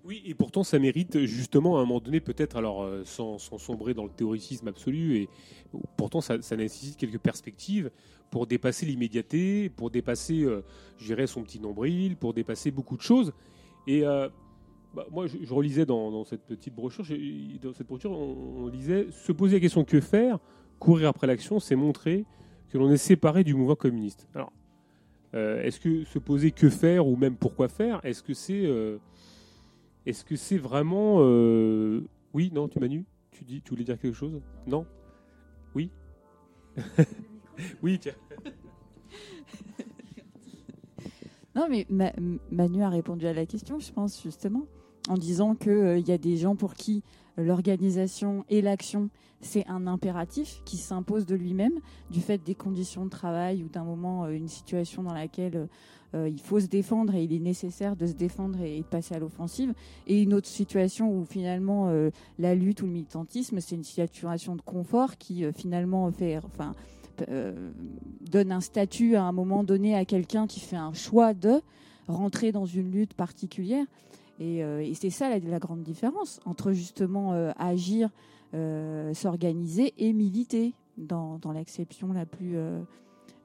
[0.09, 3.93] Oui, et pourtant ça mérite justement à un moment donné, peut-être, alors euh, sans, sombrer
[3.93, 5.29] dans le théoricisme absolu, et
[5.99, 7.91] pourtant ça, nécessite quelques perspectives
[8.31, 13.35] pour dépasser l'immédiateté, pour dépasser, euh, son petit nombril, pour dépasser beaucoup de choses.
[13.87, 14.31] Et euh,
[14.95, 17.05] bah, moi, je, relisais dans, cette petite brochure,
[17.63, 20.39] dans cette brochure, on, on lisait se poser la question que faire,
[20.79, 22.25] courir après l'action, c'est montrer
[22.71, 24.27] que l'on est séparé du mouvement communiste.
[24.35, 24.53] Alors,
[25.35, 28.65] euh, est-ce que se poser que faire ou même pourquoi faire, est-ce que c'est
[30.09, 32.03] est-ce que c'est vraiment euh,
[32.35, 34.41] oui non tu Manu tu dis tu voulais dire quelque chose?
[34.67, 34.87] Non?
[35.75, 35.91] Oui?
[37.83, 38.15] Oui tiens.
[41.55, 42.13] Non, mais Ma-
[42.53, 44.67] Manu a répondu à la question, je pense, justement,
[45.09, 47.03] en disant qu'il y a des gens pour qui
[47.37, 51.81] l'organisation et l'action, c'est un impératif qui s'impose de lui-même,
[52.11, 55.67] du fait des conditions de travail ou d'un moment, euh, une situation dans laquelle euh,
[56.15, 59.19] il faut se défendre et il est nécessaire de se défendre et, de passer à
[59.19, 59.75] l'offensive,
[60.07, 64.57] et une autre situation où finalement euh, la lutte ou le militantisme, c'est une situation
[64.57, 66.75] de confort qui euh, finalement fait, enfin,
[67.29, 67.71] euh,
[68.21, 71.61] donne un statut à un moment donné à quelqu'un qui fait un choix de
[72.07, 73.85] rentrer dans une lutte particulière.
[74.41, 78.11] Et, euh, c'est ça la, grande différence entre justement euh, agir,
[78.55, 82.81] euh, s'organiser et militer dans, dans l'acception la plus, euh,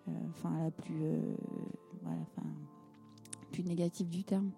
[0.07, 1.19] euh, enfin la plus, euh,
[2.03, 2.47] voilà, enfin,
[3.51, 4.51] plus négative du terme.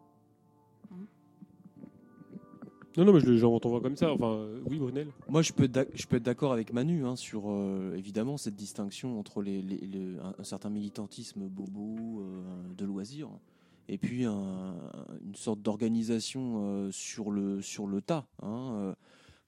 [2.97, 5.51] non non mais je le- j'en t'envoie comme ça enfin euh, oui Brunel Moi, je
[5.51, 9.61] peux, je peux être d'accord avec Manu hein, sur euh, évidemment cette distinction entre les,
[9.61, 12.41] les- les- un, un certain militantisme bobo euh,
[12.77, 13.29] de loisirs
[13.89, 14.75] et puis un-
[15.25, 18.25] une sorte d'organisation euh, sur, le, sur le tas.
[18.41, 18.95] hein, euh.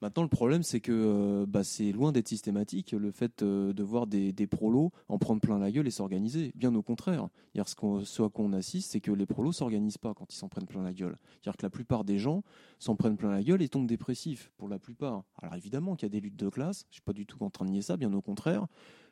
[0.02, 3.84] Maintenant, le problème, c'est que euh, bah, c'est loin d'être systématique le fait euh, de
[3.84, 6.52] voir des, prolos en prendre plein la gueule et s'organiser.
[6.56, 7.30] Bien au contraire.
[7.66, 10.50] Ce, qu'on- à quoi on assiste, c'est que les prolos s'organisent pas quand ils s'en
[10.50, 11.16] prennent plein la gueule.
[11.42, 12.44] C'est-à-dire que la plupart des gens
[12.78, 15.24] s'en prennent plein la gueule et tombent dépressifs, pour la plupart.
[15.42, 17.50] Alors évidemment qu'il y a des luttes de classe, je suis pas du tout en
[17.50, 18.68] train de nier ça, bien au contraire.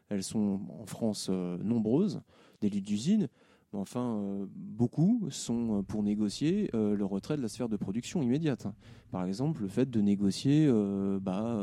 [0.10, 2.22] Elles sont en France euh, nombreuses,
[2.62, 3.28] des luttes d'usine,
[3.74, 8.22] enfin, euh, beaucoup sont euh, pour négocier euh, le retrait de la sphère de production
[8.22, 8.68] immédiate.
[9.12, 10.70] Par exemple, le fait de négocier
[11.22, 11.58] bah,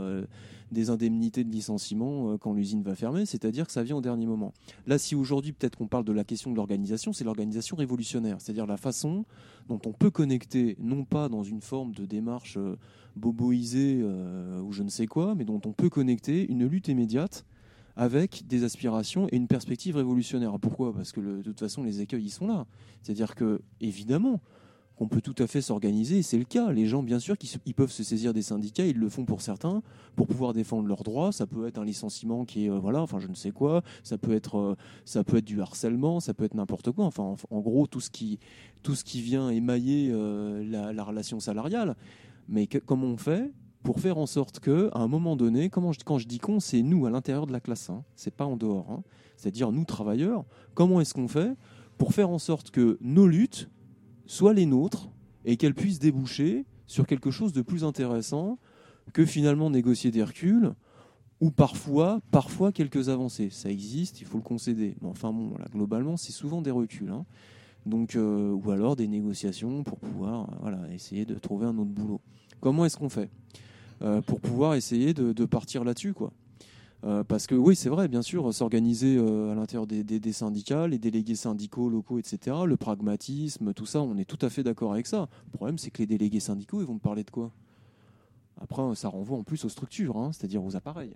[0.71, 4.55] des indemnités de licenciement quand l'usine va fermer, c'est-à-dire que ça vient au dernier moment.
[4.87, 8.65] Là, si aujourd'hui, peut-être qu'on parle de la question de l'organisation, c'est l'organisation révolutionnaire, c'est-à-dire
[8.65, 9.27] la façon
[9.69, 12.57] dont on peut connecter, non pas dans une forme de démarche
[13.17, 17.45] boboisée ou je ne sais quoi, mais dont on peut connecter une lutte immédiate
[17.97, 20.59] avec des aspirations et une perspective révolutionnaire.
[20.59, 20.93] Pourquoi?
[20.93, 22.67] Parce que de toute façon, les écueils, ils sont là.
[23.03, 24.41] C'est-à-dire que, évidemment,
[24.97, 26.71] qu'on peut tout à fait s'organiser, c'est le cas.
[26.71, 29.41] Les gens, bien sûr, qui ils peuvent se saisir des syndicats, ils le font pour
[29.41, 29.83] certains,
[30.17, 31.33] pour pouvoir défendre leurs droits.
[31.33, 33.83] Ça peut être un licenciement qui est, euh, voilà, enfin, je ne sais quoi.
[34.03, 37.07] Ça peut être, euh, ça peut être du harcèlement, ça peut être n'importe quoi.
[37.07, 38.39] Enfin, en, gros, tout ce qui,
[38.83, 41.97] tout ce qui vient émailler euh, la, la relation salariale.
[42.49, 43.51] Mais comment on fait?
[43.83, 46.83] Pour faire en sorte que, à un moment donné, comment quand je dis con, c'est
[46.83, 48.91] nous à l'intérieur de la classe, hein, c'est pas en dehors.
[48.91, 49.03] hein.
[49.37, 50.45] C'est-à-dire nous travailleurs.
[50.75, 51.57] Comment est-ce qu'on fait
[51.99, 53.69] pour faire en sorte que nos luttes
[54.27, 55.11] soient les nôtres
[55.45, 58.59] et qu'elles puissent déboucher sur quelque chose de plus intéressant
[59.13, 60.73] que finalement négocier des reculs
[61.41, 63.51] ou parfois, parfois quelques avancées.
[63.51, 64.95] Ça existe, il faut le concéder.
[65.01, 67.11] Mais enfin bon, voilà, globalement, c'est souvent des reculs.
[67.11, 67.25] hein.
[67.85, 72.21] Donc, euh, ou alors des négociations pour pouvoir voilà, essayer de trouver un autre boulot.
[72.61, 73.29] Comment est-ce qu'on fait?
[74.27, 76.33] Pour pouvoir essayer de, partir là-dessus quoi
[77.05, 80.33] Euh, parce que oui, c'est vrai, bien sûr, s'organiser euh, à l'intérieur des, des- des
[80.33, 84.63] syndicats, les délégués syndicaux locaux, etc., le pragmatisme, tout ça, on est tout à fait
[84.63, 85.29] d'accord avec ça.
[85.47, 87.51] Le problème, c'est que les délégués syndicaux, ils vont me parler de quoi?
[88.61, 91.15] Après, ça renvoie en plus aux structures, hein, c'est-à-dire aux appareils.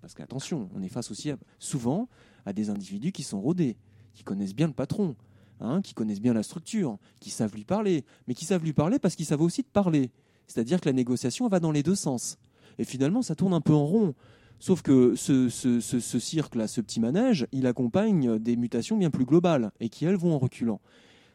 [0.00, 2.08] Parce qu'attention, on est face aussi souvent
[2.46, 3.76] à des individus qui sont rodés,
[4.14, 5.16] qui connaissent bien le patron,
[5.60, 9.00] hein, qui connaissent bien la structure, qui savent lui parler, mais qui savent lui parler
[9.00, 10.10] parce qu'ils savent aussi de parler.
[10.46, 12.38] C'est-à-dire que la négociation va dans les deux sens.
[12.78, 14.14] Et finalement, ça tourne un peu en rond.
[14.58, 19.24] Sauf que ce, ce, ce, cirque-là, ce petit manège, il accompagne des mutations bien plus
[19.24, 20.80] globales et qui, elles, vont en reculant.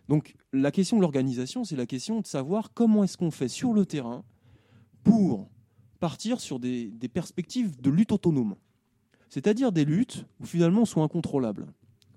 [0.07, 3.73] Donc la question de l'organisation, c'est la question de savoir comment est-ce qu'on fait sur
[3.73, 4.23] le terrain
[5.03, 5.49] pour
[5.99, 8.55] partir sur des, des perspectives de lutte autonome.
[9.29, 11.67] C'est-à-dire des luttes où finalement on soit incontrôlable.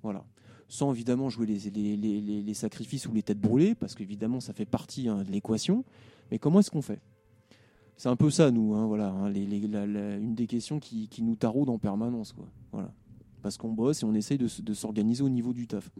[0.02, 0.24] Voilà.
[0.68, 4.66] Sans évidemment jouer les- les- les sacrifices ou les têtes brûlées, parce qu'évidemment ça fait
[4.66, 5.84] partie hein, de l'équation.
[6.30, 7.00] Mais comment est-ce qu'on fait?
[7.96, 8.74] C'est un peu ça, nous.
[8.74, 12.32] hein, voilà, hein, une des questions qui, nous taraude en permanence.
[12.32, 12.46] Quoi.
[12.72, 12.92] Voilà.
[13.42, 15.90] Parce qu'on bosse et on essaye de, s'organiser au niveau du taf.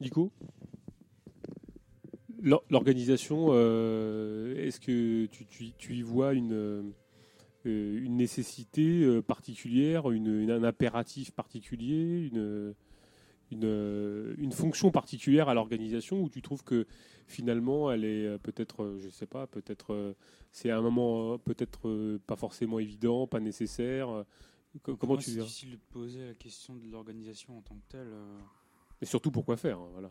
[0.00, 0.30] Nico?
[2.42, 6.82] L'or- L'organisation, euh, est-ce que tu, y vois une, euh,
[8.08, 12.74] nécessité euh, particulière, un impératif particulier, une,
[13.52, 16.86] une, euh, une fonction particulière à l'organisation où tu trouves que
[17.26, 20.14] finalement elle est euh, peut-être, euh, je sais pas, peut-être
[20.52, 24.24] c'est un moment peut-être pas forcément évident, pas nécessaire.
[24.82, 27.84] co- Comment Moi, tu C'est difficile de poser la question de l'organisation en tant que
[27.88, 28.12] telle.
[29.02, 30.10] Et surtout pourquoi faire, hein, voilà.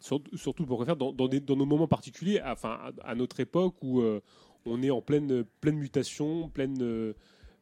[0.00, 2.70] Surtout, pourquoi faire dans, dans, des- dans nos moments particuliers, à- enfin
[3.04, 4.20] à, à notre époque où euh,
[4.66, 7.14] on est en pleine, pleine mutation, pleine, euh,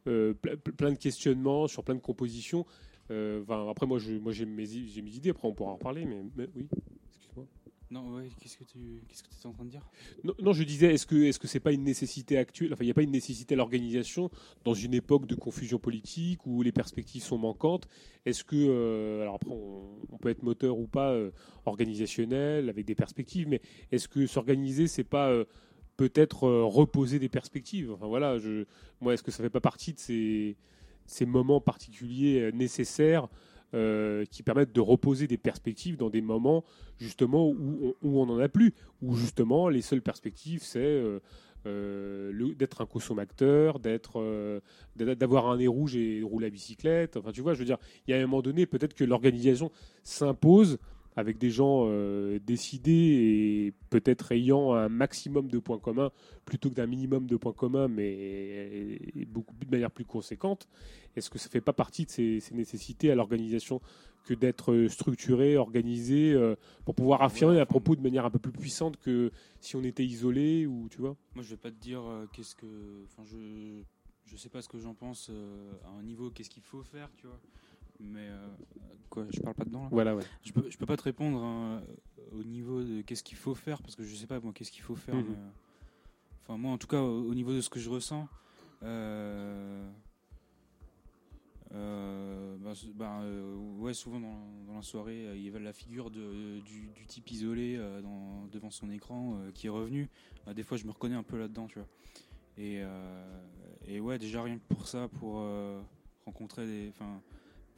[0.07, 2.65] euh, ple- ple- plein de questionnements sur plein de compositions.
[3.11, 6.67] Euh, enfin, après, moi, j'ai mes, idées, après on pourra en reparler, mais, mais oui,
[7.09, 7.45] excuse-moi.
[7.91, 9.85] Non, ouais, qu'est-ce que tu qu'est-ce que étais en train de dire?
[10.23, 12.71] Non, non, je disais, est-ce que est-ce que c'est pas une nécessité actuelle?
[12.71, 14.31] Enfin, il n'y a pas une nécessité à l'organisation
[14.63, 17.89] dans une époque de confusion politique où les perspectives sont manquantes?
[18.25, 21.31] Est-ce que, euh, alors après, on, on peut être moteur ou pas euh,
[21.65, 25.43] organisationnel avec des perspectives, mais est-ce que s'organiser, c'est pas euh,
[25.97, 27.91] peut-être reposer des perspectives?
[27.91, 28.63] Enfin voilà, je,
[29.01, 30.55] moi, est-ce que ça fait pas partie de ces
[31.11, 33.27] ces moments particuliers euh, nécessaires
[33.73, 36.63] euh, qui permettent de reposer des perspectives dans des moments
[36.99, 41.03] justement où on, où on en a plus, où justement les seules perspectives c'est
[41.67, 47.17] euh, d'être un consommateur, d'avoir un nez rouge et rouler à bicyclette.
[47.17, 49.69] Enfin, tu vois, je veux dire, il y a un moment donné, peut-être que l'organisation
[50.03, 50.79] s'impose
[51.15, 56.11] avec des gens euh, décidés et peut-être ayant un maximum de points communs
[56.45, 60.67] plutôt que d'un minimum de points communs, mais beaucoup de manière plus conséquente.
[61.15, 63.81] Est-ce que ça fait pas partie de ces, ces nécessités à l'organisation
[64.25, 68.39] que d'être euh, structuré, organisé, euh, pour pouvoir affirmer à propos de manière un peu
[68.39, 71.15] plus puissante que si on était isolé ou tu vois?
[71.35, 73.03] Moi, je vais pas te dire euh, qu'est-ce que.
[73.05, 73.81] Enfin, je
[74.25, 75.29] je sais pas ce que j'en pense
[75.83, 76.29] à un niveau.
[76.29, 77.39] Qu'est-ce qu'il faut faire, tu vois?
[78.03, 78.47] Mais euh,
[79.09, 79.89] quoi Je parle pas dedans là.
[79.91, 80.23] Voilà, ouais.
[80.43, 81.83] Je peux je peux pas te répondre hein,
[82.31, 84.81] au niveau de qu'est-ce qu'il faut faire parce que je sais pas moi qu'est-ce qu'il
[84.83, 85.15] faut faire.
[85.15, 85.25] Mhm.
[85.29, 85.49] mais, euh,
[86.43, 88.27] Enfin, moi, en tout cas, au, au niveau de ce que je ressens.
[88.83, 89.87] euh,
[91.73, 95.71] euh, bah, bah, euh, ouais, souvent dans, dans la soirée, euh, il y avait la
[95.71, 100.09] figure de, du, du type isolé euh, dans- devant son écran euh, qui est revenu.
[100.45, 101.87] Bah, des fois, je me reconnais un peu là-dedans, tu vois.
[102.57, 103.41] Et, euh,
[103.85, 105.79] et ouais, déjà rien que pour ça, pour euh,
[106.25, 107.21] rencontrer des, enfin,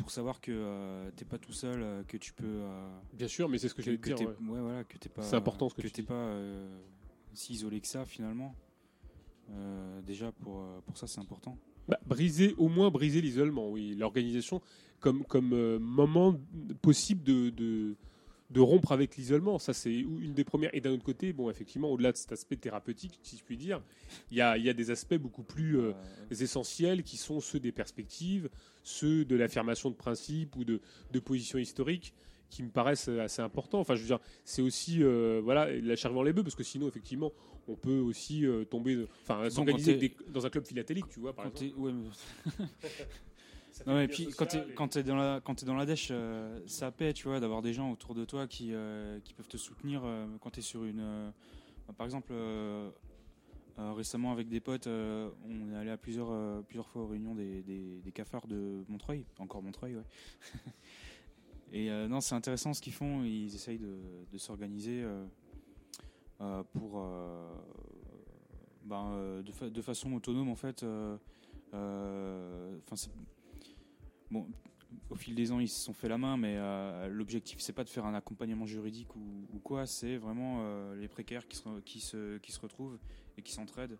[0.03, 2.43] pour savoir que euh, t'es pas tout seul, euh, que tu peux.
[2.45, 4.35] euh, Bien sûr, mais c'est ce que j'allais te dire, ouais.
[4.59, 5.21] voilà, que t'es pas.
[5.21, 6.67] C'est important ce que tu t'es pas euh,
[7.33, 8.53] si isolé que ça finalement.
[10.05, 11.57] Déjà pour pour ça, c'est important.
[11.87, 13.95] Bah, briser, au moins briser l'isolement, oui.
[13.95, 14.61] L'organisation
[14.99, 16.35] comme, comme moment
[16.81, 17.95] possible de, de,
[18.53, 19.57] de rompre avec l'isolement.
[19.59, 20.69] Ça, c'est une des premières.
[20.73, 23.81] Et d'un autre côté, bon, effectivement, au-delà de cet aspect thérapeutique, si je puis dire,
[24.31, 25.91] il y a, y a des aspects beaucoup plus euh,
[26.31, 28.49] essentiels qui sont ceux des perspectives,
[28.83, 30.79] ceux de l'affirmation de principes ou de,
[31.11, 32.13] de positions historiques
[32.49, 33.79] qui me paraissent assez importants.
[33.79, 36.63] Enfin, je veux dire, c'est aussi euh, voilà la charge dans les bœufs parce que
[36.63, 37.31] sinon, effectivement,
[37.67, 41.59] on peut aussi euh, tomber, enfin, s'organiser dans un club philatélique, tu vois, par Quand
[41.61, 41.73] exemple.
[41.75, 42.65] t'es- ouais, mais-
[43.73, 46.59] Ça non, puis quand et- quand t'es dans la quand t'es dans la dèche, euh,
[46.67, 49.57] ça paie, tu vois, d'avoir des gens autour de toi qui euh, qui peuvent te
[49.57, 51.31] soutenir euh, quand t'es sur une.
[51.87, 52.33] bah, par exemple,
[53.77, 57.99] récemment avec des potes, on est allé à plusieurs plusieurs fois aux réunions des, des,
[58.01, 60.03] des cafards de Montreuil, encore Montreuil, ouais.
[61.73, 63.23] et non, c'est intéressant ce qu'ils font.
[63.23, 63.97] Ils essayent de,
[64.31, 65.03] de s'organiser
[66.73, 67.01] pour
[68.85, 70.85] ben, euh, de, fa- de façon autonome en fait.
[71.73, 72.95] Enfin,
[74.33, 74.47] bon,
[75.09, 77.83] au fil des ans, ils se sont fait la main, mais euh, l'objectif, c'est pas
[77.83, 81.79] de faire un accompagnement juridique ou, quoi, c'est vraiment euh, les précaires qui se,
[82.39, 82.97] qui se, retrouvent
[83.37, 83.97] et qui s'entraident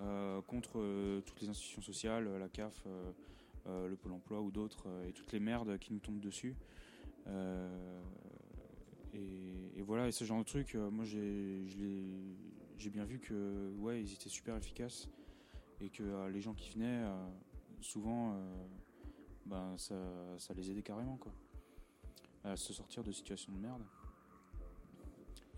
[0.00, 2.86] euh, contre toutes les institutions sociales, la CAF,
[3.66, 6.56] le Pôle emploi ou d'autres, et toutes les merdes qui nous tombent dessus.
[9.14, 14.30] Et, voilà, et ce genre de truc, moi j'ai bien vu que ouais, ils étaient
[14.30, 15.08] super efficaces
[15.80, 17.04] et que les gens qui venaient,
[17.80, 18.36] souvent,
[19.46, 19.94] ben, ça,
[20.38, 21.32] ça les aidait carrément quoi,
[22.44, 23.82] à se sortir de situations de merde.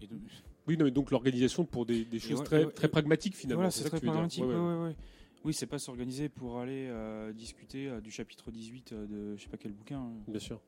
[0.00, 0.20] Et donc-
[0.66, 3.62] Oui, non, mais donc l'organisation pour des, choses ouais, très, ouais, très pragmatiques finalement.
[3.62, 4.44] Voilà, c'est très pragmatique.
[4.44, 4.94] Ouais.
[5.44, 9.42] Oui, c'est pas s'organiser pour aller euh, discuter euh, du chapitre 18 euh, de je
[9.44, 10.00] sais pas quel bouquin.
[10.00, 10.12] hein.
[10.26, 10.60] Bien sûr.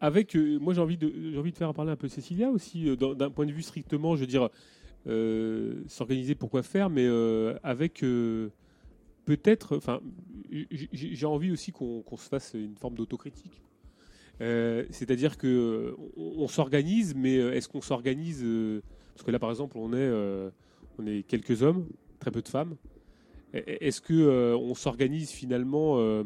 [0.00, 3.30] Avec, moi j'ai envie de, j'ai envie de faire parler un peu Cécilia aussi, d'un
[3.30, 4.50] point de vue strictement, je veux dire,
[5.88, 7.06] s'organiser pour quoi faire, mais
[7.62, 8.04] avec
[9.24, 10.00] peut-être, enfin,
[10.92, 13.62] j'ai envie aussi qu'on se fasse une forme d'autocritique.
[14.40, 18.82] Euh, C'est-à-dire que on, s'organise, mais euh, est-ce qu'on s'organise euh,
[19.14, 20.10] Parce que là, par exemple, on est,
[20.98, 21.86] on est quelques hommes,
[22.18, 22.76] très peu de femmes.
[23.52, 26.24] Et- Est-ce que on s'organise finalement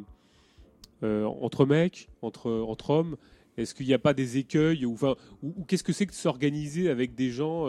[1.02, 3.16] entre mecs, entre, entre hommes?
[3.56, 4.96] Est-ce qu'il n'y a pas des écueils ou,
[5.42, 7.66] ou, ou qu'est-ce que c'est que de s'organiser avec des gens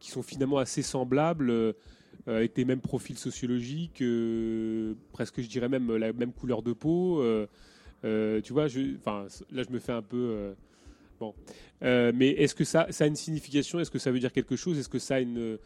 [0.00, 1.74] qui sont finalement assez semblables,
[2.26, 7.20] avec les mêmes profils sociologiques, euh, presque je dirais même la même couleur de peau
[7.20, 7.46] euh,
[8.04, 8.80] euh, Tu vois, je,
[9.50, 10.16] là je me fais un peu.
[10.16, 10.52] euh,
[11.20, 11.34] bon.
[11.82, 13.80] Euh, mais est-ce que ça, a une signification?
[13.80, 14.78] Est-ce que ça veut dire quelque chose?
[14.78, 15.58] Est-ce que ça a une,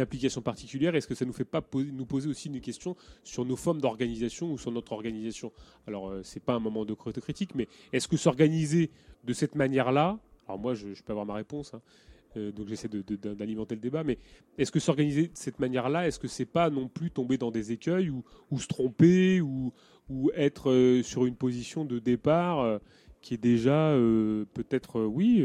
[0.00, 0.94] application particulière?
[0.94, 3.80] Est-ce que ça nous fait pas poser- nous poser aussi une question sur nos formes
[3.80, 5.52] d'organisation ou sur notre organisation?
[5.86, 8.90] Alors, euh, c'est pas un moment de critique, mais est-ce que s'organiser
[9.24, 10.18] de cette manière-là?
[10.46, 11.82] Alors moi, je, je peux avoir ma réponse, hein,
[12.36, 14.18] euh, donc j'essaie d'alimenter le débat, mais
[14.58, 17.72] est-ce que s'organiser de cette manière-là, est-ce que c'est pas non plus tomber dans des
[17.72, 18.22] écueils ou,
[18.58, 19.72] se tromper ou,
[20.34, 22.78] être euh, sur une position de départ euh,
[23.20, 23.94] qui est déjà
[24.54, 25.44] peut-être, oui,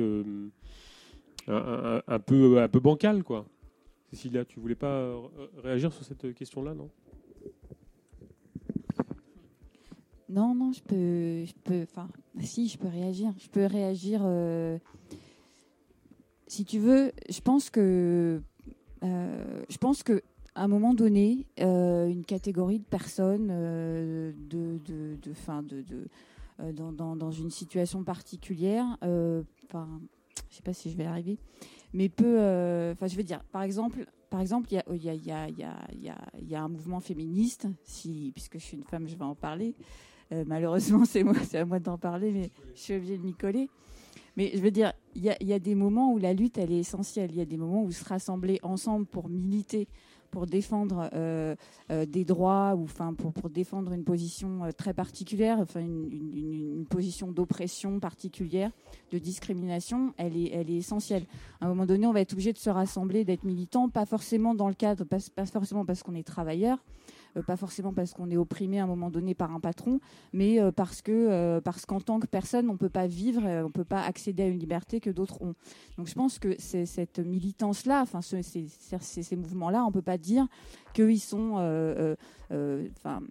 [1.48, 3.48] un, peu, un peu bancal, quoi
[4.12, 5.12] Cécilia, tu voulais pas
[5.58, 6.92] réagir sur cette question-là, non?
[10.30, 12.08] Non, non, je peux, je peux, enfin,
[12.42, 13.34] si, je peux réagir.
[13.40, 14.22] Je peux réagir.
[16.54, 18.40] Si tu veux, je pense que,
[19.04, 20.22] euh, je pense que,
[20.54, 25.82] à un moment donné, euh, une catégorie de personnes, euh, de, de, de, fin, de,
[25.82, 26.08] de
[26.74, 30.00] dans, dans, dans une situation particulière, enfin,
[30.52, 31.40] je sais pas si je vais arriver,
[31.92, 32.38] mais peut,
[32.92, 36.70] enfin, je veux dire, par exemple, par exemple, il y y, y, y, a, un
[36.70, 39.74] mouvement féministe, si, puisque je suis une femme, je vais en parler.
[40.46, 43.70] Malheureusement, c'est moi, c'est à moi d'en parler, mais je suis obligée de m'y coller.
[44.36, 47.30] Mais je veux dire, il y a, des moments où la lutte, elle est essentielle.
[47.32, 49.88] Il y a des moments où se rassembler ensemble pour militer,
[50.32, 51.56] pour défendre euh,
[51.92, 56.86] euh, des droits, ou enfin pour, défendre une position euh, très particulière, enfin une, une-
[56.90, 58.72] position d'oppression particulière,
[59.12, 61.26] de discrimination, elle est, elle est essentielle.
[61.62, 64.54] À un moment donné, on va être obligé de se rassembler, d'être militant, pas forcément
[64.54, 66.84] dans le cadre, pas, pas forcément parce qu'on est travailleur,
[67.42, 70.00] pas forcément parce qu'on est opprimé à un moment donné par un patron,
[70.34, 73.64] mais euh, parce que euh, parce qu'en tant que personne, on peut pas vivre, euh,
[73.64, 75.56] on peut pas accéder à une liberté que d'autres ont.
[75.98, 80.48] Donc je pense que cette militance-là, enfin ce- ces, mouvements-là, on peut pas dire
[80.94, 81.62] qu'ils sont, euh,
[81.98, 82.16] euh,
[82.52, 83.22] euh, enfin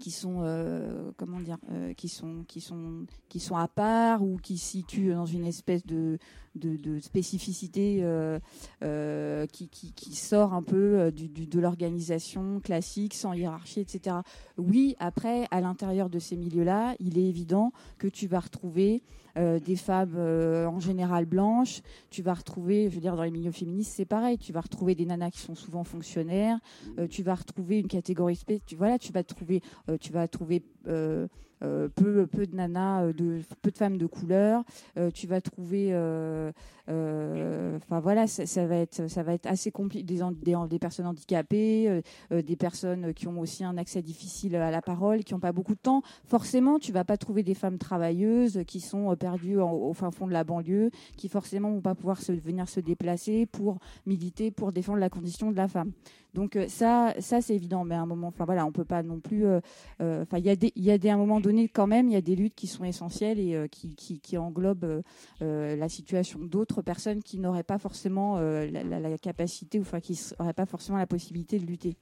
[0.00, 4.38] qui sont euh, comment dire euh, qui sont qui sont qui sont à part ou
[4.38, 6.18] qui situent dans une espèce de
[6.56, 14.16] de, spécificité euh, qui, qui, sort un peu du, de l'organisation classique sans hiérarchie etc
[14.58, 19.04] oui après à l'intérieur de ces milieux là il est évident que tu vas retrouver
[19.36, 23.52] des femmes euh, en général blanches tu vas retrouver je veux dire dans les milieux
[23.52, 24.38] féministes c'est pareil.
[24.38, 26.58] Tu vas retrouver des nanas qui sont souvent fonctionnaires.
[26.98, 30.62] Euh, tu vas retrouver une catégorie tu voilà tu vas trouver euh, tu vas trouver
[30.86, 31.26] euh, euh,
[31.60, 34.64] peu peu de nanas euh, peu de femmes de couleur
[34.96, 36.52] Euh, tu vas trouver euh,
[36.88, 39.00] euh, euh, enfin voilà, ça, va être,
[39.46, 40.04] assez compliqué.
[40.04, 42.00] Des, personnes handicapées, euh,
[42.32, 45.52] euh, des personnes qui ont aussi un accès difficile à la parole, qui n'ont pas
[45.52, 46.02] beaucoup de temps.
[46.24, 50.26] Forcément, tu vas pas trouver des femmes travailleuses qui sont euh, perdues au fin fond
[50.26, 54.98] de la banlieue, qui forcément vont pas pouvoir venir se déplacer pour militer, pour défendre
[54.98, 55.92] la condition de la femme.
[56.34, 57.84] Donc euh, ça, ça c'est évident.
[57.84, 59.46] Mais à un moment, enfin voilà, on peut pas non plus.
[59.46, 59.60] euh,
[60.00, 62.08] euh, Enfin, il y a des, il y a des, un moment donné quand même,
[62.08, 65.02] il y a des luttes qui sont essentielles et euh, qui, englobent euh,
[65.42, 70.18] euh, la situation d'autres personnes qui n'auraient pas forcément la, la- capacité, ou enfin qui
[70.38, 71.96] n'auraient pas forcément la possibilité de lutter.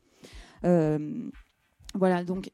[1.94, 2.50] Voilà, donc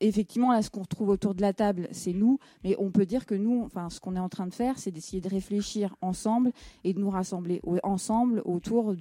[0.00, 3.26] effectivement, là, ce qu'on retrouve autour de la table, c'est nous, mais on peut dire
[3.26, 6.52] que nous, enfin, ce qu'on est en train de faire, c'est d'essayer de réfléchir ensemble
[6.84, 8.94] et de nous rassembler ensemble autour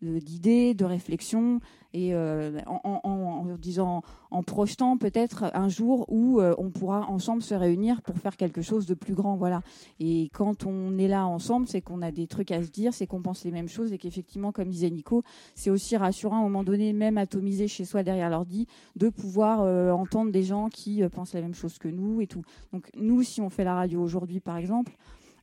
[0.00, 1.60] d'idées, de, réflexions,
[1.94, 7.54] et euh, en disant, en projetant peut-être un jour où euh, on pourra ensemble se
[7.54, 9.62] réunir pour faire quelque chose de plus grand, voilà.
[10.00, 13.06] Et quand on est là ensemble, c'est qu'on a des trucs à se dire, c'est
[13.06, 15.22] qu'on pense les mêmes choses, et qu'effectivement, comme disait Nico,
[15.54, 19.60] c'est aussi rassurant à un moment donné, même atomisé chez soi derrière l'ordi, de pouvoir
[19.60, 22.42] euh, entendre des gens qui euh, pensent la même chose que nous et tout.
[22.72, 24.96] Donc nous, si on fait la radio aujourd'hui, par exemple,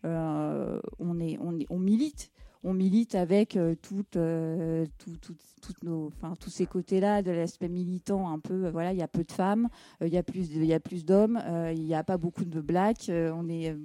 [0.06, 2.32] euh, on, est, on, est, on milite.
[2.62, 7.32] On milite avec euh, toutes, euh, tout- tout- toutes nos, enfin, tous ces côtés-là de
[7.32, 8.66] l'aspect militant un peu.
[8.66, 9.70] euh, voilà, il y a peu de femmes,
[10.02, 11.42] il y a plus, il y a plus d'hommes,
[11.74, 13.10] il n'y a pas beaucoup de blacks.
[13.10, 13.78] on est,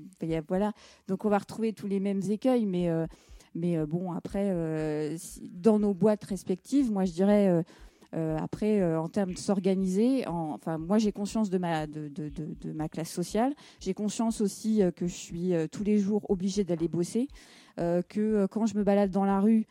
[0.48, 0.72] voilà.
[1.06, 2.88] Donc on va retrouver tous les mêmes écueils, mais
[3.54, 4.52] mais bon après,
[5.52, 7.64] dans nos boîtes respectives, moi je dirais.
[8.14, 12.08] Euh, après, euh, en termes de s'organiser, en- enfin, moi j'ai conscience de ma, de,
[12.08, 13.54] de- ma classe sociale.
[13.80, 17.28] J'ai conscience aussi euh, que je suis tous les jours obligée d'aller bosser.
[17.76, 19.66] que quand je me balade dans la rue,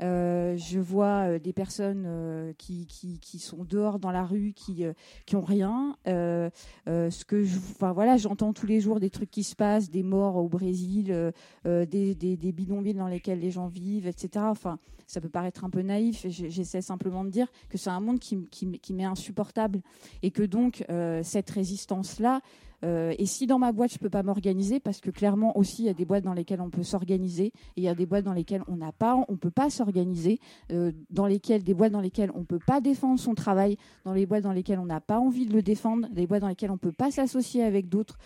[0.00, 4.92] je vois euh, des personnes euh, qui, qui, sont dehors dans la rue, qui, euh,
[5.26, 5.96] qui ont rien.
[6.06, 6.50] Euh,
[6.88, 7.44] euh, ce que
[7.80, 11.30] voilà, j'entends tous les jours des trucs qui se passent, des morts au Brésil, euh,
[11.66, 14.44] euh, des, des, bidonvilles dans lesquels les gens vivent, etc.
[14.48, 16.26] Enfin, ça peut paraître un peu naïf.
[16.28, 19.80] J'essaie simplement de dire que c'est un monde qui, qui, qui m'est insupportable
[20.22, 22.40] et que donc euh, cette résistance-là.
[22.84, 25.86] Euh, et si dans ma boîte je peux pas m'organiser, parce que clairement aussi il
[25.86, 28.24] y a des boîtes dans lesquelles on peut s'organiser et il y a des boîtes
[28.24, 30.38] dans lesquelles on n'a pas, on peut pas s'organiser,
[30.70, 34.26] euh, dans lesquelles des boîtes dans lesquelles on peut pas défendre son travail, dans les
[34.26, 36.78] boîtes dans lesquelles on n'a pas envie de le défendre, des boîtes dans lesquelles on
[36.78, 38.18] peut pas s'associer avec d'autres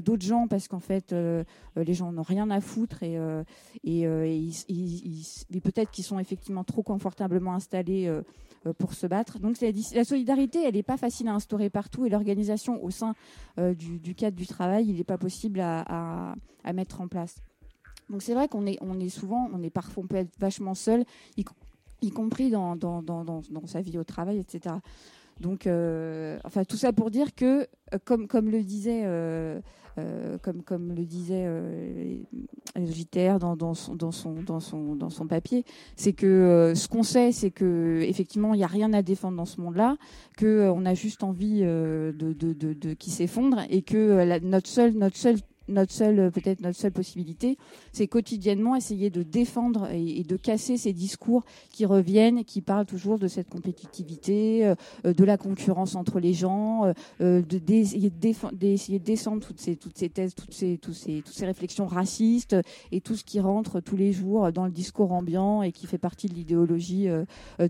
[0.00, 1.44] d'autres gens parce qu'en fait euh,
[1.76, 3.42] euh, les gens n'ont rien à foutre et euh,
[3.84, 4.28] et, euh,
[5.62, 8.22] peut-être qu'ils sont effectivement trop confortablement installés euh,
[8.66, 9.40] euh, pour se battre.
[9.40, 13.14] Donc la, solidarité, elle n'est pas facile à instaurer partout et l'organisation au sein
[13.58, 17.36] euh, du, cadre du travail, il n'est pas possible à, à- mettre en place.
[18.08, 21.04] Donc c'est vrai qu'on est, on est souvent, on est parfois, peut être vachement seul,
[21.36, 21.44] y,
[22.02, 24.76] y compris dans, dans, dans, dans sa vie au travail, etc.
[25.40, 27.62] Donc, euh, enfin, tout ça pour dire que,
[27.92, 29.60] euh, comme, comme le disait, euh,
[30.42, 31.46] comme, comme le disait
[32.76, 35.64] JTR dans, dans, son, dans, son, dans, son, dans son papier,
[35.96, 39.44] c'est que ce qu'on sait, c'est que effectivement, il n'y a rien à défendre dans
[39.44, 39.96] ce monde-là,
[40.36, 44.94] que euh, on a juste envie de, de, de, qui s'effondre et que notre seul,
[44.94, 45.36] notre seul
[45.68, 47.58] notre seule euh, peut-être notre seule possibilité,
[47.92, 53.18] c'est quotidiennement essayer de défendre et, de casser ces discours qui reviennent, qui parlent toujours
[53.18, 54.74] de cette compétitivité, euh,
[55.04, 60.08] euh, de la concurrence entre les gens, de- d'essayer de, descendre toutes ces toutes ces
[60.08, 62.56] thèses, toutes ces tous ces toutes ces réflexions racistes
[62.90, 65.98] et tout ce qui rentre tous les jours dans le discours ambiant et qui fait
[65.98, 67.08] partie de l'idéologie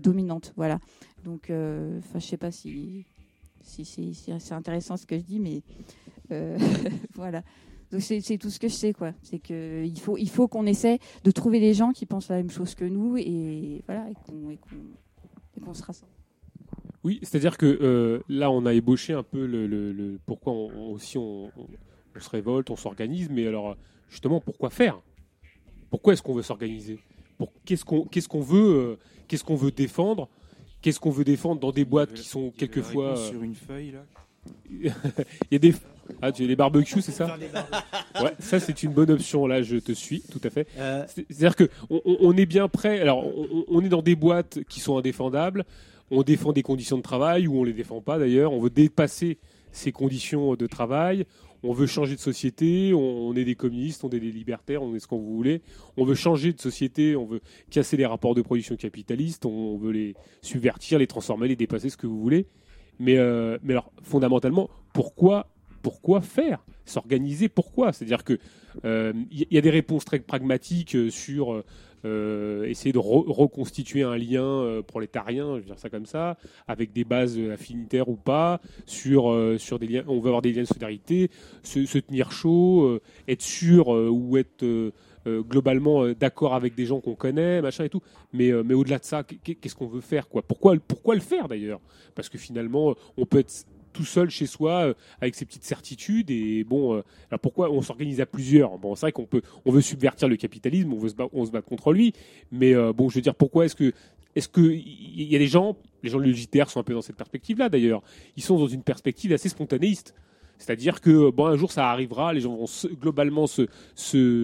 [0.03, 0.53] dominante.
[0.55, 0.79] Voilà.
[1.25, 3.05] Donc, je sais pas si
[3.63, 5.61] si, c'est intéressant ce que je dis, mais
[7.15, 7.43] voilà.
[7.93, 9.13] Donc c'est c'est tout ce que je sais, quoi.
[9.21, 12.37] C'est que il faut il faut qu'on essaie de trouver des gens qui pensent la
[12.37, 14.75] même chose que nous et voilà et qu'on et qu'on
[15.55, 16.11] et qu'on se rassemble.
[17.03, 20.71] Oui, c'est-à-dire que euh, là, on a ébauché un peu le, le- le- pourquoi on,
[20.75, 21.67] on- aussi on, on-
[22.15, 23.75] on se révolte, on s'organise, mais alors
[24.09, 24.99] justement, pourquoi faire?
[25.89, 26.99] Pourquoi est-ce qu'on veut s'organiser?
[27.37, 28.95] Pour qu'est-ce qu'on qu'est-ce qu'on veut euh,
[29.27, 30.29] qu'est-ce qu'on veut défendre?
[30.81, 34.05] Qu'est-ce qu'on veut défendre dans des boîtes qui sont quelquefois euh, sur une feuille là.
[34.71, 34.91] il
[35.51, 35.73] y a des
[36.21, 37.37] ah tu des barbecues c'est ça
[38.21, 39.47] ouais ça c'est une bonne option.
[39.47, 40.67] Là je te suis tout à fait.
[40.77, 41.05] Euh.
[41.07, 42.99] c'est à dire que on, est bien prêt.
[42.99, 43.25] Alors
[43.67, 45.65] on, est dans des boîtes qui sont indéfendables.
[46.11, 48.53] On défend des conditions de travail ou on les défend pas d'ailleurs.
[48.53, 49.37] On veut dépasser
[49.71, 51.25] ces conditions de travail.
[51.65, 54.93] On veut changer de société, on, on est des communistes, on est des libertaires, on
[54.95, 55.61] est ce qu'on vous voulez.
[55.95, 57.39] On veut changer de société, on veut
[57.71, 61.89] casser les rapports de production capitalistes, on, on veut les subvertir, les transformer, les dépasser,
[61.89, 62.47] ce que vous voulez.
[62.99, 65.47] Mais, euh, mais alors, fondamentalement, pourquoi,
[65.83, 67.93] pourquoi faire S'organiser, pourquoi.
[67.93, 68.39] C'est-à-dire que
[68.85, 71.63] euh, il y, y a des réponses très pragmatiques euh, sur euh,
[72.05, 76.37] euh, essayer de re- reconstituer un lien euh, prolétarien, je veux dire ça comme ça,
[76.67, 80.51] avec des bases euh, affinitaires ou pas, sur, euh, des liens, on veut avoir des
[80.51, 81.29] liens de solidarité,
[81.63, 84.91] se, tenir chaud, euh, être sûr euh, ou être euh,
[85.27, 88.01] euh, globalement euh, d'accord avec des gens qu'on connaît, machin et tout.
[88.33, 90.41] Mais, euh, au-delà de ça, qu'est- qu'est-ce qu'on veut faire quoi?
[90.41, 91.79] Pourquoi, pourquoi le faire d'ailleurs?
[92.15, 95.63] Parce que finalement, euh, on peut être tout seul chez soi euh, avec ses petites
[95.63, 98.77] certitudes et bon, euh, alors pourquoi on s'organise à plusieurs?
[98.79, 101.45] Bon, c'est vrai qu'on peut, on veut subvertir le capitalisme, on veut se battre, on
[101.45, 102.13] se bat contre lui,
[102.51, 103.93] mais euh, bon, je veux dire, pourquoi est-ce que
[104.35, 107.15] est-ce que il y a des gens, les gens JTR sont un peu dans cette
[107.17, 108.01] perspective-là d'ailleurs.
[108.35, 110.15] Ils sont dans une perspective assez spontanéiste.
[110.57, 113.67] C'est-à-dire que bon, un jour ça arrivera, les gens vont se- globalement se,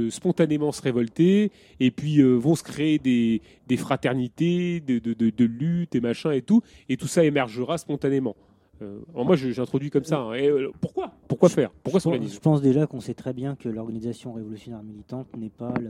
[0.09, 5.45] spontanément se révolter et puis vont se créer des, des fraternités, de, de, de, de
[5.45, 8.35] lutte et machin et tout, et tout ça émergera spontanément.
[8.81, 10.19] Euh, moi j'introduis comme ça.
[10.19, 10.33] hein.
[10.33, 11.11] Et, euh, pourquoi?
[11.27, 11.69] Pourquoi faire?
[11.71, 15.27] Pourquoi je pense, s'organiser je pense déjà qu'on sait très bien que l'organisation révolutionnaire militante
[15.37, 15.87] n'est pas le,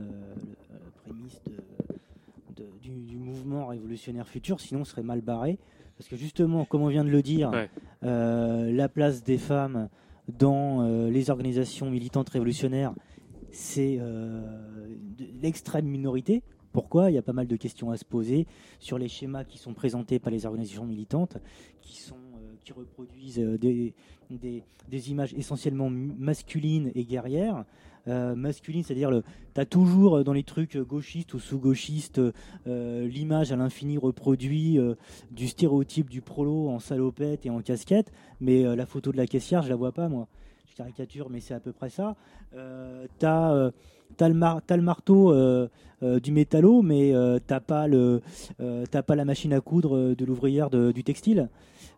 [0.72, 5.58] la prémisse de- de- du, du mouvement révolutionnaire futur, sinon on serait mal barré.
[5.96, 7.68] Parce que justement, comme on vient de le dire, Ouais.
[8.04, 9.88] euh, la place des femmes
[10.38, 12.94] dans euh, les organisations militantes révolutionnaires,
[13.52, 14.40] c'est euh,
[15.42, 16.42] l'extrême minorité.
[16.72, 17.10] Pourquoi?
[17.10, 18.46] Il y a pas mal de questions à se poser
[18.78, 21.36] sur les schémas qui sont présentés par les organisations militantes,
[21.80, 22.29] qui, sont, euh,
[22.64, 27.64] qui reproduisent euh, des, images essentiellement masculines et guerrières.
[28.08, 29.10] Euh, masculine, c'est-à-dire
[29.54, 32.20] tu as toujours euh, dans les trucs gauchistes ou sous-gauchistes
[32.66, 34.78] l'image à l'infini reproduit
[35.30, 39.62] du stéréotype du prolo en salopette et en casquette, mais la photo de la caissière,
[39.62, 40.28] je la vois pas moi.
[40.66, 42.16] Je caricature, mais c'est à peu près ça.
[43.18, 43.70] T'as
[44.20, 45.34] euh, t'as le, marteau
[46.02, 51.48] du métallo, mais euh, t'as pas la machine à coudre de l'ouvrière du textile.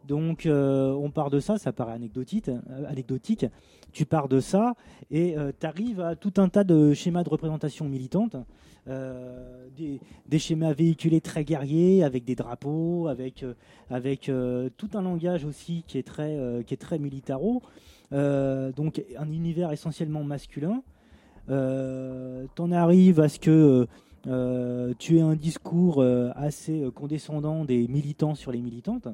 [0.06, 3.46] Donc euh, on part de ça, ça paraît anecdotique, euh, anecdotique.
[3.92, 4.74] Tu pars de ça
[5.10, 8.36] et tu arrives à tout un tas de schémas de représentation militante,
[8.88, 13.54] euh, des, schémas véhiculés très guerriers avec des drapeaux, avec euh,
[14.28, 16.62] euh, tout un langage aussi qui est très euh,
[16.98, 17.62] militaro.
[18.12, 20.82] Euh, donc un univers essentiellement masculin.
[21.48, 23.86] Euh, T'en arrives à ce que
[24.26, 29.08] euh, tu aies un discours euh, assez euh, condescendant des militants sur les militantes.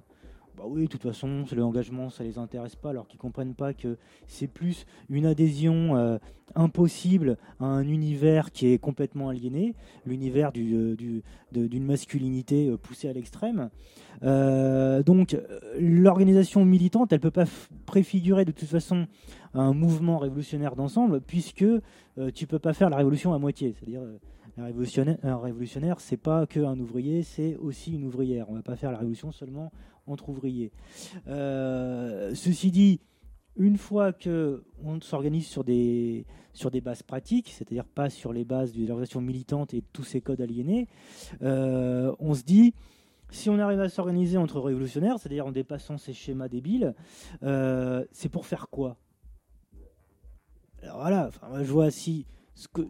[0.58, 3.74] Bah oui, de toute façon, c'est l'engagement, ça les intéresse pas, alors qu'ils comprennent pas
[3.74, 3.96] que
[4.26, 6.18] c'est plus une adhésion euh,
[6.56, 11.22] impossible à un univers qui est complètement aliéné, l'univers du, euh, du-
[11.52, 13.70] de- d'une masculinité euh, poussée à l'extrême.
[14.20, 15.36] Donc,
[15.78, 17.44] l'organisation militante, elle peut pas
[17.86, 19.06] préfigurer de toute façon
[19.54, 23.74] un mouvement révolutionnaire d'ensemble, puisque euh, tu peux pas faire la révolution à moitié.
[23.78, 24.02] C'est-à-dire,
[24.56, 28.50] un révolutionnaire, un révolutionnaire, c'est pas que un ouvrier, c'est aussi une ouvrière.
[28.50, 29.70] On va pas faire la révolution seulement
[30.10, 30.72] entre ouvriers.
[31.26, 33.00] Euh, ceci dit,
[33.56, 38.44] une fois que on s'organise sur des sur des bases pratiques, c'est-à-dire pas sur les
[38.44, 40.88] bases de l'organisation militante et tous ces codes aliénés,
[41.42, 42.74] euh, on se dit
[43.30, 46.94] si on arrive à s'organiser entre révolutionnaires, c'est-à-dire en dépassant ces schémas débiles,
[47.42, 48.96] euh, c'est pour faire quoi?
[50.82, 51.30] Alors voilà,
[51.60, 52.82] je vois si ce que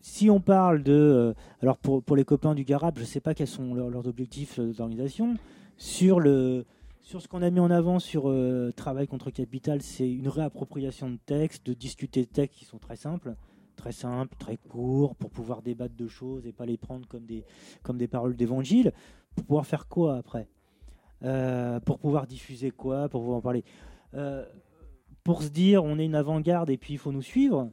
[0.00, 3.46] si on parle de alors pour, pour les copains du Garab, je sais pas quels
[3.46, 5.36] sont leurs, objectifs d'organisation
[5.76, 6.64] sur le
[7.06, 11.08] sur ce qu'on a mis en avant sur euh, travail contre capital, c'est une réappropriation
[11.08, 13.36] de textes, de discuter de textes qui sont très simples,
[13.76, 17.44] très simples, très courts, pour pouvoir débattre de choses et pas les prendre comme des,
[17.84, 18.92] comme des paroles d'évangile.
[19.36, 20.48] Pour pouvoir faire quoi après?
[21.22, 23.08] Euh, Pour pouvoir diffuser quoi?
[23.08, 23.62] Pour pouvoir en parler.
[24.14, 24.44] Euh,
[25.22, 27.70] Pour se dire on est une avant-garde et puis il faut nous suivre.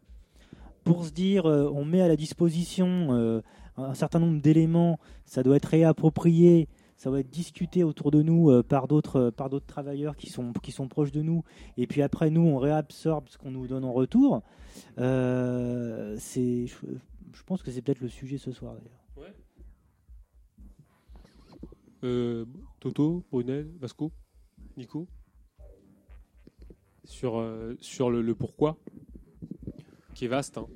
[0.83, 3.41] Pour se dire on met à la disposition
[3.77, 6.67] un certain nombre d'éléments, ça doit être réapproprié
[7.03, 10.29] ça va être discuté autour de nous euh, par d'autres euh, par d'autres travailleurs qui
[10.29, 11.43] sont qui sont proches de nous
[11.75, 14.41] et puis après nous on réabsorbe ce qu'on nous donne en retour
[14.97, 16.75] Euh, c'est je,
[17.33, 19.01] je pense que c'est peut-être le sujet ce soir d'ailleurs
[22.05, 22.45] Euh,
[22.81, 24.11] Toto, Brunel, Vasco,
[24.77, 25.07] Nico
[27.05, 28.77] Sur, euh, sur le, le pourquoi,
[30.13, 30.57] qui est vaste.
[30.57, 30.67] hein.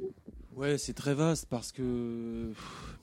[0.56, 2.97] Ouais, c'est très vaste parce que pff,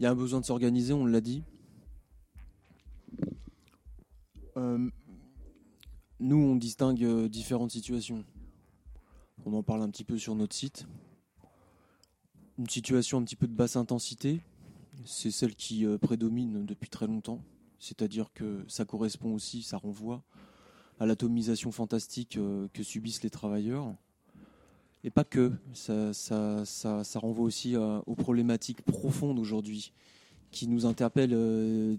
[0.00, 1.42] il y a un besoin de s'organiser, on l'a dit.
[4.56, 4.88] Euh,
[6.20, 8.24] nous, on distingue euh, différentes situations.
[9.44, 10.86] On en parle un petit peu sur notre site.
[12.56, 14.40] Une situation un petit peu de basse intensité,
[15.04, 17.42] c'est celle qui euh, prédomine depuis très longtemps.
[17.78, 20.24] C'est-à-dire que ça correspond aussi, ça renvoie
[20.98, 22.38] à l'atomisation fantastique
[22.72, 23.94] que subissent les travailleurs.
[25.02, 29.92] Et pas que, ça, ça, ça, renvoie aussi à- aux problématiques profondes aujourd'hui
[30.50, 31.96] qui nous interpellent euh,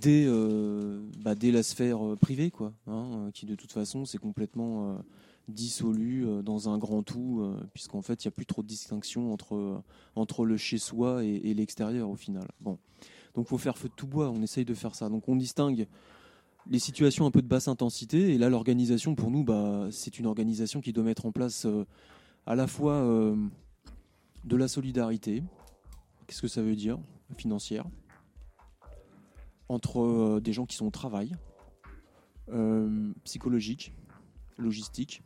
[0.00, 4.06] dès, euh, bah, dès la sphère euh, privée, quoi, hein, euh, qui de toute façon
[4.06, 4.94] c'est complètement euh,
[5.48, 8.66] dissolu euh, dans un grand tout, euh, puisqu'en fait il n'y a plus trop de
[8.66, 9.82] distinction entre, euh,
[10.16, 12.48] entre le chez-soi et, et l'extérieur au final.
[12.60, 12.78] Bon.
[13.34, 15.08] Donc faut faire feu de tout bois, on essaye de faire ça.
[15.08, 15.86] Donc on distingue
[16.70, 20.26] les situations un peu de basse intensité, et là l'organisation pour nous, bah, c'est une
[20.26, 21.84] organisation qui doit mettre en place euh,
[22.50, 23.36] à la fois euh,
[24.42, 25.44] de la solidarité.
[26.26, 26.98] Qu'est-ce que ça veut dire
[27.36, 27.86] Financière.
[29.68, 31.36] Entre euh, des gens qui sont au travail,
[32.48, 33.94] euh, psychologique,
[34.58, 35.22] logistique.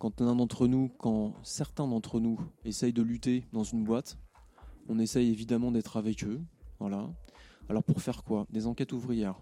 [0.00, 4.18] Quand d'entre nous, quand certains d'entre nous essayent de lutter dans une boîte,
[4.88, 6.40] on essaye évidemment d'être avec eux.
[6.80, 7.08] Voilà.
[7.68, 8.48] Alors pour faire quoi?
[8.50, 9.40] Des enquêtes ouvrières.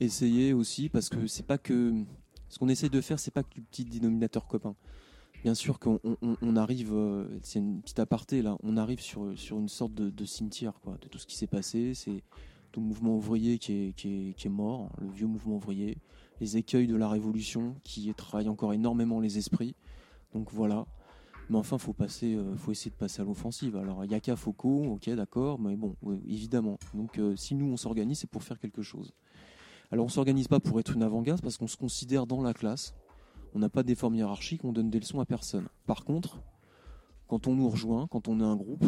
[0.00, 1.92] Essayer aussi, parce que c'est pas que.
[2.48, 4.74] Ce qu'on essaye de faire, c'est pas que le petit dénominateur commun.
[5.42, 9.58] Bien sûr qu'on on- arrive, euh, c'est une petite aparté là, on arrive sur, sur
[9.58, 11.94] une sorte de, cimetière quoi, de tout ce qui s'est passé.
[11.94, 12.22] C'est
[12.72, 15.96] tout le mouvement ouvrier qui est, qui, est, qui est mort, le vieux mouvement ouvrier,
[16.40, 19.74] les écueils de la révolution qui travaillent encore énormément les esprits.
[20.34, 20.86] Donc voilà.
[21.48, 23.76] Mais enfin, faut passer, euh, faut essayer de passer à l'offensive.
[23.76, 25.96] Alors, il y a qu'à Foucault, ok, d'accord, mais bon,
[26.28, 26.78] évidemment.
[26.94, 29.12] Donc, euh, si nous on s'organise, c'est pour faire quelque chose.
[29.90, 32.94] Alors, on s'organise pas pour être une avant-garde parce qu'on se considère dans la classe.
[33.54, 35.68] On n'a pas des formes hiérarchiques, on donne des leçons à personne.
[35.86, 36.40] Par contre,
[37.26, 38.84] quand on nous rejoint, quand on est un groupe,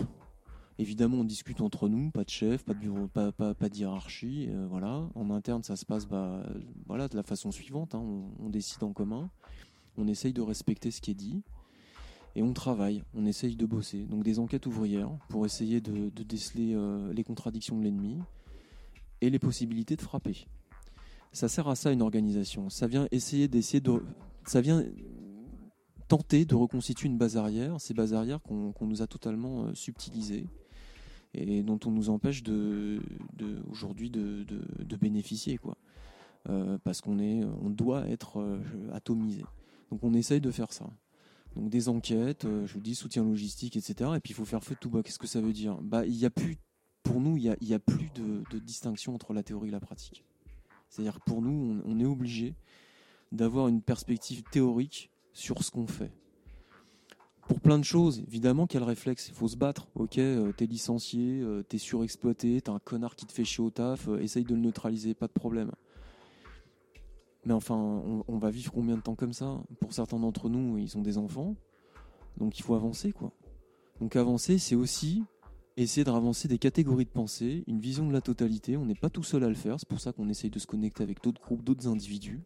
[0.78, 4.66] évidemment, on discute entre nous, pas de chef, pas de bureau, pas, pas, pas euh,
[4.68, 5.08] voilà.
[5.14, 6.44] En interne, ça se passe, bah,
[6.88, 7.94] de la façon suivante.
[7.94, 8.02] hein.
[8.38, 9.30] on, décide en commun,
[9.96, 11.42] on essaye de respecter ce qui est dit
[12.34, 14.04] et on travaille, on essaye de bosser.
[14.04, 18.18] Donc des enquêtes ouvrières pour essayer de, de déceler euh, les contradictions de l'ennemi
[19.20, 20.46] et les possibilités de frapper.
[21.32, 22.70] Ça sert à ça une organisation.
[22.70, 24.02] Ça vient essayer d'essayer de,
[24.46, 24.84] ça vient
[26.12, 30.46] tenter de reconstituer une base arrière, ces bases arrières qu'on nous a totalement euh, subtilisées
[31.32, 33.00] et dont on nous empêche de,
[33.70, 34.44] aujourd'hui de,
[35.00, 35.78] bénéficier quoi.
[36.50, 38.60] Euh, parce qu'on on doit être euh,
[38.92, 39.42] atomisé.
[39.90, 40.90] Donc on essaye de faire ça.
[41.56, 44.10] Donc des enquêtes, je vous dis soutien logistique, etc.
[44.16, 45.02] Et puis il faut faire feu de tout bois.
[45.02, 45.78] Qu'est-ce que ça veut dire?
[45.80, 46.58] Bah y a plus,
[47.02, 50.24] pour nous, il y a, plus de, distinction entre la théorie et la pratique.
[50.90, 52.54] C'est-à-dire que pour nous, on est obligé
[53.32, 56.12] d'avoir une perspective théorique sur ce qu'on fait.
[57.48, 59.28] Pour plein de choses, évidemment, quel réflexe?
[59.28, 59.88] Il faut se battre.
[59.96, 63.70] Ok, euh, t'es licencié, euh, t'es surexploité, t'as un connard qui te fait chier au
[63.70, 65.72] taf, euh, essaye de le neutraliser, pas de problème.
[67.44, 69.60] Mais enfin, on, on va vivre combien de temps comme ça?
[69.80, 71.56] Pour certains d'entre nous, ils ont des enfants,
[72.36, 73.32] donc il faut avancer, quoi.
[74.00, 75.24] Donc avancer, c'est aussi
[75.76, 78.76] essayer de ravancer des catégories de pensée, une vision de la totalité.
[78.76, 80.66] On n'est pas tout seul à le faire, c'est pour ça qu'on essaye de se
[80.66, 82.40] connecter avec d'autres groupes, d'autres individus,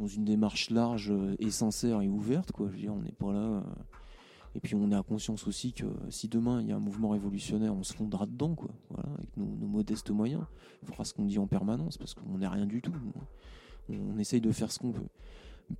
[0.00, 2.68] dans une démarche large euh, et sincère et ouverte, quoi.
[2.68, 3.38] Je veux dire, on n'est pas là.
[3.38, 3.60] euh,
[4.54, 7.74] Et puis on a conscience aussi que si demain il y a un mouvement révolutionnaire,
[7.74, 8.70] on se fondra dedans, quoi.
[8.88, 10.42] Voilà, avec nos, modestes moyens.
[10.82, 12.92] Il fera ce qu'on dit en permanence, parce qu'on n'est rien du tout.
[13.90, 15.08] On, essaye de faire ce qu'on veut.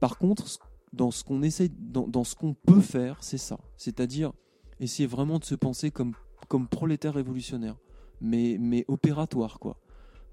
[0.01, 0.45] Par contre,
[0.93, 3.59] dans ce qu'on essaye, dans, dans ce qu'on peut faire, c'est ça.
[3.77, 4.33] C'est-à-dire
[4.81, 6.15] essayer vraiment de se penser comme,
[6.49, 7.77] comme prolétaire révolutionnaire,
[8.21, 9.79] mais, mais opératoire, quoi.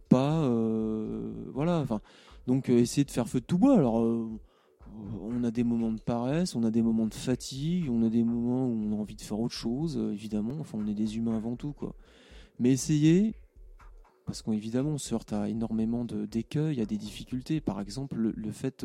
[0.10, 1.80] Pas, euh, voilà.
[1.80, 2.02] Enfin,
[2.48, 3.78] donc euh, essayer de faire feu de tout bois.
[3.78, 4.28] Alors, euh,
[5.22, 8.24] on a des moments de paresse, on a des moments de fatigue, on a des
[8.24, 10.56] moments où on a envie de faire autre chose, euh, évidemment.
[10.60, 11.94] Enfin, on est des humains avant tout, quoi.
[12.58, 13.36] Mais essayer,
[14.26, 17.62] parce qu'évidemment, on se heurte à énormément d'écueils, à des difficultés.
[17.62, 18.84] Par exemple, le, fait,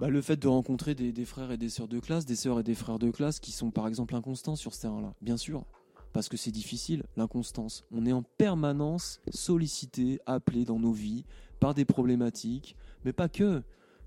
[0.00, 2.58] bah, le fait de rencontrer des, des frères et des sœurs de classe, des sœurs
[2.58, 5.14] et des frères de classe qui sont par exemple inconstants sur ce terrain-là.
[5.20, 5.64] Bien sûr,
[6.12, 7.84] parce que c'est difficile, l'inconstance.
[7.92, 11.24] On est en permanence sollicité, appelé dans nos vies
[11.60, 13.62] par des problématiques, mais pas que.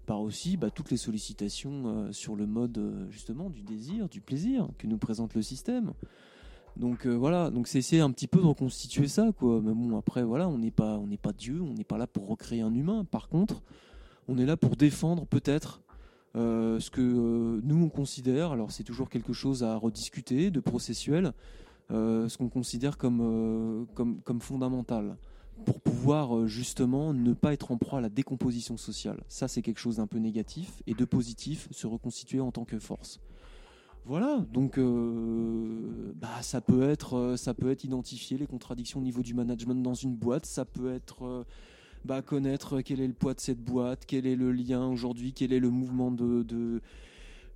[0.06, 4.22] Par aussi bah, toutes les sollicitations euh, sur le mode euh, justement du désir, du
[4.22, 5.94] plaisir que nous présente le système.
[6.78, 9.26] Donc euh, voilà, donc c'est essayer un petit peu de reconstituer ça.
[9.26, 12.08] Mais bon, après voilà, on n'est pas, on n'est pas Dieu, on n'est pas là
[12.08, 13.06] pour recréer un humain.
[13.06, 13.62] Par contre,
[14.28, 15.84] on est là pour défendre peut-être
[16.34, 18.52] ce que nous on considère.
[18.52, 21.34] Alors c'est toujours quelque chose à rediscuter, de processuel,
[21.90, 25.18] ce qu'on considère comme, euh, comme comme fondamental
[25.66, 29.24] pour pouvoir euh, justement ne pas être en proie à la décomposition sociale.
[29.28, 32.80] Ça c'est quelque chose d'un peu négatif et de positif, se reconstituer en tant que
[32.80, 33.20] force.
[34.06, 39.04] Voilà, donc euh, bah, ça peut être euh, ça peut être identifier les contradictions au
[39.04, 41.44] niveau du management dans une boîte, ça peut être euh,
[42.06, 45.54] bah, connaître quel est le poids de cette boîte, quel est le lien aujourd'hui, quel
[45.54, 46.82] est le mouvement de, de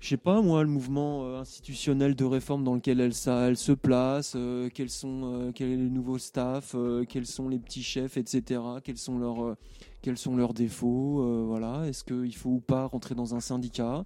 [0.03, 4.33] je sais pas moi, le mouvement euh, institutionnel de réforme dans lequel elle, se place,
[4.35, 8.59] euh, quels sont, euh, quel est staff, euh, quels sont les petits chefs, etc.
[8.83, 11.88] Quels sont leurs, défauts, voilà.
[11.88, 14.03] Est-ce qu'il faut ou pas rentrer dans un syndicat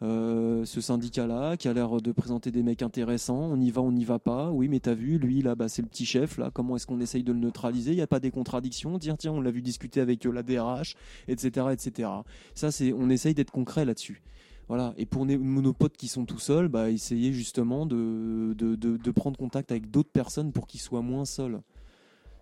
[0.00, 4.04] ce syndicat-là qui a l'air de présenter des mecs intéressants, on y va, on n'y
[4.04, 4.50] va pas.
[4.50, 6.50] Oui, mais t'as vu, lui là, bah, c'est le petit chef là.
[6.52, 7.92] Comment est-ce qu'on essaye de le neutraliser?
[7.92, 8.98] Il n'y a pas des contradictions?
[8.98, 10.94] Tiens, tiens, on l'a vu discuter avec la DRH,
[11.26, 12.08] etc., etc.
[12.54, 14.22] Ça, c'est, on essaye d'être concret là-dessus.
[14.68, 14.94] Voilà.
[14.96, 19.36] Et pour nos- potes qui sont tout seuls, bah, essayer justement de, de, de, prendre
[19.38, 21.60] contact avec d'autres personnes pour qu'ils soient moins seuls.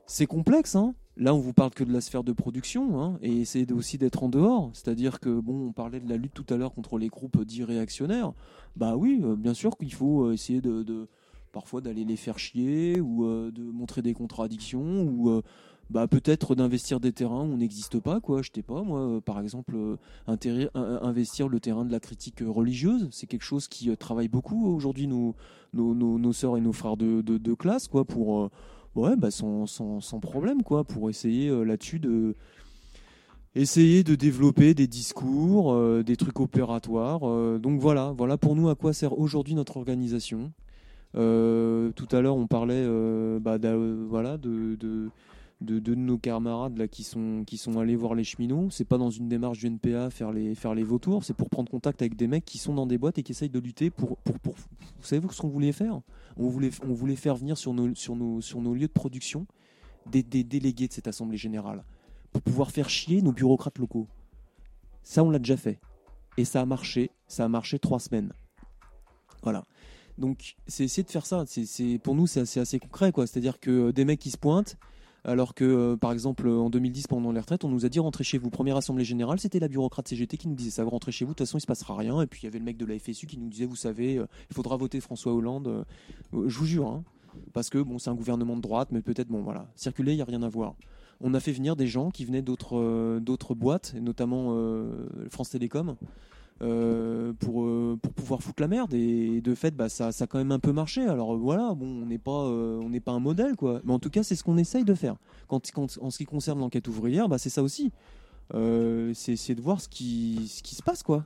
[0.07, 0.75] c'est complexe.
[0.75, 0.95] Hein.
[1.17, 3.99] Là, on vous parle que de la sphère de production hein, et essayer de- aussi
[3.99, 4.71] d'être en dehors.
[4.73, 7.65] C'est-à-dire que, bon, on parlait de la lutte tout à l'heure contre les groupes dits
[7.65, 8.33] réactionnaires.
[8.77, 11.09] Bah oui, euh, bien sûr qu'il faut euh, essayer de,
[11.53, 15.43] parfois d'aller les faire chier ou euh, de montrer des contradictions ou
[15.91, 18.21] bah, peut-être d'investir des terrains où on n'existe pas.
[18.21, 18.43] Quoi.
[18.43, 19.97] Je sais pas, moi, euh, par exemple, euh,
[20.29, 23.97] intéri- un- investir le terrain de la critique euh, religieuse, c'est quelque chose qui euh,
[23.97, 25.35] travaille beaucoup aujourd'hui nos,
[25.75, 28.41] nos, nos, sœurs et nos frères de, de, classe quoi, pour.
[28.43, 28.49] euh,
[28.97, 32.35] Ouais, bah sans, sans, sans problème, quoi, pour essayer euh, là-dessus de
[33.55, 37.21] essayer de développer des discours, euh, des trucs opératoires.
[37.23, 40.53] euh, donc voilà, voilà pour nous à quoi sert aujourd'hui notre organisation.
[41.17, 44.77] Euh, tout à l'heure, on parlait euh, bah, euh, voilà, de,
[45.61, 48.71] de, de nos camarades là, qui, sont, qui sont allés voir les cheminots.
[48.71, 51.71] C'est pas dans une démarche du NPA faire les, faire les vautours, c'est pour prendre
[51.71, 54.17] contact avec des mecs qui sont dans des boîtes et qui essayent de lutter pour.
[54.19, 56.01] pour, pour vous savez ce qu'on voulait faire?
[56.37, 59.47] On voulait, on voulait faire venir sur nos, sur nos, sur nos lieux de production
[60.11, 61.85] des, des délégués de cette Assemblée générale
[62.33, 64.07] pour pouvoir faire chier nos bureaucrates locaux.
[65.03, 65.79] Ça, on l'a déjà fait.
[66.37, 67.11] Et ça a marché.
[67.27, 68.33] Ça a marché trois semaines.
[69.43, 69.65] Voilà.
[70.19, 71.45] Donc, c'est essayer de faire ça.
[71.47, 73.11] C'est- pour nous, c'est assez, assez concret.
[73.11, 73.27] quoi.
[73.27, 74.77] C'est-à-dire que euh, des mecs qui se pointent,
[75.25, 77.99] alors que, euh, par exemple, euh, en 2010, pendant les retraites, on nous a dit
[78.01, 78.51] rentrez chez vous.
[78.51, 80.85] Première assemblée générale, c'était la bureaucrate CGT qui nous disait ça.
[80.85, 82.21] Rentrez chez vous, de toute façon, il se passera rien.
[82.23, 84.19] Et puis, il y avait le mec de la FSU qui nous disait vous savez,
[84.19, 85.85] euh, il faudra voter François Hollande.
[86.33, 86.89] Je vous jure.
[86.89, 87.05] hein.
[87.53, 89.67] parce que, bon, c'est un gouvernement de droite, mais peut-être, bon, voilà.
[89.75, 90.75] Circuler, il n'y a rien à voir.
[91.21, 94.57] On a fait venir des gens qui venaient d'autres boîtes, notamment
[95.29, 95.97] France Télécom,
[96.63, 98.93] euh, pour, euh, pour pouvoir foutre la merde.
[98.95, 101.03] Et de fait, bah, ça, ça a quand même un peu marché.
[101.03, 103.81] Alors euh, voilà, bon, on n'est pas, on pas un modèle, quoi.
[103.85, 105.17] Mais en tout cas, c'est ce qu'on essaye de faire.
[105.49, 107.93] Quand, quand- en ce qui concerne l'enquête ouvrière, bah, c'est ça aussi.
[108.53, 111.25] C'est de voir ce qui, ce qui se passe, quoi.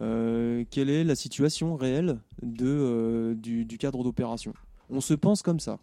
[0.00, 4.52] Quelle est la situation réelle de, du, du cadre d'opération
[4.90, 5.78] On se pense comme ça.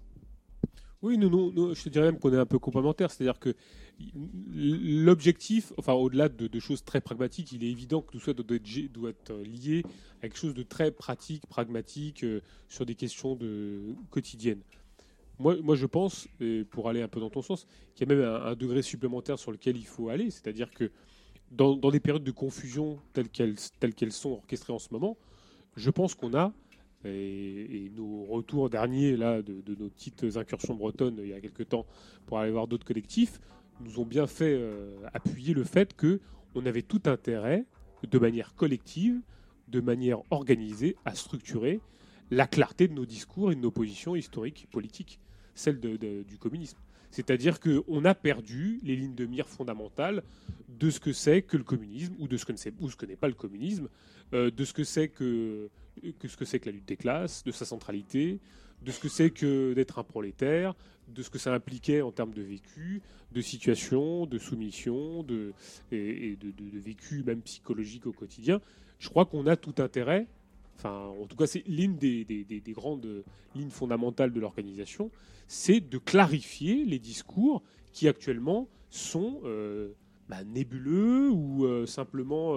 [1.01, 3.09] Oui, nous, nous, nous, je te dirais même qu'on est un peu complémentaires.
[3.11, 3.55] C'est-à-dire que
[4.53, 9.07] l'objectif, enfin au-delà de, choses très pragmatiques, il est évident que tout ça doit être,
[9.07, 9.83] être lié
[10.19, 14.61] à quelque chose de très pratique, pragmatique, euh, sur des questions de, quotidiennes.
[15.39, 16.27] Moi, moi, je pense,
[16.69, 17.65] pour aller un peu dans ton sens,
[17.95, 20.29] qu'il y a même un, degré supplémentaire sur lequel il faut aller.
[20.29, 20.91] C'est-à-dire que
[21.49, 25.17] dans, des périodes de confusion telles qu'elles sont orchestrées en ce moment,
[25.75, 26.53] je pense qu'on a,
[27.05, 31.41] et, et nos retours derniers là, de, de nos petites incursions bretonnes il y a
[31.41, 31.85] quelques temps
[32.27, 33.39] pour aller voir d'autres collectifs,
[33.83, 36.19] nous ont bien fait euh, appuyer le fait que
[36.55, 37.65] on avait tout intérêt,
[38.09, 39.19] de manière collective,
[39.67, 41.79] de manière organisée, à structurer
[42.29, 45.19] la clarté de nos discours et de nos positions historiques, politiques,
[45.55, 46.77] celle de- de- du communisme.
[47.09, 50.23] C'est-à-dire qu'on a perdu les lignes de mire fondamentales
[50.69, 53.89] de ce que c'est que le communisme, ou de ce que, n'est pas le communisme,
[54.33, 55.69] euh, de ce que c'est que
[56.25, 58.39] ce que c'est que la lutte des classes, de sa centralité,
[58.81, 60.73] de ce que c'est que d'être un prolétaire,
[61.13, 65.53] de ce que ça impliquait en termes de vécu, de situation, de soumission, de,
[65.91, 68.59] et, de, vécu même psychologique au quotidien.
[68.99, 70.27] Je crois qu'on a tout intérêt,
[70.77, 73.23] enfin en tout cas c'est l'une des, des- des- des grandes
[73.55, 75.11] lignes fondamentales de l'organisation,
[75.47, 79.91] c'est de clarifier les discours qui actuellement sont euh,
[80.29, 82.55] bah, nébuleux ou euh, simplement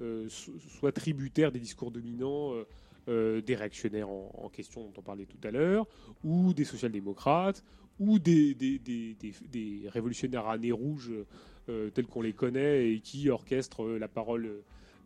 [0.00, 2.52] euh, so- soit tributaires des discours dominants
[3.06, 5.86] des réactionnaires en, en question dont on parlait tout à l'heure,
[6.24, 7.62] ou des social-démocrates,
[8.00, 9.16] ou des, des-
[9.88, 11.12] révolutionnaires à nez rouge
[11.68, 14.50] euh, tels qu'on les connaît et qui orchestrent euh, la parole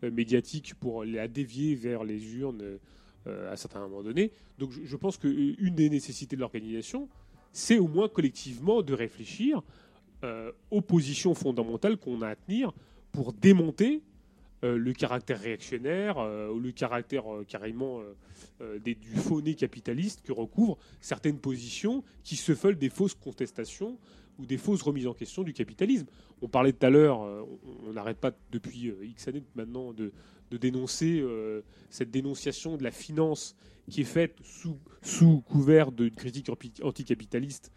[0.02, 2.78] euh, médiatique pour la dévier vers les urnes
[3.50, 4.30] à certains moments donnés.
[4.58, 7.08] Donc je, je pense qu'une des nécessités de l'organisation,
[7.52, 9.62] c'est au moins collectivement de réfléchir
[10.70, 12.72] aux positions fondamentales qu'on a à tenir
[13.12, 14.00] pour démonter
[14.62, 18.14] le caractère réactionnaire euh, ou le caractère euh, carrément euh,
[18.60, 23.98] euh, du faux nez capitaliste que recouvrent certaines positions qui se veulent des fausses contestations
[24.38, 26.06] ou des fausses remises en question du capitalisme.
[26.42, 27.42] On parlait tout à l'heure, euh,
[27.86, 30.12] on n'arrête pas depuis euh, X années maintenant de,
[30.50, 33.54] dénoncer euh, cette dénonciation de la finance
[33.90, 37.70] qui est faite sous, sous couvert d'une critique anti- anticapitaliste.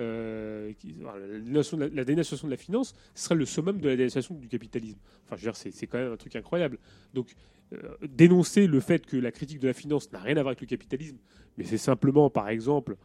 [0.00, 4.98] Euh, la, la, de la finance serait le summum de la dénonciation du capitalisme.
[5.24, 6.78] Enfin, je veux dire, c'est quand même un truc incroyable.
[7.12, 7.34] Donc,
[7.72, 10.60] euh, dénoncer le fait que la critique de la finance n'a rien à voir avec
[10.62, 11.18] le capitalisme,
[11.56, 12.96] mais c'est simplement, par exemple,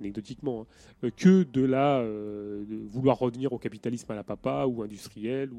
[0.00, 0.66] anecdotiquement, hein,
[1.04, 2.04] euh, que de la
[2.88, 5.50] vouloir revenir au capitalisme à la papa ou industriel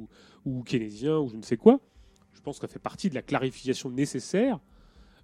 [0.46, 1.80] ou, keynésien ou je ne sais quoi.
[2.34, 4.60] Je pense que ça fait partie de la clarification nécessaire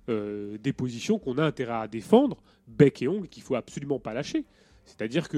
[0.07, 4.45] des positions qu'on a intérêt à défendre, bec et ongle, qu'il faut absolument pas lâcher.
[4.85, 5.37] C'est-à-dire que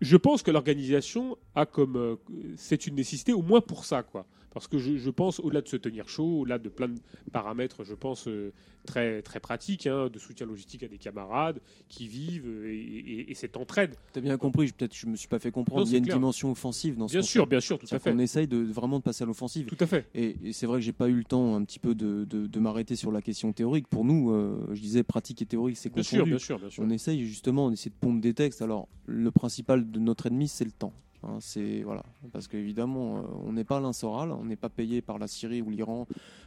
[0.00, 2.16] je- pense que l'organisation a comme euh,
[2.56, 4.26] c'est une nécessité au moins pour ça quoi
[4.56, 6.98] Parce que je, je pense, au-delà de se tenir chaud, au-delà de plein de
[7.30, 8.54] paramètres, je pense, euh,
[8.86, 11.60] très, très pratiques, hein, de soutien logistique à des camarades
[11.90, 13.96] qui vivent euh, et, et- et cette entraide.
[14.14, 15.82] T'as bien compris, peut-être je me suis pas fait comprendre.
[15.82, 17.50] Non, Il y a une dimension offensive dans ce Bien sûr, fait.
[17.50, 18.10] bien sûr, tout à fait.
[18.10, 19.66] qu'on essaye de, vraiment de passer à l'offensive.
[19.66, 20.08] Tout à fait.
[20.14, 22.46] Et, et c'est vrai que j'ai pas eu le temps un petit peu de, de-
[22.46, 23.88] de m'arrêter sur la question théorique.
[23.88, 26.16] Pour nous, euh, je disais pratique et théorique, c'est Bien confondu.
[26.16, 26.82] sûr, bien sûr, bien sûr.
[26.82, 28.62] On essaye justement, on essaie de pondre des textes.
[28.62, 30.94] Alors, le principal de notre ennemi, c'est le temps.
[31.22, 35.18] Hein, c'est voilà, parce qu'évidemment, euh, on n'est pas l'insoral, on n'est pas payé par
[35.18, 36.06] la Syrie ou l'Iran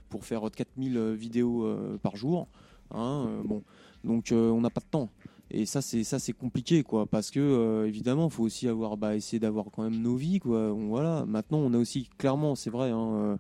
[0.10, 2.48] pour faire 4000 vidéos euh, par jour.
[2.92, 3.64] hein, euh, bon,
[4.04, 5.10] donc euh, on n'a pas de temps.
[5.52, 9.16] Et ça, c'est ça, c'est compliqué, quoi, parce que euh, évidemment, faut aussi avoir, bah,
[9.16, 10.72] essayer d'avoir quand même nos vies, quoi.
[10.72, 11.26] Voilà.
[11.26, 13.38] Maintenant, on a aussi clairement, c'est vrai, hein, euh,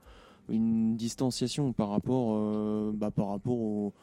[0.49, 3.93] une distanciation par rapport, euh, bah, par rapport au,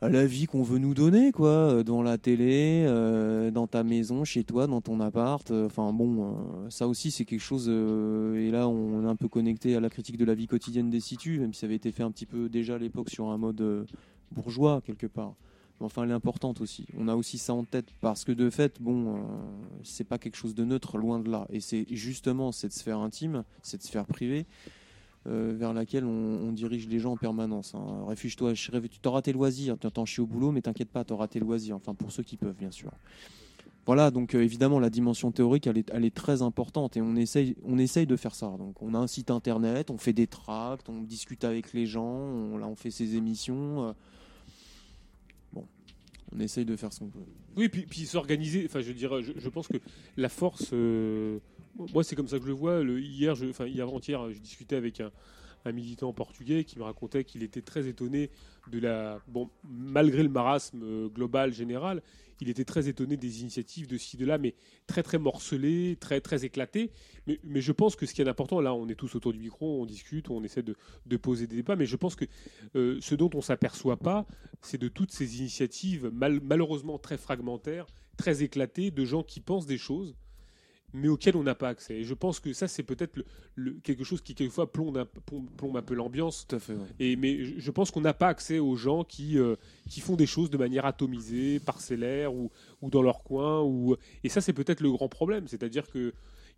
[0.00, 3.82] à la vie qu'on veut nous donner, quoi, euh, dans la télé, euh, dans ta
[3.84, 5.50] maison, chez toi, dans ton appart.
[5.50, 6.36] euh, Enfin bon,
[6.68, 7.68] ça aussi c'est quelque chose.
[7.68, 11.00] et là, on est un peu connecté à la critique de la vie quotidienne des
[11.00, 13.38] situs, même si ça avait été fait un petit peu déjà à l'époque sur un
[13.38, 13.86] mode
[14.32, 15.34] bourgeois quelque part.
[15.80, 16.86] Mais enfin, elle est importante aussi.
[16.96, 19.16] On a aussi ça en tête parce que de fait, bon,
[19.82, 21.46] c'est pas quelque chose de neutre, loin de là.
[21.50, 24.46] Et c'est justement cette sphère intime, cette sphère privée
[25.26, 27.74] euh, vers laquelle on, dirige les gens en permanence.
[27.74, 28.04] hein.
[28.06, 31.40] Réfugie-toi, tu t'auras tes loisirs, t'en chies au boulot, mais t'inquiète pas, tu auras tes
[31.40, 31.76] loisirs.
[31.76, 32.90] Enfin, pour ceux qui peuvent, bien sûr.
[33.86, 37.78] Voilà, donc euh, évidemment, la dimension théorique, elle est, très importante et on essaye, on
[37.78, 38.54] essaye de faire ça.
[38.58, 42.04] Donc, on a un site internet, on fait des tracts, on discute avec les gens,
[42.04, 43.88] on, là, on fait ses émissions.
[43.88, 43.92] euh.
[45.52, 45.66] bon,
[46.34, 47.18] on essaye de faire ce qu'on peut.
[47.56, 48.64] Oui, puis, puis s'organiser.
[48.66, 49.78] Enfin, je dirais, je pense que
[50.16, 50.72] la force.
[51.76, 52.82] Moi, c'est comme ça que je le vois.
[52.82, 55.10] Hier, enfin, hier avant-hier, je discutais avec un,
[55.72, 58.30] militant portugais qui me racontait qu'il était très étonné
[58.70, 59.20] de la.
[59.28, 62.02] Bon, malgré le marasme euh, global général,
[62.40, 64.54] il était très étonné des initiatives de ci, de là, mais
[64.86, 66.90] très, très morcelées, très, très éclatées.
[67.26, 69.80] Mais, je pense que ce qui est important, là, on est tous autour du micro,
[69.80, 70.76] on discute, on essaie de,
[71.16, 72.26] poser des débats, mais je pense que
[72.76, 74.26] euh, ce dont on s'aperçoit pas,
[74.60, 77.86] c'est de toutes ces initiatives mal- malheureusement très fragmentaires,
[78.16, 80.14] très éclatées, de gens qui pensent des choses,
[80.94, 81.96] mais auxquelles on n'a pas accès.
[81.96, 83.24] Et je pense que ça, c'est peut-être le,
[83.56, 86.46] le- quelque chose qui, quelquefois, plombe un, plombe- plombe un peu l'ambiance.
[86.48, 86.72] Tout à fait.
[86.74, 86.86] ouais.
[87.00, 89.56] Et, mais je je pense qu'on n'a pas accès aux gens qui, euh,
[89.90, 92.50] qui font des choses de manière atomisée, parcellaire ou,
[92.80, 93.60] ou dans leur coin.
[93.62, 93.96] Ou...
[94.22, 95.48] Et ça, c'est peut-être le grand problème.
[95.48, 96.12] C'est-à-dire que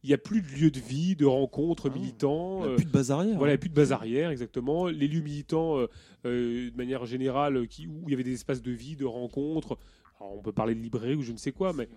[0.04, 2.60] il n'y a plus de lieu de vie, de rencontres militants.
[2.60, 3.56] Il y a euh, plus de base arrière, Voilà, il hein.
[3.56, 4.86] n'y a plus de base arrière, exactement.
[4.86, 5.86] Les lieux militants, euh,
[6.26, 9.78] euh, de manière générale, qui, où il y avait des espaces de vie, de rencontres.
[10.20, 11.88] Alors, on peut parler de librairie ou je ne sais quoi, mais.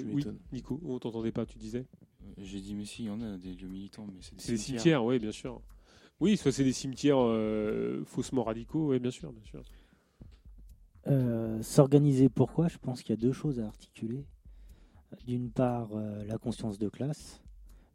[0.00, 0.24] Tu Euh, oui.
[0.52, 1.86] Nico, on t'entendait pas, tu disais
[2.38, 4.52] J'ai dit, mais si, il y en a des lieux militants, mais c'est des C'est
[4.52, 5.60] des cimetières, oui, bien sûr.
[6.20, 9.62] Oui, soit c'est des cimetières euh, faussement radicaux, oui, bien sûr, bien sûr.
[11.08, 14.24] Euh, S'organiser pourquoi Je pense qu'il y a deux choses à articuler.
[15.26, 17.40] D'une part, euh, la conscience de classe.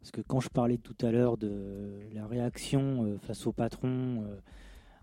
[0.00, 4.24] Parce que quand je parlais tout à l'heure de la réaction euh, face au patron,
[4.24, 4.36] euh,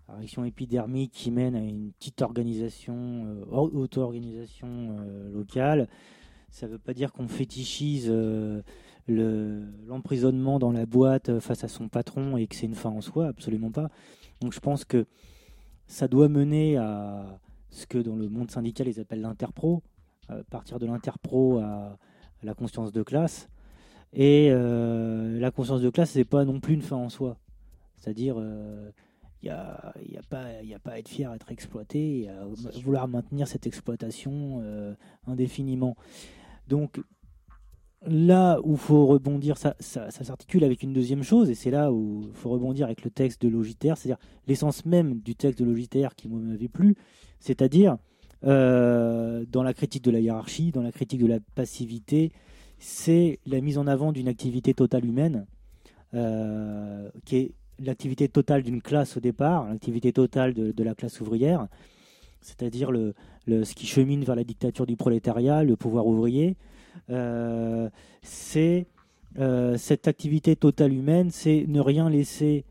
[0.07, 5.87] la réaction épidermique qui mène à une petite organisation, euh, or- auto-organisation euh, locale,
[6.51, 8.61] ça ne veut pas dire qu'on fétichise euh,
[9.07, 12.89] le- l'emprisonnement dans la boîte euh, face à son patron et que c'est une fin
[12.89, 13.89] en soi, absolument pas.
[14.41, 15.05] Donc je pense que
[15.87, 19.83] ça doit mener à ce que dans le monde syndical ils appellent l'interpro,
[20.29, 21.97] euh, partir de l'interpro à,
[22.41, 23.49] la conscience de classe.
[24.13, 27.37] Et euh, la conscience de classe, c'est pas non plus une fin en soi.
[27.97, 28.93] C'est-à-dire, il
[29.43, 32.29] n'y a, y a, pas- y a pas à être fier, à être exploité, et
[32.29, 32.45] à
[32.81, 34.63] vouloir maintenir cette exploitation
[35.27, 35.97] indéfiniment.
[36.69, 37.01] Donc,
[38.05, 42.35] là où faut rebondir, ça, s'articule avec une deuxième chose, et c'est là où il
[42.35, 46.29] faut rebondir avec le texte de Logitaire, c'est-à-dire l'essence même du texte de Logitaire qui
[46.29, 46.95] m'avait plu,
[47.39, 47.97] c'est-à-dire
[48.45, 52.31] euh, dans la critique de la hiérarchie, dans la critique de la passivité,
[52.77, 55.47] c'est la mise en avant d'une activité totale humaine,
[56.13, 61.67] euh, qui est l'activité totale d'une classe au départ, l'activité totale de la classe ouvrière,
[62.41, 63.13] c'est-à-dire le,
[63.63, 66.55] ce qui chemine vers la dictature du prolétariat, le pouvoir ouvrier.
[67.09, 67.89] Euh,
[68.21, 68.87] c'est
[69.37, 72.65] euh, cette activité totale humaine, c'est ne rien laisser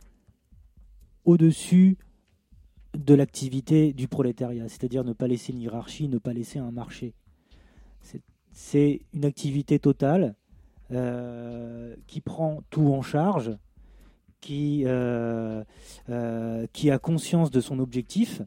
[1.24, 1.96] au-dessus
[2.96, 7.14] de l'activité du prolétariat, c'est-à-dire ne pas laisser une hiérarchie, ne pas laisser un marché.
[8.00, 8.22] C'est-
[9.14, 10.34] une activité totale
[10.90, 13.56] euh, qui prend tout en charge,
[14.40, 15.64] qui a
[17.00, 18.42] conscience de son objectif.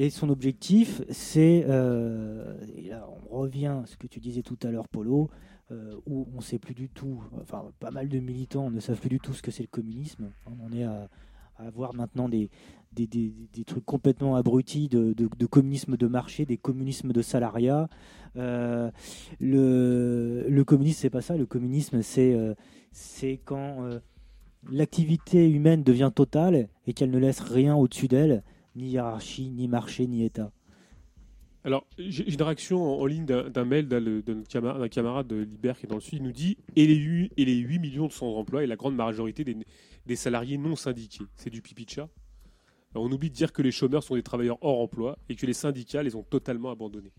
[0.00, 4.56] Et son objectif, c'est, euh, et là on revient à ce que tu disais tout
[4.62, 5.28] à l'heure, Polo,
[5.72, 9.00] euh, où on ne sait plus du tout, enfin pas mal de militants ne savent
[9.00, 10.30] plus du tout ce que c'est le communisme.
[10.46, 11.08] On en est à,
[11.56, 12.48] avoir maintenant des,
[12.92, 17.88] des, des- des trucs complètement abrutis de, de- communisme de marché, des communismes de salariat.
[18.36, 18.92] Euh,
[19.40, 21.36] le, le communisme, c'est pas ça.
[21.36, 23.78] Le communisme, c'est quand
[24.70, 28.44] l'activité humaine devient totale et qu'elle ne laisse rien au-dessus d'elle,
[28.78, 30.50] ni hiérarchie, ni marché, ni État.
[31.64, 35.72] Alors, j'ai une réaction en, en ligne d'un d'un mail d'un de camarade de Liber
[35.78, 36.18] qui est dans le Sud.
[36.20, 38.94] Il nous dit et les, 8, et les 8 millions de sans-emploi et la grande
[38.94, 39.56] majorité des,
[40.06, 41.24] des salariés non syndiqués.
[41.34, 42.08] C'est du pipi de chat.
[42.94, 45.44] Alors, on oublie de dire que les chômeurs sont des travailleurs hors emploi et que
[45.44, 47.12] les syndicats les ont totalement abandonnés.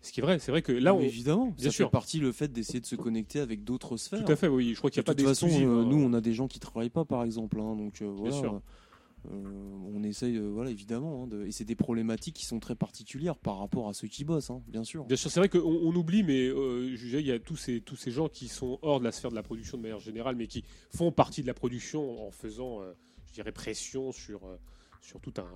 [0.00, 1.86] Ce qui est vrai, c'est vrai que là, Non, on, évidemment, bien ça sûr.
[1.86, 4.22] fait partie le fait d'essayer de se connecter avec d'autres sphères.
[4.24, 4.72] Tout à fait, oui.
[4.74, 5.86] Je crois qu'il y a De pas toute façon, euh, hein.
[5.88, 8.34] nous, on a des gens qui travaillent pas, par exemple, hein, donc euh, voilà.
[8.36, 8.60] sûr.
[9.30, 12.74] Euh, on essaye, euh, voilà, évidemment, hein, de- et c'est des problématiques qui sont très
[12.74, 15.04] particulières par rapport à ceux qui bossent, hein, bien sûr.
[15.04, 17.80] Bien sûr, c'est vrai qu'on on oublie, mais euh, je il y a tous ces,
[17.80, 20.36] tous ces gens qui sont hors de la sphère de la production de manière générale,
[20.36, 22.92] mais qui font partie de la production en faisant, euh,
[23.28, 24.56] je dirais, pression sur, euh,
[25.00, 25.46] sur tout un.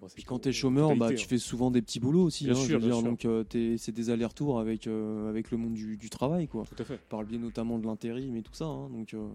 [0.00, 1.28] bon, Puis quand t'es chômeur, bah, totalité, tu hein.
[1.30, 2.44] fais souvent des petits boulots aussi.
[2.44, 3.04] Bien hein, sûr, veux bien dire, sûr.
[3.08, 6.64] donc euh, c'est des allers-retours avec, euh, avec le monde du, du travail, quoi.
[6.64, 6.98] Tout à fait.
[7.08, 8.66] Par le biais notamment de l'intérim et tout ça.
[8.66, 9.26] hein, donc, euh,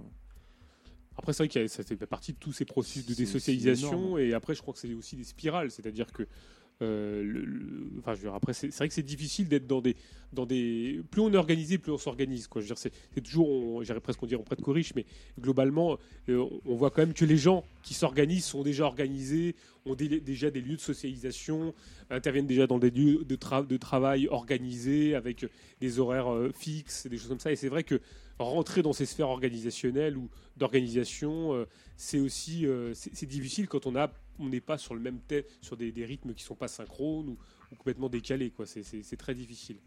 [1.18, 4.20] Après, c'est vrai que ça fait partie de tous ces processus de désocialisation, énorme.
[4.20, 6.24] et après, je crois que c'est aussi des spirales, c'est-à-dire que.
[6.82, 9.80] euh, le- le- enfin, je veux dire, après, c'est vrai que c'est difficile d'être dans
[9.80, 9.96] des,
[10.34, 11.02] dans des.
[11.12, 12.48] Plus on est organisé, plus on s'organise.
[12.48, 12.62] Quoi.
[12.62, 12.78] Je veux dire,
[13.14, 15.06] c'est toujours, j'irais presque dirait on prête corrige, mais
[15.40, 15.98] globalement,
[16.30, 20.20] euh, on voit quand même que les gens qui s'organisent sont déjà organisés, ont dé-
[20.20, 21.76] déjà des lieux de socialisation,
[22.10, 25.46] interviennent déjà dans des lieux de, tra- de travail organisés avec
[25.80, 27.52] des horaires euh, fixes, des choses comme ça.
[27.52, 28.02] Et c'est vrai que
[28.40, 31.66] rentrer dans ces sphères organisationnelles ou d'organisation, euh,
[31.98, 35.44] c'est aussi euh, c'est difficile quand on a on n'est pas sur le même thème,
[35.62, 37.38] sur des, des rythmes qui sont pas synchrones ou,
[37.72, 38.50] ou complètement décalés.
[38.50, 38.66] quoi.
[38.66, 39.78] C'est- très difficile.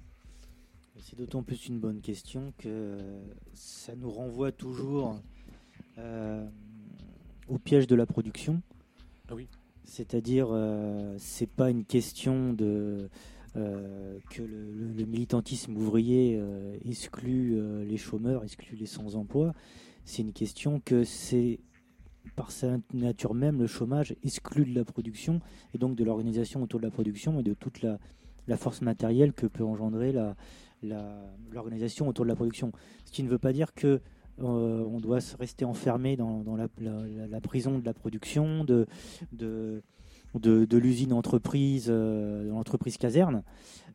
[1.01, 2.97] C'est d'autant plus une bonne question que
[3.53, 5.21] ça nous renvoie toujours
[5.99, 6.47] euh,
[7.49, 8.63] au piège de la production.
[9.29, 9.49] Ah oui.
[9.85, 13.09] C'est-à-dire, euh, c'est pas une question de
[13.57, 19.55] euh, que le, militantisme ouvrier euh, exclut euh, les chômeurs, exclut les sans-emploi.
[20.05, 21.61] C'est une question que c'est
[22.35, 25.41] par sa nature même, le chômage exclut de la production
[25.73, 27.99] et donc de l'organisation autour de la production et de toute la,
[28.57, 30.15] force matérielle que peut engendrer
[30.83, 32.73] l'organisation autour de la production.
[33.07, 34.01] Ce qui ne veut pas dire que
[34.39, 38.87] on doit rester enfermé dans, la, prison de la production, de,
[40.41, 43.43] de, l'usine entreprise, euh, de l'entreprise caserne.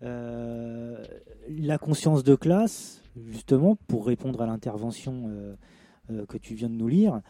[0.03, 1.03] Euh,
[1.49, 6.87] la conscience de classe, justement, pour répondre à l'intervention euh, que tu viens de nous
[6.87, 7.21] lire,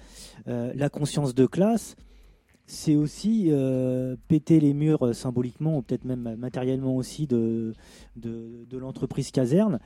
[0.48, 1.96] la conscience de classe,
[2.66, 3.52] c'est aussi
[4.28, 7.74] péter les murs symboliquement ou peut-être même matériellement aussi de,
[8.72, 9.80] l'entreprise caserne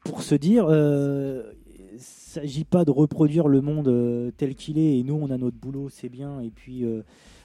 [0.00, 5.04] pour se dire il ne s'agit pas de reproduire le monde tel qu'il est et
[5.04, 6.84] nous on a notre boulot c'est bien et puis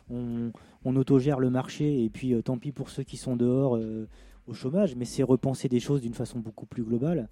[0.09, 0.51] on,
[0.95, 4.07] autogère le marché et puis euh, tant pis pour ceux qui sont dehors euh,
[4.47, 7.29] au chômage mais c'est repenser des choses d'une façon beaucoup plus globale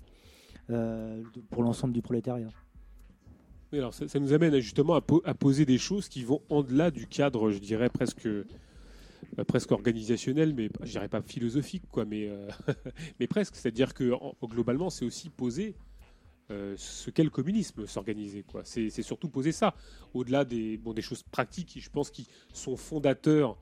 [0.70, 2.50] euh, pour l'ensemble du prolétariat.
[3.74, 7.06] Alors, ça, nous amène justement à, po- à poser des choses qui vont en-delà du
[7.06, 8.28] cadre, je dirais presque,
[9.48, 12.30] presque organisationnel, mais je dirais pas philosophique, quoi, mais,
[13.20, 13.56] mais presque.
[13.58, 15.76] C'est-à-dire que en- globalement, c'est aussi poser
[16.52, 18.46] euh, ce qu'est le communisme, s'organiser.
[18.64, 19.76] C'est surtout poser ça,
[20.14, 23.58] au-delà des, bon, des choses pratiques qui, je pense, qui sont fondateurs,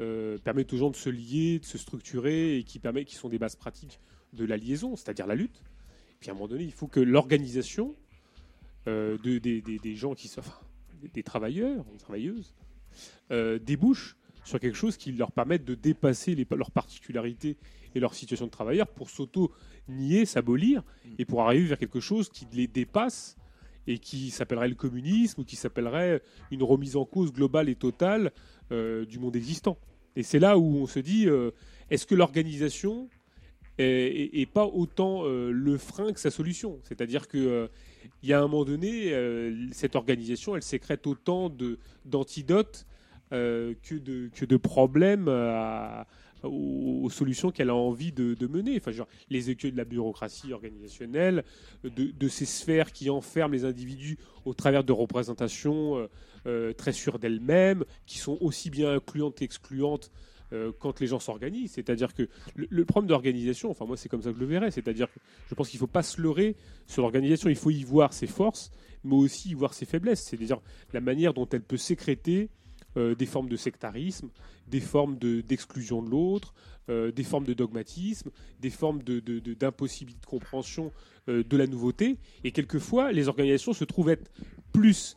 [0.00, 3.28] euh, permettent aux gens de se lier, de se structurer et qui permettent, qui sont
[3.28, 4.00] des bases pratiques
[4.32, 5.62] de la liaison, c'est-à-dire la lutte.
[6.18, 7.94] Puis à un moment donné, il faut que l'organisation
[8.88, 10.42] euh, de, des, des- des gens qui sont
[11.12, 12.52] des, travailleurs, des travailleuses,
[13.30, 17.56] débouche sur quelque chose qui leur permette de dépasser les- leurs particularités
[17.94, 20.82] et leur situation de travailleur pour s'auto-nier, s'abolir
[21.18, 23.36] et pour arriver vers quelque chose qui les dépasse
[23.86, 28.32] et qui s'appellerait le communisme ou qui s'appellerait une remise en cause globale et totale
[28.72, 29.78] euh, du monde existant.
[30.16, 31.50] Et c'est là où on se dit, euh,
[31.90, 33.08] est-ce que l'organisation
[33.78, 36.78] est, est- est pas autant euh, le frein que sa solution?
[36.84, 37.68] C'est-à-dire que
[38.22, 39.12] il y a un moment donné,
[39.72, 42.86] cette organisation, elle sécrète autant de d'antidotes
[43.32, 46.06] euh, que de que de problèmes à-
[46.46, 48.76] aux, solutions qu'elle a envie de, mener.
[48.76, 51.44] Enfin, genre, les écueils de la bureaucratie organisationnelle,
[51.84, 56.08] de, ces sphères qui enferment les individus au travers de représentations euh,
[56.46, 60.10] euh, très sûres d'elles-mêmes, qui sont aussi bien incluantes qu'excluantes
[60.52, 61.72] euh, quand les gens s'organisent.
[61.72, 64.70] C'est-à-dire que le, le problème d'organisation, enfin moi c'est comme ça que je le verrais,
[64.70, 67.84] c'est-à-dire que je pense qu'il ne faut pas se leurrer sur l'organisation, il faut y
[67.84, 68.70] voir ses forces,
[69.04, 70.60] mais aussi y voir ses faiblesses, c'est-à-dire
[70.92, 72.50] la manière dont elle peut sécréter
[72.96, 74.28] euh, des formes de sectarisme,
[74.68, 76.54] des formes de- d'exclusion de, l'autre,
[76.88, 80.92] euh, des formes de dogmatisme, des formes de- de- de- d'impossibilité de, compréhension
[81.28, 82.18] euh, de la nouveauté.
[82.44, 84.30] Et quelquefois, les organisations se trouvent être
[84.72, 85.16] plus,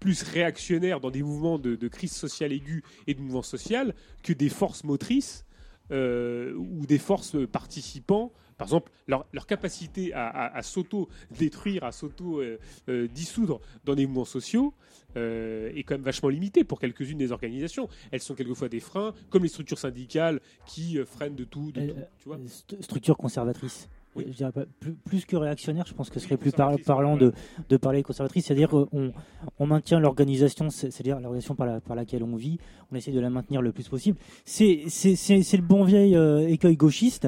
[0.00, 4.48] plus réactionnaires dans des mouvements de, crise sociale aiguë et de mouvements sociaux que des
[4.48, 5.44] forces motrices
[5.90, 8.32] ou des forces participants.
[8.56, 14.74] Par exemple, leur, leur capacité à, à- à s'auto-détruire, à s'auto-dissoudre dans des mouvements sociaux
[15.16, 17.88] euh, est quand même vachement limitée pour quelques-unes des organisations.
[18.10, 21.70] Elles sont quelquefois des freins, comme les structures syndicales qui euh, freinent de tout.
[21.72, 23.88] De Euh, tout tu vois st- structure conservatrice.
[24.16, 24.24] Oui.
[24.28, 27.16] Je dirais pas- plus, plus que réactionnaire, je pense que ce serait plus par- parlant
[27.16, 27.32] de,
[27.68, 29.12] de parler conservatrice, c'est-à-dire qu'on
[29.58, 32.58] on maintient l'organisation, c'est- c'est-à-dire l'organisation par, la- par laquelle on vit,
[32.92, 34.16] on essaie de la maintenir le plus possible.
[34.44, 37.26] C'est le bon vieil euh, écueil gauchiste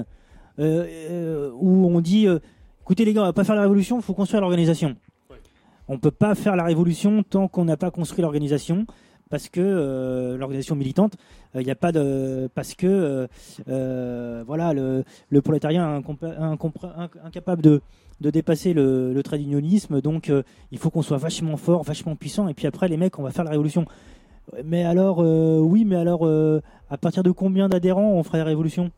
[0.59, 2.39] où on dit euh,
[2.83, 4.97] écoutez les gars, on va pas faire la révolution, il faut construire l'organisation.
[5.89, 8.87] On peut pas faire la révolution tant qu'on n'a pas construit l'organisation
[9.29, 11.17] parce que euh, l'organisation militante,
[11.55, 13.27] il n'y a pas de parce que euh,
[13.69, 17.81] euh, voilà le, le prolétariat est incapable de,
[18.21, 22.17] de dépasser le, le trait d'unionisme, donc euh, il faut qu'on soit vachement fort, vachement
[22.17, 23.85] puissant, et puis après les mecs, on va faire la révolution.
[24.65, 28.45] Mais alors, euh, oui, mais alors, euh, à partir de combien d'adhérents on ferait la
[28.45, 28.91] révolution?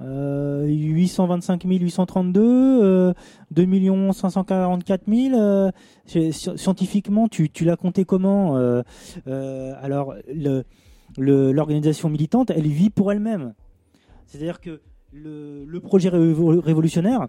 [0.00, 2.40] Euh, 825 832,
[2.82, 3.12] euh,
[3.52, 3.64] 2
[4.12, 5.34] 544 000.
[5.38, 5.70] euh,
[6.04, 8.82] c'est- sci- scientifiquement, tu, l'as compté comment euh,
[9.28, 10.14] euh, Alors,
[11.16, 13.54] l'organisation militante, elle vit pour elle-même.
[14.26, 14.80] C'est-à-dire que
[15.12, 17.28] le, projet révo- révolutionnaire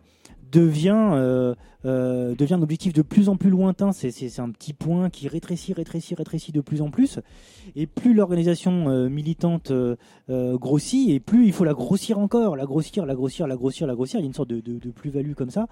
[0.59, 1.53] devient, euh,
[1.85, 3.92] euh, devient un objectif de plus en plus lointain.
[3.92, 7.19] C'est- un petit point qui rétrécit, rétrécit, rétrécit de plus en plus.
[7.75, 9.72] Et plus l'organisation euh, militante
[10.30, 13.95] grossit, et plus il faut la grossir encore, la grossir, la grossir, la grossir, la
[13.95, 14.19] grossir.
[14.19, 15.67] Il y a une sorte de, de- de plus-value comme ça.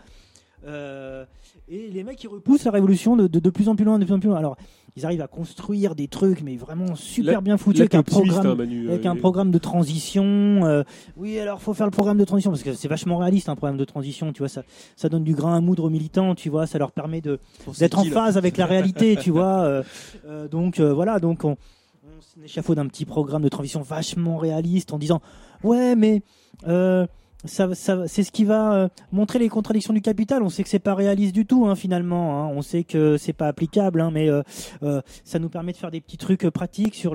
[0.66, 1.26] Euh,
[1.68, 4.06] et les mecs, ils repoussent la révolution de, de- de plus en plus loin, de
[4.06, 4.38] plus en plus loin.
[4.38, 4.56] Alors,
[4.96, 8.56] ils arrivent à construire des trucs, mais vraiment super bien foutus, avec un programme, hein,
[8.56, 10.24] Manu, avec euh, un programme de transition.
[10.24, 10.84] euh,
[11.18, 13.78] oui, alors faut faire le programme de transition parce que c'est vachement réaliste un programme
[13.78, 14.32] de transition.
[14.34, 14.64] Tu vois, ça,
[14.96, 16.36] ça donne du grain à moudre aux militants.
[16.36, 17.40] Tu vois, ça leur permet de
[17.80, 19.16] d'être en phase avec la réalité.
[19.18, 19.84] tu vois, euh,
[20.28, 21.58] euh, donc euh, voilà, donc on,
[22.06, 25.22] on s'échafaude un petit programme de transition vachement réaliste en disant
[25.64, 26.22] ouais, mais
[26.68, 27.08] euh,
[27.46, 30.44] c'est ce qui va euh, montrer les contradictions du capital.
[30.44, 32.44] On sait que c'est pas réaliste du tout, hein, finalement.
[32.44, 32.52] hein.
[32.56, 34.44] On sait que c'est pas applicable, hein, mais euh,
[34.82, 37.06] euh, ça nous permet de faire des petits trucs pratiques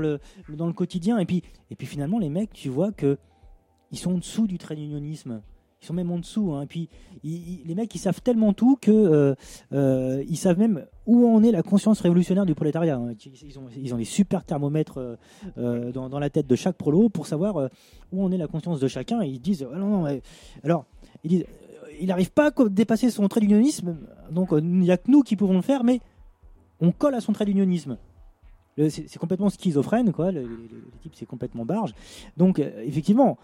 [0.48, 1.18] dans le quotidien.
[1.18, 1.42] Et puis,
[1.80, 3.18] finalement, les mecs, tu vois que
[3.90, 5.40] ils sont en dessous du trait d'unionisme.
[5.80, 6.52] Ils sont même en dessous.
[6.54, 6.66] hein.
[6.66, 6.88] Puis,
[7.22, 9.34] les mecs, ils savent tellement tout que euh,
[9.72, 12.96] euh, savent même où en est la conscience révolutionnaire du prolétariat.
[12.96, 13.14] hein.
[13.44, 15.18] Ils, ont, ils ont des super thermomètres
[15.56, 17.68] euh, dans, la tête de chaque prolo pour savoir
[18.12, 19.22] où en est la conscience de chacun.
[19.22, 20.20] Et ils disent, Ah non, non,
[20.64, 20.84] alors,
[21.24, 21.44] ils disent,
[22.00, 23.96] il n'arrive pas à dépasser son trait d'unionisme,
[24.30, 26.00] donc il n'y a que nous qui pouvons le faire, mais
[26.80, 27.96] on colle à son trait d'unionisme.
[28.90, 30.30] C'est complètement schizophrène, quoi.
[30.30, 31.92] Le, le- c'est complètement barge.
[32.36, 33.36] Donc, effectivement,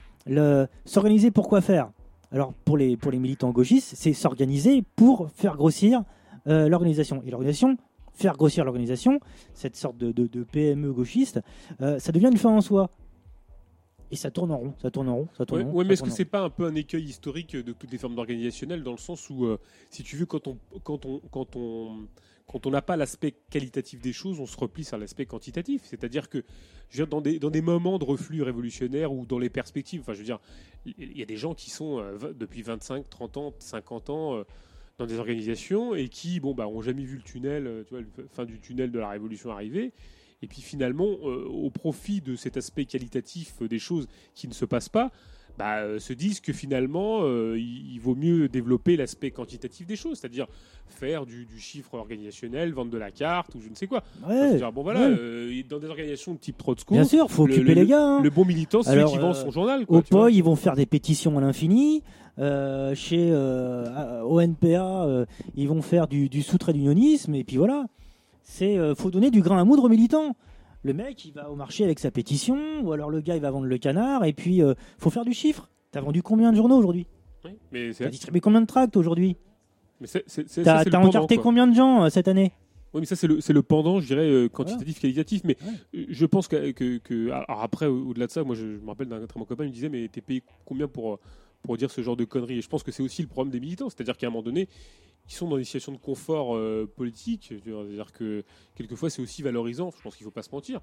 [0.84, 1.90] s'organiser pour quoi faire?
[2.34, 6.02] Alors, pour les, pour les militants gauchistes, c'est s'organiser pour faire grossir
[6.48, 7.22] euh, l'organisation.
[7.24, 7.76] Et l'organisation,
[8.12, 9.20] faire grossir l'organisation,
[9.54, 11.40] cette sorte de, de- de PME gauchiste,
[11.80, 12.90] euh, ça devient une fin en soi.
[14.10, 15.78] Et ça tourne en rond, ça tourne en rond, ça tourne Ouais, en rond.
[15.82, 18.18] ça mais est-ce que c'est pas un peu un écueil historique de toutes les formes
[18.18, 19.58] organisationnelles dans le sens où, euh,
[19.90, 22.06] si tu veux, quand on quand on quand on
[22.46, 25.82] quand on n'a pas l'aspect qualitatif des choses, on se replie sur l'aspect quantitatif.
[25.84, 26.44] C'est-à-dire que
[26.90, 30.00] je veux dire, dans des dans des moments de reflux révolutionnaire ou dans les perspectives,
[30.02, 30.40] enfin, je veux dire,
[30.84, 34.34] il y a des gens qui sont euh, depuis 25, 30 ans, 50 ans.
[34.36, 34.44] euh,
[34.98, 38.44] dans des organisations et qui bon bah jamais vu le tunnel euh, tu vois fin
[38.44, 39.92] du tunnel de la révolution arriver
[40.42, 44.64] et puis finalement euh, au profit de cet aspect qualitatif des choses qui ne se
[44.64, 45.10] passent pas
[45.58, 49.96] bah, euh, se disent que finalement euh, il, il vaut mieux développer l'aspect quantitatif des
[49.96, 50.46] choses c'est-à-dire
[50.88, 54.58] faire du, du chiffre organisationnel vendre de la carte ou je ne sais quoi Ouais,
[54.72, 55.16] bon voilà ouais.
[55.18, 58.02] euh, dans des organisations de type Trotsko Bien sûr, faut le- occuper le- les gars.
[58.04, 58.20] hein.
[58.22, 60.02] le bon militant c'est celui Alors, qui vend son journal quoi, Au.
[60.02, 62.02] POI, ils vont faire des pétitions à l'infini.
[62.40, 65.24] Euh, chez euh, au NPA, euh,
[65.54, 67.32] ils vont faire du, du sous-trait d'unionisme.
[67.36, 67.86] Et puis voilà.
[68.42, 70.34] C'est faut donner du grain à moudre aux militants.
[70.84, 73.50] Le mec, il va au marché avec sa pétition, ou alors le gars, il va
[73.50, 74.24] vendre le canard.
[74.24, 75.70] Et puis, euh, faut faire du chiffre.
[75.90, 77.06] T'as vendu combien de journaux aujourd'hui?
[77.44, 79.36] Oui, mais c'est T'as distribué combien de tracts aujourd'hui?
[80.64, 82.52] T'as encarté combien de gens euh, cette année?
[82.92, 85.42] Oui, mais ça, c'est le, c'est le pendant, je dirais, euh, quantitatif, qualitatif.
[85.44, 85.56] Mais
[85.94, 88.86] je pense que, que, que- alors après, au- au-delà de ça, moi, je, je me
[88.88, 91.18] rappelle d'un très bon copain, il me disait, mais t'es payé combien pour,
[91.62, 92.58] pour dire ce genre de conneries?
[92.58, 93.88] Et je pense que c'est aussi le problème des militants.
[93.88, 94.68] C'est-à-dire qu'à un moment donné,
[95.26, 97.52] qui sont dans des situations de confort euh, politique.
[97.64, 98.44] C'est-à-dire que
[98.74, 99.90] quelquefois c'est aussi valorisant.
[99.96, 100.80] Je pense qu'il ne faut pas se mentir.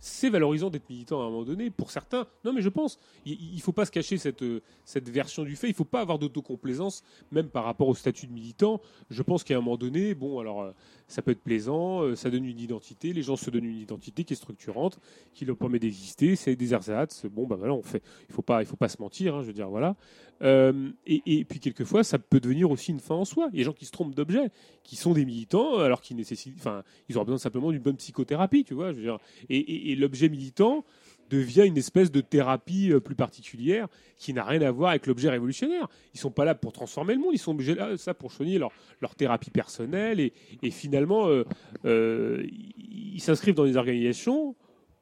[0.00, 2.26] C'est valorisant d'être militant à un moment donné pour certains.
[2.44, 5.56] Non, mais je pense il ne faut pas se cacher cette euh, cette version du
[5.56, 5.68] fait.
[5.68, 8.80] Il ne faut pas avoir d'autocomplaisance, même par rapport au statut de militant.
[9.10, 10.72] Je pense qu'à un moment donné, bon, alors euh,
[11.06, 13.12] ça peut être plaisant, euh, ça donne une identité.
[13.12, 14.98] Les gens se donnent une identité qui est structurante,
[15.34, 16.36] qui leur permet d'exister.
[16.36, 17.26] C'est des ersatz.
[17.26, 18.02] Bon, bah voilà, on fait.
[18.28, 19.34] Il faut pas, faut pas se mentir.
[19.34, 19.96] hein, je veux dire, voilà.
[20.42, 23.48] Euh, et, puis quelquefois, ça peut devenir aussi une fin en soi.
[23.52, 24.50] Il y a des gens qui se trompent d'objet,
[24.82, 28.64] qui sont des militants, alors qu'ils nécessitent, enfin, ils auraient besoin simplement d'une bonne psychothérapie,
[28.64, 28.92] tu vois.
[28.92, 29.18] Je veux dire.
[29.48, 30.84] Et l'objet militant
[31.30, 35.30] devient une espèce de thérapie euh, plus particulière qui n'a rien à voir avec l'objet
[35.30, 35.88] révolutionnaire.
[36.14, 38.60] Ils sont pas là pour transformer le monde, ils sont obligés là, ça pour choisir
[38.60, 38.70] leur,
[39.00, 40.32] leur thérapie personnelle et,
[40.70, 41.44] finalement euh,
[41.84, 42.46] euh,
[42.76, 44.54] ils s'inscrivent dans des organisations.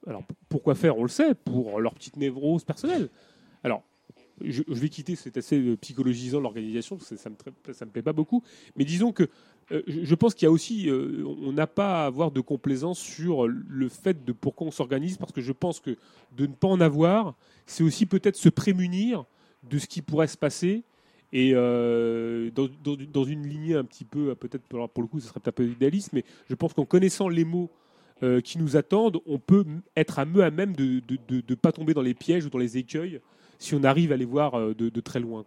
[0.07, 0.99] Alors pourquoi faire?
[0.99, 3.09] On le sait pour leur petite névrose personnelle.
[3.63, 3.85] Alors
[4.45, 8.13] je, vais quitter cet assez euh, psychologisant l'organisation, que ça me, ça me plaît pas
[8.13, 8.43] beaucoup.
[8.77, 9.29] Mais disons que euh,
[9.87, 12.99] je je pense qu'il y a aussi, euh, on n'a pas à avoir de complaisance
[12.99, 15.97] sur le fait de pourquoi on s'organise, parce que je pense que
[16.37, 17.35] de ne pas en avoir,
[17.67, 19.25] c'est aussi peut-être se prémunir
[19.69, 20.85] de ce qui pourrait se passer.
[21.33, 25.61] Et euh, dans, une lignée un petit peu, peut-être pour, le coup, ce serait peut-être
[25.61, 27.71] un peu idéaliste, mais je pense qu'en connaissant les mots
[28.23, 29.65] euh, qui nous attendent, on peut
[29.97, 32.77] être à mieux à même de ne pas tomber dans les pièges ou dans les
[32.77, 33.21] écueils
[33.59, 35.45] si on arrive à les voir euh, de, très loin.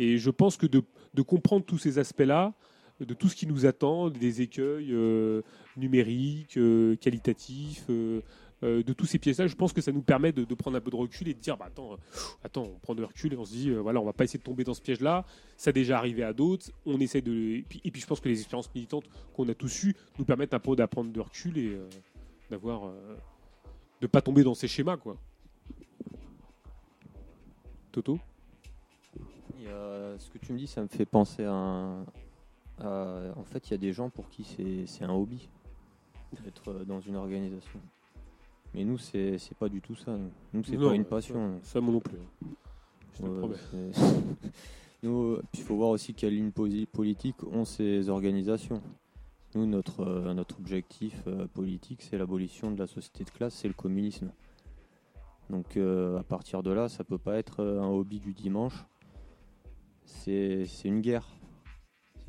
[0.00, 2.54] Et je pense que de comprendre tous ces aspects-là,
[3.04, 5.42] de tout ce qui nous attend, des écueils euh,
[5.76, 8.20] numériques, euh, qualitatifs, euh,
[8.62, 10.96] de tous ces pièges-là, je pense que ça nous permet de, prendre un peu de
[10.96, 11.96] recul et de dire, bah, attends,
[12.44, 14.44] attends, on prend de recul et on se dit, voilà, on va pas essayer de
[14.44, 15.24] tomber dans ce piège-là.
[15.56, 16.70] Ça a déjà arrivé à d'autres.
[16.84, 19.96] On essaie de, et puis, je pense que les expériences militantes qu'on a tous eues
[20.18, 21.78] nous permettent un peu d'apprendre de recul et
[22.50, 22.92] d'avoir,
[24.02, 25.16] de pas tomber dans ces schémas, quoi.
[27.92, 28.18] Toto?
[30.18, 32.04] Ce que tu me dis, ça me fait penser à, un-
[32.80, 34.44] à- en fait, il y a des gens pour qui
[34.86, 35.48] c'est un hobby
[36.44, 37.80] d'être euh, dans une organisation.
[38.74, 40.16] Mais nous, c'est pas du tout ça.
[40.52, 40.62] nous.
[40.64, 41.58] C'est pas une passion.
[41.62, 42.18] ça, moi non plus.
[43.14, 43.56] Je te Ouais, promets.
[45.02, 48.80] nous, euh, il faut voir aussi quelle ligne politique ont ces organisations.
[49.56, 53.66] Nous, notre, euh, notre objectif euh, politique, c'est l'abolition de la société de classe, c'est
[53.66, 54.30] le communisme.
[55.50, 58.84] Donc euh, à partir de là, ça peut pas être euh, un hobby du dimanche.
[60.04, 61.26] C'est une guerre.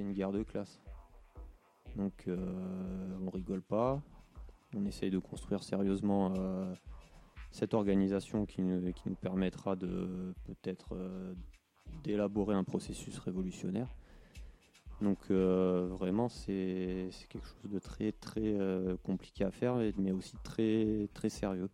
[0.01, 0.81] Une guerre de classe.
[1.95, 2.35] Donc euh,
[3.23, 4.01] on rigole pas.
[4.75, 6.73] On essaye de construire sérieusement euh,
[7.51, 11.35] cette organisation qui nous, qui nous permettra de peut-être euh,
[12.03, 13.93] d'élaborer un processus révolutionnaire.
[15.01, 18.55] Donc vraiment c'est quelque chose de très très
[19.03, 21.69] compliqué à faire, mais aussi très très sérieux.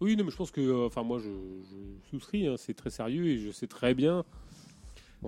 [0.00, 2.46] Oui, non, mais je pense que, enfin, moi, je, je souscris.
[2.46, 4.24] hein, c'est très sérieux et je sais très bien.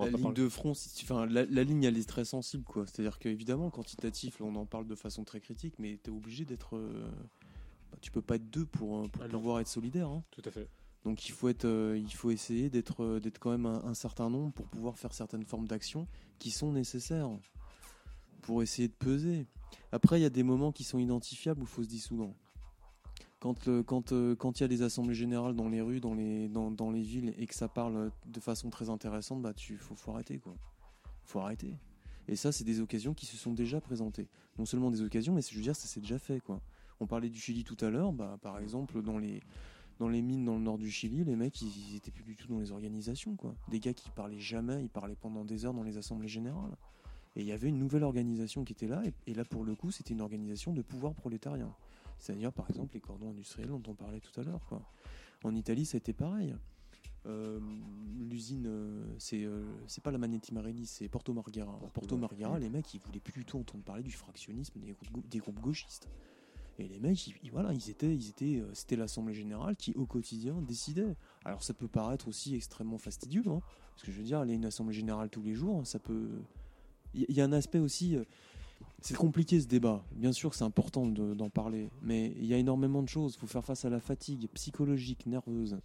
[0.06, 2.86] La ligne de front, si- enfin, la, la ligne elle est très sensible quoi.
[2.86, 6.76] C'est-à-dire qu'évidemment quantitatif, on en parle de façon très critique, mais tu es obligé d'être.
[6.76, 7.10] euh,
[7.90, 10.08] bah, tu peux pas être deux pour, euh, pour pouvoir être solidaire.
[10.08, 10.22] hein.
[10.30, 10.68] Tout à fait.
[11.04, 13.94] Donc il faut être, euh, il faut essayer d'être, euh, d'être quand même un, un
[13.94, 16.06] certain nombre pour pouvoir faire certaines formes d'action
[16.38, 17.30] qui sont nécessaires
[18.42, 19.46] pour essayer de peser.
[19.92, 22.34] Après, il y a des moments qui sont identifiables où il faut se dissoudre.
[23.40, 26.14] Quand euh, quand euh, quand il y a des assemblées générales dans les rues, dans
[26.14, 29.78] les dans, dans les villes et que ça parle de façon très intéressante, bah tu
[29.78, 30.54] faut, faut arrêter quoi.
[31.24, 31.74] Faut arrêter.
[32.28, 34.28] Et ça, c'est des occasions qui se sont déjà présentées.
[34.58, 36.60] Non seulement des occasions, mais je veux dire, ça s'est déjà fait quoi.
[37.00, 39.40] On parlait du Chili tout à l'heure, bah par exemple dans les
[39.98, 42.34] dans les mines dans le nord du Chili, les mecs, ils, ils étaient plus du
[42.34, 43.54] tout dans les organisations, quoi.
[43.68, 46.74] Des gars qui parlaient jamais, ils parlaient pendant des heures dans les assemblées générales.
[47.36, 49.90] Et il y avait une nouvelle organisation qui était là, et là, pour le coup,
[49.90, 51.70] c'était une organisation de pouvoir prolétarien.
[52.20, 54.82] C'est-à-dire, par exemple, les cordons industriels dont on parlait tout à l'heure, quoi.
[55.42, 56.54] En Italie, ça a été pareil.
[57.26, 57.58] Euh,
[58.18, 61.72] L'usine, euh, c'est euh, c'est pas la Magneti Marelli, c'est Porto Marghera.
[61.82, 64.92] À Porto Marghera, les mecs, ils voulaient plus du tout entendre parler du fractionnisme des
[64.92, 66.08] groupes, des groupes gauchistes.
[66.78, 69.92] Et les mecs, ils, ils- voilà, ils étaient, ils étaient, euh, c'était l'assemblée générale qui
[69.94, 71.14] au quotidien décidait.
[71.44, 74.56] Alors ça peut paraître aussi extrêmement fastidieux, hein, parce que je veux dire, aller à
[74.56, 76.28] une assemblée générale tous les jours, ça peut.
[77.12, 78.16] Il y, il y a un aspect aussi.
[79.00, 80.04] C'est compliqué ce débat.
[80.12, 83.34] Bien sûr c'est important de- d'en parler, mais il y a énormément de choses.
[83.36, 85.78] Il faut faire face à la fatigue psychologique, nerveuse.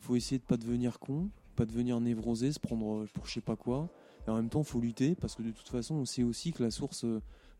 [0.00, 3.40] Il faut essayer de pas devenir con, pas devenir névrosé, se prendre pour je sais
[3.40, 3.88] pas quoi.
[4.26, 6.62] Et en même temps, faut lutter parce que de toute façon, on sait aussi que
[6.62, 7.04] la source,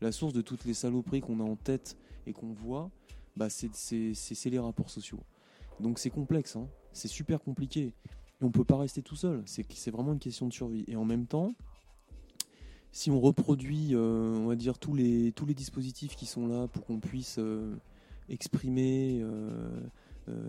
[0.01, 2.89] la source de toutes les saloperies qu'on a en tête et qu'on voit,
[3.35, 3.69] bah, c'est
[4.45, 5.19] les rapports sociaux.
[5.79, 6.67] Donc c'est complexe, hein.
[6.93, 7.93] c'est super compliqué.
[8.41, 9.43] Et on peut pas rester tout seul.
[9.45, 10.83] C'est vraiment une question de survie.
[10.87, 11.53] Et en même temps,
[12.95, 16.69] si on reproduit, euh, on va dire, tous les, tous les dispositifs qui sont là
[16.69, 17.75] pour qu'on puisse euh,
[18.29, 19.69] exprimer, euh,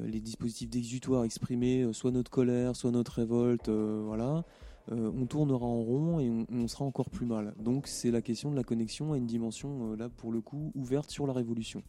[0.07, 4.45] les dispositifs d'exutoire, exprimer soit notre colère, soit notre révolte, voilà,
[4.91, 7.53] on tournera en rond et on, sera encore plus mal.
[7.59, 11.11] Donc c'est la question de la connexion à une dimension, là pour le coup, ouverte
[11.11, 11.83] sur la révolution.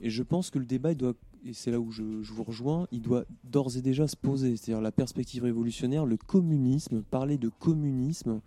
[0.00, 1.14] Et je pense que le débat, doit,
[1.44, 4.56] et c'est là où je vous rejoins, il doit d'ores et déjà se poser.
[4.56, 8.40] C'est-à-dire la perspective révolutionnaire, le communisme, parler de communisme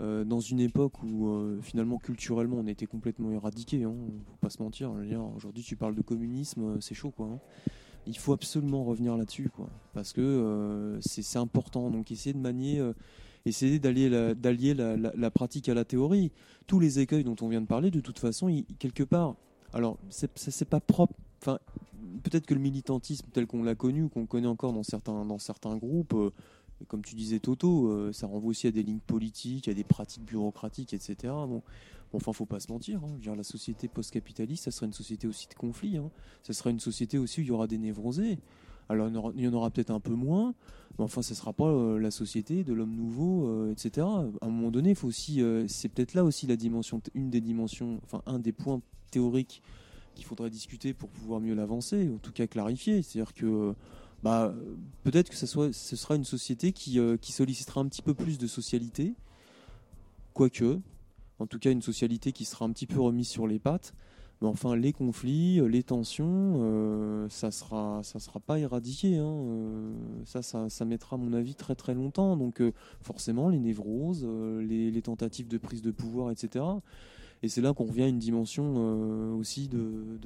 [0.00, 3.84] euh, dans une époque où euh, finalement culturellement on était complètement éradiqué.
[3.84, 3.94] Hein,
[4.26, 4.92] faut pas se mentir.
[5.36, 7.26] Aujourd'hui, tu parles de communisme, euh, c'est chaud quoi.
[7.26, 7.38] hein.
[8.06, 9.48] Il faut absolument revenir là-dessus
[9.94, 11.88] parce que c'est important.
[11.90, 12.86] Donc essayer de manier,
[13.46, 16.30] essayer d'allier la, la, pratique à la théorie.
[16.66, 19.36] Tous les écueils dont on vient de parler, de toute façon, quelque part.
[19.72, 21.14] Alors c'est pas propre.
[21.40, 21.58] Enfin,
[22.22, 25.78] peut-être que le militantisme tel qu'on l'a connu, qu'on connaît encore dans certains dans certains
[25.78, 26.14] groupes.
[26.88, 30.24] Comme tu disais Toto, euh, ça renvoie aussi à des lignes politiques, à des pratiques
[30.24, 31.16] bureaucratiques, etc.
[31.22, 31.62] Bon, bon
[32.12, 33.00] enfin, faut pas se mentir.
[33.04, 33.34] hein.
[33.36, 35.96] La société post-capitaliste, ça serait une société aussi de conflits.
[35.96, 36.10] Hein.
[36.42, 38.38] Ça sera une société aussi où il y aura des névrosés.
[38.90, 40.54] Alors, il y en aura, peut-être un peu moins,
[40.98, 44.06] mais enfin, ce sera pas euh, la société de l'homme nouveau, euh, etc.
[44.06, 48.00] À un moment donné, faut aussi, c'est peut-être là aussi la dimension, une des dimensions,
[48.04, 49.62] enfin, un des points théoriques
[50.14, 53.02] qu'il faudrait discuter pour pouvoir mieux l'avancer, en tout cas clarifier.
[53.02, 53.74] C'est-à-dire que
[54.24, 54.54] bah,
[55.02, 58.14] peut-être que ça soit, ce sera une société qui, euh, qui sollicitera un petit peu
[58.14, 59.12] plus de socialité,
[60.32, 60.80] quoique,
[61.38, 63.92] en tout cas une socialité qui sera un petit peu remise sur les pattes.
[64.40, 69.18] Mais enfin, les conflits, les tensions, euh, ça sera, ça sera pas éradiqué.
[69.18, 69.26] hein.
[69.26, 69.92] Euh,
[70.24, 72.34] ça, ça, mettra, à mon avis, très très longtemps.
[72.38, 72.62] Donc,
[73.02, 76.64] forcément, les névroses, les tentatives de prise de pouvoir, etc.
[77.44, 80.18] Et c'est là qu'on revient à une dimension euh, aussi de,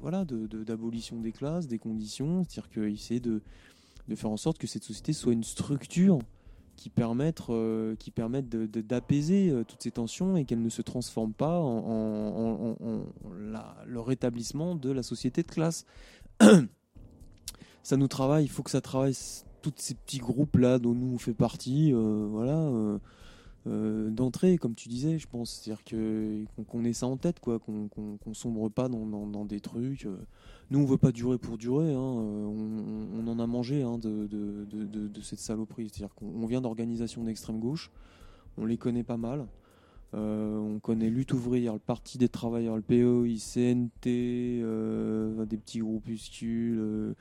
[0.00, 3.42] voilà, d'abolition des classes, des conditions, c'est-à-dire qu'essayer de,
[4.08, 6.18] de faire en sorte que cette société soit une structure
[6.76, 13.04] qui permette, euh, d'apaiser euh, toutes ces tensions et qu'elle ne se transforme pas en,
[13.86, 15.84] le rétablissement de la société de classe.
[17.82, 19.14] ça nous travaille, il faut que ça travaille
[19.60, 22.98] tous ces petits groupes là dont nous on fait partie, voilà.
[23.66, 25.50] Euh, d'entrée, comme tu disais, je pense.
[25.62, 29.44] C'est-à-dire que qu'on ait ça en tête, quoi, qu'on qu'on qu'on sombre pas dans, dans-
[29.44, 30.06] des trucs.
[30.06, 30.16] euh.
[30.70, 31.92] Nous, on veut pas durer pour durer.
[31.92, 34.64] hein, euh, On, on en a mangé hein, de, de,
[35.06, 35.88] de- cette saloperie.
[35.92, 37.90] C'est-à-dire qu'on on vient d'organisations d'extrême gauche.
[38.58, 39.46] On les connaît pas mal.
[40.14, 44.06] On connaît Lutte ouvrière, le Parti des travailleurs, le PO, ICNT,
[44.62, 47.14] euh, des petits groupuscules,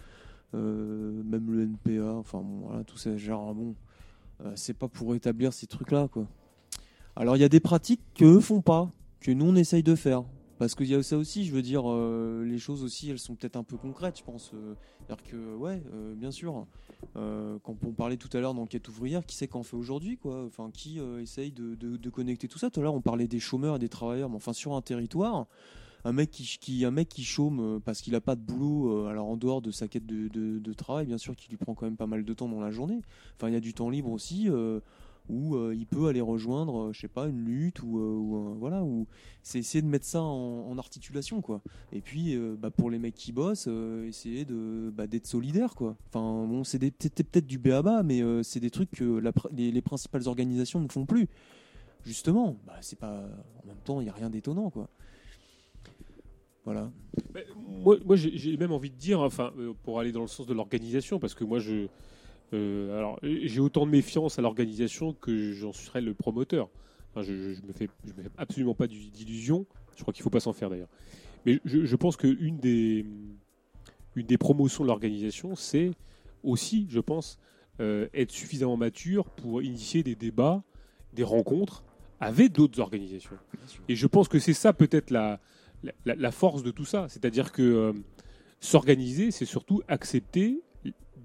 [0.54, 2.14] même le NPA.
[2.16, 3.16] Enfin, bon, voilà, tout ça.
[3.18, 3.76] Genre, bon,
[4.56, 6.28] c'est pas pour établir ces trucs-là, quoi.
[7.16, 9.96] Alors, il y a des pratiques que eux font pas, que nous on essaye de
[9.96, 10.24] faire.
[10.58, 13.34] Parce qu'il y a ça aussi, je veux dire, euh, les choses aussi, elles sont
[13.36, 14.52] peut-être un peu concrètes, je pense.
[14.54, 16.68] euh, C'est-à-dire que, ouais, euh, bien sûr,
[17.18, 20.46] euh, quand on parlait tout à l'heure d'enquête ouvrière, qui c'est qu'en fait aujourd'hui, quoi?
[20.46, 22.70] Enfin, qui euh, essaye de, de- de connecter tout ça?
[22.70, 25.48] Tout à l'heure, on parlait des chômeurs et des travailleurs, mais enfin, sur un territoire,
[26.04, 29.08] un mec qui, un mec qui chôme euh, parce qu'il n'a pas de boulot, euh,
[29.08, 31.86] alors en dehors de sa quête de, de- travail, bien sûr, qui lui prend quand
[31.86, 33.02] même pas mal de temps dans la journée.
[33.36, 34.50] Enfin, il y a du temps libre aussi.
[34.50, 34.80] euh,
[35.30, 39.08] où il peut aller rejoindre, euh, je sais pas, une lutte ou, voilà, ou
[39.44, 41.62] c'est essayer de mettre ça en, articulation quoi.
[41.94, 43.70] Et puis bah, pour les mecs qui bossent,
[44.08, 45.96] essayer de bah, d'être solidaire quoi.
[46.08, 49.22] Enfin bon, c'est peut-être du béaba, mais c'est des trucs que
[49.56, 51.30] les, les principales organisations ne font plus.
[52.04, 53.24] Justement, bah, c'est pas
[53.64, 54.90] en même temps, il y a rien d'étonnant quoi.
[56.66, 56.92] Voilà.
[57.68, 60.54] Moi, moi j'ai même envie de dire, enfin, euh, pour aller dans le sens de
[60.54, 61.88] l'organisation, parce que moi, je,
[62.54, 66.70] euh, alors, j'ai autant de méfiance à l'organisation que j'en serais le promoteur.
[67.12, 69.66] Enfin, je, je me fais, je me fais absolument pas d'illusions.
[69.96, 70.90] Je crois qu'il faut pas s'en faire d'ailleurs.
[71.46, 73.06] Mais je, je pense qu'une des,
[74.16, 75.92] une des promotions de l'organisation, c'est
[76.44, 77.40] aussi, je pense,
[77.80, 80.64] euh, être suffisamment mature pour initier des débats,
[81.14, 81.84] des rencontres
[82.20, 83.38] avec d'autres organisations.
[83.90, 85.40] Et je pense que c'est ça peut-être la,
[86.06, 87.08] la, force de tout ça.
[87.10, 87.94] C'est-à-dire que euh,
[88.60, 90.62] s'organiser, c'est surtout accepter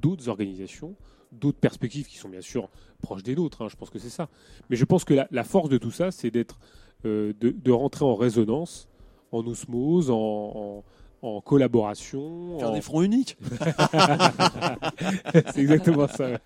[0.01, 0.95] d'autres organisations,
[1.33, 2.69] d'autres perspectives qui sont bien sûr
[3.03, 3.63] proches des nôtres.
[3.63, 4.29] hein, je pense que c'est ça.
[4.71, 6.59] Mais je pense que la, force de tout ça, c'est d'être,
[7.05, 8.89] euh, de, rentrer en résonance,
[9.33, 10.85] en osmose, en-
[11.27, 12.59] en collaboration.
[12.59, 13.37] Faire en- des fronts uniques.
[15.55, 16.39] c'est exactement ça.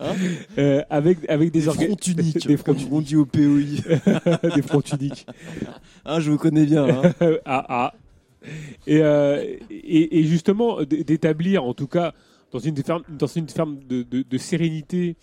[0.00, 0.12] Hein
[0.58, 1.66] Euh, avec, avec des, Des
[2.12, 4.50] uniques, Des fronts comme on dit au POI.
[4.54, 5.26] des fronts uniques.
[6.04, 6.86] Ah, je vous connais bien.
[6.88, 7.12] hein.
[7.44, 7.94] ah, ah.
[8.86, 12.14] Et, euh, et, et justement, d'établir, en tout cas,
[12.52, 15.16] dans une ferme, dans une ferme de, de- de sérénité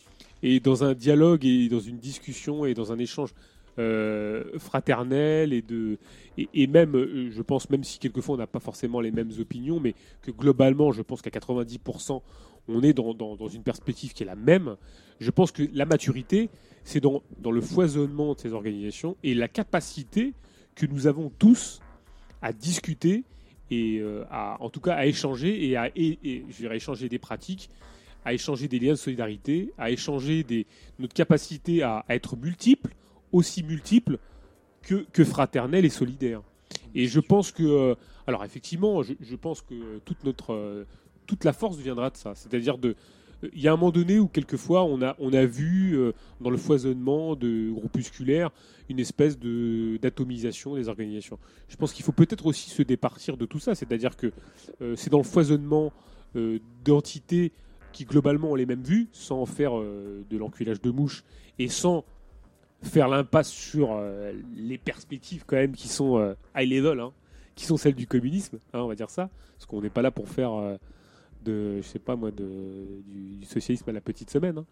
[0.44, 3.32] et dans un dialogue et dans une discussion et dans un échange
[3.80, 5.98] euh, fraternel et de
[6.38, 9.80] et, même, euh, je pense, même si quelquefois on n'a pas forcément les mêmes opinions,
[9.80, 12.22] mais que globalement, je pense qu'à 90%,
[12.68, 14.76] on est dans, dans, dans une perspective qui est la même.
[15.20, 16.50] Je pense que la maturité,
[16.84, 20.34] c'est dans, dans le foisonnement de ces organisations et la capacité
[20.76, 21.80] que nous avons tous
[22.42, 23.24] à discuter
[23.72, 27.20] et euh, à, en tout cas à échanger et à et, je dirais, échanger des
[27.20, 27.70] pratiques
[28.26, 30.66] à échanger des liens de solidarité, à échanger des,
[31.00, 32.94] notre capacité à, à être multiples,
[33.32, 34.20] aussi multiples
[34.82, 35.24] que, que
[35.76, 36.42] et solidaires.
[36.96, 40.86] Et je pense que, euh, alors effectivement, je, pense que toute notre, euh,
[41.26, 42.34] toute la force viendra de ça.
[42.36, 42.96] C'est-à-dire de,
[43.54, 46.50] il y a un moment donné où quelquefois on a, on a vu euh, dans
[46.50, 48.50] le foisonnement de groupusculaire
[48.90, 51.38] une espèce de d'atomisation des organisations.
[51.68, 53.76] Je pense qu'il faut peut-être aussi se départir de tout ça.
[53.76, 54.32] C'est-à-dire que
[54.96, 55.92] c'est dans le foisonnement
[56.86, 57.52] d'entités
[57.92, 61.26] qui globalement ont les mêmes vues, sans faire de l'enculage de mouche
[61.60, 62.06] et sans
[62.84, 67.12] faire l'impasse sur euh, les perspectives quand même qui sont euh, high level, hein,
[67.56, 70.12] qui sont celles du communisme, hein, on va dire ça, parce qu'on n'est pas là
[70.12, 70.78] pour faire euh,
[71.44, 74.66] de, je sais pas moi, du, socialisme à la petite semaine, hein.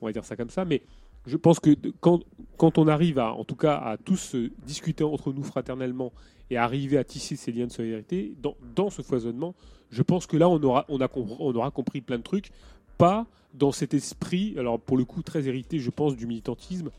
[0.00, 0.82] on va dire ça comme ça, mais
[1.26, 1.70] je pense que
[2.00, 6.12] quand, on arrive à, en tout cas, à tous discuter entre nous fraternellement
[6.48, 8.34] et arriver à tisser ces liens de solidarité,
[8.74, 9.54] dans, ce foisonnement,
[9.90, 12.50] je pense que là, on aura, on, a on aura compris plein de trucs,
[12.96, 16.90] pas dans cet esprit, alors pour le coup très hérité, je pense, du militantisme,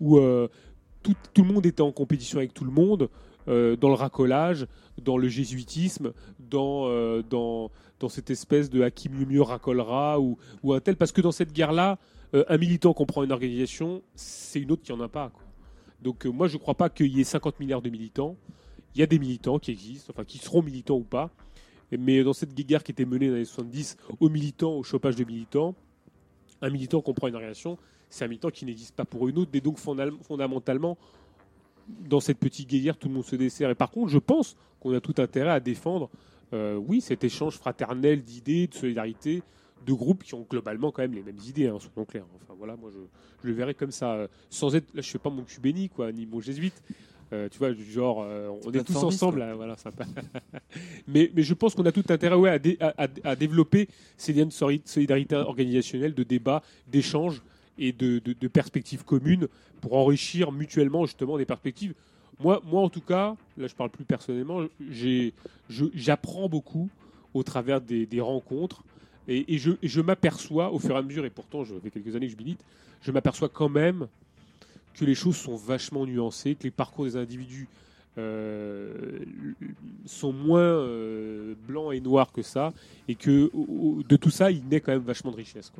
[0.00, 0.48] où euh,
[1.02, 3.08] tout, le monde était en compétition avec tout le monde,
[3.48, 4.66] euh, dans le racolage,
[5.02, 7.70] dans le jésuitisme, dans, euh, dans,
[8.00, 10.96] dans cette espèce de à qui mieux mieux racolera ou, ou un tel.
[10.96, 11.98] Parce que dans cette guerre-là,
[12.32, 15.32] un militant comprend une organisation, c'est une autre qui en a pas.
[16.00, 18.36] Donc moi, je ne crois pas qu'il y ait 50 milliards de militants.
[18.94, 21.30] Il y a des militants qui existent, enfin qui seront militants ou pas.
[21.90, 25.16] Mais dans cette guerre qui était menée dans les années 70 aux militants, au chopage
[25.16, 25.74] de militants,
[26.62, 27.78] un militant comprend une organisation,
[28.10, 29.50] c'est un militant qui n'existe pas pour une autre.
[29.54, 30.98] Et donc fondamentalement,
[31.88, 33.70] dans cette petite guerre, tout le monde se dessert.
[33.70, 36.10] Et par contre, je pense qu'on a tout intérêt à défendre,
[36.52, 39.42] euh, oui, cet échange fraternel d'idées, de solidarité,
[39.86, 42.26] de groupes qui ont globalement quand même les mêmes idées, hein, soyons clairs.
[42.42, 42.98] Enfin voilà, moi je,
[43.42, 46.12] je le verrais comme ça, euh, sans être, là je fais pas mon cubéni quoi,
[46.12, 46.82] ni mon jésuite.
[47.32, 50.04] Euh, tu vois, genre, euh, on est tous ensemble, là, voilà, sympa.
[51.06, 53.88] mais, mais je pense qu'on a tout intérêt ouais, à, dé- à- à- à développer
[54.16, 57.40] ces liens de soli- solidarité organisationnelle, de débat, d'échange
[57.78, 59.48] et de, perspectives communes
[59.80, 61.94] pour enrichir mutuellement justement des perspectives.
[62.38, 64.66] Moi, moi en tout cas, là je parle plus personnellement,
[65.68, 66.88] j'apprends beaucoup
[67.34, 68.82] au travers des, rencontres
[69.28, 72.32] et, je, m'aperçois au fur et à mesure, et pourtant je fait quelques années que
[72.32, 72.64] je milite,
[73.02, 74.08] je m'aperçois quand même
[74.94, 77.68] que les choses sont vachement nuancées, que les parcours des individus
[78.18, 79.20] euh,
[80.04, 82.72] sont moins euh, blancs et noirs que ça,
[83.06, 83.50] et que
[84.08, 85.72] de tout ça, il naît quand même vachement de richesse.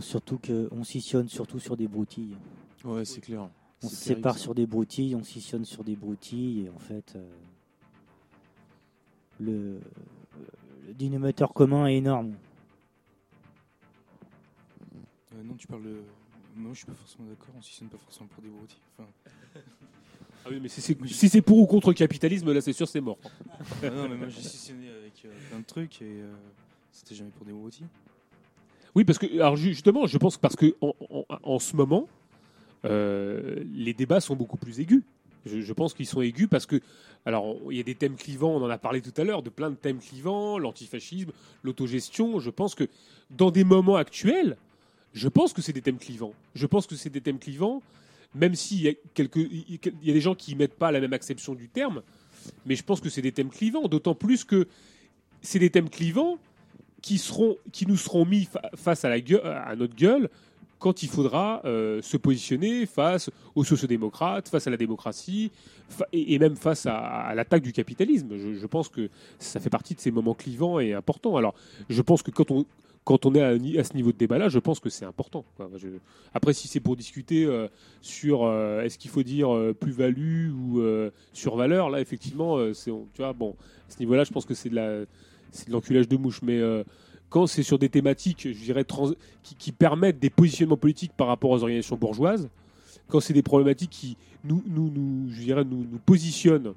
[0.00, 2.36] Surtout qu'on scissionne surtout sur des broutilles.
[2.84, 3.48] Ouais, c'est clair.
[3.82, 4.42] On se terrible, sépare ça.
[4.42, 7.30] sur des broutilles, on scissionne sur des broutilles, et en fait, euh,
[9.40, 9.80] le,
[10.86, 12.34] le dénominateur commun est énorme.
[15.34, 16.02] Euh, non, tu parles de.
[16.56, 17.54] Moi, je suis pas forcément d'accord.
[17.56, 18.80] On s'y pas forcément pour des broutilles.
[18.98, 19.08] Enfin...
[20.46, 22.86] Ah oui, mais si c'est si c'est pour ou contre le capitalisme, là c'est sûr
[22.86, 23.16] c'est mort.
[23.82, 26.34] Ah non, mais moi j'ai scissionné avec euh, plein de trucs et euh,
[26.92, 27.86] c'était jamais pour des broutilles.
[28.94, 32.08] Oui, parce que justement, je pense que parce que en, ce moment,
[32.84, 35.02] euh, les débats sont beaucoup plus aigus.
[35.46, 36.80] Je, pense qu'ils sont aigus parce que,
[37.26, 39.50] alors, il y a des thèmes clivants, on en a parlé tout à l'heure, de
[39.50, 41.32] plein de thèmes clivants, l'antifascisme,
[41.62, 42.40] l'autogestion.
[42.40, 42.88] Je pense que
[43.30, 44.56] dans des moments actuels,
[45.12, 46.32] je pense que c'est des thèmes clivants.
[46.54, 47.82] Je pense que c'est des thèmes clivants,
[48.34, 51.54] même s'il y a il y a- des gens qui mettent pas la même acception
[51.54, 52.02] du terme,
[52.64, 53.86] mais je pense que c'est des thèmes clivants.
[53.86, 54.66] D'autant plus que
[55.42, 56.38] c'est des thèmes clivants
[57.04, 59.10] qui, seront, qui nous seront mis fa- face à,
[59.76, 60.30] notre gueule
[60.78, 65.52] quand il faudra euh, se positionner face aux sociodémocrates, face à la démocratie,
[66.14, 68.28] et, même face à, l'attaque du capitalisme.
[68.38, 71.36] Je, pense que ça fait partie de ces moments clivants et importants.
[71.36, 71.54] Alors,
[71.90, 72.64] je pense que quand on,
[73.04, 75.44] quand on est à, ce niveau de débat-là, je pense que c'est important.
[76.32, 77.68] après, si c'est pour discuter euh,
[78.00, 80.82] sur euh, est-ce qu'il faut dire plus-value ou
[81.34, 83.56] sur-valeur, là, effectivement, tu vois, bon,
[83.90, 85.04] à ce niveau-là, je pense que c'est de la,
[85.54, 86.42] c'est de l'enculage de mouche.
[86.42, 86.84] Mais euh,
[87.30, 91.50] quand c'est sur des thématiques, je dirais, trans- qui, permettent des positionnements politiques par rapport
[91.50, 92.48] aux organisations bourgeoises,
[93.08, 94.62] quand c'est des problématiques qui nous,
[95.30, 96.74] je dirais, nous, positionnent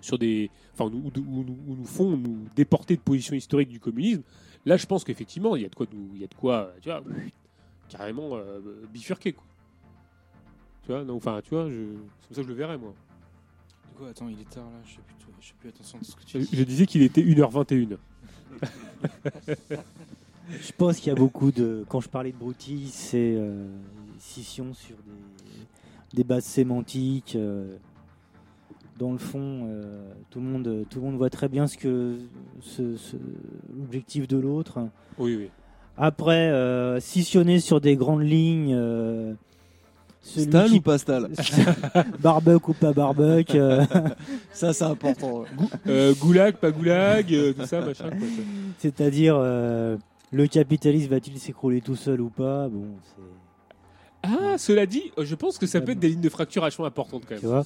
[0.00, 3.80] sur des, enfin, nous, ou nous, ou nous font nous déporter de positions historiques du
[3.80, 4.22] communisme,
[4.64, 6.88] là, je pense qu'effectivement, il y a de quoi, il y a de quoi, tu
[6.88, 7.02] vois,
[7.88, 8.60] carrément euh,
[8.92, 9.44] bifurquer, quoi.
[10.84, 12.94] Tu vois, non, enfin, tu vois, c'est comme ça que je le verrais, moi.
[13.96, 16.04] Du coup, attends, il est tard là, je fais plus, je fais plus attention à
[16.04, 16.56] ce que tu Je, dis.
[16.56, 17.96] je disais qu'il était 1h21.
[20.50, 21.82] Je pense qu'il y a beaucoup de.
[21.88, 23.66] Quand je parlais de broutilles, c'est euh,
[24.18, 27.36] scission sur des, des bases sémantiques.
[27.36, 27.76] euh,
[28.98, 32.18] dans le fond, euh, tout, le monde, tout le monde voit très bien ce que
[32.60, 33.16] ce- ce-
[33.76, 34.78] l'objectif de l'autre.
[35.18, 35.50] Oui, oui.
[35.98, 38.74] Après, euh, scissionner sur des grandes lignes.
[40.26, 41.30] Celui Stal qui- ou pas Stal
[42.20, 43.58] Barbecue ou pas barbecue.
[43.58, 43.84] euh,
[44.52, 45.44] Ça, c'est important.
[45.86, 48.10] Euh, goulag, pas goulag, euh, tout ça, machin.
[48.78, 49.96] C'est-à-dire, euh,
[50.32, 52.68] Le capitalisme va-t-il s'écrouler tout seul ou pas?
[52.68, 53.22] Bon, c'est.
[54.28, 56.84] Ah, cela dit, euh, je pense que ça peut être des lignes de fracture vachement
[56.86, 57.40] importantes quand même.
[57.40, 57.64] Tu vois?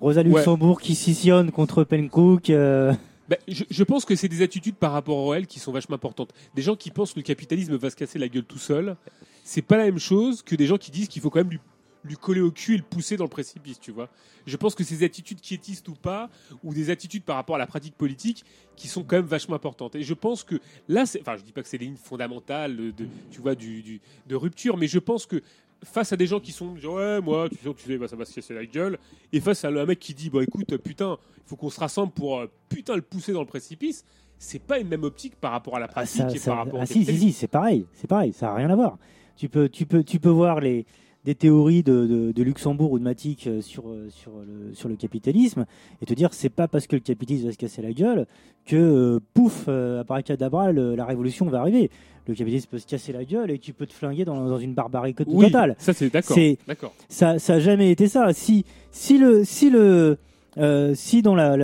[0.00, 0.28] Rosa Ouais.
[0.28, 2.50] Luxembourg qui scissionne contre Pencook.
[2.50, 2.92] euh,
[3.28, 5.96] Bah, je, je pense que c'est des attitudes par rapport au réel qui sont vachement
[5.96, 6.30] importantes.
[6.54, 8.94] Des gens qui pensent que le capitalisme va se casser la gueule tout seul,
[9.42, 11.58] c'est pas la même chose que des gens qui disent qu'il faut quand même lui,
[12.04, 14.08] lui coller au cul et le pousser dans le précipice, tu vois.
[14.46, 16.30] Je pense que ces attitudes quiétistes ou pas,
[16.64, 18.44] ou des attitudes par rapport à la pratique politique,
[18.76, 19.94] qui sont quand même vachement importantes.
[19.96, 20.56] Et je pense que
[20.88, 24.00] là, enfin, je dis pas que c'est des lignes fondamentales de, tu vois, du, du-
[24.26, 25.42] de rupture, mais je pense que
[25.84, 28.16] face à des gens qui sont genre, ouais moi tu sais, tu sais bah, ça
[28.16, 28.98] va se casser la gueule
[29.32, 32.12] et face à un mec qui dit bah écoute putain il faut qu'on se rassemble
[32.12, 34.04] pour euh, putain le pousser dans le précipice
[34.40, 36.80] c'est pas une même optique par rapport à la pratique ça- et ça- par rapport
[36.82, 38.98] ah si, si, si, c'est pareil, c'est pareil, ça n'a rien à voir.
[39.36, 40.84] Tu peux, tu peux, tu peux voir les,
[41.28, 44.88] des théories de, de, de Luxembourg ou de Matic euh, sur, euh, sur, le, sur
[44.88, 45.66] le capitalisme
[46.00, 48.26] et te dire c'est pas parce que le capitalisme va se casser la gueule
[48.64, 51.90] que euh, pouf, euh, abracadabra, le- la révolution va arriver.
[52.26, 54.72] Le capitalisme peut se casser la gueule et tu peux te flinguer dans, dans une
[54.72, 55.76] barbarie Oui, totale.
[55.78, 56.94] ça, c'est d'accord, d'accord.
[57.10, 58.32] Ça, ça a jamais été ça.
[58.32, 60.16] Si, si le, si le,
[60.58, 61.56] euh, si dans la,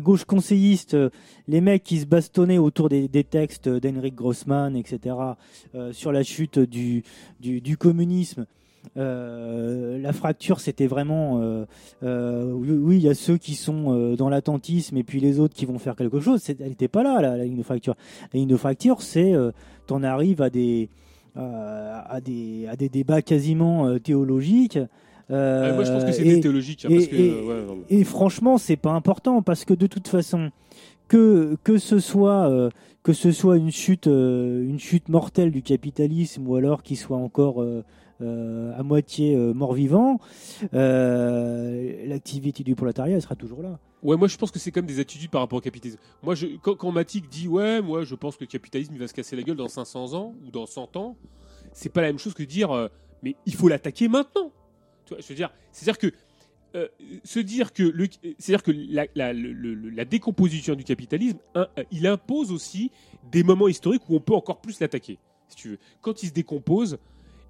[0.00, 1.10] gauche conseilliste, euh,
[1.46, 5.16] les mecs qui se bastonnaient autour des, textes d'Henrik Grossman, etc.,
[5.74, 7.04] euh, sur la chute du,
[7.78, 8.46] communisme,
[8.96, 11.36] la fracture, c'était vraiment,
[12.02, 15.78] oui, il y a ceux qui sont dans l'attentisme et puis les autres qui vont
[15.78, 16.42] faire quelque chose.
[16.48, 17.96] Elle n'était pas là, la, ligne de fracture.
[18.32, 19.34] La ligne de fracture, c'est,
[19.86, 20.88] t'en arrives à des,
[21.36, 24.78] à des, débats quasiment théologiques.
[25.30, 27.78] Euh, Ah, moi, je pense que c'était théologique, hein, et, parce que, et- ouais, non.
[27.88, 30.50] et franchement, c'est pas important parce que de toute façon,
[31.08, 32.70] que que ce soit euh,
[33.02, 37.16] que ce soit une chute euh, une chute mortelle du capitalisme ou alors qu'il soit
[37.18, 37.64] encore
[38.20, 40.18] à moitié mort-vivant,
[42.06, 43.78] l'activité du prolétariat elle sera toujours là.
[44.02, 45.98] Ouais, moi je pense que c'est comme des attitudes par rapport au capitalisme.
[46.22, 49.08] Moi, je, quand, quand Matic dit ouais, moi je pense que le capitalisme il va
[49.08, 51.16] se casser la gueule dans 500 ans ou dans 100 ans,
[51.72, 52.88] c'est pas la même chose que dire euh,
[53.22, 54.52] mais il faut l'attaquer maintenant.
[55.20, 56.12] C'est-à-dire que
[56.74, 56.86] euh,
[57.24, 57.94] se dire que
[58.38, 62.90] c'est-à-dire que la, décomposition du capitalisme, euh, il impose aussi
[63.30, 65.18] des moments historiques où on peut encore plus l'attaquer.
[65.48, 66.98] Si tu veux, quand il se décompose,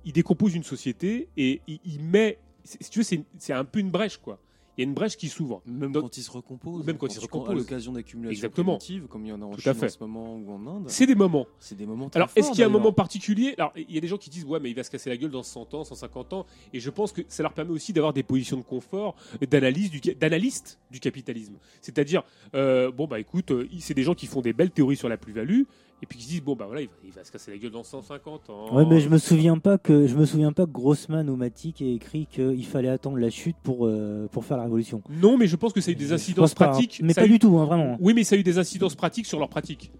[0.04, 3.80] il décompose une société et il, il met, si tu veux, c'est, c'est un peu
[3.80, 4.38] une brèche quoi.
[4.78, 5.60] Il y a une brèche qui s'ouvre.
[5.66, 6.86] Même Donc- quand il se recompose.
[6.86, 7.56] Même quand il se À recompose.
[7.56, 9.86] l'occasion d'accumulation primitive, comme il y en a en Tout Chine à fait.
[9.86, 10.84] en ce moment ou en Inde.
[10.86, 11.46] C'est des moments.
[11.58, 13.54] C'est des moments très Alors, est-ce qu'il y a un moment particulier?
[13.58, 15.16] Alors, il y a des gens qui disent, ouais, mais il va se casser la
[15.16, 16.46] gueule dans 100 ans, 150 ans.
[16.72, 19.16] Et je pense que ça leur permet aussi d'avoir des positions de confort,
[19.50, 21.56] d'analyse du, d'analyste du capitalisme.
[21.82, 22.22] C'est-à-dire,
[22.54, 25.16] euh, bon, bah écoute, euh, c'est des gens qui font des belles théories sur la
[25.16, 25.62] plus-value.
[26.00, 27.58] Et puis qui se disent, bon, bah voilà, il va, il va se casser la
[27.58, 28.72] gueule dans 150 ans.
[28.76, 31.82] Ouais, mais je me souviens pas que je me souviens pas que Grossman ou Matic
[31.82, 35.02] ait écrit qu'il fallait attendre la chute pour euh, pour faire la révolution.
[35.10, 36.68] Non, mais je pense que ça a eu des incidences pas, hein.
[36.70, 37.00] pratiques.
[37.02, 37.96] Mais pas eu- du tout, hein, vraiment.
[38.00, 39.90] Oui, mais ça a eu des incidences pratiques sur leur pratique.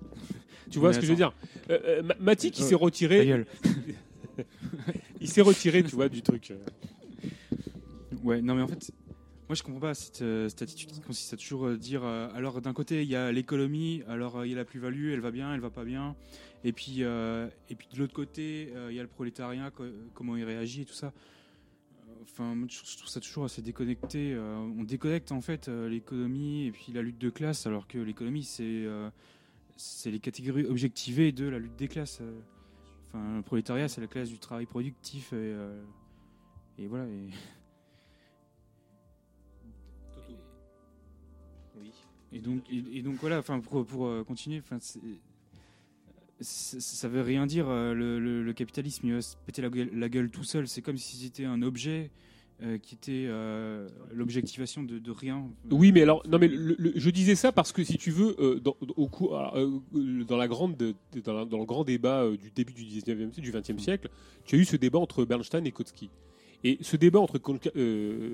[0.71, 1.33] Tu vois Mais ce que je veux dire
[1.71, 3.45] Euh, euh, Ma- Matic, il Euh, s'est retiré.
[5.21, 6.53] il s'est retiré, tu vois, du truc.
[8.23, 8.91] Ouais, non mais en fait,
[9.49, 12.29] moi je comprends pas cette, euh, cette attitude qui consiste à toujours euh, dire euh,
[12.35, 15.31] alors d'un côté il y a l'économie, alors il y a la plus-value, elle va
[15.31, 16.15] bien, elle va pas bien,
[16.65, 20.45] et puis et puis de l'autre côté il y a le prolétariat, co- comment il
[20.45, 21.13] réagit et tout ça.
[22.23, 24.37] Enfin, je trouve- ça toujours assez déconnecté.
[24.39, 28.85] on déconnecte en fait l'économie et puis la lutte de classe, alors que l'économie c'est
[29.77, 32.21] c'est les catégories objectivées de la lutte des classes.
[33.09, 35.55] Enfin, le prolétariat c'est la classe du travail productif et,
[36.87, 37.07] voilà.
[42.33, 44.79] Et donc, et, donc voilà, enfin pour, euh, continuer, enfin
[46.41, 47.67] ça veut rien dire.
[47.69, 50.69] euh, Le, capitalisme, il va se péter la gueule, tout seul.
[50.69, 52.11] C'est comme si c'était un objet
[52.63, 53.29] euh, qui était
[54.13, 55.49] l'objectivation de, rien.
[55.71, 59.09] Oui, mais alors, non, mais je disais ça parce que si tu veux, dans, au
[60.25, 64.11] dans la grande, de- dans, le grand débat du début du 19e, du 20e siècle,
[64.45, 66.11] tu as eu ce débat entre Bernstein et Kautsky.
[66.63, 67.39] Et ce débat entre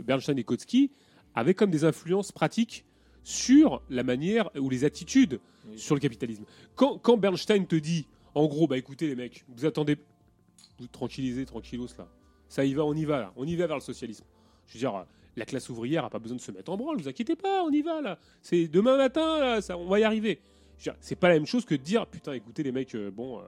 [0.02, 0.90] Bernstein et Kautsky
[1.34, 2.84] avait comme des influences pratiques
[3.24, 5.40] sur la manière ou les attitudes
[5.76, 6.44] sur le capitalisme.
[6.76, 9.96] Quand, quand Bernstein te dit, en gros, bah écoutez les mecs, vous attendez,
[10.78, 12.06] vous tranquillisez, tranquillos là,
[12.48, 14.24] ça y va, on y va là, on y va vers le socialisme.
[14.66, 15.02] Je veux dire, euh,
[15.36, 17.70] la classe ouvrière a pas besoin de se mettre en branle, vous inquiétez pas, on
[17.70, 18.18] y va là.
[18.42, 20.40] C'est demain matin, là, ça, on va y arriver.
[21.00, 23.42] C'est pas la même chose que de dire, putain, écoutez les mecs, euh, bon, euh,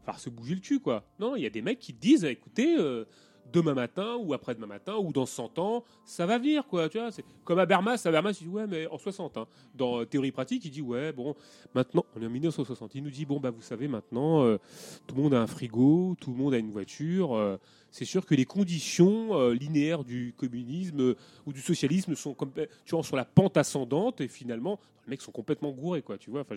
[0.00, 1.04] falloir se bouger le cul quoi.
[1.18, 3.04] Non, il y a des mecs qui te disent, écoutez, euh,
[3.52, 6.88] demain matin ou après-demain matin ou dans 100 ans, ça va venir, quoi.
[6.88, 8.02] Tu vois, c'est comme Habermas.
[8.04, 9.36] Habermas, il dit ouais, mais en 60.
[9.36, 9.46] hein.
[9.74, 11.34] Dans euh, théorie pratique, il dit ouais, bon,
[11.74, 12.94] maintenant, on est en 1960.
[12.94, 14.58] Il nous dit bon, bah, vous savez, maintenant, euh,
[15.06, 17.34] tout le monde a un frigo, tout le monde a une voiture.
[17.34, 17.56] euh,
[17.90, 21.14] c'est sûr que les conditions linéaires du communisme
[21.46, 25.22] ou du socialisme sont comme, tu vois, sur la pente ascendante et finalement, les mecs
[25.22, 26.18] sont complètement gourés, quoi.
[26.18, 26.56] Tu vois, enfin.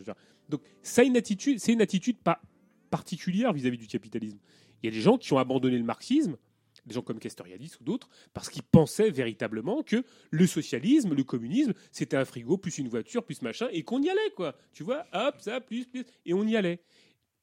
[0.50, 2.42] Donc, ça, une attitude, c'est une attitude pas
[2.90, 4.38] particulière vis-à-vis du capitalisme.
[4.84, 6.36] Il y a des gens qui ont abandonné le marxisme,
[6.85, 11.74] des gens comme Castoriadis ou d'autres, parce qu'ils pensaient véritablement que le socialisme, le communisme,
[11.92, 14.56] c'était un frigo plus une voiture plus machin, et qu'on y allait, quoi.
[14.74, 16.82] Tu vois, hop, ça, plus, plus, et on y allait.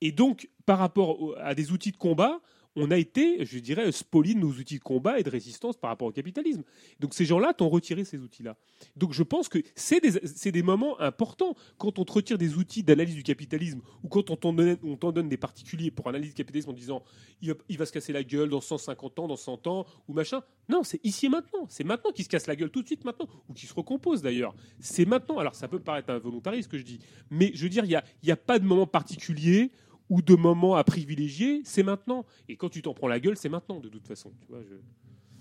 [0.00, 2.40] Et donc, par rapport à des outils de combat,
[2.78, 5.90] on a été, je dirais, spoilé de nos outils de combat et de résistance par
[5.90, 6.62] rapport au capitalisme.
[7.00, 8.56] Donc ces gens-là t'ont retiré ces outils-là.
[8.96, 11.54] Donc je pense que c'est des, des moments importants.
[11.76, 15.28] Quand on te retire des outils d'analyse du capitalisme ou quand on t'en donne, donne
[15.28, 17.02] des particuliers pour analyser le capitalisme en disant
[17.40, 20.42] il va, se casser la gueule dans 150 ans, dans 100 ans ou machin.
[20.68, 21.66] Non, c'est ici et maintenant.
[21.68, 24.22] C'est maintenant qu'il se casse la gueule tout de suite maintenant ou qu'il se recompose
[24.22, 24.54] d'ailleurs.
[24.78, 25.38] C'est maintenant.
[25.38, 27.00] Alors ça peut paraître involontariste ce que je dis,
[27.30, 29.72] mais je veux dire, il n'y a, y a pas de moment particulier
[30.10, 32.24] ou de moment à privilégier, c'est maintenant.
[32.48, 34.32] Et quand tu t'en prends la gueule, c'est maintenant, de toute façon.
[34.40, 34.74] Tu vois, je...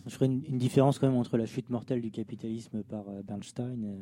[0.05, 3.21] Je ferais une, une différence quand même entre la chute mortelle du capitalisme par euh,
[3.23, 3.97] Bernstein euh,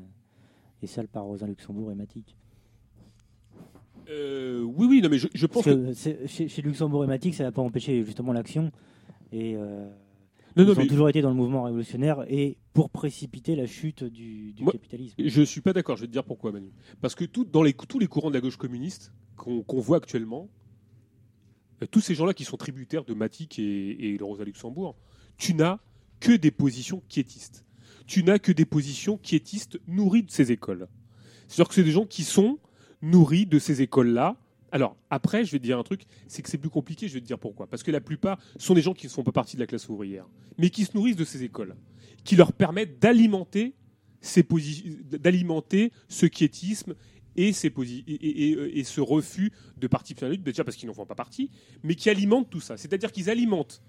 [0.83, 2.35] et celle par Rosa Luxembourg et Matic.
[4.09, 6.27] Euh, oui, oui, non, mais je, je pense Parce que.
[6.27, 8.71] chez, chez Luxembourg et Matic, ça n'a pas empêché justement l'action.
[9.31, 9.89] Et euh,
[10.56, 14.03] Non, ils ont mais- toujours été dans le mouvement révolutionnaire et pour précipiter la chute
[14.03, 15.16] du, du Moi, capitalisme.
[15.17, 16.72] Je suis pas d'accord, je vais te dire pourquoi, Manu.
[17.01, 19.98] Parce que tout, dans les, tous les courants de la gauche communiste qu'on qu'on voit
[19.98, 20.50] actuellement,
[21.84, 24.95] euh, tous ces gens-là qui sont tributaires de Matic et, et de Rosa Luxembourg,
[25.38, 25.80] tu n'as
[26.22, 27.66] que des positions quiétistes.
[28.08, 30.88] Tu n'as que des positions quiétistes nourries de ces écoles.
[31.48, 32.59] C'est-à-dire que c'est des gens qui sont
[33.01, 34.38] nourris de ces écoles-là.
[34.75, 37.21] Alors, après, je vais te dire un truc, c'est que c'est plus compliqué, je vais
[37.21, 37.65] te dire pourquoi.
[37.65, 39.87] Parce que la plupart sont des gens qui ne sont pas partie de la classe
[39.87, 41.77] ouvrière, mais qui se nourrissent de ces écoles,
[42.25, 43.73] qui leur permettent d'alimenter
[44.19, 46.93] ces posi- d'alimenter ce quiétisme
[47.37, 50.65] et, ces posi- et, et- et- et ce refus de parti pris en lutte, déjà
[50.65, 51.49] parce qu'ils n'en font pas partie,
[51.81, 52.75] mais qui alimentent tout ça.
[52.75, 53.81] C'est-à-dire qu'ils alimentent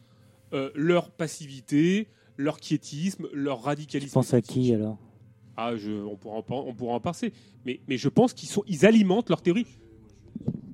[0.52, 2.06] euh, leur passivité,
[2.36, 4.14] leur quiétisme, leur Tu radicalisme.
[4.14, 4.98] penses à qui alors?
[5.56, 7.32] Ah, je, on, pourra en, on pourra en passer.
[7.64, 9.66] Mais, mais je pense qu'ils sont, ils alimentent leur théorie.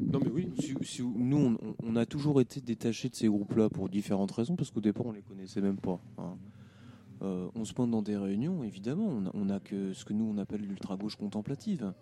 [0.01, 0.49] Non, mais oui.
[0.59, 4.81] Si- nous, on, a toujours été détachés de ces groupes-là pour différentes raisons, parce qu'au
[4.81, 6.01] départ, on les connaissait même pas.
[6.19, 6.37] hein.
[7.23, 10.39] Euh, on se pointe dans des réunions, évidemment, on a, que ce que nous on
[10.39, 11.93] appelle l'ultra-gauche contemplative,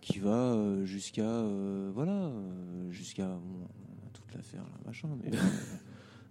[0.00, 2.32] qui va euh, jusqu'à euh, voilà,
[2.90, 5.08] jusqu'à on a toute l'affaire là, machin.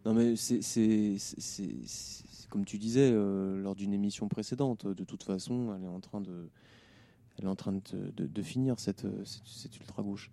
[0.05, 1.15] Non mais c'est
[2.49, 4.87] comme tu disais lors d'une émission précédente.
[4.87, 6.49] De toute façon, elle est en train de
[7.41, 7.79] elle est en train de,
[8.15, 10.31] de- de finir cette, cette, cette ultra-gauche.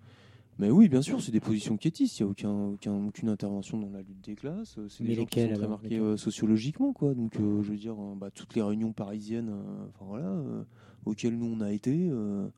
[0.60, 2.18] Mais oui, bien sûr, c'est des positions quiétistes.
[2.18, 4.76] Il n'y a aucun, aucun, aucune intervention dans la lutte des classes.
[4.88, 7.14] C'est Mais des gens qui sont très marqués euh, sociologiquement, quoi.
[7.14, 10.64] Donc, euh, je veux dire, euh, bah, toutes les réunions parisiennes, euh, enfin voilà, euh,
[11.06, 12.08] auxquelles nous on a été.
[12.10, 12.48] euh,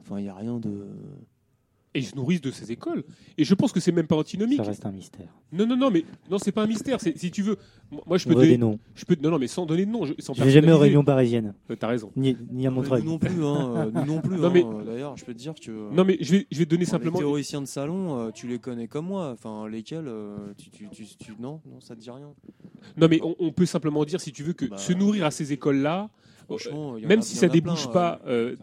[0.00, 0.86] Enfin, il n'y a rien de.
[1.94, 3.02] Et ils se nourrissent de ces écoles.
[3.38, 4.58] Et je pense que c'est même pas antinomique.
[4.58, 5.28] Ça reste un mystère.
[5.52, 7.00] Non, non, non, mais non, c'est pas un mystère.
[7.00, 7.56] Si tu veux,
[8.06, 8.78] moi je peux On donner des noms.
[8.94, 10.04] Je peux, non, non, mais sans donner de nom.
[10.04, 11.54] Je, sans Je vais jamais aux réunions parisiennes.
[11.70, 12.12] Euh, T'as raison.
[12.14, 13.02] Ni, ni à Montreuil.
[13.02, 14.36] Nous non plus, hein, euh, nous non plus.
[14.38, 14.50] Non, hein.
[14.52, 15.70] mais- Euh, D'ailleurs, je peux te dire que.
[15.70, 17.16] euh, Non, mais je vais, je vais te donner simplement.
[17.18, 19.30] Les théoriciens de salon, euh, tu les connais comme moi.
[19.32, 20.10] Enfin, lesquels
[20.58, 22.28] tu, tu, tu, tu- non, non, ça te dit rien.
[22.98, 25.30] Non, mais on, on peut simplement dire, si tu veux, que Bah, se nourrir à
[25.30, 26.10] ces écoles-là,
[27.06, 28.56] même a- si ça débouche plein, pas euh,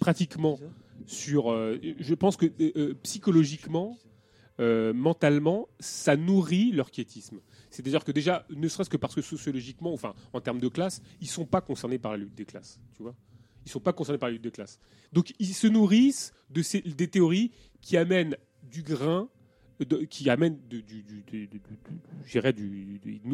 [0.00, 0.58] pratiquement
[1.06, 1.50] sur.
[1.52, 3.98] euh, je pense que euh, euh, psychologiquement,
[4.94, 7.40] mentalement, ça nourrit leur quiétisme.
[7.70, 11.26] C'est-à-dire que déjà, ne serait-ce que parce que sociologiquement, enfin, en termes de classe, ils
[11.26, 12.78] sont pas concernés par la lutte des classes.
[12.94, 13.16] Tu vois
[13.66, 14.78] Ils sont pas concernés par la lutte des classes.
[15.12, 17.50] Donc, ils se nourrissent de ces, des théories
[17.80, 19.28] qui amènent du grain
[20.10, 21.24] qui amènent du, du- du-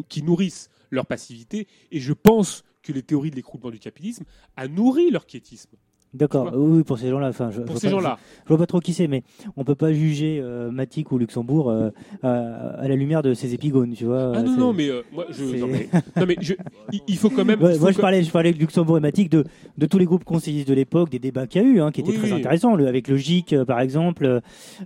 [0.07, 1.67] qui nourrissent leur passivité.
[1.91, 4.23] Et je pense que les théories de l'écroulement du capitalisme
[4.55, 5.69] a nourri leur quiétisme.
[6.13, 7.27] D'accord, oui, pour ces gens-là.
[7.29, 8.17] Enfin, je, Pour je ces gens-là.
[8.19, 9.21] Je, je vois pas trop qui c'est, mais
[9.55, 11.91] on peut pas juger euh, Matic ou Luxembourg euh,
[12.23, 12.31] à,
[12.79, 14.31] à la lumière de ces épigones, tu vois.
[14.35, 16.35] Ah non, c'est- non, mais euh, moi, je, non, mais, non, mais
[17.07, 17.61] il, faut quand même.
[17.61, 19.43] Ouais, il faut moi, je parlais, je parlais de Luxembourg et Matic, de,
[19.77, 22.01] de tous les groupes conseillistes de l'époque, des débats qu'il y a eu, hein, qui
[22.01, 22.39] étaient Oui, très oui.
[22.39, 24.41] intéressants, le- avec le GIC, euh, par exemple,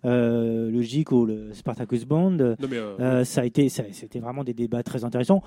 [0.06, 2.32] euh, le GIC ou le Spartacus Band.
[2.32, 5.42] Non, mais, euh, Euh, ça a été, ça- c'était vraiment des débats très intéressants.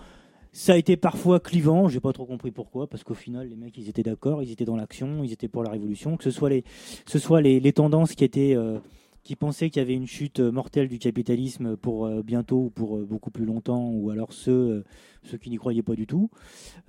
[0.52, 3.76] Ça a été parfois clivant, j'ai pas trop compris pourquoi, parce qu'au final, les mecs,
[3.76, 6.48] ils étaient d'accord, ils étaient dans l'action, ils étaient pour la révolution, que ce soit
[6.48, 6.64] les,
[7.06, 8.78] ce soit les, tendances qui étaient, euh,
[9.22, 12.70] qui pensaient qu'il y avait une chute euh, mortelle du capitalisme pour euh, bientôt ou
[12.70, 14.84] pour beaucoup plus longtemps, ou alors ceux,
[15.24, 16.30] ceux qui n'y croyaient pas du tout.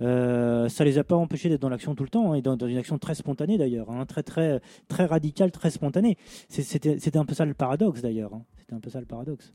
[0.00, 2.56] Euh, ça les a pas empêchés d'être dans l'action tout le temps, hein, et dans,
[2.56, 6.16] une action très spontanée d'ailleurs, hein, très très très radicale, très spontanée.
[6.48, 8.32] C'était un peu ça le paradoxe d'ailleurs.
[8.32, 8.44] hein.
[8.56, 9.52] C'était un peu ça le paradoxe.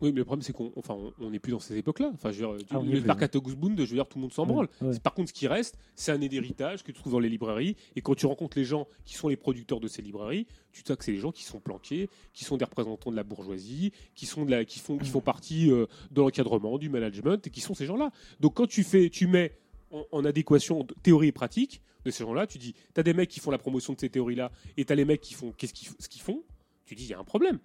[0.00, 2.10] Oui, mais le problème, c'est qu'on enfin, on- n'est plus dans ces époques-là.
[2.14, 4.32] Enfin, je veux dire, Ah, le parc à Togousbound, je veux dire, tout le monde
[4.32, 4.68] s'en branle.
[4.82, 4.98] ouais.
[4.98, 7.76] Par contre, ce qui reste, c'est un héritage que tu trouves dans les librairies.
[7.94, 10.96] Et quand tu rencontres les gens qui sont les producteurs de ces librairies, tu sais
[10.96, 14.26] que c'est les gens qui sont planqués, qui sont des représentants de la bourgeoisie, qui,
[14.26, 17.60] sont de la, qui, font, qui font partie euh, de l'encadrement, du management, et qui
[17.60, 18.10] sont ces gens-là.
[18.40, 19.56] Donc, quand tu, fais, tu mets
[19.92, 23.14] en, en adéquation de théorie et pratique de ces gens-là, tu dis, tu as des
[23.14, 25.52] mecs qui font la promotion de ces théories-là, et tu as les mecs qui font
[25.56, 26.42] qu'est-ce qu'ils ce qu'ils font,
[26.84, 27.60] tu dis, il y a un problème.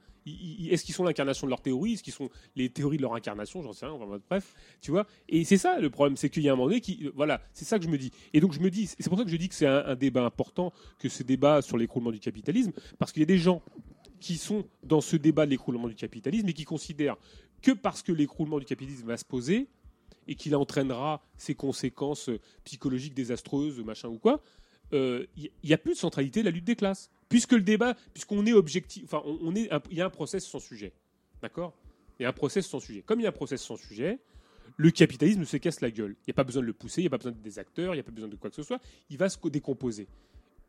[0.69, 1.93] Est-ce qu'ils sont l'incarnation de leur théorie?
[1.93, 3.61] Est-ce qu'ils sont les théories de leur incarnation?
[3.61, 3.98] J'en sais rien.
[4.30, 5.06] bref, tu vois.
[5.27, 7.41] Et c'est ça le problème, c'est qu'il y a un moment donné qui, euh, voilà,
[7.53, 8.11] c'est ça que je me dis.
[8.33, 10.25] Et donc je me dis, c'est pour ça que je dis que c'est un, débat
[10.25, 13.61] important, que ce débat sur l'écroulement du capitalisme, parce qu'il y a des gens
[14.19, 17.17] qui sont dans ce débat de l'écroulement du capitalisme et qui considèrent
[17.61, 19.67] que parce que l'écroulement du capitalisme va se poser
[20.27, 22.30] et qu'il entraînera ses conséquences
[22.64, 24.41] psychologiques désastreuses, machin ou quoi,
[24.93, 27.09] euh, il n'y a plus de centralité de la lutte des classes.
[27.30, 30.45] Puisque le débat, puisqu'on est objectif, enfin, on, est, un- il y a un process
[30.45, 30.91] sans sujet.
[31.41, 31.74] D'accord?
[32.19, 33.01] Il y a un process sans sujet.
[33.03, 34.19] Comme il y a un process sans sujet,
[34.77, 36.16] le capitalisme se casse la gueule.
[36.22, 37.93] Il n'y a pas besoin de le pousser, il n'y a pas besoin des acteurs,
[37.93, 38.80] il n'y a pas besoin de quoi que ce soit.
[39.09, 40.08] Il va se co- décomposer.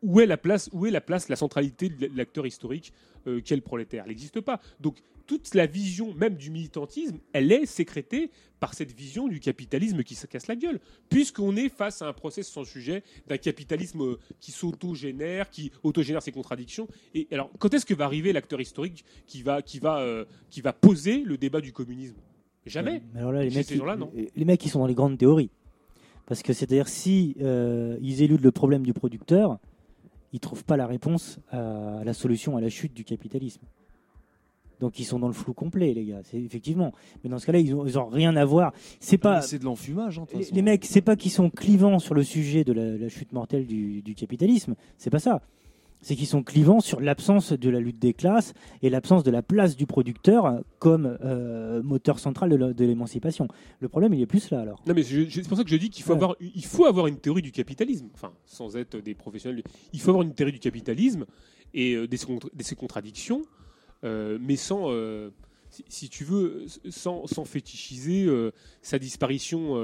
[0.03, 2.93] Où est la place, où est la place, la centralité de l'acteur historique
[3.27, 4.05] euh, qu'est le prolétaire?
[4.05, 4.61] Elle n'existe pas.
[4.81, 4.97] Donc
[5.27, 10.15] toute la vision même du militantisme, elle est sécrétée par cette vision du capitalisme qui
[10.15, 10.81] se casse la gueule.
[11.09, 16.23] Puisqu'on est face à un process sans sujet d'un capitalisme euh, qui s'autogénère, qui autogénère
[16.23, 16.89] ses contradictions.
[17.15, 20.63] Et alors, quand est-ce que va arriver l'acteur historique qui va, qui, va, euh, qui
[20.63, 22.17] va poser le débat du communisme?
[22.67, 23.03] Jamais.
[23.15, 24.13] Mais alors là, les mecs, gens-là, ils- non.
[24.35, 25.51] les mecs, ils sont dans les grandes théories.
[26.27, 29.59] Parce que c'est-à-dire, si euh, ils éludent le problème du producteur,
[30.33, 33.63] ils trouvent pas la réponse à la solution à la chute du capitalisme.
[34.81, 36.21] Donc ils sont dans le flou complet, les gars.
[36.25, 36.93] C'est effectivement.
[37.23, 38.73] Mais dans ce cas-là, ils ont, ils ont rien à voir.
[38.99, 39.43] C'est pas.
[39.43, 42.65] C'est de l'enfumage, hein, Les, les mecs, c'est pas qu'ils sont clivants sur le sujet
[42.65, 44.75] de la, la chute mortelle du, du capitalisme.
[44.97, 45.43] C'est pas ça.
[46.03, 49.43] C'est qu'ils sont clivants sur l'absence de la lutte des classes et l'absence de la
[49.43, 53.49] place du producteur comme euh, moteur central de l'émancipation.
[53.81, 54.83] Le problème, il est plus là alors.
[54.87, 57.19] Non, mais c'est pour ça que je dis qu'il faut, avoir, il faut avoir une
[57.19, 58.09] théorie du capitalisme.
[58.15, 59.63] Enfin, sans être des professionnels.
[59.93, 61.27] Il faut avoir une théorie du capitalisme
[61.75, 63.43] et euh, des, de ses contradictions,
[64.05, 64.91] euh, mais sans,
[65.69, 68.27] si, si tu veux, sans, sans fétichiser
[68.81, 69.75] sa disparition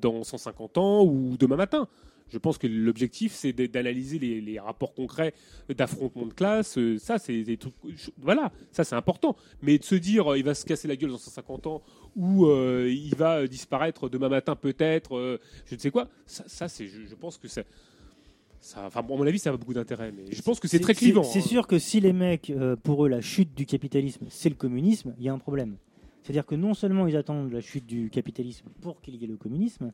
[0.00, 1.88] dans 150 ans ou demain matin.
[2.30, 5.34] Je pense que l'objectif, c'est d'analyser les, les rapports concrets
[5.68, 6.76] d'affrontement de classe.
[6.78, 7.74] euh, Ça, c'est des trucs.
[8.18, 9.36] Voilà, ça, c'est important.
[9.62, 11.82] Mais de se dire, euh, il va se casser la gueule dans 150 ans
[12.16, 16.68] ou euh, il va disparaître demain matin, peut-être, euh, je ne sais quoi, ça, ça,
[16.68, 17.62] c'est, je, je pense que ça.
[18.60, 20.12] ça enfin, bon, à mon avis, ça a beaucoup d'intérêt.
[20.12, 21.22] Mais je pense que c'est très clivant.
[21.22, 21.42] C'est hein.
[21.42, 25.14] sûr que si les mecs, euh, pour eux, la chute du capitalisme, c'est le communisme,
[25.18, 25.76] il y a un problème.
[26.22, 29.36] C'est-à-dire que non seulement ils attendent la chute du capitalisme pour qu'il y ait le
[29.36, 29.92] communisme,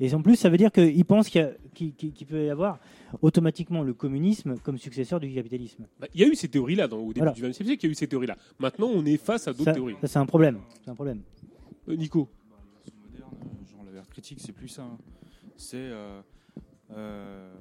[0.00, 2.46] et en plus ça veut dire qu'ils pensent qu'il y a- qu'il- qu'il- qu'il peut
[2.46, 2.78] y avoir
[3.20, 5.86] automatiquement le communisme comme successeur du capitalisme.
[6.00, 7.32] Bah, Il y a eu ces théories-là dans- au début Voilà.
[7.32, 7.80] du XXe siècle.
[7.82, 8.36] Il y a eu ces théories-là.
[8.58, 9.96] Maintenant, on est face à d'autres Ça, théories.
[10.00, 10.60] ça, c'est un problème.
[10.84, 11.20] C'est un problème.
[11.88, 12.28] Euh, Nico.
[13.12, 13.30] moderne,
[13.70, 14.82] genre la verre critique, c'est plus ça.
[14.84, 14.96] hein.
[15.56, 16.20] C'est euh,
[16.92, 17.52] euh,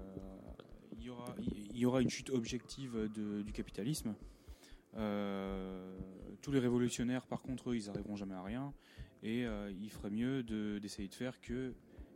[0.97, 1.35] il y aura
[1.73, 4.13] il y aura une chute objective de- du capitalisme.
[4.97, 5.97] Euh,
[6.41, 8.73] tous les révolutionnaires, par contre, ils arriveront jamais à rien.
[9.23, 11.73] Et euh, il ferait mieux de- d'essayer de faire que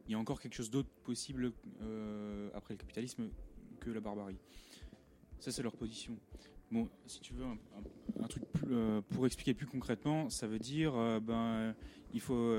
[0.08, 3.30] il y a encore quelque chose d'autre possible euh, après le capitalisme
[3.82, 4.38] que la barbarie.
[5.40, 6.18] Ça, c'est leur position.
[6.72, 8.44] Bon, si tu veux un, truc
[9.10, 11.76] pour expliquer plus concrètement, ça veut dire, ben,
[12.14, 12.54] il faut,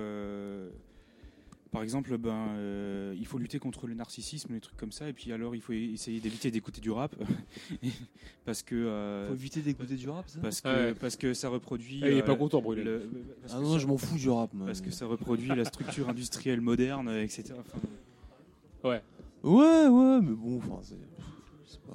[1.71, 5.13] par exemple, ben, euh, il faut lutter contre le narcissisme, les trucs comme ça, et
[5.13, 7.15] puis alors il faut essayer d'éviter d'écouter du rap,
[8.45, 8.75] parce que.
[8.75, 10.41] euh, Faut éviter d'écouter du rap, ça?
[10.41, 10.95] Parce que Ouais.
[10.95, 12.01] parce que ça reproduit.
[12.03, 13.11] Ah, il est euh, pas content, le-
[13.43, 14.67] parce Ah non, ça- je m'en fous du rap, moi.
[14.67, 17.55] Parce que ça reproduit la structure industrielle moderne, etc.
[17.59, 17.79] Enfin,
[18.85, 19.03] Ouais.
[19.43, 21.81] Ouais, ouais, mais bon, enfin, c'est.
[21.87, 21.95] pas-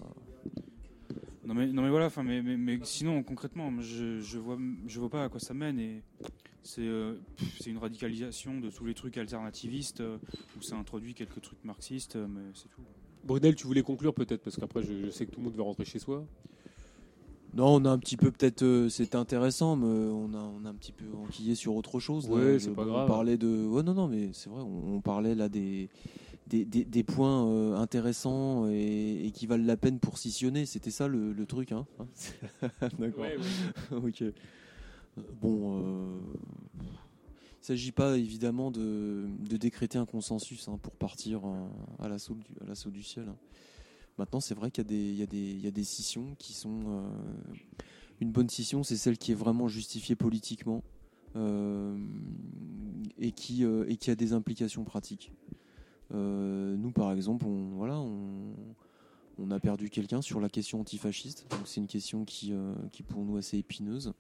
[1.46, 4.58] Non mais, non mais voilà, enfin, mais, mais, mais sinon concrètement, je, je vois
[4.88, 6.02] je vois pas à quoi ça mène et
[6.64, 7.16] c'est euh,
[7.60, 10.18] c'est une radicalisation de tous les trucs alternativistes euh,
[10.58, 12.82] où ça introduit quelques trucs marxistes, euh, mais c'est tout.
[13.26, 15.62] Brunel, tu voulais conclure peut-être parce qu'après, je, je sais que tout le monde veut
[15.62, 16.26] rentrer chez soi.
[17.56, 20.74] Non, on a un petit peu peut-être, c'était intéressant, mais on a, on a un
[20.74, 22.28] petit peu enquillé sur autre chose.
[22.28, 23.08] Ouais, c'est pas on grave.
[23.08, 25.88] parlait de, ouais, non, non, mais c'est vrai, on, on parlait là des
[26.48, 30.66] des, des- des points euh, intéressants et, et qui valent la peine pour scissionner.
[30.66, 31.86] C'était ça le, le truc, hein.
[33.00, 33.24] D'accord.
[33.24, 33.38] Ouais,
[33.92, 34.24] ok.
[35.16, 36.20] Bon, euh,
[37.62, 41.68] il s'agit pas évidemment de, décréter un consensus hein, pour partir euh,
[42.00, 42.36] à l'assaut
[42.90, 43.28] du, ciel.
[43.30, 43.36] hein.
[44.18, 45.26] Maintenant, c'est vrai qu'il y a
[45.72, 46.80] des, scissions qui sont.
[46.88, 47.08] euh,
[48.22, 50.84] une bonne scission, c'est celle qui est vraiment justifiée politiquement
[51.36, 55.32] et, qui, a des implications pratiques.
[56.12, 61.48] Nous, par exemple, on, voilà, on, a perdu quelqu'un sur la question antifasciste.
[61.66, 62.54] C'est une question qui,
[63.08, 64.14] pour nous assez épineuse.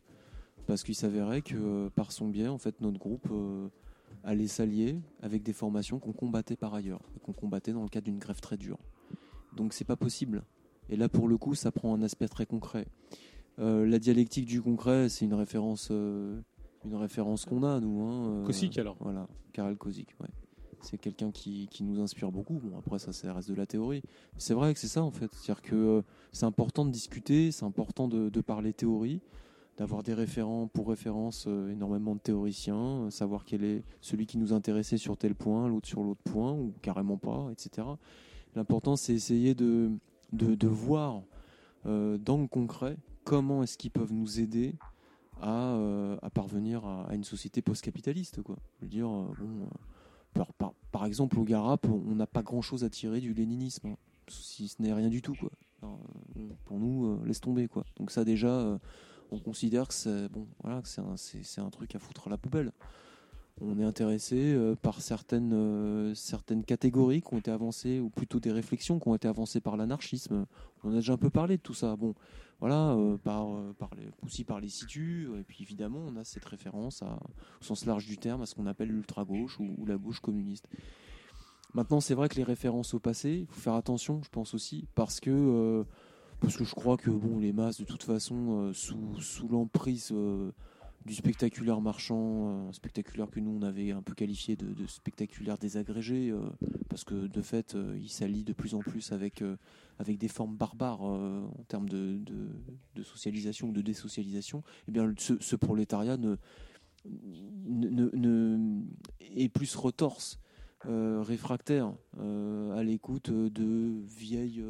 [0.68, 3.68] Parce qu'il s'avérait que euh, par son biais, en fait, notre groupe euh,
[4.24, 8.20] allait s'allier avec des formations qu'on combattait par ailleurs, qu'on combattait dans le cadre d'une
[8.20, 8.80] grève très dure.
[9.56, 10.44] Donc c'est pas possible.
[10.90, 12.88] Et là, pour le coup, ça prend un aspect très concret.
[13.60, 16.40] Euh, la dialectique du concret, c'est une référence, euh,
[16.86, 18.02] une référence qu'on a nous.
[18.02, 18.98] Hein, euh, Kosic, alors.
[19.00, 20.10] Voilà, Karel Kosic.
[20.20, 20.30] Ouais.
[20.82, 22.56] C'est quelqu'un qui, qui nous inspire beaucoup.
[22.56, 24.02] Bon, après ça, ça reste de la théorie.
[24.38, 25.32] C'est vrai que c'est ça en fait.
[25.34, 29.22] C'est-à-dire que c'est important de discuter, c'est important de, de parler théorie,
[29.78, 34.38] d'avoir des référents pour référence euh, énormément de théoriciens, euh, savoir quel est celui qui
[34.38, 37.88] nous intéressait sur tel point, l'autre sur l'autre point, ou carrément pas, etc.
[38.56, 39.92] L'important, c'est essayer de,
[40.32, 41.24] de, de voir
[41.88, 44.76] euh, dans le concret comment est-ce qu'ils peuvent nous aider
[45.42, 45.76] à,
[46.22, 48.42] à parvenir à, une société post-capitaliste.
[48.42, 48.56] Quoi.
[48.78, 49.68] Je veux dire, bon,
[50.58, 53.98] par, par, exemple, au Garap, on n'a pas grand-chose à tirer du léninisme, hein,
[54.30, 55.36] si ce n'est rien du tout.
[55.38, 55.50] Quoi.
[56.64, 57.68] Pour nous, laisse tomber.
[57.68, 57.84] Quoi.
[57.98, 58.80] Donc ça, déjà,
[59.34, 62.72] on considère que c'est bon, voilà, c'est un, truc à foutre à la poubelle.
[63.62, 68.40] On est intéressé euh, par certaines, euh, certaines catégories qui ont été avancées, ou plutôt
[68.40, 70.46] des réflexions qui ont été avancées par l'anarchisme.
[70.84, 71.96] On a déjà un peu parlé de tout ça.
[71.96, 72.16] Bon,
[72.60, 73.48] voilà, euh, par,
[74.24, 75.30] aussi par les situs.
[75.40, 77.20] Et puis évidemment, on a cette référence à,
[77.62, 80.68] au sens large du terme à ce qu'on appelle l'ultra-gauche ou, ou la gauche communiste.
[81.74, 84.86] Maintenant, c'est vrai que les références au passé, il faut faire attention, je pense aussi,
[84.94, 85.86] parce que,
[86.44, 90.10] parce que je crois que bon, les masses, de toute façon, euh, sous, sous l'emprise
[90.12, 90.52] euh,
[91.06, 96.34] du spectaculaire marchand, euh, spectaculaire que nous on avait un peu qualifié de, spectaculaire désagrégé,
[96.90, 99.42] parce que de fait, il s'allie de plus en plus avec,
[100.00, 102.20] avec des formes barbares en termes de,
[102.96, 104.64] de, socialisation ou de désocialisation.
[104.90, 106.36] Eh bien, ce, prolétariat ne,
[107.06, 108.82] ne, ne-
[109.20, 110.40] est plus retorse
[110.86, 114.64] réfractaire à l'écoute de vieilles,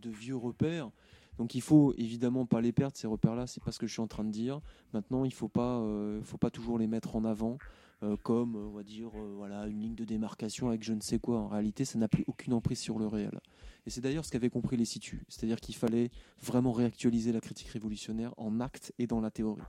[0.00, 0.90] de vieux repères.
[1.38, 3.46] Donc il faut évidemment pas les perdre ces repères-là.
[3.46, 4.60] C'est pas ce que je suis en train de dire.
[4.92, 7.58] Maintenant, il faut pas, euh, faut pas toujours les mettre en avant
[8.02, 11.18] euh, comme, euh, on va dire, voilà, une ligne de démarcation avec je ne sais
[11.18, 11.38] quoi.
[11.38, 13.40] En réalité, ça n'a plus aucune emprise sur le réel.
[13.86, 15.20] Et c'est d'ailleurs ce qu'avaient compris les situs.
[15.28, 19.62] C'est-à-dire qu'il fallait vraiment réactualiser la critique révolutionnaire en acte et dans la théorie.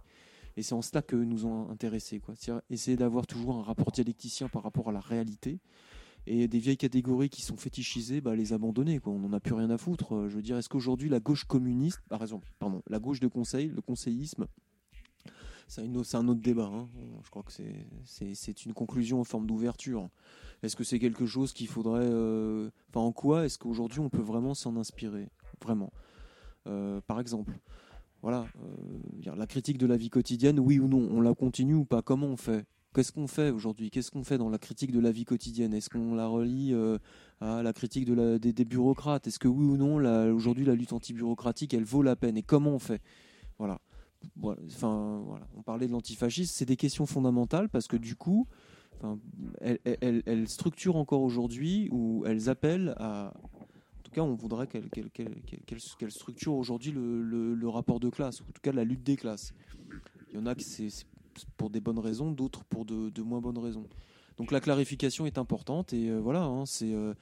[0.56, 2.19] Et c'est en cela que nous ont intéressés.
[2.19, 2.35] quoi.
[2.69, 5.60] Essayer d'avoir toujours un rapport dialecticien par rapport à la réalité.
[6.25, 8.99] Et des vieilles catégories qui sont fétichisées, bah, les abandonner.
[8.99, 9.11] Quoi.
[9.13, 10.15] On n'en a plus rien à foutre.
[10.15, 13.27] Euh, Je veux dire, est-ce qu'aujourd'hui la gauche communiste, par exemple, pardon, la gauche de
[13.27, 14.45] conseil, le conseillisme,
[15.67, 15.81] c'est
[16.15, 16.69] un autre débat.
[16.73, 16.88] hein.
[17.23, 20.09] Je crois que c'est- une conclusion en forme d'ouverture.
[20.61, 22.06] Est-ce que c'est quelque chose qu'il faudrait.
[22.09, 25.29] euh, Enfin, en quoi est-ce qu'aujourd'hui on peut vraiment s'en inspirer?
[25.61, 25.91] Vraiment.
[26.67, 27.59] Euh, par exemple,
[28.22, 28.45] voilà,
[29.25, 32.01] la critique de la vie quotidienne, oui ou non, on la continue ou pas?
[32.01, 32.65] Comment on fait?
[32.93, 33.90] Qu'est-ce qu'on fait aujourd'hui?
[33.90, 35.74] Qu'est-ce qu'on fait dans la critique de la vie quotidienne?
[35.74, 36.99] Est-ce qu'on la relie euh,
[37.42, 39.26] à la critique des, bureaucrates?
[39.26, 39.95] Est-ce que oui ou non,
[40.31, 42.38] aujourd'hui, la lutte anti-bureaucratique, elle vaut la peine?
[42.38, 43.01] Et comment on fait?
[43.58, 43.81] Voilà.
[44.43, 45.47] Enfin, voilà.
[45.58, 48.47] On parlait de l'antifascisme, c'est des questions fondamentales parce que du coup,
[49.61, 53.33] elles, structurent encore aujourd'hui ou elles appellent à.
[53.35, 58.61] En tout cas, on voudrait qu'elles structurent aujourd'hui le, rapport de classe, ou en tout
[58.61, 59.53] cas la lutte des classes.
[60.29, 61.06] Il y en a c'est c'est
[61.58, 63.88] pour des bonnes raisons, d'autres pour de, moins bonnes raisons.
[64.38, 67.14] Donc la clarification est importante et euh, voilà, hein, c'est euh,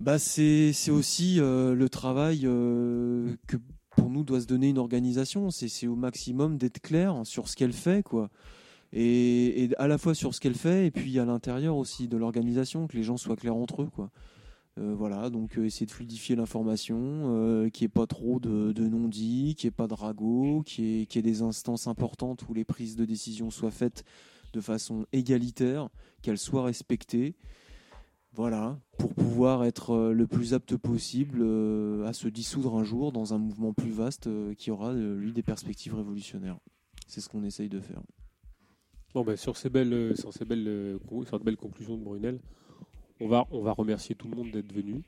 [0.00, 3.56] bah c'est aussi euh, le travail que
[3.90, 5.50] pour nous doit se donner une organisation.
[5.50, 8.30] C'est c'est au maximum d'être clair sur ce qu'elle fait, quoi.
[8.92, 12.16] Et, et à la fois sur ce qu'elle fait et puis à l'intérieur aussi de
[12.16, 14.10] l'organisation, que les gens soient clairs entre eux, quoi.
[14.76, 18.72] Euh, voilà, donc euh, essayer de fluidifier l'information, euh, qu'il n'y ait pas trop de,
[18.76, 22.64] non-dits, qu'il n'y ait pas de ragots, qu'il y, ait- des instances importantes où les
[22.64, 24.04] prises de décision soient faites
[24.52, 25.90] de façon égalitaire,
[26.22, 27.36] qu'elles soient respectées.
[28.32, 31.40] Voilà, pour pouvoir être euh, le plus apte possible
[32.04, 35.94] à se dissoudre un jour dans un mouvement plus vaste qui aura, lui, des perspectives
[35.94, 36.58] révolutionnaires.
[37.06, 38.02] C'est ce qu'on essaye de faire.
[39.14, 42.40] Bon, ben, sur ces belles, sur ces belles, sur cette belle conclusion de Brunel,
[43.20, 45.02] on va, on va remercier tout le monde d'être venu.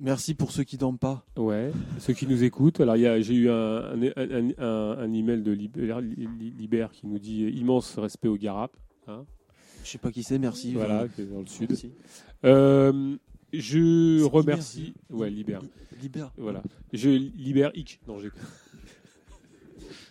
[0.00, 1.24] Merci pour ceux qui dorment pas.
[1.36, 2.80] Ouais, ceux qui nous écoutent.
[2.80, 7.44] Alors, j'ai eu un, un, un, un- un email de Liber, Liber qui nous dit
[7.44, 8.70] euh, immense respect au Garap.
[9.08, 9.24] Hein.
[9.82, 10.72] Je sais pas qui c'est, merci.
[10.74, 11.76] Voilà, qui est dans le sud.
[12.44, 13.16] Euh,
[13.52, 14.94] je remercie.
[15.10, 15.58] Ouais, Liber.
[16.00, 16.26] Liber.
[16.36, 16.62] Voilà.
[16.92, 17.98] Je libère Ick.
[18.06, 18.28] Non, j'ai.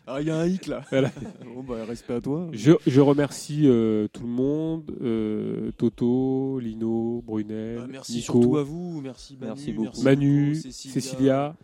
[0.09, 0.83] Ah, il y a un hic là.
[0.89, 1.11] Voilà.
[1.45, 2.47] bon, bah, respect à toi.
[2.53, 8.57] Je, je remercie euh, tout le monde, euh, Toto, Lino, Brunel, Bah, merci Nico, surtout
[8.57, 9.83] à vous, merci Manu, Merci beaucoup.
[9.87, 11.55] merci Manu, beaucoup, Cécilia.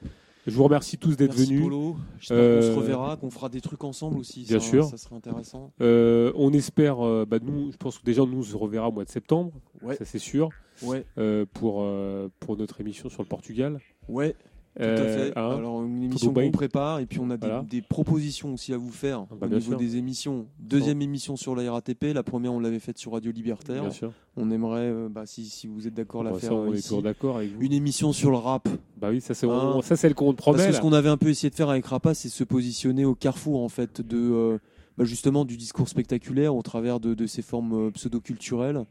[0.46, 1.62] Je vous remercie tous d'être venus.
[1.62, 1.96] Polo.
[2.20, 4.44] J'espère Euh, qu'on se reverra, qu'on fera des trucs ensemble aussi.
[4.44, 4.84] Bien ça, sûr.
[4.90, 5.72] Ça serait intéressant.
[5.80, 8.92] Euh, on espère, euh, bah, nous, je pense que déjà nous on se reverra au
[8.92, 9.96] mois de septembre, Ouais.
[9.96, 10.50] ça c'est sûr,
[10.82, 11.06] Ouais.
[11.18, 13.80] euh, pour, euh, pour notre émission sur le Portugal.
[14.10, 14.36] Ouais.
[14.76, 15.28] Tout à fait.
[15.38, 17.64] hein, Alors une émission qu'on prépare et puis on a des, Voilà.
[17.70, 19.78] des propositions aussi à vous faire bah, au bien niveau sûr.
[19.78, 20.48] des émissions.
[20.60, 23.82] Deuxième émission sur la RATP, la première on l'avait faite sur Radio Libertaire.
[23.84, 24.12] Bien sûr.
[24.36, 26.74] On aimerait, euh, bah, si, si vous êtes d'accord, la Bah, faire ça, on euh,
[26.74, 26.88] est ici.
[26.88, 27.62] toujours d'accord avec vous.
[27.62, 28.68] Une émission sur le rap.
[28.98, 30.58] Bah oui, ça c'est Hein ça c'est le qu'on promet.
[30.58, 30.78] Parce que là.
[30.78, 33.62] ce qu'on avait un peu essayé de faire avec Rapas, c'est se positionner au carrefour
[33.64, 34.58] en fait de euh,
[34.98, 38.86] bah, justement du discours spectaculaire au travers de, de ces formes euh, pseudo-culturelles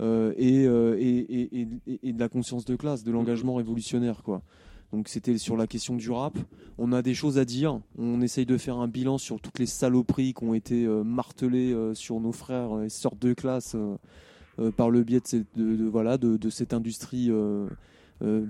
[0.00, 1.68] euh, euh, et-
[2.02, 4.40] et de la conscience de classe, de l'engagement révolutionnaire quoi.
[4.92, 6.38] Donc c'était sur la question du rap.
[6.78, 7.80] On a des choses à dire.
[7.98, 11.72] On essaye de faire un bilan sur toutes les saloperies qui ont été euh, martelées
[11.72, 17.30] euh, sur nos frères et sœurs de classe euh, par le biais de, cette- industrie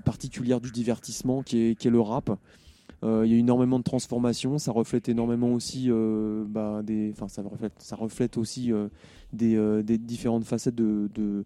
[0.05, 2.29] particulière du divertissement qui est, le rap.
[3.03, 5.91] Il y a énormément de transformations, ça reflète énormément aussi,
[9.33, 11.43] des, différentes facettes de,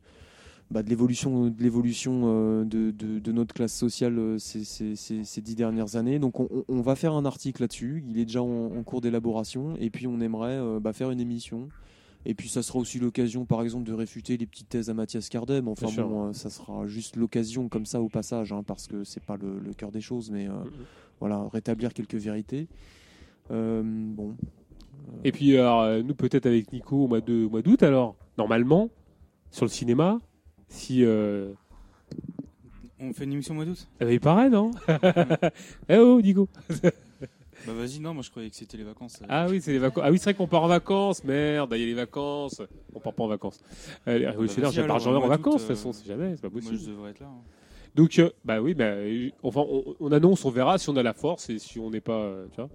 [0.72, 4.96] bah, de l'évolution, de l'évolution euh, de, de- de notre classe sociale euh, ces, ces-
[4.96, 6.18] ces- ces dix dernières années.
[6.18, 9.90] Donc on, va faire un article là-dessus, il est déjà en, en cours d'élaboration, et
[9.90, 11.68] puis on aimerait euh, bah, faire une émission.
[12.26, 15.28] Et puis ça sera aussi l'occasion, par exemple, de réfuter les petites thèses à Mathias
[15.28, 15.68] Cardem.
[15.68, 19.24] Enfin bon, euh, ça sera juste l'occasion comme ça au passage, hein, parce que c'est
[19.24, 20.54] pas le, le cœur des choses, mais euh,
[21.20, 22.68] voilà, rétablir quelques vérités.
[23.50, 24.36] Bon.
[25.26, 27.20] Et puis alors, nous peut-être avec Nico au mois
[27.62, 28.90] d'août alors normalement
[29.50, 30.20] sur le cinéma
[30.72, 31.52] si euh...
[33.00, 33.88] On fait une émission au mois d'août?
[34.00, 34.72] Eh ben, il paraît non?
[35.90, 36.48] Eh oh Nico
[37.68, 39.20] Bah vas-y, non, moi je croyais que c'était les vacances.
[39.22, 39.26] euh.
[39.30, 41.82] Ah oui c'est les vacances ah oui c'est vrai qu'on part en vacances merde il
[41.82, 42.60] y a les vacances
[42.96, 43.60] on part pas en vacances
[44.08, 45.72] euh, les révolutionnaires vas-y, je pars alors, jamais au en mois d'août, vacances de toute
[45.72, 47.28] euh, façon c'est jamais c'est pas Moi possible je devrais être là.
[47.28, 47.42] hein.
[47.94, 51.04] donc euh, bah oui bah, euh, enfin on, on annonce on verra si on a
[51.04, 52.70] la force et si on n'est pas euh, tu vois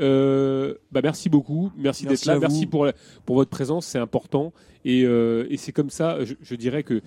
[0.00, 2.92] Euh, bah merci beaucoup, merci, d'être là, merci pour, la-
[3.24, 4.52] pour votre présence, c'est important.
[4.84, 7.00] Et, euh, et c'est comme ça, je, je dirais que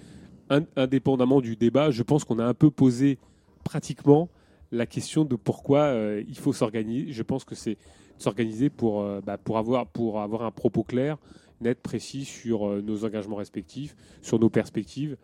[0.49, 3.17] in- indépendamment du débat, je pense qu'on a un peu posé
[3.63, 4.29] pratiquement
[4.71, 7.11] la question de pourquoi euh, il faut s'organiser.
[7.13, 7.77] Je pense que c'est
[8.17, 11.17] s'organiser pour, bah, pour, avoir, pour avoir un propos clair,
[11.59, 15.17] net, précis sur nos engagements respectifs, sur nos perspectives.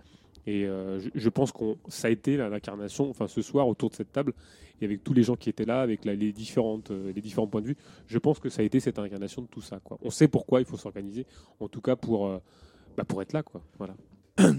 [0.47, 3.95] Et euh, je, je pense qu'on ça a été l'incarnation, enfin ce soir autour de
[3.95, 4.33] cette table,
[4.81, 7.47] et avec tous les gens qui étaient là, avec la- les, différentes, euh, les différents
[7.47, 7.75] points de vue,
[8.07, 9.79] je pense que ça a été cette incarnation de tout ça.
[9.83, 9.97] Quoi.
[10.01, 11.25] On sait pourquoi il faut s'organiser,
[11.59, 12.37] en tout cas pour, euh,
[12.95, 13.43] bah, pour être là.
[13.43, 13.61] Quoi.
[13.77, 13.95] Voilà.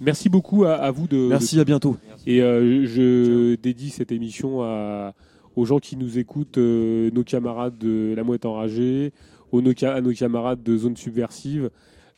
[0.00, 1.16] Merci beaucoup à, à vous de.
[1.28, 1.96] Merci, de- à bientôt.
[2.26, 5.14] Et je dédie cette émission à,
[5.54, 9.12] aux gens qui nous écoutent, nos camarades de La Mouette Enragée,
[9.52, 11.70] aux, à nos camarades de Zone Subversive,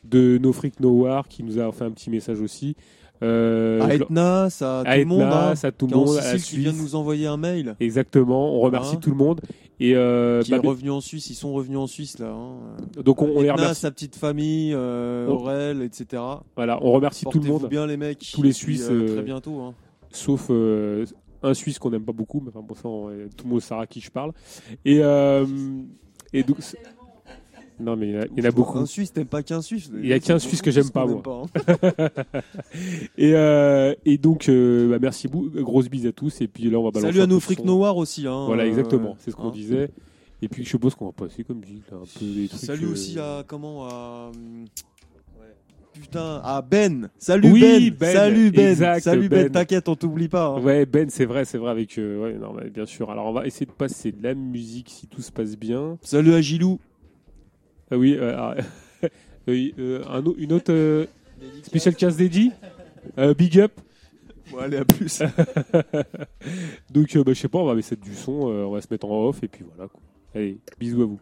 [0.04, 2.76] de No Freak No War qui nous a fait un petit message aussi.
[3.20, 6.32] Euh, à Etna, ça, tout à le monde, Etna, hein, ça, tout le monde, à
[6.32, 7.74] la Sicile, qui vient de nous envoyer un mail.
[7.80, 9.40] Exactement, on remercie Hein tout le monde.
[9.80, 12.30] Et euh, qui bah, est revenu en Suisse, ils sont revenus en Suisse là.
[12.30, 12.76] hein.
[13.02, 13.80] Donc, on- on les remercie.
[13.80, 16.22] sa petite famille, euh, On- Aurel, etc.
[16.54, 17.66] Voilà, on remercie tout le monde.
[17.68, 18.24] bien les mecs.
[18.32, 18.88] Tous les Et puis, Suisses.
[18.88, 19.60] euh, euh, très bientôt.
[19.62, 19.74] hein.
[20.12, 21.04] Sauf euh,
[21.42, 23.82] un Suisse qu'on n'aime pas beaucoup, mais enfin, bon, ça, on- tout le monde saura
[23.82, 24.32] à qui je parle.
[24.84, 25.44] Et, euh,
[26.32, 26.58] et donc.
[27.80, 28.78] Non, mais il y en a, il y en a beaucoup.
[28.78, 31.22] Un Suisse, t'aimes pas qu'un Suisse Il y a qu'un Suisse que j'aime pas, moi.
[31.22, 32.40] pas, hein.
[33.16, 35.48] et, euh, et donc, euh, bah, merci beaucoup.
[35.50, 36.40] Grosse bise à tous.
[36.40, 38.26] Et puis là, on va balancer Salut à nos frics noirs aussi.
[38.26, 39.16] Hein, Voilà, euh, exactement.
[39.20, 39.52] C'est ce qu'on hein.
[39.52, 39.90] disait.
[40.42, 42.60] Et puis, je suppose qu'on va passer comme dit, un peu des trucs.
[42.60, 44.30] Salut aussi à comment à
[46.00, 47.08] putain à Ben.
[47.18, 47.96] Salut Oui, Ben.
[47.98, 48.70] Ben, Salut Ben.
[48.70, 49.44] exact, Salut Ben.
[49.44, 49.52] Ben.
[49.52, 50.46] T'inquiète, on t'oublie pas.
[50.46, 50.60] hein.
[50.62, 51.98] Ouais, Ben, c'est vrai, c'est vrai avec.
[51.98, 53.10] euh, ouais, non, mais bien sûr.
[53.10, 55.98] Alors, on va essayer de passer de la musique si tout se passe bien.
[56.02, 56.78] Salut à Gilou.
[57.90, 58.54] Ah oui, euh, ah,
[59.48, 61.06] euh, un une autre euh,
[61.62, 62.50] spéciale case dédiée.
[63.16, 63.72] Euh, big up.
[64.50, 65.22] Bon, allez, à plus.
[66.90, 68.88] Donc, euh, bah, je sais pas, on va mettre du son, euh, on va se
[68.90, 69.88] mettre en off et puis voilà.
[69.88, 70.00] quoi.
[70.34, 71.20] Allez, bisous à vous.